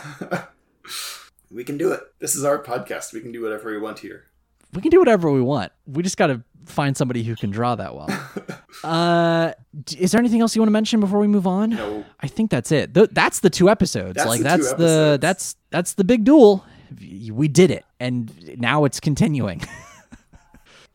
We 1.51 1.65
can 1.65 1.79
do 1.79 1.93
it. 1.93 2.01
This 2.19 2.35
is 2.35 2.45
our 2.45 2.63
podcast. 2.63 3.13
We 3.13 3.21
can 3.21 3.33
do 3.33 3.41
whatever 3.43 3.71
we 3.71 3.79
want 3.79 4.01
here. 4.01 4.25
we 4.75 4.83
can 4.83 4.91
do 4.91 4.99
whatever 4.99 5.31
we 5.31 5.41
want. 5.41 5.73
We 5.87 6.03
just 6.03 6.17
got 6.17 6.27
to 6.27 6.43
find 6.65 6.97
somebody 6.97 7.23
who 7.23 7.37
can 7.37 7.51
draw 7.51 7.77
that 7.77 7.95
well. 7.95 8.09
uh, 8.85 9.53
is 9.97 10.11
there 10.11 10.19
anything 10.19 10.41
else 10.41 10.57
you 10.57 10.61
want 10.61 10.69
to 10.69 10.73
mention 10.73 11.01
before 11.01 11.21
we 11.21 11.29
move 11.29 11.47
on? 11.47 11.71
No. 11.71 12.05
I 12.21 12.27
think 12.27 12.51
that's 12.51 12.73
it. 12.73 12.95
Th- 12.95 13.09
that's 13.13 13.41
the 13.41 13.51
two 13.51 13.71
episodes. 13.71 14.17
That's 14.17 14.29
like 14.29 14.39
the 14.39 14.45
that's 14.45 14.69
the 14.71 14.73
episodes. 14.75 15.21
that's 15.21 15.57
that's 15.71 15.95
the 15.95 16.05
big 16.05 16.25
duel. 16.25 16.65
We 17.31 17.49
did 17.49 17.71
it, 17.71 17.85
and 18.01 18.59
now 18.61 18.85
it's 18.85 19.01
continuing. 19.01 19.63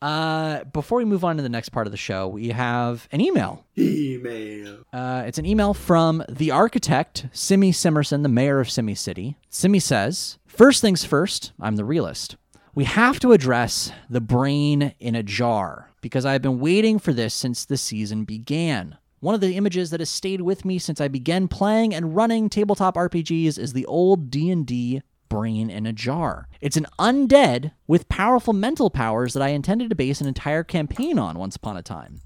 uh, 0.02 0.64
before 0.64 0.98
we 0.98 1.04
move 1.04 1.24
on 1.24 1.36
to 1.36 1.42
the 1.42 1.48
next 1.48 1.68
part 1.68 1.86
of 1.86 1.92
the 1.92 1.96
show, 1.96 2.26
we 2.26 2.48
have 2.48 3.08
an 3.12 3.20
email. 3.20 3.64
Email. 3.78 4.84
Uh, 4.92 5.22
it's 5.26 5.38
an 5.38 5.46
email 5.46 5.72
from 5.72 6.24
the 6.28 6.50
architect, 6.50 7.26
Simi 7.32 7.70
Simerson, 7.70 8.22
the 8.22 8.28
mayor 8.28 8.58
of 8.58 8.68
Simi 8.68 8.96
City. 8.96 9.36
Simi 9.48 9.78
says, 9.78 10.38
First 10.46 10.80
things 10.80 11.04
first, 11.04 11.52
I'm 11.60 11.76
the 11.76 11.84
realist. 11.84 12.36
We 12.74 12.84
have 12.84 13.20
to 13.20 13.32
address 13.32 13.92
the 14.10 14.20
brain 14.20 14.94
in 14.98 15.14
a 15.14 15.22
jar 15.22 15.90
because 16.00 16.26
I've 16.26 16.42
been 16.42 16.58
waiting 16.58 16.98
for 16.98 17.12
this 17.12 17.32
since 17.32 17.64
the 17.64 17.76
season 17.76 18.24
began. 18.24 18.98
One 19.20 19.36
of 19.36 19.40
the 19.40 19.56
images 19.56 19.90
that 19.90 20.00
has 20.00 20.10
stayed 20.10 20.40
with 20.40 20.64
me 20.64 20.80
since 20.80 21.00
I 21.00 21.06
began 21.06 21.46
playing 21.46 21.94
and 21.94 22.16
running 22.16 22.48
tabletop 22.48 22.96
RPGs 22.96 23.56
is 23.56 23.72
the 23.72 23.86
old 23.86 24.30
D&D 24.30 25.02
brain 25.32 25.70
in 25.70 25.86
a 25.86 25.92
jar. 25.92 26.48
It's 26.60 26.76
an 26.76 26.86
undead 26.98 27.72
with 27.86 28.08
powerful 28.08 28.52
mental 28.52 28.90
powers 28.90 29.32
that 29.32 29.42
I 29.42 29.48
intended 29.48 29.90
to 29.90 29.96
base 29.96 30.20
an 30.20 30.26
entire 30.26 30.62
campaign 30.62 31.18
on 31.18 31.38
once 31.38 31.56
upon 31.56 31.76
a 31.76 31.82
time 31.82 32.20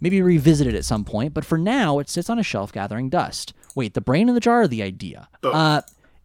maybe 0.00 0.22
revisit 0.22 0.66
it 0.66 0.74
at 0.74 0.84
some 0.84 1.04
point, 1.04 1.34
but 1.34 1.44
for 1.44 1.58
now, 1.58 1.98
it 1.98 2.08
sits 2.08 2.30
on 2.30 2.38
a 2.38 2.42
shelf 2.42 2.72
gathering 2.72 3.08
dust. 3.08 3.52
Wait, 3.74 3.94
the 3.94 4.00
brain 4.00 4.28
in 4.28 4.34
the 4.34 4.40
jar 4.40 4.62
or 4.62 4.68
the 4.68 4.82
idea? 4.82 5.28
Uh, 5.42 5.82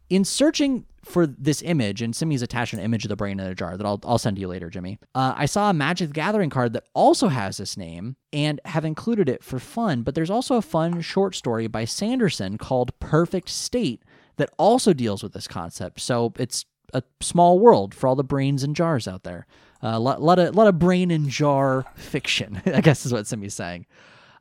in 0.10 0.23
searching 0.23 0.85
for 1.03 1.27
this 1.27 1.61
image, 1.61 2.01
and 2.01 2.15
Simi's 2.15 2.41
attached 2.41 2.73
an 2.73 2.80
image 2.80 3.03
of 3.03 3.10
the 3.10 3.15
brain 3.15 3.39
in 3.39 3.45
a 3.45 3.55
jar 3.55 3.76
that 3.76 3.85
I'll, 3.85 3.99
I'll 4.03 4.18
send 4.18 4.38
to 4.38 4.41
you 4.41 4.47
later, 4.47 4.69
Jimmy. 4.69 4.99
Uh, 5.14 5.34
I 5.35 5.45
saw 5.45 5.69
a 5.69 5.73
Magic 5.73 6.10
the 6.10 6.14
Gathering 6.14 6.49
card 6.49 6.73
that 6.73 6.85
also 6.93 7.27
has 7.27 7.57
this 7.57 7.76
name 7.76 8.15
and 8.31 8.61
have 8.65 8.85
included 8.85 9.27
it 9.27 9.43
for 9.43 9.60
fun, 9.60 10.03
but 10.03 10.15
there's 10.15 10.30
also 10.30 10.55
a 10.55 10.61
fun 10.61 11.01
short 11.01 11.35
story 11.35 11.68
by 11.68 11.85
Sanderson 11.85 12.57
called 12.57 12.97
Perfect 12.99 13.49
State 13.49 14.03
that 14.38 14.49
also 14.57 14.93
deals 14.93 15.23
with 15.23 15.34
this 15.34 15.47
concept. 15.47 15.99
So 15.99 16.34
it's 16.38 16.65
a 16.93 17.03
small 17.22 17.60
world 17.60 17.93
for 17.93 18.07
all 18.07 18.15
the 18.15 18.23
brains 18.23 18.64
and 18.64 18.76
jars 18.76 19.07
out 19.07 19.23
there. 19.23 19.45
A 19.81 19.93
uh, 19.93 19.99
lot, 19.99 20.22
lot 20.22 20.39
of 20.39 20.55
lot 20.55 20.68
of 20.68 20.80
brain 20.80 21.11
and 21.11 21.30
jar 21.30 21.85
fiction, 21.95 22.61
I 22.65 22.81
guess 22.81 23.05
is 23.05 23.14
what 23.14 23.27
Simi's 23.27 23.53
saying. 23.53 23.85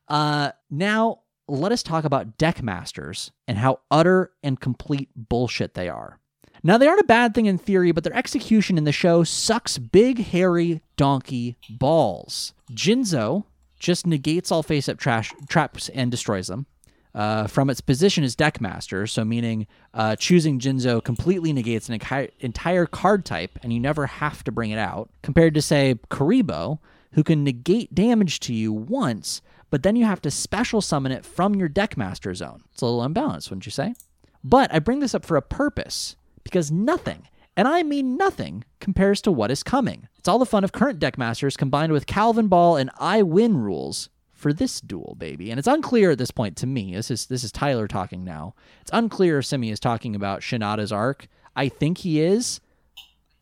Uh, 0.08 0.52
now 0.70 1.20
let 1.48 1.72
us 1.72 1.82
talk 1.82 2.04
about 2.04 2.38
deck 2.38 2.62
masters 2.62 3.32
and 3.48 3.58
how 3.58 3.80
utter 3.90 4.30
and 4.42 4.60
complete 4.60 5.10
bullshit 5.16 5.74
they 5.74 5.88
are. 5.88 6.18
Now 6.62 6.78
they 6.78 6.86
aren't 6.86 7.00
a 7.00 7.04
bad 7.04 7.34
thing 7.34 7.46
in 7.46 7.58
theory, 7.58 7.90
but 7.90 8.04
their 8.04 8.16
execution 8.16 8.78
in 8.78 8.84
the 8.84 8.92
show 8.92 9.24
sucks 9.24 9.78
big 9.78 10.18
hairy 10.26 10.80
donkey 10.96 11.56
balls. 11.68 12.54
Jinzo 12.70 13.44
just 13.80 14.06
negates 14.06 14.52
all 14.52 14.62
face-up 14.62 14.98
trash 14.98 15.32
traps 15.48 15.88
and 15.88 16.10
destroys 16.10 16.46
them. 16.46 16.66
Uh, 17.14 17.46
from 17.46 17.68
its 17.68 17.82
position 17.82 18.24
as 18.24 18.34
deckmaster, 18.34 19.06
so 19.06 19.22
meaning 19.22 19.66
uh, 19.92 20.16
choosing 20.16 20.58
Jinzo 20.58 21.04
completely 21.04 21.52
negates 21.52 21.90
an 21.90 22.00
entire, 22.40 22.86
card 22.86 23.26
type, 23.26 23.58
and 23.62 23.70
you 23.70 23.78
never 23.78 24.06
have 24.06 24.42
to 24.44 24.50
bring 24.50 24.70
it 24.70 24.78
out. 24.78 25.10
Compared 25.20 25.52
to 25.52 25.60
say 25.60 25.96
Kuriboh, 26.08 26.78
who 27.12 27.22
can 27.22 27.44
negate 27.44 27.94
damage 27.94 28.40
to 28.40 28.54
you 28.54 28.72
once, 28.72 29.42
but 29.68 29.82
then 29.82 29.94
you 29.94 30.06
have 30.06 30.22
to 30.22 30.30
special 30.30 30.80
summon 30.80 31.12
it 31.12 31.26
from 31.26 31.54
your 31.54 31.68
deckmaster 31.68 32.34
zone. 32.34 32.62
It's 32.72 32.80
a 32.80 32.86
little 32.86 33.02
unbalanced, 33.02 33.50
wouldn't 33.50 33.66
you 33.66 33.72
say? 33.72 33.94
But 34.42 34.72
I 34.72 34.78
bring 34.78 35.00
this 35.00 35.14
up 35.14 35.26
for 35.26 35.36
a 35.36 35.42
purpose 35.42 36.16
because 36.44 36.72
nothing, 36.72 37.28
and 37.56 37.68
I 37.68 37.82
mean 37.82 38.16
nothing, 38.16 38.64
compares 38.80 39.20
to 39.22 39.32
what 39.32 39.50
is 39.50 39.62
coming. 39.62 40.08
It's 40.18 40.28
all 40.28 40.38
the 40.38 40.46
fun 40.46 40.64
of 40.64 40.72
current 40.72 40.98
deckmasters 40.98 41.58
combined 41.58 41.92
with 41.92 42.06
Calvin 42.06 42.48
Ball 42.48 42.76
and 42.76 42.90
I 42.98 43.22
win 43.22 43.58
rules 43.58 44.08
for 44.42 44.52
this 44.52 44.80
duel, 44.80 45.14
baby. 45.18 45.50
And 45.50 45.58
it's 45.58 45.68
unclear 45.68 46.10
at 46.10 46.18
this 46.18 46.30
point 46.30 46.56
to 46.58 46.66
me. 46.66 46.94
This 46.94 47.10
is 47.10 47.26
this 47.26 47.44
is 47.44 47.52
Tyler 47.52 47.88
talking 47.88 48.24
now. 48.24 48.54
It's 48.82 48.90
unclear 48.92 49.38
if 49.38 49.46
Simi 49.46 49.70
is 49.70 49.80
talking 49.80 50.14
about 50.14 50.42
Shinato's 50.42 50.92
Ark. 50.92 51.28
I 51.56 51.68
think 51.68 51.98
he 51.98 52.20
is. 52.20 52.60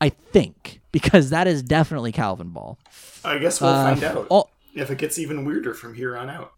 I 0.01 0.11
think 0.11 0.81
because 0.93 1.31
that 1.31 1.47
is 1.47 1.63
definitely 1.63 2.13
Calvin 2.13 2.51
Ball. 2.51 2.79
I 3.25 3.39
guess 3.39 3.61
we'll 3.61 3.71
Uh, 3.71 3.95
find 3.95 4.05
out 4.05 4.27
all- 4.31 4.51
if 4.75 4.91
it 4.91 4.99
gets 4.99 5.19
even 5.19 5.45
weirder 5.45 5.75
from 5.75 5.95
here 5.95 6.17
on 6.17 6.31
out. 6.31 6.53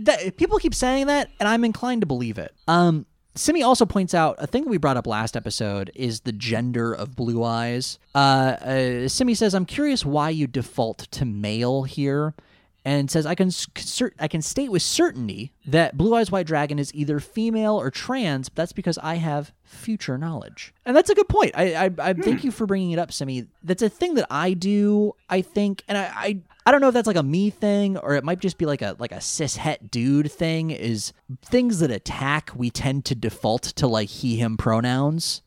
that, 0.00 0.36
people 0.36 0.58
keep 0.58 0.74
saying 0.74 1.06
that, 1.06 1.28
and 1.38 1.48
I'm 1.48 1.64
inclined 1.64 2.00
to 2.02 2.06
believe 2.06 2.36
it. 2.38 2.52
Um, 2.68 3.06
Simi 3.34 3.62
also 3.62 3.86
points 3.86 4.12
out 4.14 4.36
a 4.38 4.46
thing 4.46 4.68
we 4.68 4.76
brought 4.76 4.96
up 4.98 5.06
last 5.06 5.36
episode 5.36 5.90
is 5.94 6.20
the 6.20 6.32
gender 6.32 6.92
of 6.92 7.16
Blue 7.16 7.42
Eyes. 7.42 7.98
Uh, 8.14 8.18
uh, 8.18 9.08
Simi 9.08 9.34
says, 9.34 9.54
"I'm 9.54 9.64
curious 9.64 10.04
why 10.04 10.28
you 10.30 10.46
default 10.46 10.98
to 11.12 11.24
male 11.24 11.84
here." 11.84 12.34
And 12.84 13.10
says 13.10 13.26
I 13.26 13.34
can 13.34 13.48
s- 13.48 13.66
cer- 13.76 14.14
I 14.18 14.28
can 14.28 14.42
state 14.42 14.70
with 14.70 14.82
certainty 14.82 15.52
that 15.66 15.96
Blue 15.96 16.14
Eyes 16.14 16.30
White 16.30 16.46
Dragon 16.46 16.78
is 16.78 16.94
either 16.94 17.20
female 17.20 17.80
or 17.80 17.90
trans. 17.90 18.48
But 18.48 18.56
that's 18.62 18.72
because 18.72 18.98
I 18.98 19.16
have 19.16 19.52
future 19.64 20.18
knowledge, 20.18 20.74
and 20.84 20.96
that's 20.96 21.10
a 21.10 21.14
good 21.14 21.28
point. 21.28 21.52
I 21.54 21.74
I, 21.74 21.90
I 21.98 22.12
thank 22.14 22.40
hmm. 22.40 22.46
you 22.46 22.50
for 22.50 22.66
bringing 22.66 22.90
it 22.90 22.98
up, 22.98 23.12
Simi. 23.12 23.46
That's 23.62 23.82
a 23.82 23.88
thing 23.88 24.14
that 24.14 24.26
I 24.30 24.54
do. 24.54 25.14
I 25.28 25.42
think, 25.42 25.82
and 25.88 25.98
I. 25.98 26.12
I 26.14 26.40
I 26.64 26.70
don't 26.70 26.80
know 26.80 26.86
if 26.86 26.94
that's 26.94 27.08
like 27.08 27.16
a 27.16 27.24
me 27.24 27.50
thing 27.50 27.96
or 27.96 28.14
it 28.14 28.22
might 28.22 28.38
just 28.38 28.56
be 28.56 28.66
like 28.66 28.82
a 28.82 28.94
like 29.00 29.10
a 29.10 29.20
cis 29.20 29.56
het 29.56 29.90
dude 29.90 30.30
thing 30.30 30.70
is 30.70 31.12
things 31.44 31.80
that 31.80 31.90
attack 31.90 32.52
we 32.54 32.70
tend 32.70 33.04
to 33.06 33.16
default 33.16 33.62
to 33.62 33.88
like 33.88 34.08
he 34.08 34.36
him 34.36 34.56
pronouns. 34.56 35.42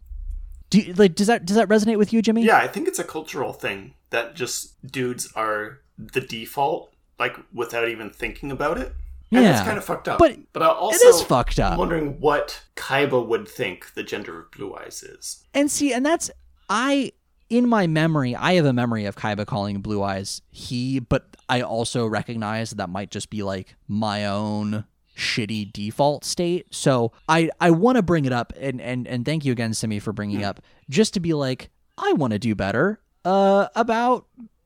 Do 0.69 0.79
you, 0.79 0.93
like 0.93 1.15
does 1.15 1.27
that 1.27 1.45
does 1.45 1.55
that 1.55 1.69
resonate 1.69 1.97
with 1.97 2.11
you, 2.11 2.21
Jimmy? 2.21 2.43
Yeah, 2.43 2.57
I 2.57 2.67
think 2.67 2.87
it's 2.87 2.99
a 2.99 3.03
cultural 3.03 3.53
thing 3.53 3.93
that 4.09 4.35
just 4.35 4.75
dudes 4.85 5.31
are 5.35 5.79
the 5.97 6.21
default, 6.21 6.93
like 7.19 7.37
without 7.53 7.87
even 7.89 8.09
thinking 8.09 8.51
about 8.51 8.77
it. 8.77 8.93
And 9.31 9.43
Yeah. 9.43 9.51
it's 9.57 9.61
kind 9.61 9.77
of 9.77 9.83
fucked 9.83 10.07
up. 10.07 10.19
But 10.19 10.37
but 10.53 10.61
I 10.61 10.67
also 10.67 11.07
is 11.07 11.21
fucked 11.21 11.59
up. 11.59 11.73
I'm 11.73 11.77
wondering 11.79 12.19
what 12.19 12.61
Kaiba 12.75 13.25
would 13.25 13.47
think 13.47 13.93
the 13.93 14.03
gender 14.03 14.39
of 14.41 14.51
Blue 14.51 14.75
Eyes 14.75 15.03
is. 15.03 15.43
And 15.53 15.69
see, 15.69 15.91
and 15.93 16.05
that's 16.05 16.29
I 16.69 17.11
in 17.49 17.67
my 17.67 17.85
memory, 17.87 18.35
I 18.35 18.53
have 18.53 18.65
a 18.65 18.73
memory 18.73 19.05
of 19.05 19.15
Kaiba 19.15 19.45
calling 19.45 19.81
Blue 19.81 20.01
Eyes 20.03 20.41
he, 20.51 20.99
but 20.99 21.35
I 21.47 21.61
also 21.61 22.05
recognize 22.07 22.71
that, 22.71 22.77
that 22.77 22.89
might 22.89 23.11
just 23.11 23.29
be 23.29 23.43
like 23.43 23.75
my 23.87 24.25
own 24.25 24.85
shitty 25.15 25.71
default 25.71 26.23
state. 26.25 26.67
So 26.73 27.11
I 27.29 27.49
I 27.59 27.71
want 27.71 27.95
to 27.97 28.01
bring 28.03 28.25
it 28.25 28.33
up 28.33 28.53
and 28.59 28.81
and 28.81 29.07
and 29.07 29.25
thank 29.25 29.45
you 29.45 29.51
again, 29.51 29.73
Simi, 29.73 29.99
for 29.99 30.13
bringing 30.13 30.43
up 30.43 30.59
just 30.89 31.13
to 31.15 31.19
be 31.19 31.33
like 31.33 31.69
I 31.97 32.13
want 32.13 32.33
to 32.33 32.39
do 32.39 32.53
better 32.55 32.99
uh 33.23 33.67
about 33.75 34.25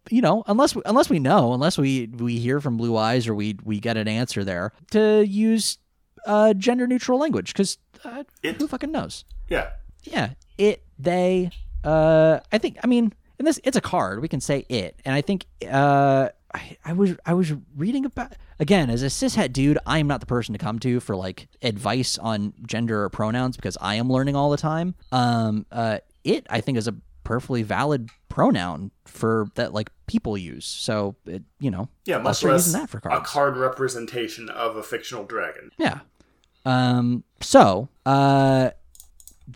you 0.09 0.21
know 0.21 0.43
unless 0.47 0.75
we, 0.75 0.81
unless 0.85 1.09
we 1.09 1.19
know 1.19 1.53
unless 1.53 1.77
we 1.77 2.07
we 2.17 2.37
hear 2.39 2.59
from 2.61 2.77
blue 2.77 2.95
eyes 2.97 3.27
or 3.27 3.35
we 3.35 3.57
we 3.63 3.79
get 3.79 3.97
an 3.97 4.07
answer 4.07 4.43
there 4.43 4.71
to 4.91 5.23
use 5.25 5.77
uh 6.25 6.53
gender 6.53 6.87
neutral 6.87 7.19
language 7.19 7.53
because 7.53 7.77
uh, 8.03 8.23
It- 8.43 8.57
who 8.57 8.67
fucking 8.67 8.91
knows 8.91 9.25
Yeah. 9.49 9.69
yeah 10.03 10.31
it 10.57 10.83
they 10.97 11.51
uh 11.83 12.39
i 12.51 12.57
think 12.57 12.77
i 12.83 12.87
mean 12.87 13.13
in 13.37 13.45
this 13.45 13.59
it's 13.63 13.77
a 13.77 13.81
card 13.81 14.21
we 14.21 14.27
can 14.27 14.41
say 14.41 14.65
it 14.69 14.99
and 15.05 15.15
i 15.15 15.21
think 15.21 15.45
uh 15.69 16.29
I, 16.51 16.77
I 16.83 16.93
was 16.93 17.11
I 17.27 17.35
was 17.35 17.53
reading 17.77 18.05
about 18.05 18.33
again 18.59 18.89
as 18.89 19.03
a 19.03 19.05
cishet 19.05 19.53
dude 19.53 19.77
I 19.85 19.99
am 19.99 20.07
not 20.07 20.19
the 20.19 20.25
person 20.25 20.53
to 20.53 20.57
come 20.57 20.79
to 20.79 20.99
for 20.99 21.15
like 21.15 21.47
advice 21.61 22.17
on 22.17 22.53
gender 22.65 23.03
or 23.03 23.09
pronouns 23.11 23.55
because 23.55 23.77
I 23.79 23.93
am 23.95 24.09
learning 24.11 24.35
all 24.35 24.49
the 24.49 24.57
time. 24.57 24.95
Um, 25.11 25.67
uh, 25.71 25.99
it 26.23 26.47
I 26.49 26.61
think 26.61 26.79
is 26.79 26.87
a 26.87 26.95
perfectly 27.29 27.61
valid 27.61 28.09
pronoun 28.27 28.89
for 29.05 29.45
that 29.53 29.71
like 29.71 29.91
people 30.07 30.35
use. 30.35 30.65
So 30.65 31.15
it 31.27 31.43
you 31.59 31.69
know 31.69 31.87
Yeah, 32.05 32.17
much 32.17 32.43
less 32.43 32.65
using 32.65 32.81
that 32.81 32.89
for 32.89 32.99
cards. 32.99 33.29
a 33.29 33.31
card 33.31 33.55
representation 33.55 34.49
of 34.49 34.75
a 34.75 34.81
fictional 34.81 35.25
dragon. 35.25 35.69
Yeah. 35.77 35.99
Um. 36.65 37.23
So, 37.39 37.87
uh, 38.03 38.71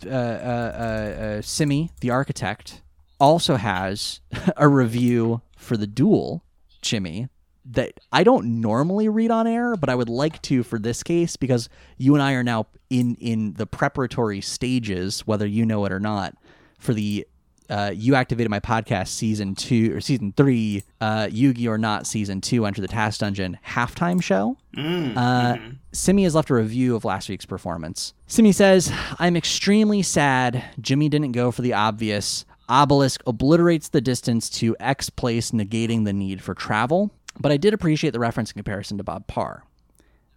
uh, 0.06 0.08
uh, 0.08 0.12
uh, 0.12 1.22
uh, 1.24 1.42
Simi, 1.42 1.90
the 2.00 2.10
architect, 2.10 2.80
also 3.18 3.56
has 3.56 4.20
a 4.56 4.68
review 4.68 5.42
for 5.58 5.76
the 5.76 5.88
duel, 5.88 6.44
Jimmy, 6.80 7.28
that 7.64 7.98
I 8.12 8.22
don't 8.22 8.60
normally 8.60 9.08
read 9.08 9.32
on 9.32 9.48
air, 9.48 9.74
but 9.76 9.88
I 9.90 9.96
would 9.96 10.08
like 10.08 10.40
to 10.42 10.62
for 10.62 10.78
this 10.78 11.02
case 11.02 11.36
because 11.36 11.68
you 11.98 12.14
and 12.14 12.22
I 12.22 12.34
are 12.34 12.44
now 12.44 12.68
in 12.88 13.16
in 13.16 13.54
the 13.54 13.66
preparatory 13.66 14.40
stages, 14.40 15.26
whether 15.26 15.46
you 15.46 15.66
know 15.66 15.84
it 15.86 15.92
or 15.92 16.00
not, 16.00 16.36
for 16.78 16.94
the 16.94 17.26
uh, 17.74 17.90
you 17.94 18.14
activated 18.14 18.50
my 18.50 18.60
podcast 18.60 19.08
season 19.08 19.54
two 19.56 19.94
or 19.96 20.00
season 20.00 20.32
three, 20.36 20.84
uh, 21.00 21.26
Yugi 21.26 21.66
or 21.68 21.76
not 21.76 22.06
season 22.06 22.40
two, 22.40 22.64
Enter 22.66 22.80
the 22.80 22.88
Task 22.88 23.18
Dungeon 23.20 23.58
halftime 23.66 24.22
show. 24.22 24.56
Mm, 24.76 25.16
Uh, 25.16 25.56
Simi 25.92 26.22
has 26.24 26.34
left 26.34 26.50
a 26.50 26.54
review 26.54 26.94
of 26.94 27.04
last 27.04 27.28
week's 27.28 27.46
performance. 27.46 28.14
Simi 28.26 28.52
says, 28.52 28.92
I'm 29.18 29.36
extremely 29.36 30.02
sad 30.02 30.64
Jimmy 30.80 31.08
didn't 31.08 31.32
go 31.32 31.50
for 31.50 31.62
the 31.62 31.72
obvious. 31.72 32.44
Obelisk 32.68 33.22
obliterates 33.26 33.88
the 33.88 34.00
distance 34.00 34.48
to 34.50 34.76
X 34.80 35.10
place, 35.10 35.50
negating 35.50 36.04
the 36.04 36.12
need 36.12 36.42
for 36.42 36.54
travel. 36.54 37.10
But 37.38 37.50
I 37.52 37.56
did 37.56 37.74
appreciate 37.74 38.12
the 38.12 38.20
reference 38.20 38.50
in 38.52 38.54
comparison 38.54 38.98
to 38.98 39.04
Bob 39.04 39.26
Parr. 39.26 39.64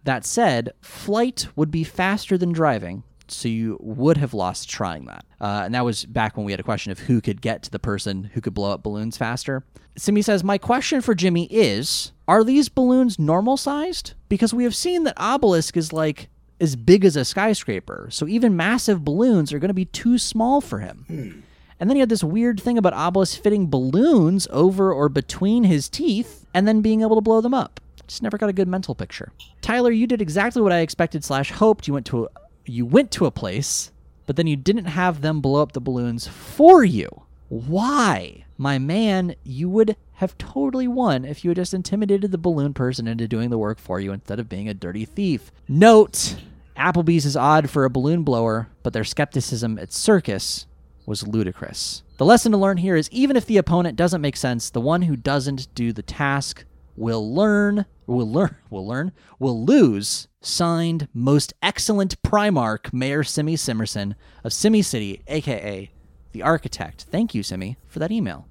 That 0.04 0.24
said, 0.24 0.72
flight 0.80 1.46
would 1.56 1.70
be 1.70 1.84
faster 1.84 2.36
than 2.38 2.52
driving, 2.52 3.02
so 3.30 3.48
you 3.48 3.76
would 3.80 4.16
have 4.16 4.34
lost 4.34 4.68
trying 4.68 5.06
that. 5.06 5.24
Uh, 5.40 5.62
and 5.64 5.74
that 5.74 5.84
was 5.84 6.04
back 6.04 6.36
when 6.36 6.46
we 6.46 6.52
had 6.52 6.60
a 6.60 6.64
question 6.64 6.92
of 6.92 7.00
who 7.00 7.20
could 7.20 7.40
get 7.40 7.62
to 7.64 7.70
the 7.70 7.78
person 7.78 8.30
who 8.34 8.40
could 8.40 8.54
blow 8.54 8.72
up 8.72 8.82
balloons 8.82 9.16
faster. 9.16 9.64
Simi 9.96 10.22
says, 10.22 10.44
My 10.44 10.58
question 10.58 11.00
for 11.00 11.14
Jimmy 11.14 11.46
is 11.50 12.12
Are 12.26 12.44
these 12.44 12.68
balloons 12.68 13.18
normal 13.18 13.56
sized? 13.56 14.14
Because 14.28 14.54
we 14.54 14.64
have 14.64 14.74
seen 14.74 15.04
that 15.04 15.14
Obelisk 15.16 15.76
is 15.76 15.92
like 15.92 16.28
as 16.60 16.76
big 16.76 17.04
as 17.04 17.16
a 17.16 17.24
skyscraper, 17.24 18.08
so 18.10 18.26
even 18.26 18.56
massive 18.56 19.04
balloons 19.04 19.52
are 19.52 19.58
going 19.58 19.68
to 19.68 19.74
be 19.74 19.84
too 19.84 20.18
small 20.18 20.60
for 20.60 20.80
him. 20.80 21.44
And 21.80 21.88
then 21.88 21.96
he 21.96 22.00
had 22.00 22.08
this 22.08 22.24
weird 22.24 22.60
thing 22.60 22.76
about 22.76 22.92
Obelisk 22.92 23.40
fitting 23.40 23.70
balloons 23.70 24.48
over 24.50 24.92
or 24.92 25.08
between 25.08 25.64
his 25.64 25.88
teeth 25.88 26.46
and 26.52 26.66
then 26.66 26.80
being 26.80 27.02
able 27.02 27.14
to 27.14 27.20
blow 27.20 27.40
them 27.40 27.54
up. 27.54 27.80
Just 28.08 28.22
never 28.22 28.38
got 28.38 28.48
a 28.48 28.54
good 28.54 28.66
mental 28.68 28.94
picture. 28.94 29.32
Tyler, 29.60 29.92
you 29.92 30.06
did 30.06 30.22
exactly 30.22 30.62
what 30.62 30.72
I 30.72 30.78
expected 30.78 31.22
slash 31.24 31.52
hoped. 31.52 31.86
You 31.86 31.94
went 31.94 32.06
to 32.06 32.24
a, 32.24 32.28
you 32.68 32.86
went 32.86 33.10
to 33.12 33.26
a 33.26 33.30
place, 33.30 33.90
but 34.26 34.36
then 34.36 34.46
you 34.46 34.56
didn't 34.56 34.86
have 34.86 35.20
them 35.20 35.40
blow 35.40 35.62
up 35.62 35.72
the 35.72 35.80
balloons 35.80 36.26
for 36.26 36.84
you. 36.84 37.22
Why? 37.48 38.44
My 38.56 38.78
man, 38.78 39.34
you 39.44 39.68
would 39.70 39.96
have 40.14 40.36
totally 40.36 40.88
won 40.88 41.24
if 41.24 41.44
you 41.44 41.50
had 41.50 41.56
just 41.56 41.72
intimidated 41.72 42.32
the 42.32 42.38
balloon 42.38 42.74
person 42.74 43.06
into 43.06 43.28
doing 43.28 43.50
the 43.50 43.58
work 43.58 43.78
for 43.78 44.00
you 44.00 44.12
instead 44.12 44.40
of 44.40 44.48
being 44.48 44.68
a 44.68 44.74
dirty 44.74 45.04
thief. 45.04 45.52
Note 45.68 46.36
Applebee's 46.76 47.24
is 47.24 47.36
odd 47.36 47.70
for 47.70 47.84
a 47.84 47.90
balloon 47.90 48.22
blower, 48.22 48.68
but 48.82 48.92
their 48.92 49.04
skepticism 49.04 49.78
at 49.78 49.92
Circus 49.92 50.66
was 51.06 51.26
ludicrous. 51.26 52.02
The 52.18 52.24
lesson 52.24 52.52
to 52.52 52.58
learn 52.58 52.76
here 52.78 52.96
is 52.96 53.10
even 53.10 53.36
if 53.36 53.46
the 53.46 53.56
opponent 53.56 53.96
doesn't 53.96 54.20
make 54.20 54.36
sense, 54.36 54.70
the 54.70 54.80
one 54.80 55.02
who 55.02 55.16
doesn't 55.16 55.72
do 55.74 55.92
the 55.92 56.02
task 56.02 56.64
will 56.98 57.32
learn, 57.34 57.86
will 58.06 58.30
learn, 58.30 58.56
will 58.70 58.86
learn, 58.86 59.12
will 59.38 59.64
lose. 59.64 60.28
Signed, 60.40 61.08
most 61.12 61.52
excellent 61.62 62.20
Primarch, 62.22 62.92
Mayor 62.92 63.24
Simi 63.24 63.56
Simerson 63.56 64.14
of 64.44 64.52
Simi 64.52 64.82
City, 64.82 65.22
aka 65.26 65.90
the 66.32 66.42
architect. 66.42 67.06
Thank 67.10 67.34
you, 67.34 67.42
Simi, 67.42 67.76
for 67.88 67.98
that 67.98 68.12
email. 68.12 68.46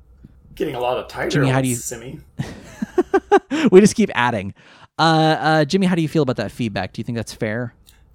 Getting 0.55 0.75
a 0.75 0.79
lot 0.79 0.97
of 0.97 1.07
titles, 1.07 1.33
Jimmy, 1.33 1.49
how 1.49 1.61
do 1.61 1.67
you- 1.67 1.75
Simi. 1.75 2.19
we 3.71 3.79
just 3.79 3.95
keep 3.95 4.09
adding. 4.15 4.53
Uh, 4.99 5.37
uh, 5.39 5.65
Jimmy, 5.65 5.85
how 5.85 5.95
do 5.95 6.01
you 6.01 6.07
feel 6.07 6.23
about 6.23 6.37
that 6.37 6.51
feedback? 6.51 6.91
Do 6.93 6.99
you 6.99 7.03
think 7.03 7.15
that's 7.15 7.33
fair? 7.33 7.73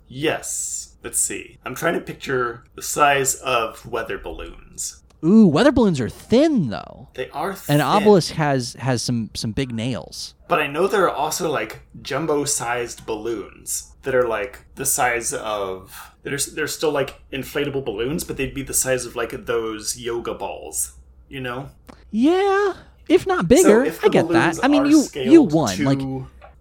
Yes. 0.08 0.96
Let's 1.02 1.18
see. 1.18 1.58
I'm 1.64 1.74
trying 1.74 1.94
to 1.94 2.00
picture 2.00 2.64
the 2.74 2.82
size 2.82 3.34
of 3.36 3.84
weather 3.86 4.18
balloons. 4.18 5.01
Ooh, 5.24 5.46
weather 5.46 5.70
balloons 5.72 6.00
are 6.00 6.08
thin 6.08 6.68
though, 6.70 7.08
They 7.14 7.30
are 7.30 7.54
thin, 7.54 7.74
and 7.74 7.82
Obelisk 7.82 8.32
has 8.34 8.74
has 8.74 9.02
some 9.02 9.30
some 9.34 9.52
big 9.52 9.72
nails. 9.72 10.34
but 10.48 10.58
I 10.60 10.66
know 10.66 10.86
there 10.88 11.04
are 11.04 11.14
also 11.14 11.50
like 11.50 11.82
jumbo-sized 12.02 13.06
balloons 13.06 13.92
that 14.02 14.14
are 14.14 14.26
like 14.26 14.64
the 14.74 14.84
size 14.86 15.32
of. 15.32 16.12
They're 16.24 16.38
they're 16.54 16.66
still 16.68 16.90
like 16.90 17.20
inflatable 17.32 17.84
balloons, 17.84 18.24
but 18.24 18.36
they'd 18.36 18.54
be 18.54 18.62
the 18.62 18.74
size 18.74 19.06
of 19.06 19.14
like 19.16 19.46
those 19.46 19.96
yoga 19.98 20.34
balls. 20.34 20.94
You 21.28 21.40
know. 21.40 21.70
Yeah, 22.10 22.74
if 23.08 23.26
not 23.26 23.48
bigger. 23.48 23.84
So 23.84 23.88
if 23.88 24.04
I 24.04 24.08
get 24.08 24.28
that. 24.30 24.58
I 24.62 24.68
mean, 24.68 24.86
you 24.86 25.04
you 25.14 25.42
won 25.42 25.82
like 25.84 26.00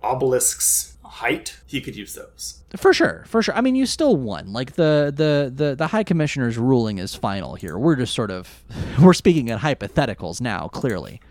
obelisk's 0.03 0.97
height. 1.22 1.57
He 1.68 1.80
could 1.81 1.95
use 1.95 2.14
those. 2.15 2.61
for 2.77 2.93
sure, 2.93 3.23
for 3.27 3.41
sure. 3.41 3.56
I 3.56 3.61
mean, 3.61 3.76
you 3.76 3.85
still 3.85 4.15
won. 4.15 4.52
Like 4.53 4.73
the 4.73 5.14
the 5.15 5.52
the 5.53 5.76
the 5.76 5.88
high 5.88 6.03
commissioner's 6.03 6.57
ruling 6.57 6.98
is 6.98 7.15
final 7.15 7.56
here. 7.56 7.77
We're 7.77 7.95
just 7.95 8.14
sort 8.14 8.31
of 8.31 8.64
we're 9.02 9.14
speaking 9.14 9.48
in 9.49 9.60
hypotheticals 9.60 10.41
now. 10.41 10.68
Clearly, 10.68 11.22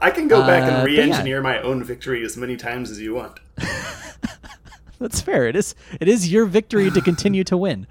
I 0.00 0.10
can 0.10 0.26
go 0.28 0.40
back 0.46 0.62
Uh, 0.62 0.66
and 0.66 0.76
but 0.78 0.86
re-engineer 0.86 1.40
my 1.42 1.60
own 1.60 1.84
victory 1.84 2.24
as 2.24 2.36
many 2.36 2.56
times 2.56 2.90
as 2.90 3.00
you 3.00 3.14
want. 3.14 3.38
That's 4.98 5.20
fair. 5.20 5.46
It 5.46 5.56
is. 5.56 5.74
It 6.00 6.08
is 6.08 6.32
your 6.32 6.46
victory 6.46 6.90
to 6.90 7.00
continue 7.02 7.44
to 7.44 7.56
win. 7.58 7.86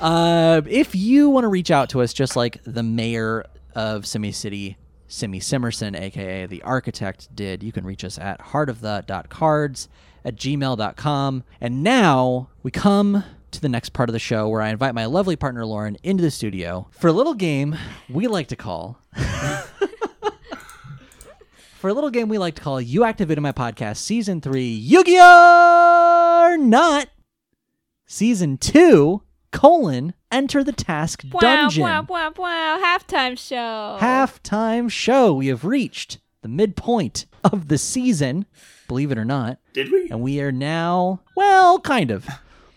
Uh, 0.00 0.62
if 0.66 0.94
you 0.94 1.30
want 1.30 1.44
to 1.44 1.48
reach 1.48 1.70
out 1.70 1.88
to 1.90 2.02
us, 2.02 2.12
just 2.12 2.34
like 2.34 2.60
the 2.64 2.82
mayor 2.82 3.44
of 3.76 4.04
Simi 4.04 4.32
City, 4.32 4.76
Simi 5.06 5.38
Simerson, 5.38 5.94
aka 5.96 6.46
the 6.46 6.60
architect, 6.62 7.28
did, 7.34 7.62
you 7.62 7.70
can 7.70 7.84
reach 7.84 8.02
us 8.04 8.18
at 8.18 8.40
heartofthe.cards 8.40 9.88
at 10.28 10.36
gmail.com. 10.36 11.42
And 11.60 11.82
now 11.82 12.50
we 12.62 12.70
come 12.70 13.24
to 13.50 13.60
the 13.62 13.68
next 13.68 13.94
part 13.94 14.10
of 14.10 14.12
the 14.12 14.18
show 14.18 14.46
where 14.48 14.60
I 14.60 14.68
invite 14.68 14.94
my 14.94 15.06
lovely 15.06 15.34
partner 15.36 15.64
Lauren 15.64 15.96
into 16.02 16.22
the 16.22 16.30
studio 16.30 16.86
for 16.92 17.08
a 17.08 17.12
little 17.12 17.32
game 17.32 17.74
we 18.10 18.26
like 18.28 18.48
to 18.48 18.56
call 18.56 19.00
for 21.78 21.88
a 21.88 21.94
little 21.94 22.10
game 22.10 22.28
we 22.28 22.36
like 22.36 22.56
to 22.56 22.60
call 22.62 22.78
You 22.78 23.04
Activated 23.04 23.42
My 23.42 23.52
Podcast 23.52 23.96
Season 23.96 24.42
3 24.42 24.62
Yu-Gi-Oh! 24.62 26.56
Not 26.60 27.08
Season 28.06 28.58
2 28.58 29.22
colon 29.50 30.12
Enter 30.30 30.62
the 30.62 30.72
Task 30.72 31.24
Wow, 31.32 31.40
Dungeon. 31.40 31.82
wow, 31.84 32.06
wow, 32.06 32.32
wow. 32.36 32.82
Halftime 32.84 33.38
show. 33.38 33.96
Halftime 33.98 34.90
show. 34.90 35.32
We 35.32 35.46
have 35.46 35.64
reached 35.64 36.18
the 36.42 36.48
midpoint 36.48 37.24
of 37.42 37.68
the 37.68 37.78
season. 37.78 38.44
Believe 38.88 39.12
it 39.12 39.18
or 39.18 39.24
not. 39.24 39.58
Did 39.72 39.92
we? 39.92 40.08
And 40.10 40.20
we 40.20 40.40
are 40.40 40.50
now, 40.50 41.20
well, 41.36 41.78
kind 41.78 42.10
of. 42.10 42.26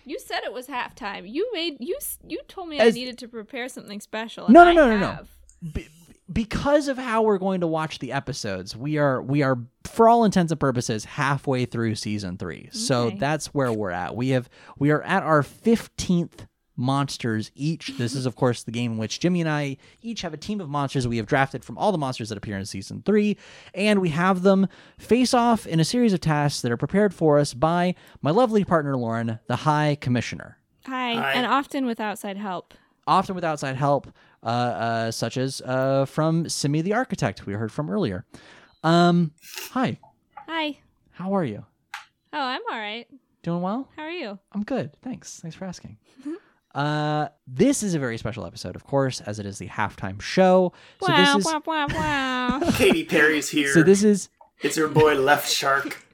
You 0.06 0.20
said 0.20 0.42
it 0.44 0.54
was 0.54 0.68
halftime. 0.68 1.32
You 1.32 1.50
made 1.54 1.78
you 1.80 1.98
you 2.28 2.42
told 2.48 2.70
me 2.70 2.78
As- 2.80 2.94
I 2.94 3.00
needed 3.00 3.18
to 3.20 3.28
prepare 3.28 3.70
something 3.70 4.00
special. 4.02 4.50
No, 4.50 4.68
and 4.68 4.76
no, 4.76 4.86
I 4.86 4.90
no, 4.90 4.98
no, 4.98 5.14
no. 5.14 5.72
Be- 5.72 5.88
because 6.32 6.88
of 6.88 6.98
how 6.98 7.22
we're 7.24 7.38
going 7.38 7.62
to 7.62 7.68
watch 7.68 8.00
the 8.00 8.12
episodes, 8.12 8.76
we 8.76 8.98
are 8.98 9.22
we 9.22 9.42
are 9.42 9.58
for 9.86 10.08
all 10.08 10.24
intents 10.24 10.52
and 10.52 10.60
purposes 10.60 11.06
halfway 11.06 11.66
through 11.66 11.96
season 11.96 12.38
3. 12.38 12.70
So 12.72 13.12
that's 13.12 13.48
where 13.48 13.72
we're 13.72 13.92
at. 13.92 14.16
We 14.16 14.30
have 14.30 14.50
we 14.78 14.92
are 14.92 15.02
at 15.02 15.24
our 15.24 15.42
15th 15.42 16.48
monsters 16.76 17.52
each. 17.56 17.98
This 17.98 18.16
is 18.16 18.26
of 18.26 18.36
course 18.36 18.64
the 18.64 18.72
game 18.72 18.94
in 18.94 18.98
which 18.98 19.20
Jimmy 19.20 19.42
and 19.42 19.50
I 19.50 19.78
each 20.02 20.22
have 20.22 20.34
a 20.34 20.38
team 20.38 20.62
of 20.62 20.70
monsters 20.70 21.08
we 21.08 21.18
have 21.18 21.26
drafted 21.28 21.64
from 21.64 21.78
all 21.78 21.92
the 21.92 21.98
monsters 21.98 22.30
that 22.30 22.38
appear 22.38 22.58
in 22.58 22.66
season 22.66 23.04
3 23.06 23.38
and 23.76 24.00
we 24.02 24.10
have 24.10 24.42
them 24.42 24.68
face 24.98 25.34
off 25.34 25.68
in 25.68 25.80
a 25.80 25.86
series 25.86 26.14
of 26.14 26.22
tasks 26.22 26.62
that 26.62 26.72
are 26.72 26.78
prepared 26.78 27.14
for 27.14 27.38
us 27.40 27.54
by 27.54 27.94
my 28.22 28.32
lovely 28.32 28.64
partner 28.64 28.96
Lauren, 28.98 29.40
the 29.48 29.58
High 29.58 29.98
Commissioner. 30.02 30.58
Hi, 30.86 31.14
Hi. 31.14 31.34
and 31.34 31.46
often 31.46 31.86
with 31.86 32.00
outside 32.00 32.38
help. 32.38 32.74
often 33.06 33.36
with 33.36 33.44
outside 33.44 33.76
help, 33.76 34.08
uh, 34.44 34.46
uh, 34.48 35.12
such 35.12 35.38
as 35.38 35.62
uh, 35.66 36.06
from 36.06 36.50
Simi 36.50 36.82
the 36.82 36.94
architect 36.94 37.46
we 37.46 37.54
heard 37.54 37.72
from 37.72 37.90
earlier. 37.90 38.26
Um, 38.84 39.34
hi, 39.72 40.00
Hi. 40.48 40.78
how 41.12 41.34
are 41.36 41.44
you? 41.44 41.66
Oh, 42.34 42.40
I'm 42.40 42.62
all 42.72 42.80
right. 42.80 43.06
Doing 43.44 43.62
well? 43.62 43.90
How 43.96 44.04
are 44.04 44.10
you? 44.12 44.40
I'm 44.54 44.64
good. 44.64 44.96
Thanks. 45.02 45.40
Thanks 45.40 45.56
for 45.56 45.66
asking. 45.66 45.98
Uh, 46.74 47.28
this 47.48 47.84
is 47.84 47.94
a 47.94 48.00
very 48.00 48.18
special 48.18 48.46
episode, 48.46 48.76
of 48.76 48.84
course, 48.84 49.22
as 49.22 49.40
it 49.40 49.46
is 49.46 49.58
the 49.58 49.68
halftime 49.68 50.22
show. 50.22 50.74
So 51.02 51.12
wow, 51.12 51.36
this 51.36 51.46
is 51.46 51.46
wow, 51.46 51.62
wow, 51.66 51.88
wow. 51.90 52.72
Katy 52.74 53.06
Perry's 53.06 53.50
here. 53.58 53.74
so 53.74 53.84
this 53.84 54.04
is 54.04 54.30
it's 54.62 54.78
her 54.78 54.88
boy 54.88 55.16
Left 55.16 55.50
Shark. 55.50 56.06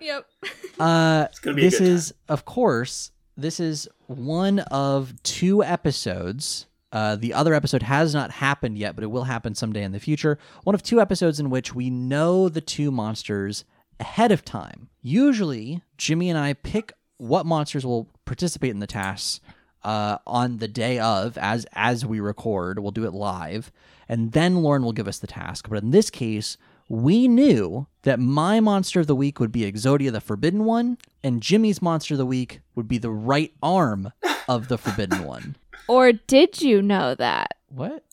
yep. 0.00 0.26
uh 0.80 1.26
gonna 1.42 1.54
be 1.54 1.62
a 1.62 1.70
this 1.70 1.78
good 1.78 1.88
is 1.88 2.14
of 2.28 2.44
course 2.44 3.12
this 3.36 3.60
is 3.60 3.88
one 4.06 4.60
of 4.60 5.22
two 5.22 5.62
episodes 5.62 6.66
uh, 6.94 7.16
the 7.16 7.34
other 7.34 7.54
episode 7.54 7.82
has 7.82 8.14
not 8.14 8.30
happened 8.30 8.78
yet, 8.78 8.94
but 8.94 9.02
it 9.02 9.08
will 9.08 9.24
happen 9.24 9.52
someday 9.52 9.82
in 9.82 9.90
the 9.90 9.98
future. 9.98 10.38
One 10.62 10.76
of 10.76 10.82
two 10.84 11.00
episodes 11.00 11.40
in 11.40 11.50
which 11.50 11.74
we 11.74 11.90
know 11.90 12.48
the 12.48 12.60
two 12.60 12.92
monsters 12.92 13.64
ahead 13.98 14.30
of 14.30 14.44
time. 14.44 14.88
Usually, 15.02 15.82
Jimmy 15.98 16.30
and 16.30 16.38
I 16.38 16.52
pick 16.52 16.92
what 17.16 17.46
monsters 17.46 17.84
will 17.84 18.08
participate 18.24 18.70
in 18.70 18.78
the 18.78 18.86
tasks 18.86 19.40
uh, 19.84 20.18
on 20.26 20.58
the 20.58 20.68
day 20.68 20.98
of, 20.98 21.36
as 21.38 21.66
as 21.72 22.04
we 22.04 22.18
record. 22.20 22.78
We'll 22.78 22.90
do 22.90 23.04
it 23.04 23.12
live, 23.14 23.70
and 24.08 24.32
then 24.32 24.56
Lauren 24.56 24.82
will 24.82 24.92
give 24.92 25.08
us 25.08 25.18
the 25.18 25.26
task. 25.26 25.68
But 25.68 25.82
in 25.82 25.90
this 25.90 26.10
case, 26.10 26.56
we 26.88 27.28
knew 27.28 27.86
that 28.02 28.18
my 28.20 28.60
monster 28.60 29.00
of 29.00 29.06
the 29.06 29.14
week 29.16 29.40
would 29.40 29.52
be 29.52 29.70
Exodia 29.70 30.10
the 30.12 30.20
Forbidden 30.20 30.64
One, 30.64 30.98
and 31.22 31.42
Jimmy's 31.42 31.80
monster 31.80 32.14
of 32.14 32.18
the 32.18 32.26
week 32.26 32.60
would 32.74 32.88
be 32.88 32.98
the 32.98 33.10
right 33.10 33.52
arm 33.62 34.12
of 34.48 34.68
the 34.68 34.76
Forbidden 34.78 35.24
One. 35.34 35.56
Or 35.88 36.12
did 36.12 36.60
you 36.62 36.80
know 36.82 37.14
that? 37.14 37.56
What? 37.68 38.04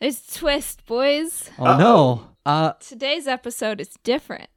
There's 0.00 0.20
a 0.28 0.38
twist, 0.38 0.86
boys. 0.86 1.50
Oh 1.58 1.76
no. 1.76 2.28
Uh 2.46 2.72
Today's 2.80 3.26
episode 3.26 3.80
is 3.80 3.90
different. 4.04 4.48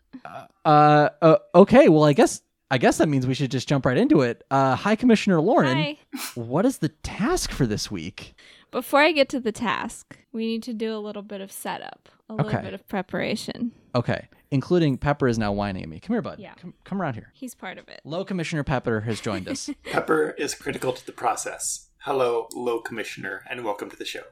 uh 0.65 1.09
uh, 1.21 1.37
okay, 1.55 1.89
well 1.89 2.03
I 2.03 2.13
guess 2.13 2.41
I 2.71 2.77
guess 2.77 2.97
that 2.99 3.09
means 3.09 3.27
we 3.27 3.33
should 3.33 3.51
just 3.51 3.67
jump 3.67 3.85
right 3.85 3.97
into 3.97 4.21
it. 4.21 4.43
Uh 4.49 4.75
High 4.75 4.95
Commissioner 4.95 5.41
Lauren, 5.41 5.77
Hi. 5.77 5.97
what 6.35 6.65
is 6.65 6.77
the 6.77 6.87
task 6.89 7.51
for 7.51 7.67
this 7.67 7.91
week? 7.91 8.33
Before 8.71 9.01
I 9.01 9.11
get 9.11 9.27
to 9.29 9.39
the 9.41 9.51
task, 9.51 10.17
we 10.31 10.45
need 10.47 10.63
to 10.63 10.73
do 10.73 10.95
a 10.95 10.97
little 10.99 11.21
bit 11.21 11.41
of 11.41 11.51
setup, 11.51 12.07
a 12.29 12.33
little 12.33 12.49
Okay. 12.49 12.61
bit 12.63 12.73
of 12.73 12.87
preparation. 12.87 13.73
Okay, 13.93 14.29
including 14.51 14.97
Pepper 14.97 15.27
is 15.27 15.37
now 15.37 15.51
whining 15.51 15.83
at 15.83 15.89
me. 15.89 15.99
Come 15.99 16.13
here, 16.13 16.21
bud. 16.21 16.39
Yeah. 16.39 16.53
Come, 16.53 16.73
come 16.85 17.01
around 17.01 17.15
here. 17.15 17.33
He's 17.33 17.53
part 17.53 17.77
of 17.77 17.89
it. 17.89 17.99
Low 18.05 18.23
Commissioner 18.23 18.63
Pepper 18.63 19.01
has 19.01 19.19
joined 19.19 19.49
us. 19.49 19.69
Pepper 19.83 20.29
is 20.37 20.55
critical 20.55 20.93
to 20.93 21.05
the 21.05 21.11
process. 21.11 21.89
Hello, 22.05 22.47
Low 22.55 22.79
Commissioner, 22.79 23.43
and 23.49 23.65
welcome 23.65 23.89
to 23.89 23.97
the 23.97 24.05
show. 24.05 24.23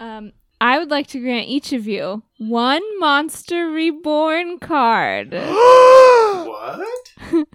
Um, 0.00 0.32
I 0.62 0.78
would 0.78 0.92
like 0.92 1.08
to 1.08 1.18
grant 1.18 1.48
each 1.48 1.72
of 1.72 1.88
you 1.88 2.22
one 2.38 2.82
Monster 3.00 3.68
Reborn 3.68 4.60
card. 4.60 5.32
what? 5.34 6.88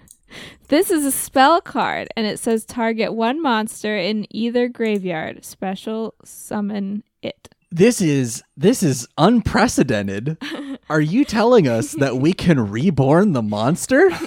This 0.67 0.91
is 0.91 1.05
a 1.05 1.11
spell 1.13 1.61
card, 1.61 2.09
and 2.17 2.27
it 2.27 2.39
says 2.39 2.65
target 2.65 3.13
one 3.13 3.41
monster 3.41 3.95
in 3.95 4.27
either 4.29 4.67
graveyard. 4.67 5.45
Special 5.45 6.13
summon 6.25 7.03
it. 7.21 7.47
this 7.71 8.01
is 8.01 8.43
this 8.57 8.83
is 8.83 9.07
unprecedented. 9.17 10.35
Are 10.89 10.99
you 10.99 11.23
telling 11.23 11.69
us 11.69 11.93
that 11.93 12.17
we 12.17 12.33
can 12.33 12.69
reborn 12.69 13.31
the 13.31 13.41
monster? 13.41 14.09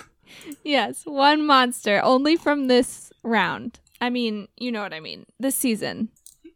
Yes, 0.62 1.02
one 1.05 1.47
monster, 1.47 2.02
only 2.02 2.36
from 2.36 2.69
this 2.69 3.12
round. 3.23 3.81
I 4.01 4.11
mean, 4.11 4.47
you 4.59 4.70
know 4.70 4.82
what 4.82 4.93
I 4.93 5.01
mean. 5.01 5.24
This 5.39 5.57
season. 5.57 6.11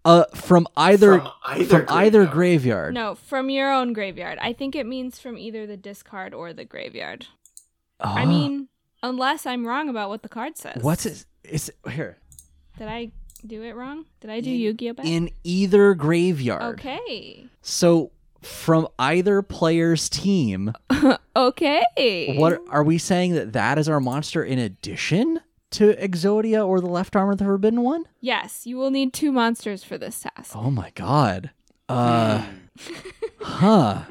Uh 0.05 0.25
from 0.35 0.67
either 0.77 1.19
From 1.21 1.31
either 1.47 1.87
from 1.87 1.97
either 1.97 2.19
graveyard. 2.27 2.33
graveyard. 2.33 2.95
No, 2.95 3.15
from 3.15 3.49
your 3.51 3.73
own 3.73 3.93
graveyard. 3.93 4.39
I 4.41 4.53
think 4.53 4.75
it 4.77 4.87
means 4.87 5.19
from 5.19 5.39
either 5.39 5.67
the 5.67 5.77
discard 5.77 6.35
or 6.35 6.53
the 6.53 6.65
graveyard. 6.65 7.27
I 8.01 8.23
Ah, 8.23 8.27
mean, 8.27 8.69
unless 9.03 9.47
I'm 9.47 9.67
wrong 9.67 9.89
about 9.89 10.09
what 10.11 10.23
the 10.23 10.29
card 10.29 10.59
says. 10.59 10.83
what's 10.83 11.07
it? 11.07 11.25
Is 11.45 11.71
here 11.91 12.19
Did 12.79 12.89
I 12.89 13.13
do 13.47 13.63
it 13.63 13.75
wrong? 13.77 14.07
Did 14.21 14.31
I 14.31 14.41
do 14.41 14.51
Yu-Gi-Oh? 14.51 14.95
bad? 14.95 15.07
in 15.07 15.31
either 15.45 15.95
graveyard? 15.95 16.79
Okay. 16.81 17.47
So 17.63 18.11
from 18.43 18.89
either 18.99 19.41
player's 19.43 20.09
team, 20.11 20.73
Okay. 21.37 22.35
what 22.39 22.63
are 22.69 22.83
we 22.85 22.99
saying 22.99 23.33
that 23.35 23.53
that 23.55 23.79
is 23.79 23.89
our 23.89 24.01
monster 24.01 24.45
in 24.45 24.59
addition 24.59 25.41
to 25.75 25.95
Exodia 25.97 26.67
or 26.67 26.81
the 26.81 26.87
left 26.89 27.15
arm 27.17 27.31
of 27.31 27.39
the 27.39 27.45
Forbidden 27.45 27.83
One? 27.83 28.05
Yes, 28.21 28.67
you 28.67 28.77
will 28.77 28.91
need 28.91 29.13
two 29.13 29.31
monsters 29.33 29.85
for 29.85 29.97
this 29.99 30.21
task. 30.21 30.55
Oh 30.57 30.71
my 30.71 30.91
god. 30.95 31.51
Uh 31.89 32.45
huh. 33.41 34.03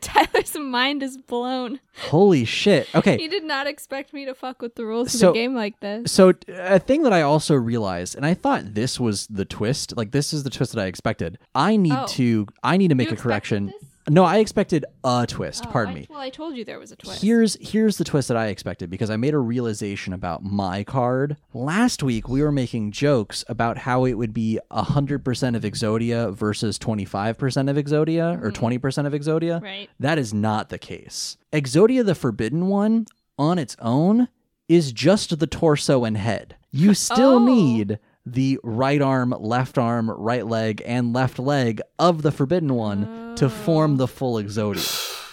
Tyler's 0.00 0.56
mind 0.58 1.02
is 1.02 1.16
blown. 1.16 1.78
Holy 2.08 2.44
shit. 2.44 2.92
Okay. 2.94 3.16
He 3.16 3.28
did 3.28 3.44
not 3.44 3.66
expect 3.68 4.12
me 4.12 4.24
to 4.24 4.34
fuck 4.34 4.60
with 4.60 4.74
the 4.74 4.84
rules 4.84 5.12
So- 5.12 5.28
of 5.28 5.34
the 5.34 5.40
game 5.40 5.54
like 5.54 5.78
this. 5.80 6.10
So 6.10 6.32
a 6.48 6.78
thing 6.78 7.02
that 7.04 7.12
I 7.12 7.22
also 7.22 7.54
realized, 7.54 8.16
and 8.16 8.26
I 8.26 8.34
thought 8.34 8.74
this 8.74 8.98
was 8.98 9.26
the 9.28 9.44
twist, 9.44 9.96
like 9.96 10.10
this 10.10 10.32
is 10.32 10.42
the 10.42 10.50
twist 10.50 10.72
that 10.74 10.82
I 10.82 10.86
expected. 10.86 11.38
I 11.54 11.76
need 11.76 11.92
Oh. 11.92 12.06
to 12.08 12.46
I 12.62 12.76
need 12.76 12.88
to 12.88 12.94
make 12.94 13.10
You 13.10 13.14
a 13.16 13.18
correction. 13.18 13.66
this? 13.66 13.74
No, 14.08 14.24
I 14.24 14.38
expected 14.38 14.84
a 15.04 15.26
twist, 15.28 15.64
Oh, 15.66 15.70
pardon 15.70 15.94
I- 15.94 15.98
me. 15.98 16.06
Well, 16.10 16.20
I 16.20 16.30
told 16.30 16.56
you 16.56 16.64
there 16.64 16.78
was 16.78 16.92
a 16.92 16.96
twist. 16.96 17.22
Here's 17.22 17.56
here's 17.60 17.98
the 17.98 18.04
twist 18.04 18.28
that 18.28 18.36
I 18.36 18.46
expected 18.46 18.90
because 18.90 19.10
I 19.10 19.16
made 19.16 19.34
a 19.34 19.38
realization 19.38 20.12
about 20.12 20.42
my 20.44 20.82
card. 20.84 21.36
Last 21.54 22.02
week 22.02 22.28
we 22.28 22.42
were 22.42 22.52
making 22.52 22.92
jokes 22.92 23.44
about 23.48 23.78
how 23.78 24.04
it 24.04 24.14
would 24.14 24.32
be 24.34 24.58
100% 24.70 25.56
of 25.56 25.62
Exodia 25.62 26.32
versus 26.34 26.78
25% 26.78 27.68
of 27.70 27.76
Exodia 27.76 28.42
or 28.42 28.50
20% 28.50 29.06
of 29.06 29.12
Exodia. 29.12 29.56
Mm-hmm. 29.56 29.64
Right. 29.64 29.90
That 30.00 30.18
is 30.18 30.32
not 30.34 30.68
the 30.70 30.78
case. 30.78 31.36
Exodia 31.52 32.04
the 32.04 32.14
Forbidden 32.14 32.68
One 32.68 33.06
on 33.38 33.58
its 33.58 33.76
own 33.80 34.28
is 34.68 34.92
just 34.92 35.38
the 35.38 35.46
torso 35.46 36.04
and 36.04 36.16
head. 36.16 36.56
You 36.70 36.92
still 36.94 37.36
Oh. 37.36 37.44
need 37.44 37.98
the 38.32 38.58
right 38.62 39.00
arm, 39.00 39.34
left 39.38 39.78
arm, 39.78 40.10
right 40.10 40.46
leg, 40.46 40.82
and 40.84 41.12
left 41.12 41.38
leg 41.38 41.80
of 41.98 42.22
the 42.22 42.32
Forbidden 42.32 42.74
One 42.74 43.34
to 43.36 43.48
form 43.48 43.96
the 43.96 44.08
full 44.08 44.36
Exodia. 44.36 45.14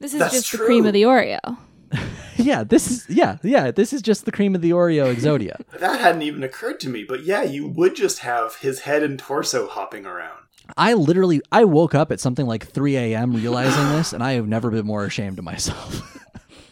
This 0.00 0.14
is 0.14 0.18
That's 0.18 0.32
just 0.32 0.52
the 0.52 0.56
cream 0.56 0.86
of 0.86 0.94
the 0.94 1.02
Oreo. 1.02 1.58
yeah, 2.36 2.64
this 2.64 2.90
is 2.90 3.06
yeah, 3.08 3.36
yeah, 3.42 3.70
this 3.70 3.92
is 3.92 4.00
just 4.00 4.24
the 4.24 4.32
cream 4.32 4.54
of 4.54 4.62
the 4.62 4.70
Oreo 4.70 5.14
Exodia. 5.14 5.60
That 5.78 6.00
hadn't 6.00 6.22
even 6.22 6.42
occurred 6.42 6.80
to 6.80 6.88
me, 6.88 7.04
but 7.04 7.24
yeah, 7.24 7.42
you 7.42 7.68
would 7.68 7.96
just 7.96 8.20
have 8.20 8.56
his 8.56 8.80
head 8.80 9.02
and 9.02 9.18
torso 9.18 9.68
hopping 9.68 10.06
around. 10.06 10.38
I 10.76 10.94
literally 10.94 11.42
I 11.50 11.64
woke 11.64 11.94
up 11.94 12.10
at 12.12 12.20
something 12.20 12.46
like 12.46 12.66
3 12.66 12.96
a.m. 12.96 13.34
realizing 13.34 13.88
this, 13.90 14.12
and 14.12 14.22
I 14.22 14.32
have 14.32 14.48
never 14.48 14.70
been 14.70 14.86
more 14.86 15.04
ashamed 15.04 15.38
of 15.38 15.44
myself. 15.44 16.02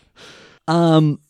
um 0.69 1.21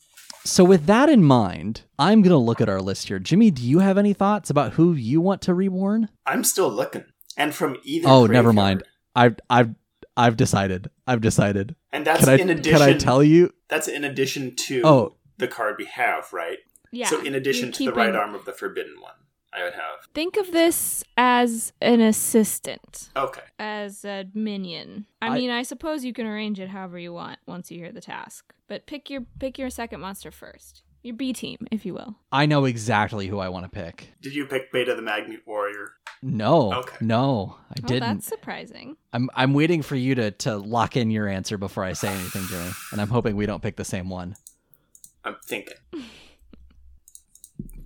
so 0.45 0.65
with 0.65 0.87
that 0.87 1.09
in 1.09 1.25
mind, 1.25 1.83
I'm 1.99 2.23
gonna 2.23 2.39
look 2.39 2.61
at 2.61 2.69
our 2.69 2.81
list 2.81 3.09
here. 3.09 3.19
Jimmy, 3.19 3.51
do 3.51 3.63
you 3.63 3.81
have 3.81 3.99
any 3.99 4.13
thoughts 4.13 4.51
about 4.51 4.75
who 4.75 4.93
you 4.95 5.21
want 5.21 5.43
to 5.43 5.55
reborn? 5.55 6.09
I'm 6.27 6.45
still 6.45 6.71
looking. 6.71 7.05
And 7.37 7.55
from 7.55 7.77
either 7.85 8.09
Oh, 8.09 8.27
never 8.27 8.53
mind. 8.53 8.83
I've 9.17 9.37
I've 9.51 9.75
I've 10.17 10.37
decided. 10.37 10.91
I've 11.07 11.21
decided. 11.21 11.77
And 11.93 12.07
that's 12.07 12.21
Can 12.21 12.29
I 12.29 12.37
in 12.39 12.51
addition 12.51 12.79
can 12.79 12.89
I 12.89 12.93
tell 12.99 13.23
you? 13.23 13.53
that's 13.69 13.89
in 13.89 14.05
addition 14.05 14.55
to 14.57 14.83
Oh. 14.85 15.17
the 15.39 15.49
card 15.49 15.77
we 15.79 15.87
have, 15.87 16.33
right? 16.33 16.59
Yeah. 16.91 17.07
so 17.09 17.21
in 17.23 17.35
addition 17.35 17.67
you're 17.67 17.73
to 17.73 17.85
the 17.87 17.93
right 17.93 18.15
arm 18.15 18.35
of 18.35 18.45
the 18.47 18.53
forbidden 18.53 19.01
one, 19.01 19.13
I 19.53 19.63
would 19.65 19.75
have. 19.75 20.07
Think 20.15 20.37
of 20.39 20.53
this 20.53 21.05
as 21.19 21.73
an 21.83 22.01
assistant, 22.01 23.11
Okay. 23.15 23.43
as 23.59 24.05
a 24.05 24.25
minion. 24.35 25.07
I, 25.21 25.29
I- 25.29 25.35
mean, 25.35 25.51
I 25.51 25.63
suppose 25.65 26.05
you 26.05 26.13
can 26.15 26.27
arrange 26.27 26.59
it 26.61 26.71
however 26.71 26.99
you 26.99 27.13
want 27.13 27.39
once 27.47 27.71
you 27.71 27.79
hear 27.79 27.93
the 27.93 28.01
task. 28.01 28.55
But 28.69 28.87
pick 28.87 29.11
your 29.11 29.23
pick 29.39 29.59
your 29.59 29.69
second 29.71 30.01
monster 30.01 30.31
first. 30.31 30.83
Your 31.03 31.15
B 31.17 31.33
team, 31.33 31.67
if 31.71 31.87
you 31.87 31.95
will. 31.95 32.17
I 32.33 32.47
know 32.47 32.65
exactly 32.65 33.29
who 33.29 33.39
I 33.39 33.49
want 33.49 33.65
to 33.65 33.71
pick. 33.71 34.13
Did 34.21 34.35
you 34.35 34.47
pick 34.47 34.73
Beta 34.73 34.95
the 34.95 35.03
Magnet 35.03 35.41
Warrior? 35.47 35.93
No, 36.23 36.73
Okay. 36.75 36.97
no, 37.01 37.57
I 37.71 37.75
Oh, 37.85 37.87
didn't. 37.87 38.17
that's 38.17 38.27
surprising. 38.27 38.97
I'm 39.13 39.31
I'm 39.35 39.55
waiting 39.55 39.83
for 39.83 39.95
you 39.95 40.17
to 40.17 40.33
to 40.33 40.57
lock 40.57 40.97
in 40.97 41.11
your 41.13 41.29
answer 41.29 41.57
before 41.57 41.85
I 41.85 41.93
say 41.93 42.09
anything, 42.09 42.43
Jimmy. 42.49 42.71
And 42.93 43.01
I'm 43.01 43.09
hoping 43.09 43.37
we 43.37 43.47
don't 43.47 43.63
pick 43.63 43.77
the 43.77 43.85
same 43.85 44.09
one. 44.11 44.35
I'm 45.25 45.37
thinking. 45.47 45.77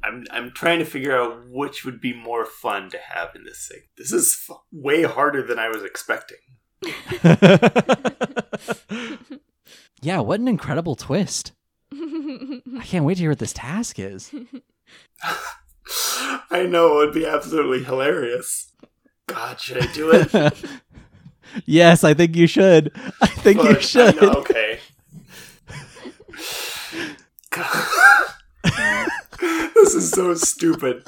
I'm 0.03 0.25
I'm 0.31 0.51
trying 0.53 0.79
to 0.79 0.87
figure 0.87 1.15
out 1.17 1.47
which 1.51 1.85
would 1.85 2.01
be 2.01 2.15
more 2.15 2.47
fun 2.47 2.89
to 2.91 2.99
have 2.99 3.37
in 3.37 3.45
this 3.45 3.69
thing. 3.71 3.83
This 3.99 4.13
is 4.13 4.47
f- 4.49 4.57
way 4.73 5.03
harder 5.03 5.47
than 5.47 5.59
I 5.59 5.69
was 5.69 5.85
expecting. 5.85 6.39
yeah, 10.03 10.21
what 10.21 10.41
an 10.41 10.49
incredible 10.49 10.97
twist. 10.97 11.53
I 12.79 12.85
can't 12.85 13.05
wait 13.05 13.15
to 13.15 13.21
hear 13.21 13.31
what 13.31 13.39
this 13.39 13.53
task 13.53 13.99
is. 13.99 14.33
I 16.51 16.65
know 16.67 16.93
it 16.93 17.07
would 17.07 17.15
be 17.15 17.27
absolutely 17.27 17.85
hilarious. 17.85 18.73
God, 19.27 19.61
should 19.61 19.83
I 19.83 19.93
do 19.93 20.11
it? 20.13 20.65
yes, 21.67 22.05
I 22.05 22.15
think 22.15 22.37
you 22.37 22.47
should. 22.47 22.93
I 23.21 23.27
think 23.27 23.63
you 23.63 23.69
Fuck, 23.75 23.79
I 23.79 23.81
should. 23.81 24.23
know, 24.23 24.33
okay. 24.33 24.79
this 29.75 29.95
is 29.95 30.11
so 30.11 30.35
stupid. 30.35 31.07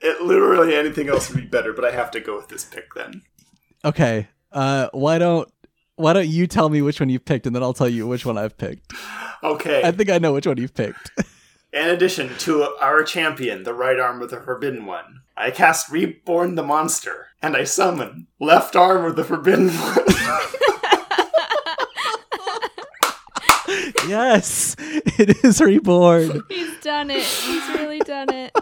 It 0.00 0.22
literally 0.22 0.74
anything 0.74 1.08
else 1.08 1.30
would 1.30 1.40
be 1.40 1.46
better, 1.46 1.72
but 1.72 1.84
I 1.84 1.92
have 1.92 2.10
to 2.12 2.20
go 2.20 2.36
with 2.36 2.48
this 2.48 2.64
pick 2.64 2.94
then. 2.94 3.22
Okay. 3.84 4.28
Uh 4.52 4.88
why 4.92 5.18
don't 5.18 5.50
why 5.96 6.12
don't 6.12 6.28
you 6.28 6.46
tell 6.46 6.68
me 6.68 6.82
which 6.82 7.00
one 7.00 7.08
you've 7.08 7.24
picked 7.24 7.46
and 7.46 7.56
then 7.56 7.62
I'll 7.62 7.74
tell 7.74 7.88
you 7.88 8.06
which 8.06 8.24
one 8.26 8.38
I've 8.38 8.56
picked. 8.56 8.92
Okay. 9.42 9.82
I 9.84 9.90
think 9.92 10.10
I 10.10 10.18
know 10.18 10.34
which 10.34 10.46
one 10.46 10.58
you've 10.58 10.74
picked. 10.74 11.10
In 11.72 11.88
addition 11.88 12.30
to 12.38 12.62
our 12.80 13.02
champion, 13.02 13.64
the 13.64 13.74
right 13.74 13.98
arm 13.98 14.22
of 14.22 14.30
the 14.30 14.40
Forbidden 14.40 14.86
One, 14.86 15.20
I 15.36 15.50
cast 15.50 15.90
Reborn 15.90 16.54
the 16.54 16.62
Monster, 16.62 17.26
and 17.42 17.54
I 17.54 17.64
summon 17.64 18.28
Left 18.40 18.74
Arm 18.76 19.04
of 19.04 19.16
the 19.16 19.24
Forbidden 19.24 19.68
One. 19.68 19.98
yes. 24.08 24.76
It 24.78 25.44
is 25.44 25.60
reborn. 25.60 26.42
He's 26.48 26.80
done 26.80 27.10
it. 27.10 27.22
He's 27.22 27.68
really 27.70 27.98
done 28.00 28.28
it. 28.32 28.56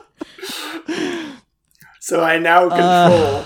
so 2.01 2.23
I 2.23 2.39
now 2.39 2.69
Uh. 2.69 3.11
control 3.13 3.45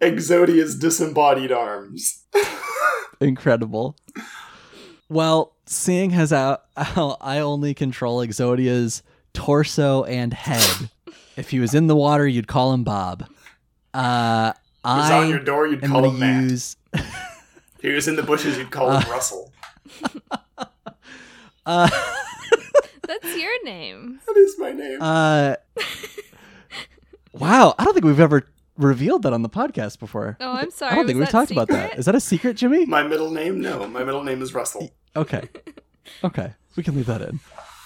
Exodia's 0.00 0.78
disembodied 0.78 1.52
arms. 1.52 2.24
Incredible. 3.20 3.96
Well, 5.08 5.54
seeing 5.66 6.12
as 6.14 6.30
how, 6.30 6.58
how 6.76 7.16
I 7.20 7.38
only 7.38 7.74
control 7.74 8.18
Exodia's 8.24 9.02
torso 9.34 10.04
and 10.04 10.32
head, 10.32 10.90
if 11.36 11.50
he 11.50 11.58
was 11.60 11.74
in 11.74 11.86
the 11.86 11.96
water, 11.96 12.26
you'd 12.26 12.46
call 12.48 12.72
him 12.72 12.84
Bob. 12.84 13.28
Uh, 13.92 14.52
He's 14.82 15.10
I 15.10 15.18
on 15.24 15.28
your 15.28 15.40
door, 15.40 15.66
you'd 15.66 15.84
am 15.84 15.90
call 15.90 16.02
going 16.02 16.14
him 16.14 16.20
to 16.20 16.26
Matt. 16.26 16.50
use. 16.50 16.76
If 17.82 17.84
he 17.88 17.92
was 17.94 18.08
in 18.08 18.16
the 18.16 18.22
bushes, 18.22 18.58
you'd 18.58 18.70
call 18.70 18.90
him 18.96 19.10
Russell. 19.10 19.52
Uh, 21.66 21.88
That's 23.06 23.36
your 23.36 23.64
name. 23.64 24.20
That 24.26 24.36
is 24.36 24.56
my 24.58 24.72
name. 24.72 24.98
uh, 25.00 25.56
wow, 27.32 27.74
I 27.78 27.84
don't 27.84 27.92
think 27.94 28.04
we've 28.06 28.18
ever 28.20 28.44
revealed 28.80 29.22
that 29.22 29.32
on 29.32 29.42
the 29.42 29.48
podcast 29.48 29.98
before. 29.98 30.36
Oh, 30.40 30.52
I'm 30.52 30.70
sorry. 30.70 30.92
I 30.92 30.94
don't 30.96 31.06
think 31.06 31.18
we've 31.18 31.26
that 31.26 31.32
talked 31.32 31.50
about 31.50 31.68
that. 31.68 31.98
Is 31.98 32.06
that 32.06 32.14
a 32.14 32.20
secret, 32.20 32.56
Jimmy? 32.56 32.86
my 32.86 33.02
middle 33.02 33.30
name? 33.30 33.60
No, 33.60 33.86
my 33.86 34.02
middle 34.04 34.24
name 34.24 34.42
is 34.42 34.54
Russell. 34.54 34.90
Okay. 35.16 35.48
Okay. 36.24 36.52
We 36.76 36.82
can 36.82 36.96
leave 36.96 37.06
that 37.06 37.22
in. 37.22 37.38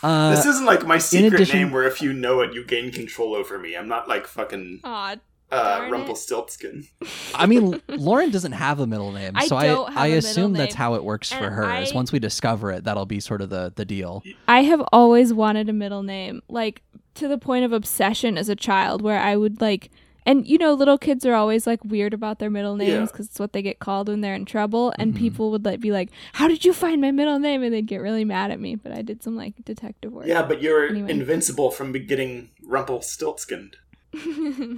Uh, 0.02 0.34
this 0.34 0.46
isn't 0.46 0.64
like 0.64 0.86
my 0.86 0.96
secret 0.98 1.34
addition- 1.34 1.58
name 1.58 1.70
where 1.72 1.84
if 1.84 2.00
you 2.00 2.12
know 2.12 2.40
it, 2.40 2.54
you 2.54 2.64
gain 2.64 2.90
control 2.90 3.34
over 3.34 3.58
me. 3.58 3.76
I'm 3.76 3.88
not 3.88 4.08
like 4.08 4.26
fucking 4.26 4.80
Aw, 4.84 5.16
uh. 5.50 5.88
Rumpelstiltskin. 5.90 6.86
I 7.34 7.44
mean, 7.46 7.82
Lauren 7.88 8.30
doesn't 8.30 8.52
have 8.52 8.80
a 8.80 8.86
middle 8.86 9.12
name, 9.12 9.32
I 9.34 9.46
so 9.46 9.60
don't 9.60 9.88
I, 9.88 9.92
have 9.92 10.00
I 10.02 10.06
a 10.06 10.16
assume 10.18 10.52
that's 10.54 10.74
how 10.74 10.94
it 10.94 11.04
works 11.04 11.30
for 11.32 11.44
And 11.44 11.54
her. 11.54 11.74
Is 11.82 11.92
once 11.92 12.12
we 12.12 12.18
discover 12.18 12.70
it, 12.70 12.84
that'll 12.84 13.04
be 13.04 13.20
sort 13.20 13.42
of 13.42 13.50
the 13.50 13.72
the 13.74 13.84
deal. 13.84 14.22
I 14.48 14.62
have 14.62 14.82
always 14.92 15.34
wanted 15.34 15.68
a 15.68 15.72
middle 15.74 16.02
name, 16.02 16.40
like 16.48 16.82
to 17.16 17.28
the 17.28 17.36
point 17.38 17.64
of 17.64 17.72
obsession 17.72 18.38
as 18.38 18.48
a 18.48 18.56
child, 18.56 19.02
where 19.02 19.18
I 19.20 19.36
would 19.36 19.60
like, 19.60 19.90
and 20.26 20.46
you 20.46 20.58
know, 20.58 20.72
little 20.72 20.98
kids 20.98 21.24
are 21.26 21.34
always 21.34 21.66
like 21.66 21.84
weird 21.84 22.14
about 22.14 22.38
their 22.38 22.50
middle 22.50 22.76
names 22.76 22.90
Yeah. 22.90 23.04
because 23.06 23.26
it's 23.26 23.38
what 23.38 23.52
they 23.52 23.62
get 23.62 23.78
called 23.78 24.08
when 24.08 24.20
they're 24.20 24.34
in 24.34 24.44
trouble. 24.44 24.92
And 24.98 25.14
Mhm. 25.14 25.18
people 25.18 25.50
would 25.50 25.64
like 25.64 25.80
be 25.80 25.90
like, 25.92 26.10
"How 26.34 26.48
did 26.48 26.64
you 26.64 26.72
find 26.72 27.00
my 27.00 27.10
middle 27.10 27.38
name?" 27.38 27.62
And 27.62 27.72
they'd 27.74 27.86
get 27.86 28.00
really 28.00 28.24
mad 28.24 28.50
at 28.50 28.60
me. 28.60 28.74
But 28.74 28.92
I 28.92 29.02
did 29.02 29.22
some 29.22 29.36
like 29.36 29.54
detective 29.64 30.12
work. 30.12 30.26
Yeah, 30.26 30.42
but 30.42 30.62
you're 30.62 30.88
Anyway. 30.88 31.10
invincible 31.10 31.70
from 31.70 31.92
be- 31.92 32.00
getting 32.00 32.50
Rumpelstiltskin. 32.66 33.72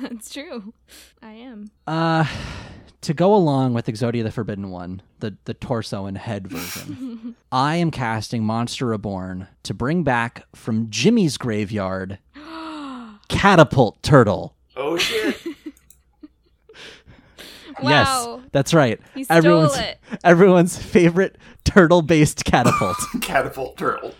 that's 0.00 0.30
true. 0.30 0.72
I 1.22 1.32
am. 1.32 1.70
Uh, 1.86 2.24
to 3.02 3.14
go 3.14 3.34
along 3.34 3.74
with 3.74 3.86
Exodia 3.86 4.22
the 4.24 4.32
Forbidden 4.32 4.70
One, 4.70 5.02
the 5.20 5.36
the 5.44 5.54
torso 5.54 6.06
and 6.06 6.16
head 6.18 6.48
version, 6.48 7.36
I 7.52 7.76
am 7.76 7.90
casting 7.90 8.42
Monster 8.44 8.86
Reborn 8.86 9.46
to 9.62 9.74
bring 9.74 10.02
back 10.02 10.44
from 10.56 10.88
Jimmy's 10.90 11.36
graveyard 11.36 12.18
Catapult 13.28 14.02
Turtle. 14.02 14.55
Oh 14.76 14.96
shit! 14.96 15.36
Wow. 17.82 18.36
Yes, 18.38 18.48
that's 18.52 18.72
right. 18.72 18.98
He 19.14 19.24
stole 19.24 19.36
everyone's 19.36 19.76
it. 19.76 19.98
everyone's 20.24 20.78
favorite 20.78 21.36
turtle-based 21.64 22.44
catapult. 22.46 22.96
Catapult 23.20 23.76
turtle. 23.76 24.14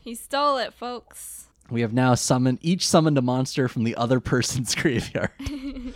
He 0.00 0.14
stole 0.14 0.58
it, 0.58 0.72
folks. 0.74 1.46
we 1.70 1.80
have 1.80 1.92
now 1.92 2.14
summoned 2.14 2.58
each 2.62 2.86
summoned 2.86 3.18
a 3.18 3.22
monster 3.22 3.66
from 3.66 3.82
the 3.82 3.96
other 3.96 4.20
person's 4.20 4.74
graveyard. 4.76 5.30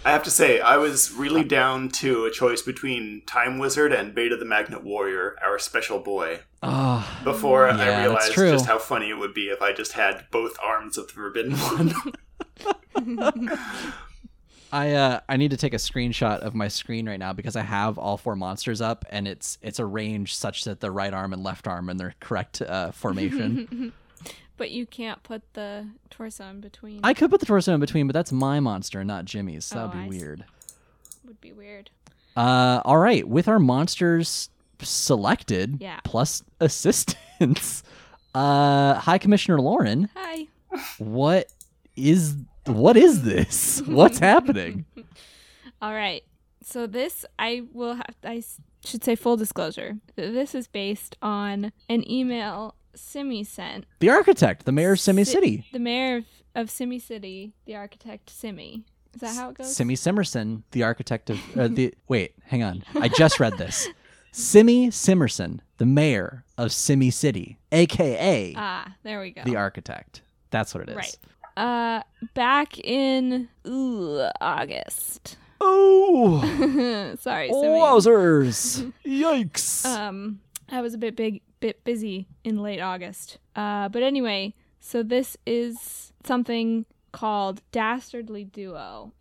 I 0.05 0.11
have 0.11 0.25
to 0.25 0.31
say, 0.31 0.59
I 0.61 0.77
was 0.77 1.13
really 1.13 1.45
down 1.45 1.89
to 1.91 2.25
a 2.25 2.33
choice 2.33 2.63
between 2.63 3.23
Time 3.27 3.59
Wizard 3.59 3.93
and 3.93 4.13
Beta 4.13 4.37
the 4.37 4.45
Magnet 4.45 4.83
Warrior, 4.83 5.37
our 5.45 5.59
special 5.61 6.01
boy. 6.01 6.41
Oh, 6.65 7.09
Before 7.23 7.69
Yeah, 7.69 7.77
I 7.77 8.01
realized 8.07 8.35
just 8.35 8.67
how 8.67 8.79
funny 8.81 9.11
it 9.11 9.19
would 9.19 9.35
be 9.35 9.51
if 9.51 9.63
I 9.63 9.73
just 9.73 9.93
had 9.93 10.25
both 10.33 10.57
arms 10.61 10.99
of 10.99 11.07
the 11.07 11.13
Forbidden 11.13 11.53
One. 11.53 11.95
I 14.73 14.93
uh 14.95 15.21
I 15.29 15.37
need 15.37 15.53
to 15.53 15.57
take 15.57 15.75
a 15.75 15.79
screenshot 15.79 16.41
of 16.41 16.55
my 16.55 16.69
screen 16.69 17.09
right 17.09 17.19
now 17.19 17.33
because 17.33 17.55
I 17.57 17.63
have 17.63 17.99
all 17.99 18.17
four 18.17 18.35
monsters 18.35 18.81
up 18.81 19.05
and 19.11 19.29
it's 19.29 19.59
it's 19.63 19.79
arranged 19.79 20.37
such 20.37 20.65
that 20.65 20.81
the 20.81 20.91
right 20.91 21.15
arm 21.15 21.33
and 21.33 21.43
left 21.45 21.69
arm 21.69 21.89
in 21.89 21.97
their 21.99 22.15
correct 22.21 22.63
uh, 22.63 22.91
formation. 22.93 23.93
But 24.59 24.71
you 24.71 24.87
can't 24.87 25.23
put 25.23 25.43
the 25.53 25.87
torso 26.09 26.47
in 26.49 26.63
between. 26.63 27.01
I 27.05 27.13
could 27.13 27.29
put 27.31 27.41
the 27.41 27.47
torso 27.47 27.75
in 27.75 27.81
between, 27.81 28.07
but 28.07 28.15
that's 28.15 28.33
my 28.33 28.59
monster 28.59 29.01
and 29.01 29.07
not 29.07 29.27
Jimmy's, 29.27 29.67
so 29.67 29.77
Oh, 29.77 29.87
that'd 29.89 30.01
I 30.01 30.09
be 30.09 30.13
see. 30.13 30.19
weird. 30.25 30.45
Would 31.27 31.41
be 31.43 31.53
weird. 31.53 31.91
Uh, 32.35 32.81
all 32.87 32.97
right, 32.97 33.29
with 33.29 33.49
our 33.49 33.59
monsters 33.59 34.49
selected 34.81 35.77
Yeah. 35.83 36.01
plus 36.05 36.43
assistance, 36.61 37.83
uh, 38.35 38.95
High 38.95 39.19
Commissioner 39.19 39.61
Lauren, 39.61 40.09
Hi. 40.17 40.47
what 40.97 41.53
is 41.97 42.37
what 42.67 42.97
is 42.97 43.23
this? 43.23 43.81
What's 43.87 44.19
happening? 44.19 44.85
All 45.83 45.93
right. 45.95 46.23
So 46.63 46.87
this 46.87 47.25
I 47.39 47.63
will 47.73 47.95
have 47.95 48.15
I 48.25 48.43
should 48.85 49.05
say 49.05 49.15
full 49.15 49.37
disclosure. 49.37 49.97
This 50.17 50.55
is 50.55 50.67
based 50.69 51.17
on 51.23 51.73
an 51.89 52.09
email 52.11 52.75
Simi 52.95 53.45
sent. 53.45 53.85
The 54.01 54.11
architect, 54.11 54.65
the 54.65 54.73
mayor 54.73 54.93
of 54.93 55.01
Simi 55.01 55.25
Si- 55.25 55.33
City, 55.33 55.67
The 55.73 55.79
mayor 55.79 56.17
of, 56.19 56.25
of 56.55 56.71
Simi 56.71 56.99
City, 56.99 57.53
the 57.67 57.77
architect 57.77 58.31
Simi. 58.31 58.85
Is 59.15 59.21
that 59.21 59.35
how 59.35 59.51
it 59.51 59.57
goes? 59.59 59.75
Simi 59.75 59.95
Simerson, 59.97 60.63
the 60.73 60.83
architect 60.83 61.31
of 61.31 61.39
uh, 61.59 61.69
the. 61.69 61.95
Wait, 62.09 62.35
hang 62.45 62.63
on. 62.63 62.83
I 62.95 63.09
just 63.09 63.39
read 63.41 63.57
this. 63.59 63.89
Simi 64.33 64.89
Simerson, 64.89 65.61
the 65.79 65.87
mayor 65.87 66.45
of 66.59 66.73
Simi 66.73 67.11
City, 67.11 67.59
aka 67.73 68.53
Ah, 68.57 68.95
there 69.03 69.21
we 69.21 69.31
go. 69.31 69.43
the 69.45 69.57
architect. 69.57 70.23
That's 70.51 70.75
what 70.75 70.83
it 70.85 70.91
is. 70.91 70.97
Right. 70.97 71.17
Uh 71.57 72.03
back 72.35 72.79
in 72.79 73.49
ooh, 73.67 74.29
August. 74.41 75.37
Oh, 75.61 76.41
Sorry, 77.21 77.49
Simi. 77.49 77.69
wowzers! 77.69 78.93
Yikes! 79.07 79.87
Um, 79.87 80.41
I 80.71 80.83
was 80.83 80.93
a 80.93 80.99
bit 80.99 81.17
big, 81.17 81.41
bit 81.61 81.83
busy 81.83 82.27
in 82.45 82.63
late 82.63 82.81
August. 82.81 83.39
Uh, 83.55 83.89
but 83.89 84.03
anyway, 84.03 84.53
so 84.81 85.03
this 85.03 85.37
is 85.47 86.13
something 86.25 86.85
called 87.13 87.63
Dastardly 87.73 88.45
Duo, 88.45 89.13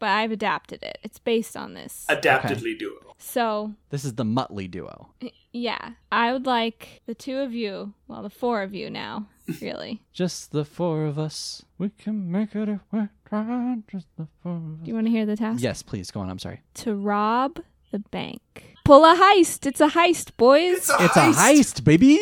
but 0.00 0.08
I've 0.08 0.32
adapted 0.32 0.82
it. 0.82 0.98
It's 1.04 1.20
based 1.20 1.56
on 1.56 1.74
this. 1.74 2.04
Adaptedly 2.08 2.74
duo. 2.74 3.14
So 3.18 3.74
this 3.90 4.04
is 4.04 4.14
the 4.14 4.24
Muttley 4.24 4.68
duo. 4.68 5.10
yeah, 5.52 5.90
I 6.10 6.32
would 6.32 6.46
like 6.46 7.00
the 7.06 7.14
two 7.14 7.38
of 7.38 7.54
you, 7.54 7.94
well, 8.08 8.22
the 8.22 8.30
four 8.30 8.62
of 8.62 8.74
you 8.74 8.90
now, 8.90 9.26
really. 9.60 10.02
Just 10.12 10.52
the 10.52 10.64
four 10.64 11.04
of 11.04 11.18
us. 11.18 11.62
We 11.78 11.90
can 11.90 12.30
make 12.30 12.54
it 12.54 12.68
if 12.68 12.80
we're 12.92 13.10
trying. 13.28 13.84
Just 13.90 14.06
the 14.16 14.26
four 14.42 14.52
of 14.56 14.82
Do 14.84 14.88
you 14.88 14.94
want 14.94 15.06
to 15.06 15.10
hear 15.10 15.26
the 15.26 15.36
task? 15.36 15.62
Yes, 15.62 15.82
please 15.82 16.10
go 16.10 16.20
on. 16.20 16.30
I'm 16.30 16.38
sorry. 16.38 16.62
To 16.74 16.94
rob 16.94 17.60
the 17.90 17.98
bank. 17.98 18.74
Pull 18.84 19.04
a 19.04 19.14
heist. 19.16 19.66
It's 19.66 19.80
a 19.80 19.88
heist, 19.88 20.36
boys. 20.36 20.76
It's 20.76 20.90
a 20.90 20.96
It's 21.04 21.14
heist. 21.16 21.30
a 21.30 21.34
heist, 21.34 21.84
baby. 21.84 22.20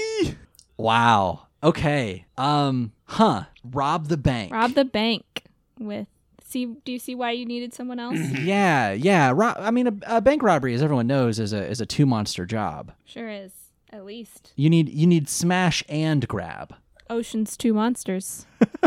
Wow. 0.76 1.46
Okay. 1.62 2.26
Um. 2.36 2.92
Huh. 3.04 3.44
Rob 3.64 4.08
the 4.08 4.16
bank. 4.16 4.52
Rob 4.52 4.72
the 4.74 4.84
bank 4.84 5.44
with 5.78 6.06
See, 6.46 6.66
do 6.66 6.92
you 6.92 6.98
see 7.00 7.16
why 7.16 7.32
you 7.32 7.44
needed 7.46 7.74
someone 7.74 7.98
else? 7.98 8.16
Yeah, 8.40 8.92
yeah. 8.92 9.32
Ro- 9.34 9.54
I 9.56 9.70
mean, 9.72 9.88
a, 9.88 9.94
a 10.18 10.20
bank 10.20 10.40
robbery, 10.42 10.72
as 10.74 10.82
everyone 10.82 11.06
knows, 11.08 11.40
is 11.40 11.52
a 11.52 11.64
is 11.68 11.80
a 11.80 11.86
two 11.86 12.06
monster 12.06 12.46
job. 12.46 12.92
sure 13.04 13.28
is. 13.28 13.50
At 13.90 14.04
least. 14.04 14.52
You 14.56 14.70
need 14.70 14.88
you 14.88 15.06
need 15.06 15.28
smash 15.28 15.82
and 15.88 16.26
grab. 16.28 16.74
Ocean's 17.10 17.56
Two 17.56 17.74
Monsters. 17.74 18.46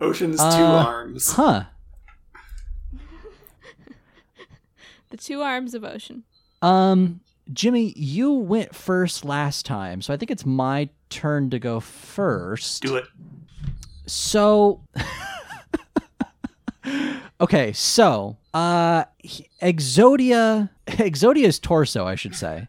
Ocean's 0.00 0.38
two 0.38 0.42
Uh, 0.44 0.84
arms. 0.86 1.32
Huh. 1.32 1.64
The 5.10 5.16
two 5.16 5.42
arms 5.42 5.74
of 5.74 5.82
Ocean. 5.82 6.22
Um, 6.62 7.18
Jimmy, 7.52 7.92
you 7.96 8.30
went 8.32 8.76
first 8.76 9.24
last 9.24 9.66
time, 9.66 10.02
so 10.02 10.14
I 10.14 10.16
think 10.16 10.30
it's 10.30 10.46
my 10.46 10.88
turn 11.08 11.50
to 11.50 11.58
go 11.58 11.80
first. 11.80 12.80
Do 12.82 12.94
it. 12.94 13.06
So, 14.06 14.82
okay, 17.40 17.72
so 17.72 18.36
uh, 18.54 19.02
Exodia, 19.60 20.70
Exodia's 20.86 21.58
torso, 21.58 22.06
I 22.06 22.14
should 22.14 22.36
say, 22.36 22.68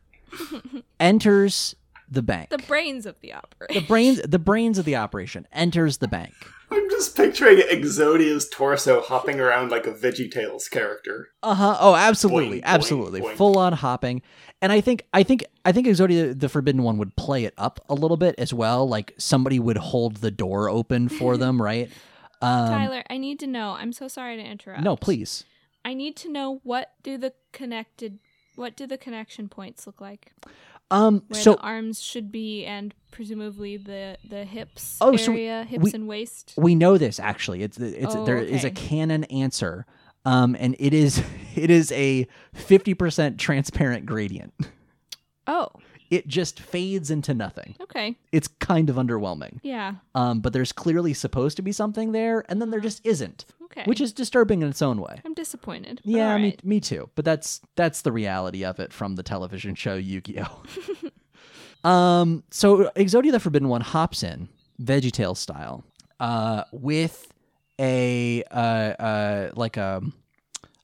enters 1.00 1.76
the 2.12 2.22
bank. 2.22 2.50
The 2.50 2.58
brains 2.60 3.06
of 3.06 3.20
the 3.22 3.34
opera. 3.34 3.68
the 3.74 3.80
brains, 3.82 4.22
the 4.22 4.38
brains 4.38 4.78
of 4.78 4.86
the 4.86 4.98
operation 4.98 5.48
enters 5.52 5.98
the 5.98 6.08
bank. 6.08 6.34
I'm 6.70 6.90
just 6.90 7.16
picturing 7.18 7.58
Exodia's 7.58 8.48
torso 8.50 9.02
hopping 9.02 9.40
around 9.40 9.72
like 9.72 9.88
a 9.88 9.92
VeggieTales 9.94 10.70
character. 10.70 11.30
Uh 11.42 11.56
huh. 11.56 11.78
Oh, 11.80 11.96
absolutely, 11.96 12.60
Boing, 12.60 12.64
boing, 12.64 12.66
absolutely, 12.66 13.22
boing. 13.22 13.36
full 13.36 13.58
on 13.58 13.74
hopping. 13.74 14.22
And 14.62 14.72
I 14.72 14.80
think, 14.82 15.06
I 15.14 15.24
think, 15.24 15.44
I 15.66 15.72
think 15.72 15.88
Exodia, 15.88 16.38
the 16.40 16.48
Forbidden 16.50 16.84
One, 16.84 16.98
would 16.98 17.16
play 17.16 17.46
it 17.46 17.54
up 17.58 17.84
a 17.90 17.94
little 17.96 18.18
bit 18.18 18.36
as 18.38 18.54
well. 18.54 18.88
Like 18.88 19.14
somebody 19.18 19.60
would 19.60 19.78
hold 19.78 20.18
the 20.18 20.32
door 20.32 20.70
open 20.70 21.10
for 21.10 21.36
them, 21.38 21.62
right? 21.72 21.90
Um, 22.42 22.70
Tyler, 22.70 23.04
I 23.10 23.18
need 23.18 23.40
to 23.40 23.48
know. 23.48 23.72
I'm 23.72 23.94
so 23.94 24.08
sorry 24.08 24.36
to 24.38 24.44
interrupt. 24.44 24.84
no, 24.84 24.96
please. 24.96 25.46
I 25.84 25.94
need 25.94 26.16
to 26.18 26.30
know 26.32 26.60
what 26.64 26.92
do 27.04 27.18
the 27.18 27.34
connected 27.54 28.20
what 28.56 28.76
do 28.76 28.86
the 28.86 28.98
connection 28.98 29.50
points 29.50 29.88
look 29.88 30.00
like? 30.02 30.34
Um, 30.92 31.24
Where 31.28 31.40
so 31.42 31.54
the 31.54 31.62
arms 31.62 32.02
should 32.02 32.32
be 32.32 32.66
and 32.66 32.94
presumably 33.12 33.78
the 33.78 34.18
the 34.30 34.44
hips 34.46 34.98
Oh, 35.02 35.16
so 35.16 35.32
area, 35.32 35.64
hips 35.64 35.84
we- 35.86 35.92
and 35.94 36.08
waist. 36.08 36.54
we 36.58 36.76
know 36.76 36.98
this 36.98 37.20
actually. 37.20 37.64
It's 37.64 37.78
it's 37.78 38.16
Oh, 38.16 38.26
there 38.26 38.38
is 38.38 38.64
a 38.64 38.72
canon 38.72 39.24
answer, 39.26 39.86
um, 40.26 40.56
and 40.60 40.76
it 40.80 40.94
is 40.94 41.24
it 41.56 41.70
is 41.70 41.92
a 41.94 42.28
fifty 42.54 42.94
percent 42.94 43.40
transparent 43.40 44.06
gradient. 44.06 44.54
Oh, 45.48 45.70
It 46.10 46.28
just 46.28 46.60
fades 46.60 47.10
into 47.10 47.34
nothing. 47.34 47.76
okay. 47.82 48.18
It's 48.32 48.48
kind 48.48 48.90
of 48.90 48.98
underwhelming. 48.98 49.60
Yeah. 49.64 49.96
Um, 50.14 50.40
but 50.42 50.54
there's 50.54 50.72
clearly 50.72 51.14
supposed 51.14 51.56
to 51.58 51.62
be 51.64 51.72
something 51.72 52.12
there, 52.12 52.44
and 52.50 52.62
then 52.62 52.70
there 52.70 52.80
just 52.82 53.02
isn't, 53.06 53.46
Okay. 53.72 53.84
which 53.86 54.02
is 54.02 54.12
disturbing 54.12 54.62
in 54.62 54.68
its 54.70 54.82
own 54.82 55.00
way. 55.00 55.22
I'm 55.24 55.34
disappointed. 55.34 56.02
Yeah, 56.04 56.36
me, 56.38 56.44
alright. 56.44 56.66
me 56.66 56.80
too. 56.82 57.10
But 57.16 57.24
that's 57.26 57.62
that's 57.76 58.02
the 58.02 58.12
reality 58.12 58.66
of 58.66 58.80
it 58.80 58.92
from 58.92 59.16
the 59.16 59.24
television 59.24 59.76
show 59.76 59.96
Yu-Gi-Oh. 59.96 60.64
um, 61.90 62.44
so 62.52 62.90
Exodia 62.96 63.32
the 63.32 63.40
Forbidden 63.40 63.70
One 63.70 63.82
hops 63.82 64.24
in, 64.24 64.50
VeggieTales 64.82 65.38
style, 65.38 65.84
uh, 66.20 66.64
with 66.72 67.32
a 67.80 68.44
uh, 68.52 68.56
uh, 68.56 69.52
like 69.56 69.78
a, 69.78 70.02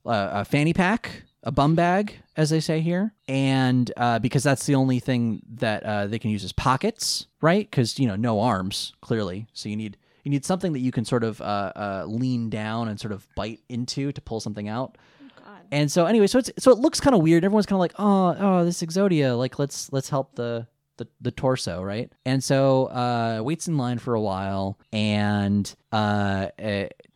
a 0.06 0.10
a 0.32 0.44
fanny 0.44 0.72
pack, 0.72 1.24
a 1.42 1.52
bum 1.52 1.74
bag, 1.74 2.14
as 2.36 2.50
they 2.50 2.60
say 2.60 2.80
here, 2.80 3.12
and 3.28 3.92
uh, 3.96 4.18
because 4.18 4.42
that's 4.42 4.66
the 4.66 4.74
only 4.74 4.98
thing 4.98 5.42
that 5.48 5.82
uh, 5.84 6.06
they 6.06 6.18
can 6.18 6.30
use 6.30 6.42
as 6.44 6.52
pockets, 6.52 7.26
right? 7.40 7.70
Because 7.70 7.98
you 7.98 8.08
know, 8.08 8.16
no 8.16 8.40
arms 8.40 8.94
clearly, 9.00 9.46
so 9.52 9.68
you 9.68 9.76
need. 9.76 9.96
You 10.28 10.32
need 10.32 10.44
something 10.44 10.74
that 10.74 10.80
you 10.80 10.92
can 10.92 11.06
sort 11.06 11.24
of 11.24 11.40
uh, 11.40 11.72
uh, 11.74 12.04
lean 12.06 12.50
down 12.50 12.88
and 12.88 13.00
sort 13.00 13.12
of 13.12 13.26
bite 13.34 13.60
into 13.70 14.12
to 14.12 14.20
pull 14.20 14.40
something 14.40 14.68
out. 14.68 14.98
God. 15.42 15.62
And 15.72 15.90
so 15.90 16.04
anyway, 16.04 16.26
so 16.26 16.38
it's 16.38 16.50
so 16.58 16.70
it 16.70 16.76
looks 16.76 17.00
kind 17.00 17.16
of 17.16 17.22
weird. 17.22 17.46
Everyone's 17.46 17.64
kind 17.64 17.76
of 17.76 17.80
like, 17.80 17.94
oh, 17.98 18.36
oh, 18.38 18.62
this 18.66 18.82
Exodia, 18.82 19.38
like 19.38 19.58
let's 19.58 19.90
let's 19.90 20.10
help 20.10 20.34
the 20.34 20.66
the, 20.98 21.08
the 21.22 21.30
torso, 21.30 21.82
right? 21.82 22.12
And 22.26 22.44
so 22.44 22.88
uh, 22.88 23.40
waits 23.42 23.68
in 23.68 23.78
line 23.78 23.96
for 23.96 24.12
a 24.12 24.20
while 24.20 24.78
and 24.92 25.74
uh, 25.92 26.48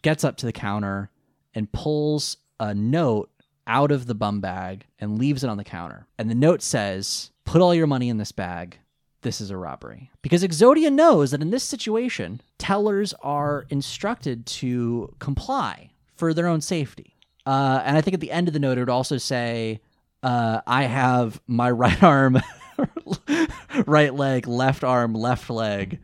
gets 0.00 0.24
up 0.24 0.38
to 0.38 0.46
the 0.46 0.52
counter 0.54 1.10
and 1.52 1.70
pulls 1.70 2.38
a 2.60 2.72
note 2.72 3.30
out 3.66 3.92
of 3.92 4.06
the 4.06 4.14
bum 4.14 4.40
bag 4.40 4.86
and 5.00 5.18
leaves 5.18 5.44
it 5.44 5.50
on 5.50 5.58
the 5.58 5.64
counter. 5.64 6.06
And 6.16 6.30
the 6.30 6.34
note 6.34 6.62
says, 6.62 7.30
"Put 7.44 7.60
all 7.60 7.74
your 7.74 7.86
money 7.86 8.08
in 8.08 8.16
this 8.16 8.32
bag. 8.32 8.78
This 9.22 9.40
is 9.40 9.50
a 9.50 9.56
robbery." 9.56 10.10
Because 10.20 10.44
Exodia 10.44 10.92
knows 10.92 11.30
that 11.30 11.42
in 11.42 11.50
this 11.50 11.64
situation, 11.64 12.40
tellers 12.58 13.14
are 13.22 13.66
instructed 13.70 14.46
to 14.46 15.14
comply 15.18 15.90
for 16.14 16.34
their 16.34 16.46
own 16.46 16.60
safety. 16.60 17.16
Uh, 17.44 17.82
and 17.84 17.96
I 17.96 18.00
think 18.00 18.14
at 18.14 18.20
the 18.20 18.30
end 18.30 18.48
of 18.48 18.54
the 18.54 18.60
note, 18.60 18.78
it 18.78 18.82
would 18.82 18.88
also 18.88 19.18
say, 19.18 19.80
uh, 20.22 20.60
I 20.66 20.84
have 20.84 21.40
my 21.46 21.70
right 21.82 22.02
arm, 22.02 22.40
right 23.86 24.14
leg, 24.14 24.46
left 24.46 24.84
arm, 24.84 25.14
left 25.14 25.50
leg 25.50 26.00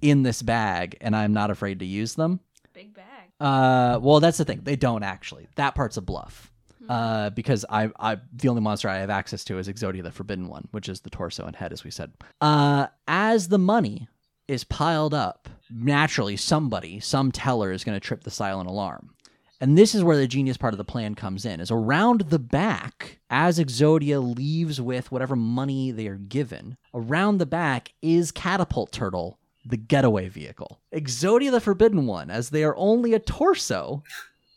in 0.00 0.22
this 0.22 0.42
bag, 0.42 0.96
and 1.00 1.14
I'm 1.14 1.32
not 1.32 1.50
afraid 1.50 1.78
to 1.80 1.86
use 1.86 2.14
them. 2.14 2.40
Big 2.72 2.94
bag. 2.94 3.30
Uh, 3.40 3.98
well, 4.02 4.20
that's 4.20 4.38
the 4.38 4.44
thing. 4.44 4.60
They 4.62 4.76
don't 4.76 5.02
actually. 5.02 5.48
That 5.56 5.74
part's 5.74 5.96
a 5.96 6.02
bluff. 6.02 6.51
Uh, 6.92 7.30
because 7.30 7.64
I, 7.70 7.90
I, 7.98 8.18
the 8.34 8.50
only 8.50 8.60
monster 8.60 8.86
I 8.86 8.98
have 8.98 9.08
access 9.08 9.44
to 9.44 9.56
is 9.58 9.66
Exodia, 9.66 10.02
the 10.02 10.12
Forbidden 10.12 10.48
One, 10.48 10.68
which 10.72 10.90
is 10.90 11.00
the 11.00 11.08
torso 11.08 11.46
and 11.46 11.56
head, 11.56 11.72
as 11.72 11.84
we 11.84 11.90
said. 11.90 12.12
Uh, 12.42 12.88
as 13.08 13.48
the 13.48 13.58
money 13.58 14.08
is 14.46 14.64
piled 14.64 15.14
up, 15.14 15.48
naturally, 15.70 16.36
somebody, 16.36 17.00
some 17.00 17.32
teller, 17.32 17.72
is 17.72 17.82
going 17.82 17.96
to 17.96 18.06
trip 18.06 18.24
the 18.24 18.30
silent 18.30 18.68
alarm. 18.68 19.14
And 19.58 19.78
this 19.78 19.94
is 19.94 20.04
where 20.04 20.18
the 20.18 20.26
genius 20.26 20.58
part 20.58 20.74
of 20.74 20.78
the 20.78 20.84
plan 20.84 21.14
comes 21.14 21.46
in. 21.46 21.60
Is 21.60 21.70
around 21.70 22.26
the 22.28 22.38
back, 22.38 23.20
as 23.30 23.58
Exodia 23.58 24.20
leaves 24.36 24.78
with 24.78 25.10
whatever 25.10 25.34
money 25.34 25.92
they 25.92 26.08
are 26.08 26.16
given, 26.16 26.76
around 26.92 27.38
the 27.38 27.46
back 27.46 27.94
is 28.02 28.30
Catapult 28.32 28.92
Turtle, 28.92 29.38
the 29.64 29.78
getaway 29.78 30.28
vehicle. 30.28 30.82
Exodia 30.94 31.52
the 31.52 31.60
Forbidden 31.60 32.06
One, 32.06 32.28
as 32.28 32.50
they 32.50 32.64
are 32.64 32.76
only 32.76 33.14
a 33.14 33.18
torso, 33.18 34.02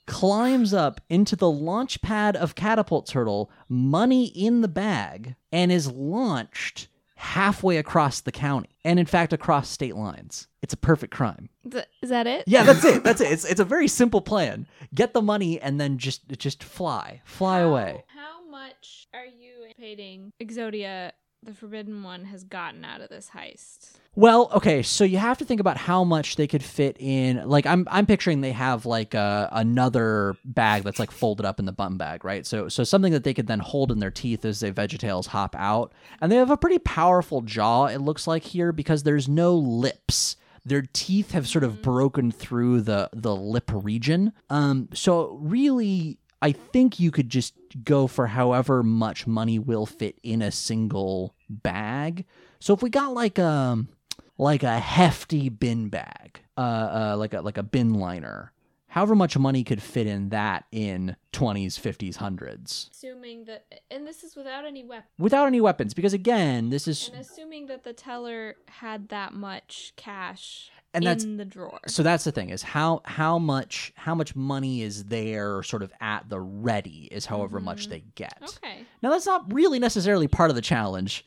climbs 0.08 0.74
up 0.74 1.02
into 1.10 1.36
the 1.36 1.50
launch 1.50 2.02
pad 2.02 2.36
of 2.36 2.56
Catapult 2.56 3.08
Turtle, 3.08 3.50
money 3.70 4.26
in 4.28 4.62
the 4.62 4.68
bag, 4.68 5.36
and 5.52 5.72
is 5.72 5.92
launched 5.92 6.88
halfway 7.18 7.78
across 7.78 8.20
the 8.22 8.32
county. 8.32 8.78
And 8.84 9.00
in 9.00 9.06
fact, 9.06 9.34
across 9.34 9.70
state 9.70 9.96
lines. 9.96 10.48
It's 10.62 10.74
a 10.74 10.78
perfect 10.78 11.14
crime. 11.14 11.50
Th- 11.70 11.86
Is 12.02 12.10
that 12.10 12.28
it? 12.28 12.44
Yeah, 12.48 12.64
that's 12.64 12.84
it. 12.84 13.04
That's 13.04 13.22
it. 13.22 13.32
It's, 13.32 13.46
it's 13.46 13.60
a 13.60 13.66
very 13.66 13.88
simple 13.88 14.22
plan. 14.22 14.68
Get 14.94 15.14
the 15.14 15.22
money 15.22 15.60
and 15.62 15.80
then 15.80 15.98
just 15.98 16.28
just 16.38 16.64
fly. 16.64 17.22
Fly 17.24 17.60
away. 17.60 18.04
How 18.08 18.48
much 18.50 19.08
are 19.14 19.26
you 19.26 19.64
anticipating 19.64 20.32
Exodia, 20.42 21.12
the 21.44 21.54
Forbidden 21.54 22.04
One, 22.04 22.26
has 22.26 22.44
gotten 22.44 22.84
out 22.84 23.02
of 23.02 23.10
this 23.10 23.30
heist? 23.36 23.94
Well, 24.18 24.50
okay, 24.56 24.82
so 24.82 25.04
you 25.04 25.18
have 25.18 25.40
to 25.40 25.46
think 25.46 25.60
about 25.60 25.76
how 25.76 26.06
much 26.06 26.38
they 26.38 26.48
could 26.48 26.64
fit 26.64 26.96
in. 27.00 27.48
Like 27.50 27.66
I'm, 27.66 27.86
I'm 27.92 28.06
picturing 28.06 28.40
they 28.40 28.54
have 28.54 28.86
like 28.86 29.14
a, 29.14 29.50
another 29.52 30.38
bag 30.46 30.84
that's 30.84 31.00
like 31.00 31.12
folded 31.12 31.46
up 31.46 31.60
in 31.60 31.66
the 31.66 31.74
bum 31.74 31.98
bag, 31.98 32.24
right? 32.24 32.46
So, 32.46 32.70
so 32.70 32.86
something 32.86 33.12
that 33.12 33.26
they 33.26 33.34
could 33.34 33.48
then 33.48 33.60
hold 33.60 33.92
in 33.92 34.00
their 34.00 34.12
teeth 34.12 34.46
as 34.46 34.62
they 34.62 34.72
VeggieTales 34.72 35.28
hop 35.28 35.54
out, 35.58 35.94
and 36.22 36.32
they 36.32 36.38
have 36.38 36.50
a 36.50 36.56
pretty 36.56 36.80
powerful 36.80 37.42
jaw. 37.42 37.88
It 37.88 38.00
looks 38.00 38.26
like 38.26 38.44
here 38.44 38.72
because 38.72 39.04
there's 39.04 39.28
no 39.28 39.54
lips. 39.54 40.38
Their 40.64 40.84
teeth 40.94 41.32
have 41.32 41.46
sort 41.46 41.66
of 41.66 41.82
broken 41.82 42.32
through 42.32 42.82
the 42.82 43.10
the 43.12 43.36
lip 43.36 43.70
region. 43.74 44.32
Um, 44.50 44.88
so 44.94 45.38
really, 45.42 46.20
I 46.42 46.54
think 46.54 47.02
you 47.02 47.12
could 47.12 47.30
just 47.30 47.54
go 47.84 48.08
for 48.08 48.28
however 48.28 48.82
much 48.82 49.28
money 49.28 49.60
will 49.60 49.86
fit 49.86 50.18
in 50.24 50.42
a 50.42 50.52
single 50.52 51.36
bag. 51.50 52.26
So 52.60 52.74
if 52.74 52.82
we 52.82 52.90
got 52.90 53.14
like 53.14 53.38
um 53.38 53.90
like 54.38 54.64
a 54.64 54.80
hefty 54.80 55.50
bin 55.50 55.90
bag, 55.90 56.42
uh, 56.58 56.62
uh 56.62 57.16
like 57.18 57.34
a 57.34 57.42
like 57.42 57.58
a 57.58 57.64
bin 57.64 57.94
liner, 57.94 58.52
however 58.88 59.16
much 59.16 59.38
money 59.38 59.64
could 59.64 59.82
fit 59.82 60.08
in 60.08 60.30
that 60.30 60.66
in 60.72 61.16
20s, 61.34 61.80
50s, 61.80 62.18
100s 62.18 62.92
Assuming 62.92 63.44
that, 63.46 63.66
and 63.92 64.08
this 64.08 64.24
is 64.24 64.36
without 64.36 64.66
any 64.66 64.84
weapon, 64.84 65.10
without 65.18 65.48
any 65.48 65.62
weapons 65.62 65.94
because 65.94 66.14
again, 66.14 66.70
this 66.70 66.88
is 66.88 67.10
and 67.10 67.22
assuming 67.22 67.68
that 67.68 67.84
the 67.84 67.94
teller 67.94 68.56
had 68.68 69.10
that 69.10 69.34
much 69.34 69.94
cash 69.96 70.72
And 70.96 71.06
that's 71.06 71.24
in 71.24 71.38
the 71.38 71.46
drawer. 71.46 71.80
so 71.88 72.04
that's 72.04 72.24
the 72.24 72.32
thing 72.32 72.50
is 72.50 72.62
how 72.64 73.02
how 73.06 73.38
much 73.38 73.94
how 73.96 74.16
much 74.16 74.36
money 74.36 74.82
is 74.82 75.06
there 75.06 75.62
sort 75.64 75.84
of 75.84 75.92
at 76.02 76.30
the 76.30 76.40
ready 76.40 77.08
is 77.12 77.26
however 77.26 77.60
much 77.60 77.84
mm-hmm. 77.84 77.92
they 77.92 78.04
get. 78.16 78.38
Okay. 78.42 78.86
Now 79.02 79.10
that's 79.10 79.26
not 79.26 79.52
really 79.54 79.80
necessarily 79.80 80.28
part 80.28 80.50
of 80.50 80.56
the 80.56 80.62
challenge. 80.62 81.26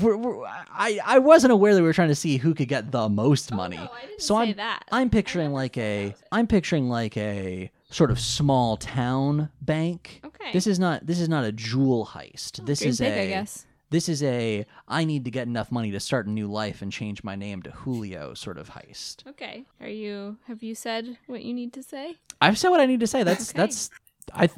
We're, 0.00 0.16
we're, 0.16 0.44
I 0.46 1.00
I 1.04 1.18
wasn't 1.18 1.52
aware 1.52 1.74
that 1.74 1.80
we 1.80 1.86
were 1.86 1.92
trying 1.92 2.08
to 2.08 2.14
see 2.14 2.36
who 2.36 2.54
could 2.54 2.68
get 2.68 2.92
the 2.92 3.08
most 3.08 3.52
oh, 3.52 3.56
money. 3.56 3.78
Oh, 3.78 3.84
no, 3.84 3.90
I 3.92 4.06
didn't 4.06 4.20
so 4.20 4.34
say 4.34 4.50
I'm 4.50 4.56
that. 4.56 4.84
I'm 4.92 5.10
picturing 5.10 5.52
like 5.52 5.76
a 5.76 6.06
that 6.06 6.12
was 6.12 6.20
it. 6.20 6.28
I'm 6.32 6.46
picturing 6.46 6.88
like 6.88 7.16
a 7.16 7.70
sort 7.90 8.10
of 8.10 8.20
small 8.20 8.76
town 8.76 9.48
bank. 9.60 10.20
Okay. 10.24 10.52
This 10.52 10.66
is 10.66 10.78
not 10.78 11.06
this 11.06 11.20
is 11.20 11.28
not 11.28 11.44
a 11.44 11.52
jewel 11.52 12.06
heist. 12.06 12.64
this 12.66 12.82
is 12.82 12.98
big, 12.98 13.12
a 13.12 13.22
I 13.22 13.26
guess. 13.28 13.66
This 13.90 14.08
is 14.08 14.22
a 14.22 14.66
I 14.88 15.04
need 15.04 15.24
to 15.26 15.30
get 15.30 15.46
enough 15.46 15.70
money 15.70 15.90
to 15.92 16.00
start 16.00 16.26
a 16.26 16.30
new 16.30 16.48
life 16.50 16.82
and 16.82 16.90
change 16.92 17.22
my 17.22 17.36
name 17.36 17.62
to 17.62 17.70
Julio 17.70 18.34
sort 18.34 18.58
of 18.58 18.70
heist. 18.70 19.26
Okay. 19.28 19.64
Are 19.80 19.88
you? 19.88 20.36
Have 20.46 20.62
you 20.62 20.74
said 20.74 21.18
what 21.26 21.42
you 21.42 21.54
need 21.54 21.72
to 21.74 21.82
say? 21.82 22.16
I've 22.40 22.58
said 22.58 22.70
what 22.70 22.80
I 22.80 22.86
need 22.86 23.00
to 23.00 23.06
say. 23.06 23.22
That's 23.22 23.50
Okay. 23.50 23.58
that's 23.58 23.90
I 24.34 24.48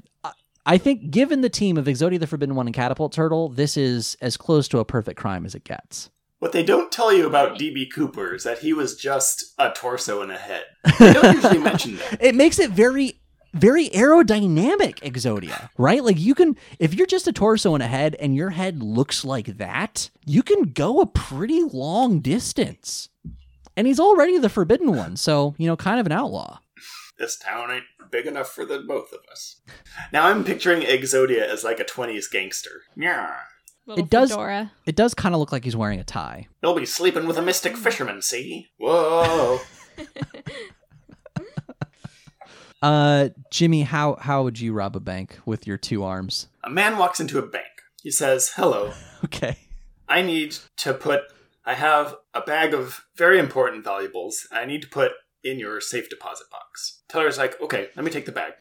I 0.64 0.78
think 0.78 1.10
given 1.10 1.40
the 1.42 1.48
team 1.50 1.76
of 1.76 1.86
Exodia 1.86 2.18
the 2.20 2.26
Forbidden 2.26 2.54
One 2.54 2.66
and 2.66 2.74
Catapult 2.74 3.12
Turtle, 3.12 3.48
this 3.48 3.76
is 3.76 4.16
as 4.20 4.36
close 4.36 4.68
to 4.68 4.78
a 4.78 4.84
perfect 4.84 5.18
crime 5.20 5.44
as 5.46 5.54
it 5.54 5.64
gets. 5.64 6.10
What 6.40 6.52
they 6.52 6.62
don't 6.62 6.92
tell 6.92 7.12
you 7.12 7.26
about 7.26 7.58
DB 7.58 7.88
Cooper 7.92 8.34
is 8.34 8.44
that 8.44 8.58
he 8.60 8.72
was 8.72 8.94
just 8.96 9.54
a 9.58 9.70
torso 9.72 10.22
and 10.22 10.30
a 10.30 10.36
head. 10.38 10.64
They 10.98 11.12
don't 11.12 11.34
usually 11.34 11.58
mention 11.58 11.96
that. 11.96 12.18
It 12.22 12.34
makes 12.34 12.58
it 12.60 12.70
very 12.70 13.17
very 13.54 13.88
aerodynamic 13.90 15.00
Exodia, 15.00 15.70
right? 15.78 16.02
Like 16.04 16.18
you 16.18 16.34
can 16.34 16.56
if 16.78 16.94
you're 16.94 17.06
just 17.06 17.26
a 17.28 17.32
torso 17.32 17.74
and 17.74 17.82
a 17.82 17.86
head 17.86 18.14
and 18.20 18.34
your 18.36 18.50
head 18.50 18.82
looks 18.82 19.24
like 19.24 19.56
that, 19.58 20.10
you 20.26 20.42
can 20.42 20.64
go 20.72 21.00
a 21.00 21.06
pretty 21.06 21.62
long 21.62 22.20
distance. 22.20 23.08
And 23.76 23.86
he's 23.86 24.00
already 24.00 24.38
the 24.38 24.48
forbidden 24.48 24.92
one, 24.96 25.16
so, 25.16 25.54
you 25.56 25.66
know, 25.68 25.76
kind 25.76 26.00
of 26.00 26.06
an 26.06 26.12
outlaw. 26.12 26.58
This 27.16 27.36
town 27.38 27.70
ain't 27.70 27.84
big 28.10 28.26
enough 28.26 28.48
for 28.48 28.64
the 28.64 28.80
both 28.80 29.12
of 29.12 29.20
us. 29.30 29.60
Now 30.12 30.26
I'm 30.28 30.44
picturing 30.44 30.82
Exodia 30.82 31.42
as 31.42 31.62
like 31.64 31.78
a 31.80 31.84
20s 31.84 32.30
gangster. 32.30 32.82
Yeah. 32.96 33.34
Little 33.86 34.04
It 34.04 34.10
does- 34.10 34.30
fedora. 34.30 34.72
It 34.84 34.96
does 34.96 35.14
kind 35.14 35.34
of 35.34 35.38
look 35.40 35.52
like 35.52 35.64
he's 35.64 35.76
wearing 35.76 36.00
a 36.00 36.04
tie. 36.04 36.48
You'll 36.62 36.74
be 36.74 36.86
sleeping 36.86 37.26
with 37.26 37.38
a 37.38 37.42
mystic 37.42 37.76
fisherman, 37.76 38.20
see? 38.20 38.66
Whoa. 38.78 39.60
Uh 42.82 43.30
Jimmy, 43.50 43.82
how 43.82 44.16
how 44.20 44.42
would 44.44 44.60
you 44.60 44.72
rob 44.72 44.94
a 44.96 45.00
bank 45.00 45.38
with 45.44 45.66
your 45.66 45.76
two 45.76 46.04
arms? 46.04 46.48
a 46.64 46.70
man 46.70 46.96
walks 46.98 47.18
into 47.20 47.38
a 47.38 47.46
bank. 47.46 47.66
He 48.02 48.10
says, 48.10 48.52
Hello, 48.56 48.92
Okay. 49.24 49.56
I 50.08 50.22
need 50.22 50.56
to 50.78 50.94
put. 50.94 51.22
I 51.64 51.74
have 51.74 52.14
a 52.32 52.40
bag 52.40 52.72
of 52.74 53.04
very 53.16 53.38
important 53.38 53.84
valuables. 53.84 54.46
I 54.52 54.64
need 54.64 54.82
to 54.82 54.88
put 54.88 55.12
in 55.44 55.58
your 55.58 55.80
safe 55.80 56.08
deposit 56.08 56.46
box. 56.50 57.02
Teller's 57.08 57.36
like, 57.38 57.60
okay, 57.60 57.88
let 57.94 58.04
me 58.04 58.10
take 58.10 58.24
the 58.26 58.32
bag. 58.32 58.54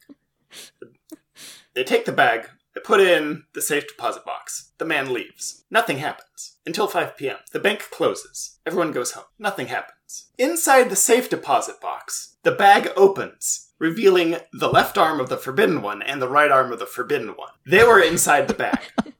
They 1.74 1.84
take 1.84 2.04
the 2.04 2.12
bag. 2.12 2.48
They 2.74 2.80
put 2.82 3.00
in 3.00 3.44
the 3.54 3.62
safe 3.62 3.86
deposit 3.88 4.24
box. 4.24 4.72
The 4.78 4.84
man 4.84 5.12
leaves. 5.12 5.64
Nothing 5.70 5.98
happens 5.98 6.56
until 6.66 6.86
5 6.86 7.16
p.m. 7.16 7.38
The 7.52 7.60
bank 7.60 7.86
closes. 7.90 8.58
Everyone 8.66 8.92
goes 8.92 9.12
home. 9.12 9.24
Nothing 9.38 9.68
happens. 9.68 10.28
Inside 10.38 10.90
the 10.90 10.96
safe 10.96 11.30
deposit 11.30 11.80
box, 11.80 12.36
the 12.42 12.52
bag 12.52 12.90
opens, 12.96 13.67
revealing 13.78 14.36
the 14.52 14.68
left 14.68 14.98
arm 14.98 15.20
of 15.20 15.28
the 15.28 15.36
forbidden 15.36 15.82
one 15.82 16.02
and 16.02 16.20
the 16.20 16.28
right 16.28 16.50
arm 16.50 16.72
of 16.72 16.78
the 16.78 16.86
forbidden 16.86 17.28
one. 17.28 17.52
They 17.66 17.84
were 17.84 18.00
inside 18.00 18.48
the 18.48 18.54
bag. 18.54 18.80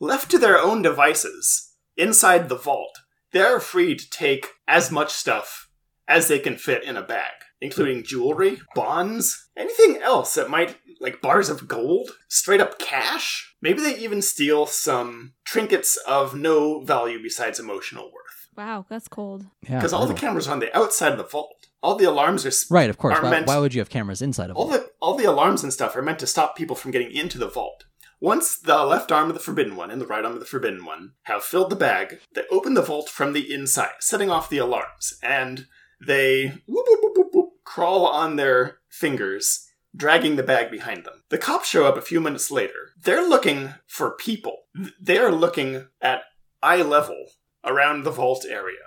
Left 0.00 0.30
to 0.32 0.38
their 0.38 0.58
own 0.58 0.82
devices, 0.82 1.74
inside 1.96 2.48
the 2.48 2.56
vault, 2.56 2.98
they're 3.32 3.60
free 3.60 3.94
to 3.94 4.10
take 4.10 4.48
as 4.66 4.90
much 4.90 5.12
stuff 5.12 5.68
as 6.08 6.28
they 6.28 6.38
can 6.38 6.56
fit 6.56 6.82
in 6.84 6.96
a 6.96 7.02
bag, 7.02 7.32
including 7.60 8.02
jewelry, 8.02 8.60
bonds, 8.74 9.48
anything 9.56 10.00
else 10.02 10.34
that 10.34 10.50
might, 10.50 10.76
like 11.00 11.22
bars 11.22 11.48
of 11.48 11.68
gold, 11.68 12.10
straight 12.28 12.60
up 12.60 12.78
cash. 12.78 13.54
Maybe 13.62 13.80
they 13.80 13.96
even 13.96 14.22
steal 14.22 14.66
some 14.66 15.34
trinkets 15.44 15.96
of 16.06 16.34
no 16.34 16.80
value 16.80 17.22
besides 17.22 17.60
emotional 17.60 18.06
worth. 18.06 18.48
Wow, 18.56 18.84
that's 18.88 19.08
cold. 19.08 19.46
Yeah. 19.62 19.76
Because 19.76 19.92
all 19.92 20.06
the 20.06 20.14
cameras 20.14 20.48
are 20.48 20.52
on 20.52 20.58
the 20.58 20.76
outside 20.76 21.12
of 21.12 21.18
the 21.18 21.24
vault. 21.24 21.61
All 21.82 21.96
the 21.96 22.04
alarms 22.04 22.46
are 22.46 22.52
Right, 22.72 22.90
of 22.90 22.98
course. 22.98 23.20
Why, 23.20 23.42
why 23.42 23.58
would 23.58 23.74
you 23.74 23.80
have 23.80 23.90
cameras 23.90 24.22
inside 24.22 24.50
of 24.50 24.56
all 24.56 24.68
the 24.68 24.90
all 25.00 25.16
the 25.16 25.24
alarms 25.24 25.62
and 25.64 25.72
stuff 25.72 25.96
are 25.96 26.02
meant 26.02 26.20
to 26.20 26.26
stop 26.26 26.56
people 26.56 26.76
from 26.76 26.92
getting 26.92 27.10
into 27.10 27.38
the 27.38 27.48
vault. 27.48 27.84
Once 28.20 28.56
the 28.56 28.84
left 28.84 29.10
arm 29.10 29.28
of 29.28 29.34
the 29.34 29.40
forbidden 29.40 29.74
one 29.74 29.90
and 29.90 30.00
the 30.00 30.06
right 30.06 30.24
arm 30.24 30.34
of 30.34 30.38
the 30.38 30.46
forbidden 30.46 30.84
one 30.84 31.12
have 31.24 31.42
filled 31.42 31.70
the 31.70 31.76
bag, 31.76 32.20
they 32.36 32.42
open 32.52 32.74
the 32.74 32.82
vault 32.82 33.08
from 33.08 33.32
the 33.32 33.52
inside, 33.52 33.94
setting 33.98 34.30
off 34.30 34.48
the 34.48 34.58
alarms, 34.58 35.18
and 35.24 35.66
they 36.06 36.46
whoop, 36.68 36.86
whoop, 36.88 37.00
whoop, 37.02 37.16
whoop, 37.16 37.28
whoop, 37.32 37.48
crawl 37.64 38.06
on 38.06 38.36
their 38.36 38.78
fingers, 38.88 39.68
dragging 39.94 40.36
the 40.36 40.44
bag 40.44 40.70
behind 40.70 41.04
them. 41.04 41.24
The 41.30 41.38
cops 41.38 41.68
show 41.68 41.84
up 41.84 41.96
a 41.96 42.02
few 42.02 42.20
minutes 42.20 42.48
later. 42.52 42.92
They're 43.02 43.28
looking 43.28 43.74
for 43.88 44.12
people. 44.12 44.66
They 45.00 45.18
are 45.18 45.32
looking 45.32 45.88
at 46.00 46.22
eye 46.62 46.82
level 46.82 47.26
around 47.64 48.04
the 48.04 48.12
vault 48.12 48.46
area. 48.48 48.78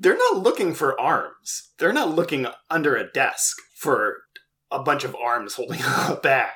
They're 0.00 0.16
not 0.16 0.38
looking 0.38 0.72
for 0.72 0.98
arms. 0.98 1.72
They're 1.78 1.92
not 1.92 2.14
looking 2.14 2.46
under 2.70 2.96
a 2.96 3.10
desk 3.12 3.58
for 3.76 4.16
a 4.70 4.82
bunch 4.82 5.04
of 5.04 5.14
arms 5.14 5.54
holding 5.54 5.80
a 5.84 6.18
bag. 6.22 6.52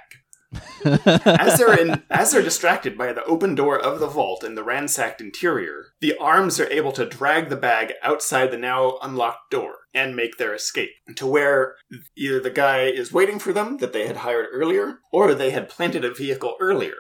As 0.84 1.58
they're 1.58 1.78
in, 1.78 2.02
as 2.10 2.30
they're 2.30 2.42
distracted 2.42 2.96
by 2.96 3.12
the 3.12 3.24
open 3.24 3.54
door 3.54 3.78
of 3.78 4.00
the 4.00 4.06
vault 4.06 4.42
and 4.44 4.56
the 4.56 4.64
ransacked 4.64 5.20
interior, 5.20 5.88
the 6.00 6.16
arms 6.16 6.58
are 6.58 6.70
able 6.70 6.92
to 6.92 7.04
drag 7.04 7.50
the 7.50 7.56
bag 7.56 7.92
outside 8.02 8.50
the 8.50 8.56
now 8.56 8.98
unlocked 9.02 9.50
door 9.50 9.74
and 9.92 10.16
make 10.16 10.38
their 10.38 10.54
escape 10.54 10.90
to 11.14 11.26
where 11.26 11.74
either 12.16 12.40
the 12.40 12.50
guy 12.50 12.84
is 12.84 13.12
waiting 13.12 13.38
for 13.38 13.52
them 13.52 13.76
that 13.78 13.92
they 13.92 14.06
had 14.06 14.18
hired 14.18 14.46
earlier, 14.52 15.00
or 15.12 15.34
they 15.34 15.50
had 15.50 15.68
planted 15.68 16.04
a 16.04 16.14
vehicle 16.14 16.56
earlier. 16.60 16.96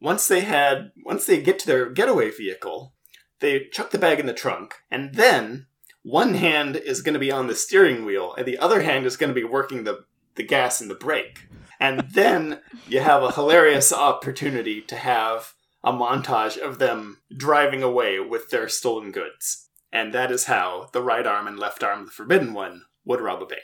Once 0.00 0.26
they 0.26 0.40
had, 0.40 0.90
once 1.04 1.26
they 1.26 1.42
get 1.42 1.58
to 1.58 1.66
their 1.66 1.90
getaway 1.90 2.30
vehicle, 2.30 2.94
they 3.40 3.66
chuck 3.72 3.90
the 3.90 3.98
bag 3.98 4.18
in 4.20 4.26
the 4.26 4.32
trunk, 4.32 4.74
and 4.90 5.14
then 5.14 5.66
one 6.02 6.34
hand 6.34 6.76
is 6.76 7.02
going 7.02 7.14
to 7.14 7.18
be 7.20 7.32
on 7.32 7.46
the 7.46 7.54
steering 7.54 8.04
wheel, 8.04 8.34
and 8.36 8.46
the 8.46 8.58
other 8.58 8.82
hand 8.82 9.06
is 9.06 9.16
going 9.16 9.30
to 9.30 9.34
be 9.34 9.44
working 9.44 9.84
the 9.84 10.04
the 10.36 10.42
gas 10.42 10.80
and 10.80 10.90
the 10.90 10.94
brake. 10.94 11.48
And 11.80 12.00
then 12.12 12.60
you 12.86 13.00
have 13.00 13.22
a 13.22 13.32
hilarious 13.32 13.92
opportunity 13.92 14.80
to 14.82 14.96
have 14.96 15.54
a 15.82 15.92
montage 15.92 16.58
of 16.58 16.78
them 16.78 17.18
driving 17.34 17.82
away 17.82 18.20
with 18.20 18.50
their 18.50 18.68
stolen 18.68 19.12
goods. 19.12 19.68
And 19.92 20.12
that 20.12 20.30
is 20.30 20.44
how 20.44 20.90
the 20.92 21.02
right 21.02 21.26
arm 21.26 21.46
and 21.46 21.58
left 21.58 21.82
arm 21.82 22.00
of 22.00 22.06
the 22.06 22.12
Forbidden 22.12 22.52
One 22.52 22.82
would 23.04 23.20
rob 23.20 23.42
a 23.42 23.46
bank. 23.46 23.62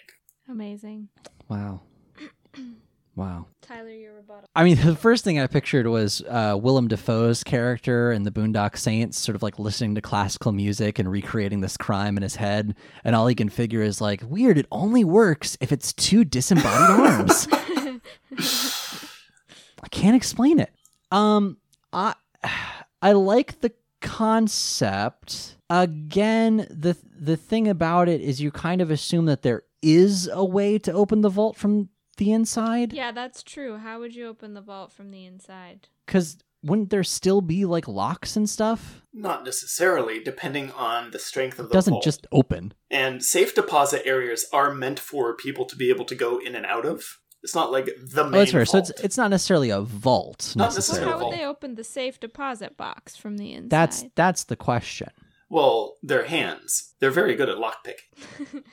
Amazing. 0.48 1.08
wow. 1.48 1.82
Wow. 3.14 3.48
Tyler, 3.72 3.90
your 3.90 4.14
rebuttal. 4.14 4.44
I 4.54 4.64
mean, 4.64 4.76
the 4.84 4.94
first 4.94 5.24
thing 5.24 5.40
I 5.40 5.46
pictured 5.46 5.86
was 5.86 6.22
uh, 6.28 6.58
Willem 6.60 6.88
Dafoe's 6.88 7.42
character 7.42 8.12
in 8.12 8.24
the 8.24 8.30
Boondock 8.30 8.76
Saints, 8.76 9.18
sort 9.18 9.34
of 9.34 9.42
like 9.42 9.58
listening 9.58 9.94
to 9.94 10.02
classical 10.02 10.52
music 10.52 10.98
and 10.98 11.10
recreating 11.10 11.60
this 11.60 11.76
crime 11.76 12.16
in 12.16 12.22
his 12.22 12.36
head. 12.36 12.76
And 13.04 13.16
all 13.16 13.26
he 13.26 13.34
can 13.34 13.48
figure 13.48 13.82
is 13.82 14.00
like, 14.00 14.22
weird, 14.26 14.58
it 14.58 14.66
only 14.70 15.04
works 15.04 15.56
if 15.60 15.72
it's 15.72 15.92
two 15.92 16.24
disembodied 16.24 16.70
arms. 17.00 17.48
I 19.82 19.88
can't 19.90 20.16
explain 20.16 20.58
it. 20.58 20.72
Um, 21.10 21.56
I 21.92 22.14
I 23.02 23.12
like 23.12 23.60
the 23.60 23.72
concept. 24.00 25.56
Again, 25.70 26.66
the 26.70 26.96
the 27.18 27.36
thing 27.36 27.68
about 27.68 28.08
it 28.08 28.20
is 28.20 28.40
you 28.40 28.50
kind 28.50 28.80
of 28.80 28.90
assume 28.90 29.26
that 29.26 29.42
there 29.42 29.62
is 29.80 30.30
a 30.32 30.44
way 30.44 30.78
to 30.78 30.92
open 30.92 31.22
the 31.22 31.28
vault 31.28 31.56
from 31.56 31.88
the 32.16 32.32
inside. 32.32 32.92
Yeah, 32.92 33.12
that's 33.12 33.42
true. 33.42 33.78
How 33.78 33.98
would 34.00 34.14
you 34.14 34.26
open 34.28 34.54
the 34.54 34.60
vault 34.60 34.92
from 34.92 35.10
the 35.10 35.24
inside? 35.26 35.88
Because 36.06 36.38
wouldn't 36.62 36.90
there 36.90 37.02
still 37.04 37.40
be 37.40 37.64
like 37.64 37.88
locks 37.88 38.36
and 38.36 38.48
stuff? 38.48 39.02
Not 39.12 39.44
necessarily, 39.44 40.22
depending 40.22 40.70
on 40.72 41.10
the 41.10 41.18
strength 41.18 41.58
of 41.58 41.64
the 41.66 41.68
It 41.68 41.68
the 41.70 41.74
doesn't 41.74 41.92
vault. 41.94 42.04
just 42.04 42.26
open. 42.32 42.72
And 42.90 43.24
safe 43.24 43.54
deposit 43.54 44.02
areas 44.06 44.46
are 44.52 44.72
meant 44.72 45.00
for 45.00 45.34
people 45.36 45.64
to 45.66 45.76
be 45.76 45.90
able 45.90 46.04
to 46.06 46.14
go 46.14 46.38
in 46.38 46.54
and 46.54 46.64
out 46.66 46.86
of. 46.86 47.18
It's 47.42 47.54
not 47.56 47.72
like 47.72 47.86
the 48.00 48.22
main 48.22 48.34
Oh, 48.34 48.38
that's 48.38 48.52
fair. 48.52 48.64
So 48.64 48.78
it's 48.78 48.90
it's 49.02 49.16
not 49.16 49.30
necessarily 49.30 49.70
a 49.70 49.80
vault 49.80 50.54
Not 50.56 50.72
So 50.72 50.76
necessarily. 50.76 51.10
how 51.12 51.24
would 51.28 51.36
they 51.36 51.44
open 51.44 51.74
the 51.74 51.82
safe 51.82 52.20
deposit 52.20 52.76
box 52.76 53.16
from 53.16 53.36
the 53.38 53.52
inside? 53.52 53.70
That's 53.70 54.04
that's 54.14 54.44
the 54.44 54.54
question. 54.54 55.08
well, 55.50 55.96
their 56.04 56.24
hands. 56.26 56.94
They're 57.00 57.10
very 57.10 57.34
good 57.34 57.48
at 57.48 57.56
lockpicking. 57.58 58.62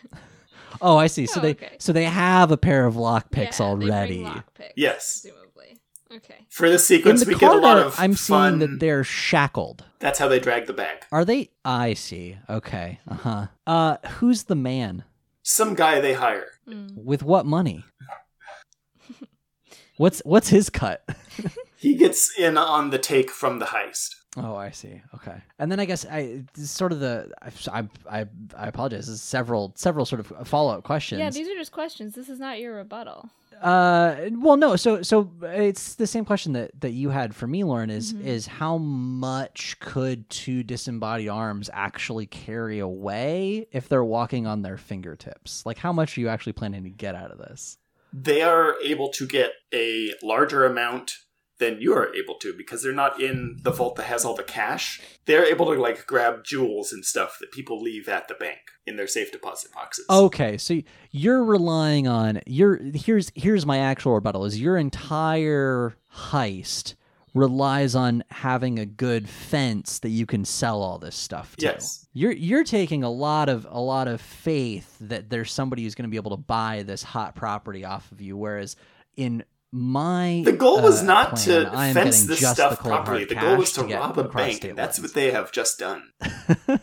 Oh, 0.81 0.97
I 0.97 1.07
see. 1.07 1.25
So 1.25 1.39
Oh, 1.39 1.43
they 1.43 1.51
okay. 1.51 1.75
so 1.79 1.93
they 1.93 2.05
have 2.05 2.51
a 2.51 2.57
pair 2.57 2.85
of 2.85 2.95
lock 2.95 3.31
picks 3.31 3.59
Yeah, 3.59 3.69
they 3.75 3.75
bring 3.75 3.91
already. 3.91 4.23
lockpicks, 4.23 4.71
Yes. 4.75 5.21
Presumably. 5.21 5.77
Okay. 6.15 6.45
For 6.49 6.69
this 6.69 6.89
In 6.89 6.97
sequence, 6.97 7.23
the 7.23 7.29
we 7.33 7.35
get 7.35 7.51
a 7.51 7.55
lot 7.55 7.61
corner, 7.75 7.81
of 7.81 7.95
I'm 7.99 8.15
fun. 8.15 8.59
seeing 8.59 8.71
that 8.71 8.79
they're 8.79 9.03
shackled. 9.03 9.85
That's 9.99 10.17
how 10.17 10.27
they 10.27 10.39
drag 10.39 10.65
the 10.65 10.73
bag. 10.73 11.03
Are 11.11 11.23
they? 11.23 11.51
I 11.63 11.93
see. 11.93 12.37
Okay. 12.49 12.99
Uh 13.07 13.13
huh. 13.15 13.47
Uh, 13.67 13.97
who's 14.17 14.43
the 14.45 14.55
man? 14.55 15.03
Some 15.43 15.75
guy 15.75 16.01
they 16.01 16.13
hire. 16.13 16.47
Mm. 16.67 16.95
With 17.03 17.21
what 17.23 17.45
money? 17.45 17.83
what's 19.97 20.19
what's 20.25 20.49
his 20.49 20.69
cut? 20.69 21.07
He 21.81 21.95
gets 21.95 22.37
in 22.37 22.57
on 22.57 22.89
the 22.89 22.97
take 22.97 23.29
from 23.29 23.59
the 23.59 23.67
heist. 23.67 24.09
Oh, 24.44 24.56
I 24.56 24.72
see. 24.72 25.02
Okay, 25.16 25.36
and 25.60 25.72
then 25.72 25.80
I 25.80 25.86
guess 25.86 26.06
I 26.06 26.44
this 26.53 26.72
sort 26.72 26.91
of 26.91 26.99
the 26.99 27.32
I 27.72 27.88
I 28.10 28.26
I 28.57 28.68
apologize. 28.68 29.07
This 29.07 29.16
is 29.16 29.22
several 29.22 29.74
several 29.76 30.06
sort 30.06 30.20
of 30.22 30.48
follow 30.48 30.74
up 30.78 30.84
questions. 30.84 31.20
Yeah, 31.20 31.30
these 31.30 31.48
are 31.48 31.56
just 31.56 31.72
questions. 31.72 32.16
This 32.16 32.30
is 32.30 32.40
not 32.40 32.60
your 32.60 32.76
rebuttal. 32.76 33.30
Uh, 33.61 34.30
well, 34.38 34.56
no. 34.56 34.78
So, 34.78 35.02
so 35.02 35.30
it's 35.41 35.95
the 35.95 36.07
same 36.07 36.24
question 36.24 36.53
that 36.53 36.72
that 36.80 36.91
you 36.91 37.10
had 37.10 37.36
for 37.36 37.45
me, 37.45 37.66
Lauren. 37.66 37.90
Is 37.90 38.14
Mhm. 38.14 38.24
is 38.24 38.48
how 38.48 38.78
much 38.78 39.78
could 39.82 40.30
two 40.30 40.64
disembodied 40.64 41.28
arms 41.28 41.70
actually 41.74 42.26
carry 42.26 42.80
away 42.80 43.68
if 43.74 43.90
they're 43.90 44.03
walking 44.03 44.48
on 44.48 44.61
their 44.61 44.78
fingertips? 44.78 45.66
Like, 45.66 45.78
how 45.78 45.91
much 45.91 46.18
are 46.18 46.22
you 46.22 46.30
actually 46.30 46.53
planning 46.53 46.84
to 46.84 46.90
get 46.90 47.16
out 47.16 47.32
of 47.32 47.38
this? 47.38 47.78
They 48.14 48.41
are 48.41 48.76
able 48.82 49.10
to 49.10 49.28
get 49.28 49.52
a 49.74 50.14
larger 50.24 50.66
amount 50.66 51.11
then 51.60 51.77
you're 51.80 52.14
able 52.15 52.36
to 52.36 52.53
because 52.57 52.81
they're 52.81 52.94
not 52.94 53.22
in 53.22 53.60
the 53.61 53.72
vault 53.72 53.95
that 53.98 54.03
has 54.03 54.26
all 54.26 54.34
the 54.34 54.44
cash. 54.44 55.02
They're 55.26 55.45
able 55.45 55.68
to 55.68 55.80
like 55.80 56.07
grab 56.07 56.44
jewels 56.44 56.91
and 56.91 57.06
stuff 57.06 57.38
that 57.40 57.52
people 57.52 57.81
leave 57.81 58.10
at 58.10 58.27
the 58.27 58.34
bank 58.34 58.60
in 58.88 58.95
their 58.95 59.07
safe 59.07 59.31
deposit 59.31 59.72
boxes. 59.72 60.06
Okay, 60.10 60.57
so 60.57 60.80
you're 61.11 61.44
relying 61.44 62.07
on 62.07 62.41
your 62.48 62.80
here's 62.94 63.31
here's 63.36 63.65
my 63.65 63.77
actual 63.77 64.14
rebuttal 64.14 64.45
is 64.45 64.60
your 64.60 64.77
entire 64.77 65.95
heist 66.15 66.95
relies 67.34 67.95
on 67.95 68.23
having 68.31 68.80
a 68.80 68.86
good 68.86 69.30
fence 69.30 69.99
that 69.99 70.10
you 70.10 70.26
can 70.26 70.44
sell 70.44 70.81
all 70.81 70.98
this 70.98 71.15
stuff 71.15 71.56
to. 71.57 71.65
Yes. 71.65 72.07
You're 72.14 72.31
you're 72.31 72.64
taking 72.64 73.03
a 73.03 73.10
lot 73.10 73.49
of 73.49 73.68
a 73.69 73.80
lot 73.80 74.07
of 74.07 74.22
faith 74.22 74.98
that 75.02 75.30
there's 75.30 75.52
somebody 75.52 75.84
who's 75.84 75.95
going 75.95 76.07
to 76.07 76.10
be 76.10 76.18
able 76.18 76.31
to 76.31 76.41
buy 76.41 76.84
this 76.84 77.03
hot 77.03 77.36
property 77.36 77.86
off 77.86 78.11
of 78.11 78.22
you 78.22 78.36
whereas 78.36 78.76
in 79.15 79.44
my 79.71 80.41
The 80.45 80.53
goal 80.53 80.81
was 80.81 81.01
uh, 81.01 81.05
not 81.05 81.35
plan, 81.35 81.65
to 81.65 81.71
I 81.71 81.87
am 81.87 81.93
fence 81.93 82.23
this 82.23 82.39
just 82.39 82.55
stuff 82.55 82.77
the 82.77 82.89
properly. 82.89 83.25
The 83.25 83.35
goal 83.35 83.57
was 83.57 83.73
to, 83.73 83.83
get 83.85 83.99
rob 83.99 84.17
a 84.17 84.23
bank, 84.23 84.63
and 84.63 84.77
that's 84.77 84.99
what 84.99 85.13
they 85.13 85.31
have 85.31 85.51
just 85.51 85.79
done. 85.79 86.11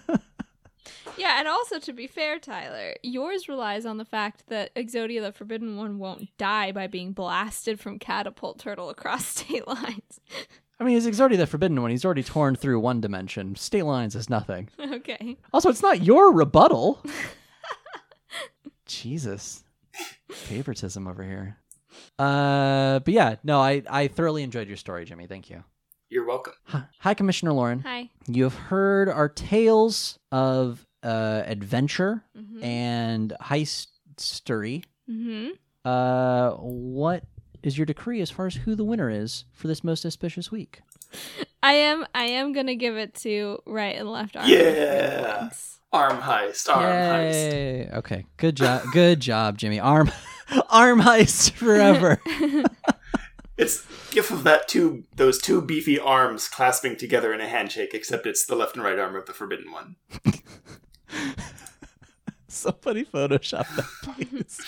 Yeah, 1.16 1.38
and 1.38 1.48
also 1.48 1.78
to 1.78 1.92
be 1.92 2.06
fair, 2.06 2.38
Tyler, 2.38 2.94
yours 3.02 3.48
relies 3.48 3.86
on 3.86 3.96
the 3.96 4.04
fact 4.04 4.44
that 4.48 4.74
Exodia 4.74 5.22
the 5.22 5.32
Forbidden 5.32 5.76
One 5.76 5.98
won't 5.98 6.36
die 6.36 6.72
by 6.72 6.86
being 6.86 7.12
blasted 7.12 7.80
from 7.80 7.98
catapult 7.98 8.58
turtle 8.58 8.90
across 8.90 9.26
state 9.38 9.66
lines. 9.66 10.20
I 10.78 10.84
mean, 10.84 11.00
he's 11.00 11.20
already 11.20 11.36
the 11.36 11.46
forbidden 11.46 11.80
one. 11.80 11.90
He's 11.90 12.04
already 12.04 12.22
torn 12.22 12.54
through 12.54 12.80
one 12.80 13.00
dimension. 13.00 13.56
State 13.56 13.84
lines 13.84 14.14
is 14.14 14.28
nothing. 14.28 14.68
okay. 14.78 15.38
Also, 15.52 15.70
it's 15.70 15.80
not 15.80 16.02
your 16.02 16.32
rebuttal. 16.32 17.02
Jesus. 18.84 19.64
Favoritism 20.30 21.08
over 21.08 21.22
here. 21.22 21.56
Uh, 22.18 22.98
but 23.00 23.12
yeah, 23.14 23.36
no, 23.44 23.60
I, 23.60 23.82
I 23.88 24.08
thoroughly 24.08 24.42
enjoyed 24.42 24.68
your 24.68 24.76
story, 24.76 25.04
Jimmy. 25.04 25.26
Thank 25.26 25.50
you. 25.50 25.64
You're 26.08 26.26
welcome. 26.26 26.52
Hi, 26.64 26.84
Hi, 27.00 27.14
Commissioner 27.14 27.52
Lauren. 27.52 27.80
Hi. 27.80 28.10
You 28.26 28.44
have 28.44 28.54
heard 28.54 29.08
our 29.08 29.28
tales 29.28 30.18
of 30.30 30.86
uh, 31.02 31.42
adventure 31.46 32.22
Mm-hmm. 32.36 32.62
and 32.64 33.32
heistery. 33.42 34.84
mm-hmm. 35.10 35.48
Uh, 35.84 36.50
what 36.58 37.24
is 37.62 37.76
your 37.78 37.86
decree 37.86 38.20
as 38.20 38.30
far 38.30 38.46
as 38.46 38.54
who 38.56 38.74
the 38.74 38.84
winner 38.84 39.08
is 39.10 39.44
for 39.52 39.68
this 39.68 39.84
most 39.84 40.04
auspicious 40.04 40.50
week? 40.50 40.80
I 41.62 41.72
am 41.72 42.04
I 42.14 42.24
am 42.24 42.52
gonna 42.52 42.74
give 42.74 42.96
it 42.96 43.14
to 43.22 43.60
right 43.66 43.96
and 43.96 44.10
left 44.10 44.36
arm. 44.36 44.48
Yeah. 44.48 45.50
Arm 45.92 46.18
heist. 46.20 46.68
Arm 46.68 46.82
heist. 46.84 47.94
Okay. 47.98 48.26
Good 48.36 48.56
job. 48.56 48.82
Good 48.92 49.20
job, 49.20 49.58
Jimmy. 49.58 49.78
Arm 49.80 50.10
arm 50.70 51.02
heist 51.02 51.52
forever. 51.52 52.20
It's 53.58 53.86
gif 54.10 54.30
of 54.30 54.44
that 54.44 54.68
two 54.68 55.04
those 55.14 55.40
two 55.40 55.62
beefy 55.62 55.98
arms 55.98 56.46
clasping 56.46 56.96
together 56.96 57.32
in 57.32 57.40
a 57.40 57.48
handshake, 57.48 57.94
except 57.94 58.26
it's 58.26 58.44
the 58.44 58.54
left 58.54 58.76
and 58.76 58.84
right 58.84 58.98
arm 58.98 59.16
of 59.16 59.24
the 59.24 59.32
forbidden 59.32 59.72
one. 59.72 59.96
Somebody 62.48 63.04
Photoshop 63.04 63.66
that, 63.76 63.86
please. 64.02 64.60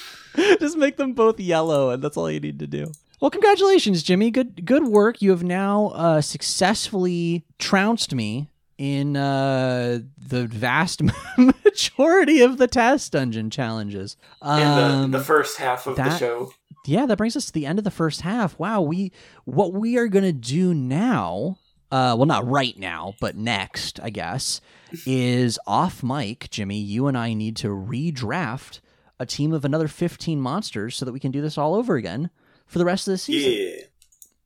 Just 0.58 0.78
make 0.78 0.96
them 0.96 1.12
both 1.12 1.38
yellow, 1.38 1.90
and 1.90 2.02
that's 2.02 2.16
all 2.16 2.30
you 2.30 2.40
need 2.40 2.58
to 2.60 2.66
do. 2.66 2.90
Well, 3.20 3.30
congratulations, 3.30 4.02
Jimmy. 4.02 4.30
Good, 4.30 4.64
good 4.64 4.84
work. 4.84 5.20
You 5.20 5.30
have 5.30 5.42
now 5.42 5.88
uh, 5.88 6.20
successfully 6.20 7.44
trounced 7.58 8.14
me 8.14 8.48
in 8.78 9.16
uh, 9.16 9.98
the 10.16 10.46
vast 10.46 11.02
majority 11.38 12.40
of 12.40 12.58
the 12.58 12.66
task 12.68 13.10
dungeon 13.12 13.50
challenges. 13.50 14.16
In 14.42 14.48
Um, 14.48 15.10
the, 15.10 15.18
the 15.18 15.24
first 15.24 15.58
half 15.58 15.86
of 15.86 15.96
the 15.96 16.16
show. 16.16 16.52
yeah, 16.86 17.04
that 17.06 17.18
brings 17.18 17.36
us 17.36 17.46
to 17.46 17.52
the 17.52 17.66
end 17.66 17.78
of 17.78 17.84
the 17.84 17.90
first 17.90 18.20
half. 18.22 18.58
Wow, 18.58 18.80
we 18.82 19.12
what 19.44 19.72
we 19.72 19.96
are 19.98 20.06
gonna 20.08 20.32
do 20.32 20.72
now, 20.74 21.58
uh, 21.90 22.14
well, 22.16 22.26
not 22.26 22.48
right 22.48 22.78
now, 22.78 23.14
but 23.20 23.36
next, 23.36 23.98
I 24.00 24.10
guess, 24.10 24.60
is 25.06 25.58
off 25.66 26.02
mic. 26.02 26.48
Jimmy, 26.50 26.78
you 26.78 27.06
and 27.08 27.18
I 27.18 27.34
need 27.34 27.56
to 27.56 27.68
redraft 27.68 28.80
a 29.18 29.26
team 29.26 29.52
of 29.52 29.64
another 29.64 29.88
fifteen 29.88 30.40
monsters 30.40 30.96
so 30.96 31.04
that 31.04 31.12
we 31.12 31.20
can 31.20 31.32
do 31.32 31.42
this 31.42 31.58
all 31.58 31.74
over 31.74 31.96
again 31.96 32.30
for 32.66 32.78
the 32.78 32.84
rest 32.84 33.08
of 33.08 33.12
the 33.12 33.18
season. 33.18 33.52
Yeah. 33.52 33.84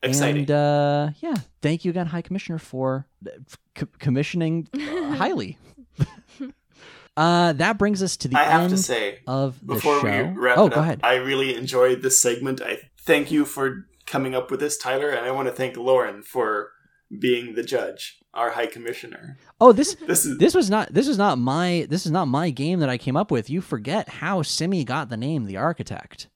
Exciting. 0.02 0.42
And 0.42 0.50
uh, 0.50 1.10
yeah, 1.20 1.34
thank 1.60 1.84
you 1.84 1.90
again, 1.90 2.06
High 2.06 2.22
Commissioner, 2.22 2.58
for 2.58 3.06
uh, 3.26 3.30
c- 3.78 3.86
commissioning 3.98 4.68
uh, 4.74 4.78
highly. 5.14 5.58
uh, 7.16 7.52
that 7.52 7.78
brings 7.78 8.02
us 8.02 8.16
to 8.18 8.28
the 8.28 8.38
I 8.38 8.44
have 8.44 8.70
to 8.70 8.76
say, 8.76 9.20
of 9.26 9.60
the 9.60 9.74
before 9.74 10.00
show. 10.00 10.24
we 10.24 10.38
wrap 10.38 10.58
oh, 10.58 10.66
it 10.66 10.74
go 10.74 10.80
up, 10.80 10.82
ahead. 10.82 11.00
I 11.04 11.14
really 11.14 11.54
enjoyed 11.54 12.02
this 12.02 12.20
segment. 12.20 12.60
I 12.60 12.78
thank 12.98 13.30
you 13.30 13.44
for 13.44 13.86
coming 14.06 14.34
up 14.34 14.50
with 14.50 14.60
this, 14.60 14.76
Tyler, 14.76 15.08
and 15.10 15.24
I 15.24 15.30
want 15.30 15.48
to 15.48 15.54
thank 15.54 15.76
Lauren 15.76 16.22
for 16.22 16.72
being 17.16 17.54
the 17.54 17.62
judge, 17.62 18.18
our 18.34 18.50
high 18.50 18.66
commissioner. 18.66 19.38
Oh, 19.60 19.72
this 19.72 19.94
This 20.06 20.24
is 20.24 20.38
this 20.38 20.54
was 20.54 20.68
not 20.68 20.92
this 20.92 21.06
is 21.06 21.18
not 21.18 21.38
my 21.38 21.86
this 21.88 22.06
is 22.06 22.12
not 22.12 22.26
my 22.26 22.50
game 22.50 22.80
that 22.80 22.88
I 22.88 22.98
came 22.98 23.16
up 23.16 23.30
with. 23.30 23.50
You 23.50 23.60
forget 23.60 24.08
how 24.08 24.42
Simi 24.42 24.84
got 24.84 25.10
the 25.10 25.16
name 25.16 25.44
the 25.44 25.58
architect. 25.58 26.28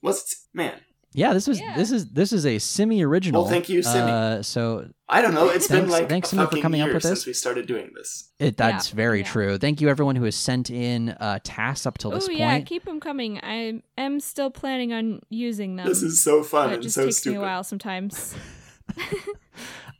what's 0.00 0.46
man. 0.52 0.80
Yeah, 1.14 1.32
this 1.32 1.46
was 1.48 1.58
Yeah. 1.58 1.74
this 1.76 1.90
is 1.90 2.08
this 2.10 2.32
is 2.32 2.44
a 2.44 2.58
semi 2.58 3.02
original. 3.02 3.42
Well, 3.42 3.50
thank 3.50 3.68
you, 3.68 3.82
Simi. 3.82 4.10
Uh, 4.10 4.42
so 4.42 4.88
I 5.08 5.22
don't 5.22 5.32
know. 5.34 5.48
It's 5.48 5.66
been 5.66 5.88
like 5.88 6.08
thanks, 6.08 6.28
a 6.28 6.36
Simi, 6.36 6.46
for 6.46 6.58
coming 6.60 6.80
up 6.82 6.88
with 6.88 6.96
this. 7.02 7.04
since 7.04 7.26
we 7.26 7.32
started 7.32 7.66
doing 7.66 7.90
this. 7.96 8.30
it 8.38 8.56
that's 8.58 8.90
Yeah, 8.90 8.96
very 8.96 9.20
yeah. 9.20 9.26
true. 9.26 9.58
Thank 9.58 9.80
you 9.80 9.88
everyone 9.88 10.16
who 10.16 10.24
has 10.24 10.36
sent 10.36 10.68
in 10.70 11.10
uh, 11.10 11.38
tasks 11.42 11.86
up 11.86 11.96
till 11.98 12.12
Oh 12.12 12.14
this 12.16 12.26
point. 12.26 12.38
yeah, 12.38 12.60
keep 12.60 12.84
them 12.84 13.00
coming. 13.00 13.40
I 13.42 13.82
am 13.96 14.20
still 14.20 14.50
planning 14.50 14.92
on 14.92 15.20
using 15.30 15.76
them. 15.76 15.88
This 15.88 16.02
is 16.02 16.22
so 16.22 16.42
fun 16.42 16.70
it 16.70 16.74
and 16.74 16.82
just 16.82 16.94
so 16.94 17.04
takes 17.06 17.16
stupid. 17.18 17.36
me 17.38 17.42
a 17.42 17.46
while 17.46 17.64
sometimes. 17.64 18.34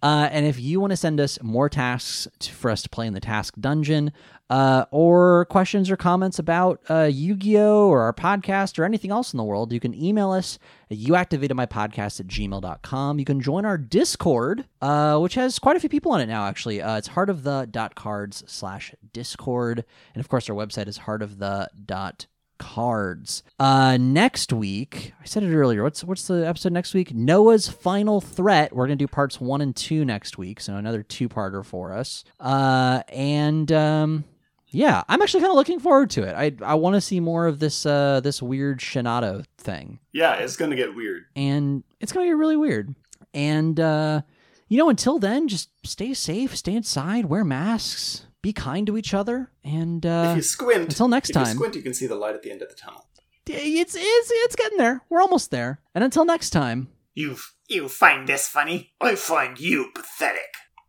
Uh, 0.00 0.28
and 0.30 0.46
if 0.46 0.60
you 0.60 0.78
want 0.78 0.92
to 0.92 0.96
send 0.96 1.18
us 1.18 1.42
more 1.42 1.68
tasks 1.68 2.28
to, 2.38 2.52
for 2.52 2.70
us 2.70 2.82
to 2.82 2.88
play 2.88 3.04
in 3.08 3.14
the 3.14 3.20
task 3.20 3.54
dungeon, 3.58 4.12
uh, 4.50 4.84
or 4.90 5.44
questions 5.46 5.90
or 5.90 5.96
comments 5.96 6.38
about 6.38 6.80
uh, 6.88 7.08
Yu-Gi-Oh! 7.10 7.88
or 7.88 8.02
our 8.02 8.12
podcast 8.12 8.78
or 8.78 8.84
anything 8.84 9.10
else 9.10 9.32
in 9.32 9.36
the 9.36 9.44
world, 9.44 9.72
you 9.72 9.80
can 9.80 9.94
email 9.94 10.30
us 10.30 10.58
at 10.90 10.98
youactivatedmypodcast 10.98 12.20
at 12.20 12.26
gmail.com. 12.26 13.18
You 13.18 13.24
can 13.24 13.40
join 13.40 13.64
our 13.64 13.78
Discord, 13.78 14.64
uh, 14.80 15.18
which 15.18 15.34
has 15.34 15.58
quite 15.58 15.76
a 15.76 15.80
few 15.80 15.88
people 15.88 16.12
on 16.12 16.20
it 16.20 16.26
now, 16.26 16.46
actually. 16.46 16.80
Uh, 16.80 16.96
it's 16.96 17.08
heartofthe.cards 17.10 18.44
slash 18.46 18.94
discord. 19.12 19.84
And 20.14 20.20
of 20.20 20.28
course, 20.28 20.48
our 20.48 20.56
website 20.56 20.88
is 20.88 21.00
heartofthe.cards 21.00 22.26
cards. 22.58 23.42
Uh, 23.58 23.96
next 23.98 24.52
week, 24.52 25.14
I 25.20 25.24
said 25.24 25.42
it 25.42 25.54
earlier. 25.54 25.82
What's 25.82 26.04
what's 26.04 26.26
the 26.26 26.46
episode 26.46 26.72
next 26.72 26.92
week? 26.92 27.14
Noah's 27.14 27.68
final 27.68 28.20
threat. 28.20 28.74
We're 28.74 28.86
gonna 28.86 28.96
do 28.96 29.06
parts 29.06 29.40
one 29.40 29.60
and 29.60 29.74
two 29.74 30.04
next 30.04 30.36
week, 30.36 30.60
so 30.60 30.74
another 30.74 31.02
two-parter 31.02 31.64
for 31.64 31.92
us. 31.92 32.24
Uh, 32.38 33.02
and 33.08 33.70
um, 33.72 34.24
yeah, 34.70 35.02
I'm 35.08 35.22
actually 35.22 35.40
kind 35.40 35.50
of 35.50 35.56
looking 35.56 35.80
forward 35.80 36.10
to 36.10 36.22
it. 36.22 36.34
I 36.34 36.52
I 36.64 36.74
want 36.74 36.94
to 36.94 37.00
see 37.00 37.20
more 37.20 37.46
of 37.46 37.58
this 37.58 37.86
uh 37.86 38.20
this 38.20 38.42
weird 38.42 38.80
Shinato 38.80 39.44
thing, 39.58 39.98
Yeah, 40.12 40.34
it's 40.34 40.56
gonna 40.56 40.76
get 40.76 40.94
weird. 40.94 41.24
and 41.36 41.84
it's 42.00 42.12
gonna 42.12 42.26
get 42.26 42.36
really 42.36 42.56
weird. 42.56 42.94
And 43.34 43.78
uh, 43.78 44.22
you 44.68 44.78
know, 44.78 44.88
until 44.88 45.18
then, 45.18 45.48
just 45.48 45.70
stay 45.86 46.12
safe, 46.14 46.56
stay 46.56 46.74
inside, 46.74 47.26
wear 47.26 47.44
masks, 47.44 48.26
be 48.42 48.52
kind 48.52 48.86
to 48.86 48.96
each 48.96 49.14
other, 49.14 49.50
and 49.64 50.04
uh, 50.04 50.28
if 50.30 50.36
you 50.36 50.42
squint, 50.42 50.82
until 50.84 51.08
next 51.08 51.30
if 51.30 51.36
you 51.36 51.44
time. 51.44 51.56
squint, 51.56 51.74
you 51.74 51.82
can 51.82 51.94
see 51.94 52.06
the 52.06 52.14
light 52.14 52.34
at 52.34 52.42
the 52.42 52.50
end 52.50 52.62
of 52.62 52.68
the 52.68 52.74
tunnel. 52.74 53.06
it's 53.46 53.94
it's 53.96 54.30
it's 54.32 54.56
getting 54.56 54.78
there. 54.78 55.02
We're 55.08 55.20
almost 55.22 55.50
there. 55.50 55.80
And 55.94 56.04
until 56.04 56.24
next 56.24 56.50
time. 56.50 56.88
You 57.14 57.36
you 57.68 57.88
find 57.88 58.28
this 58.28 58.46
funny? 58.48 58.92
I 59.00 59.14
find 59.14 59.58
you 59.58 59.90
pathetic. 59.94 60.54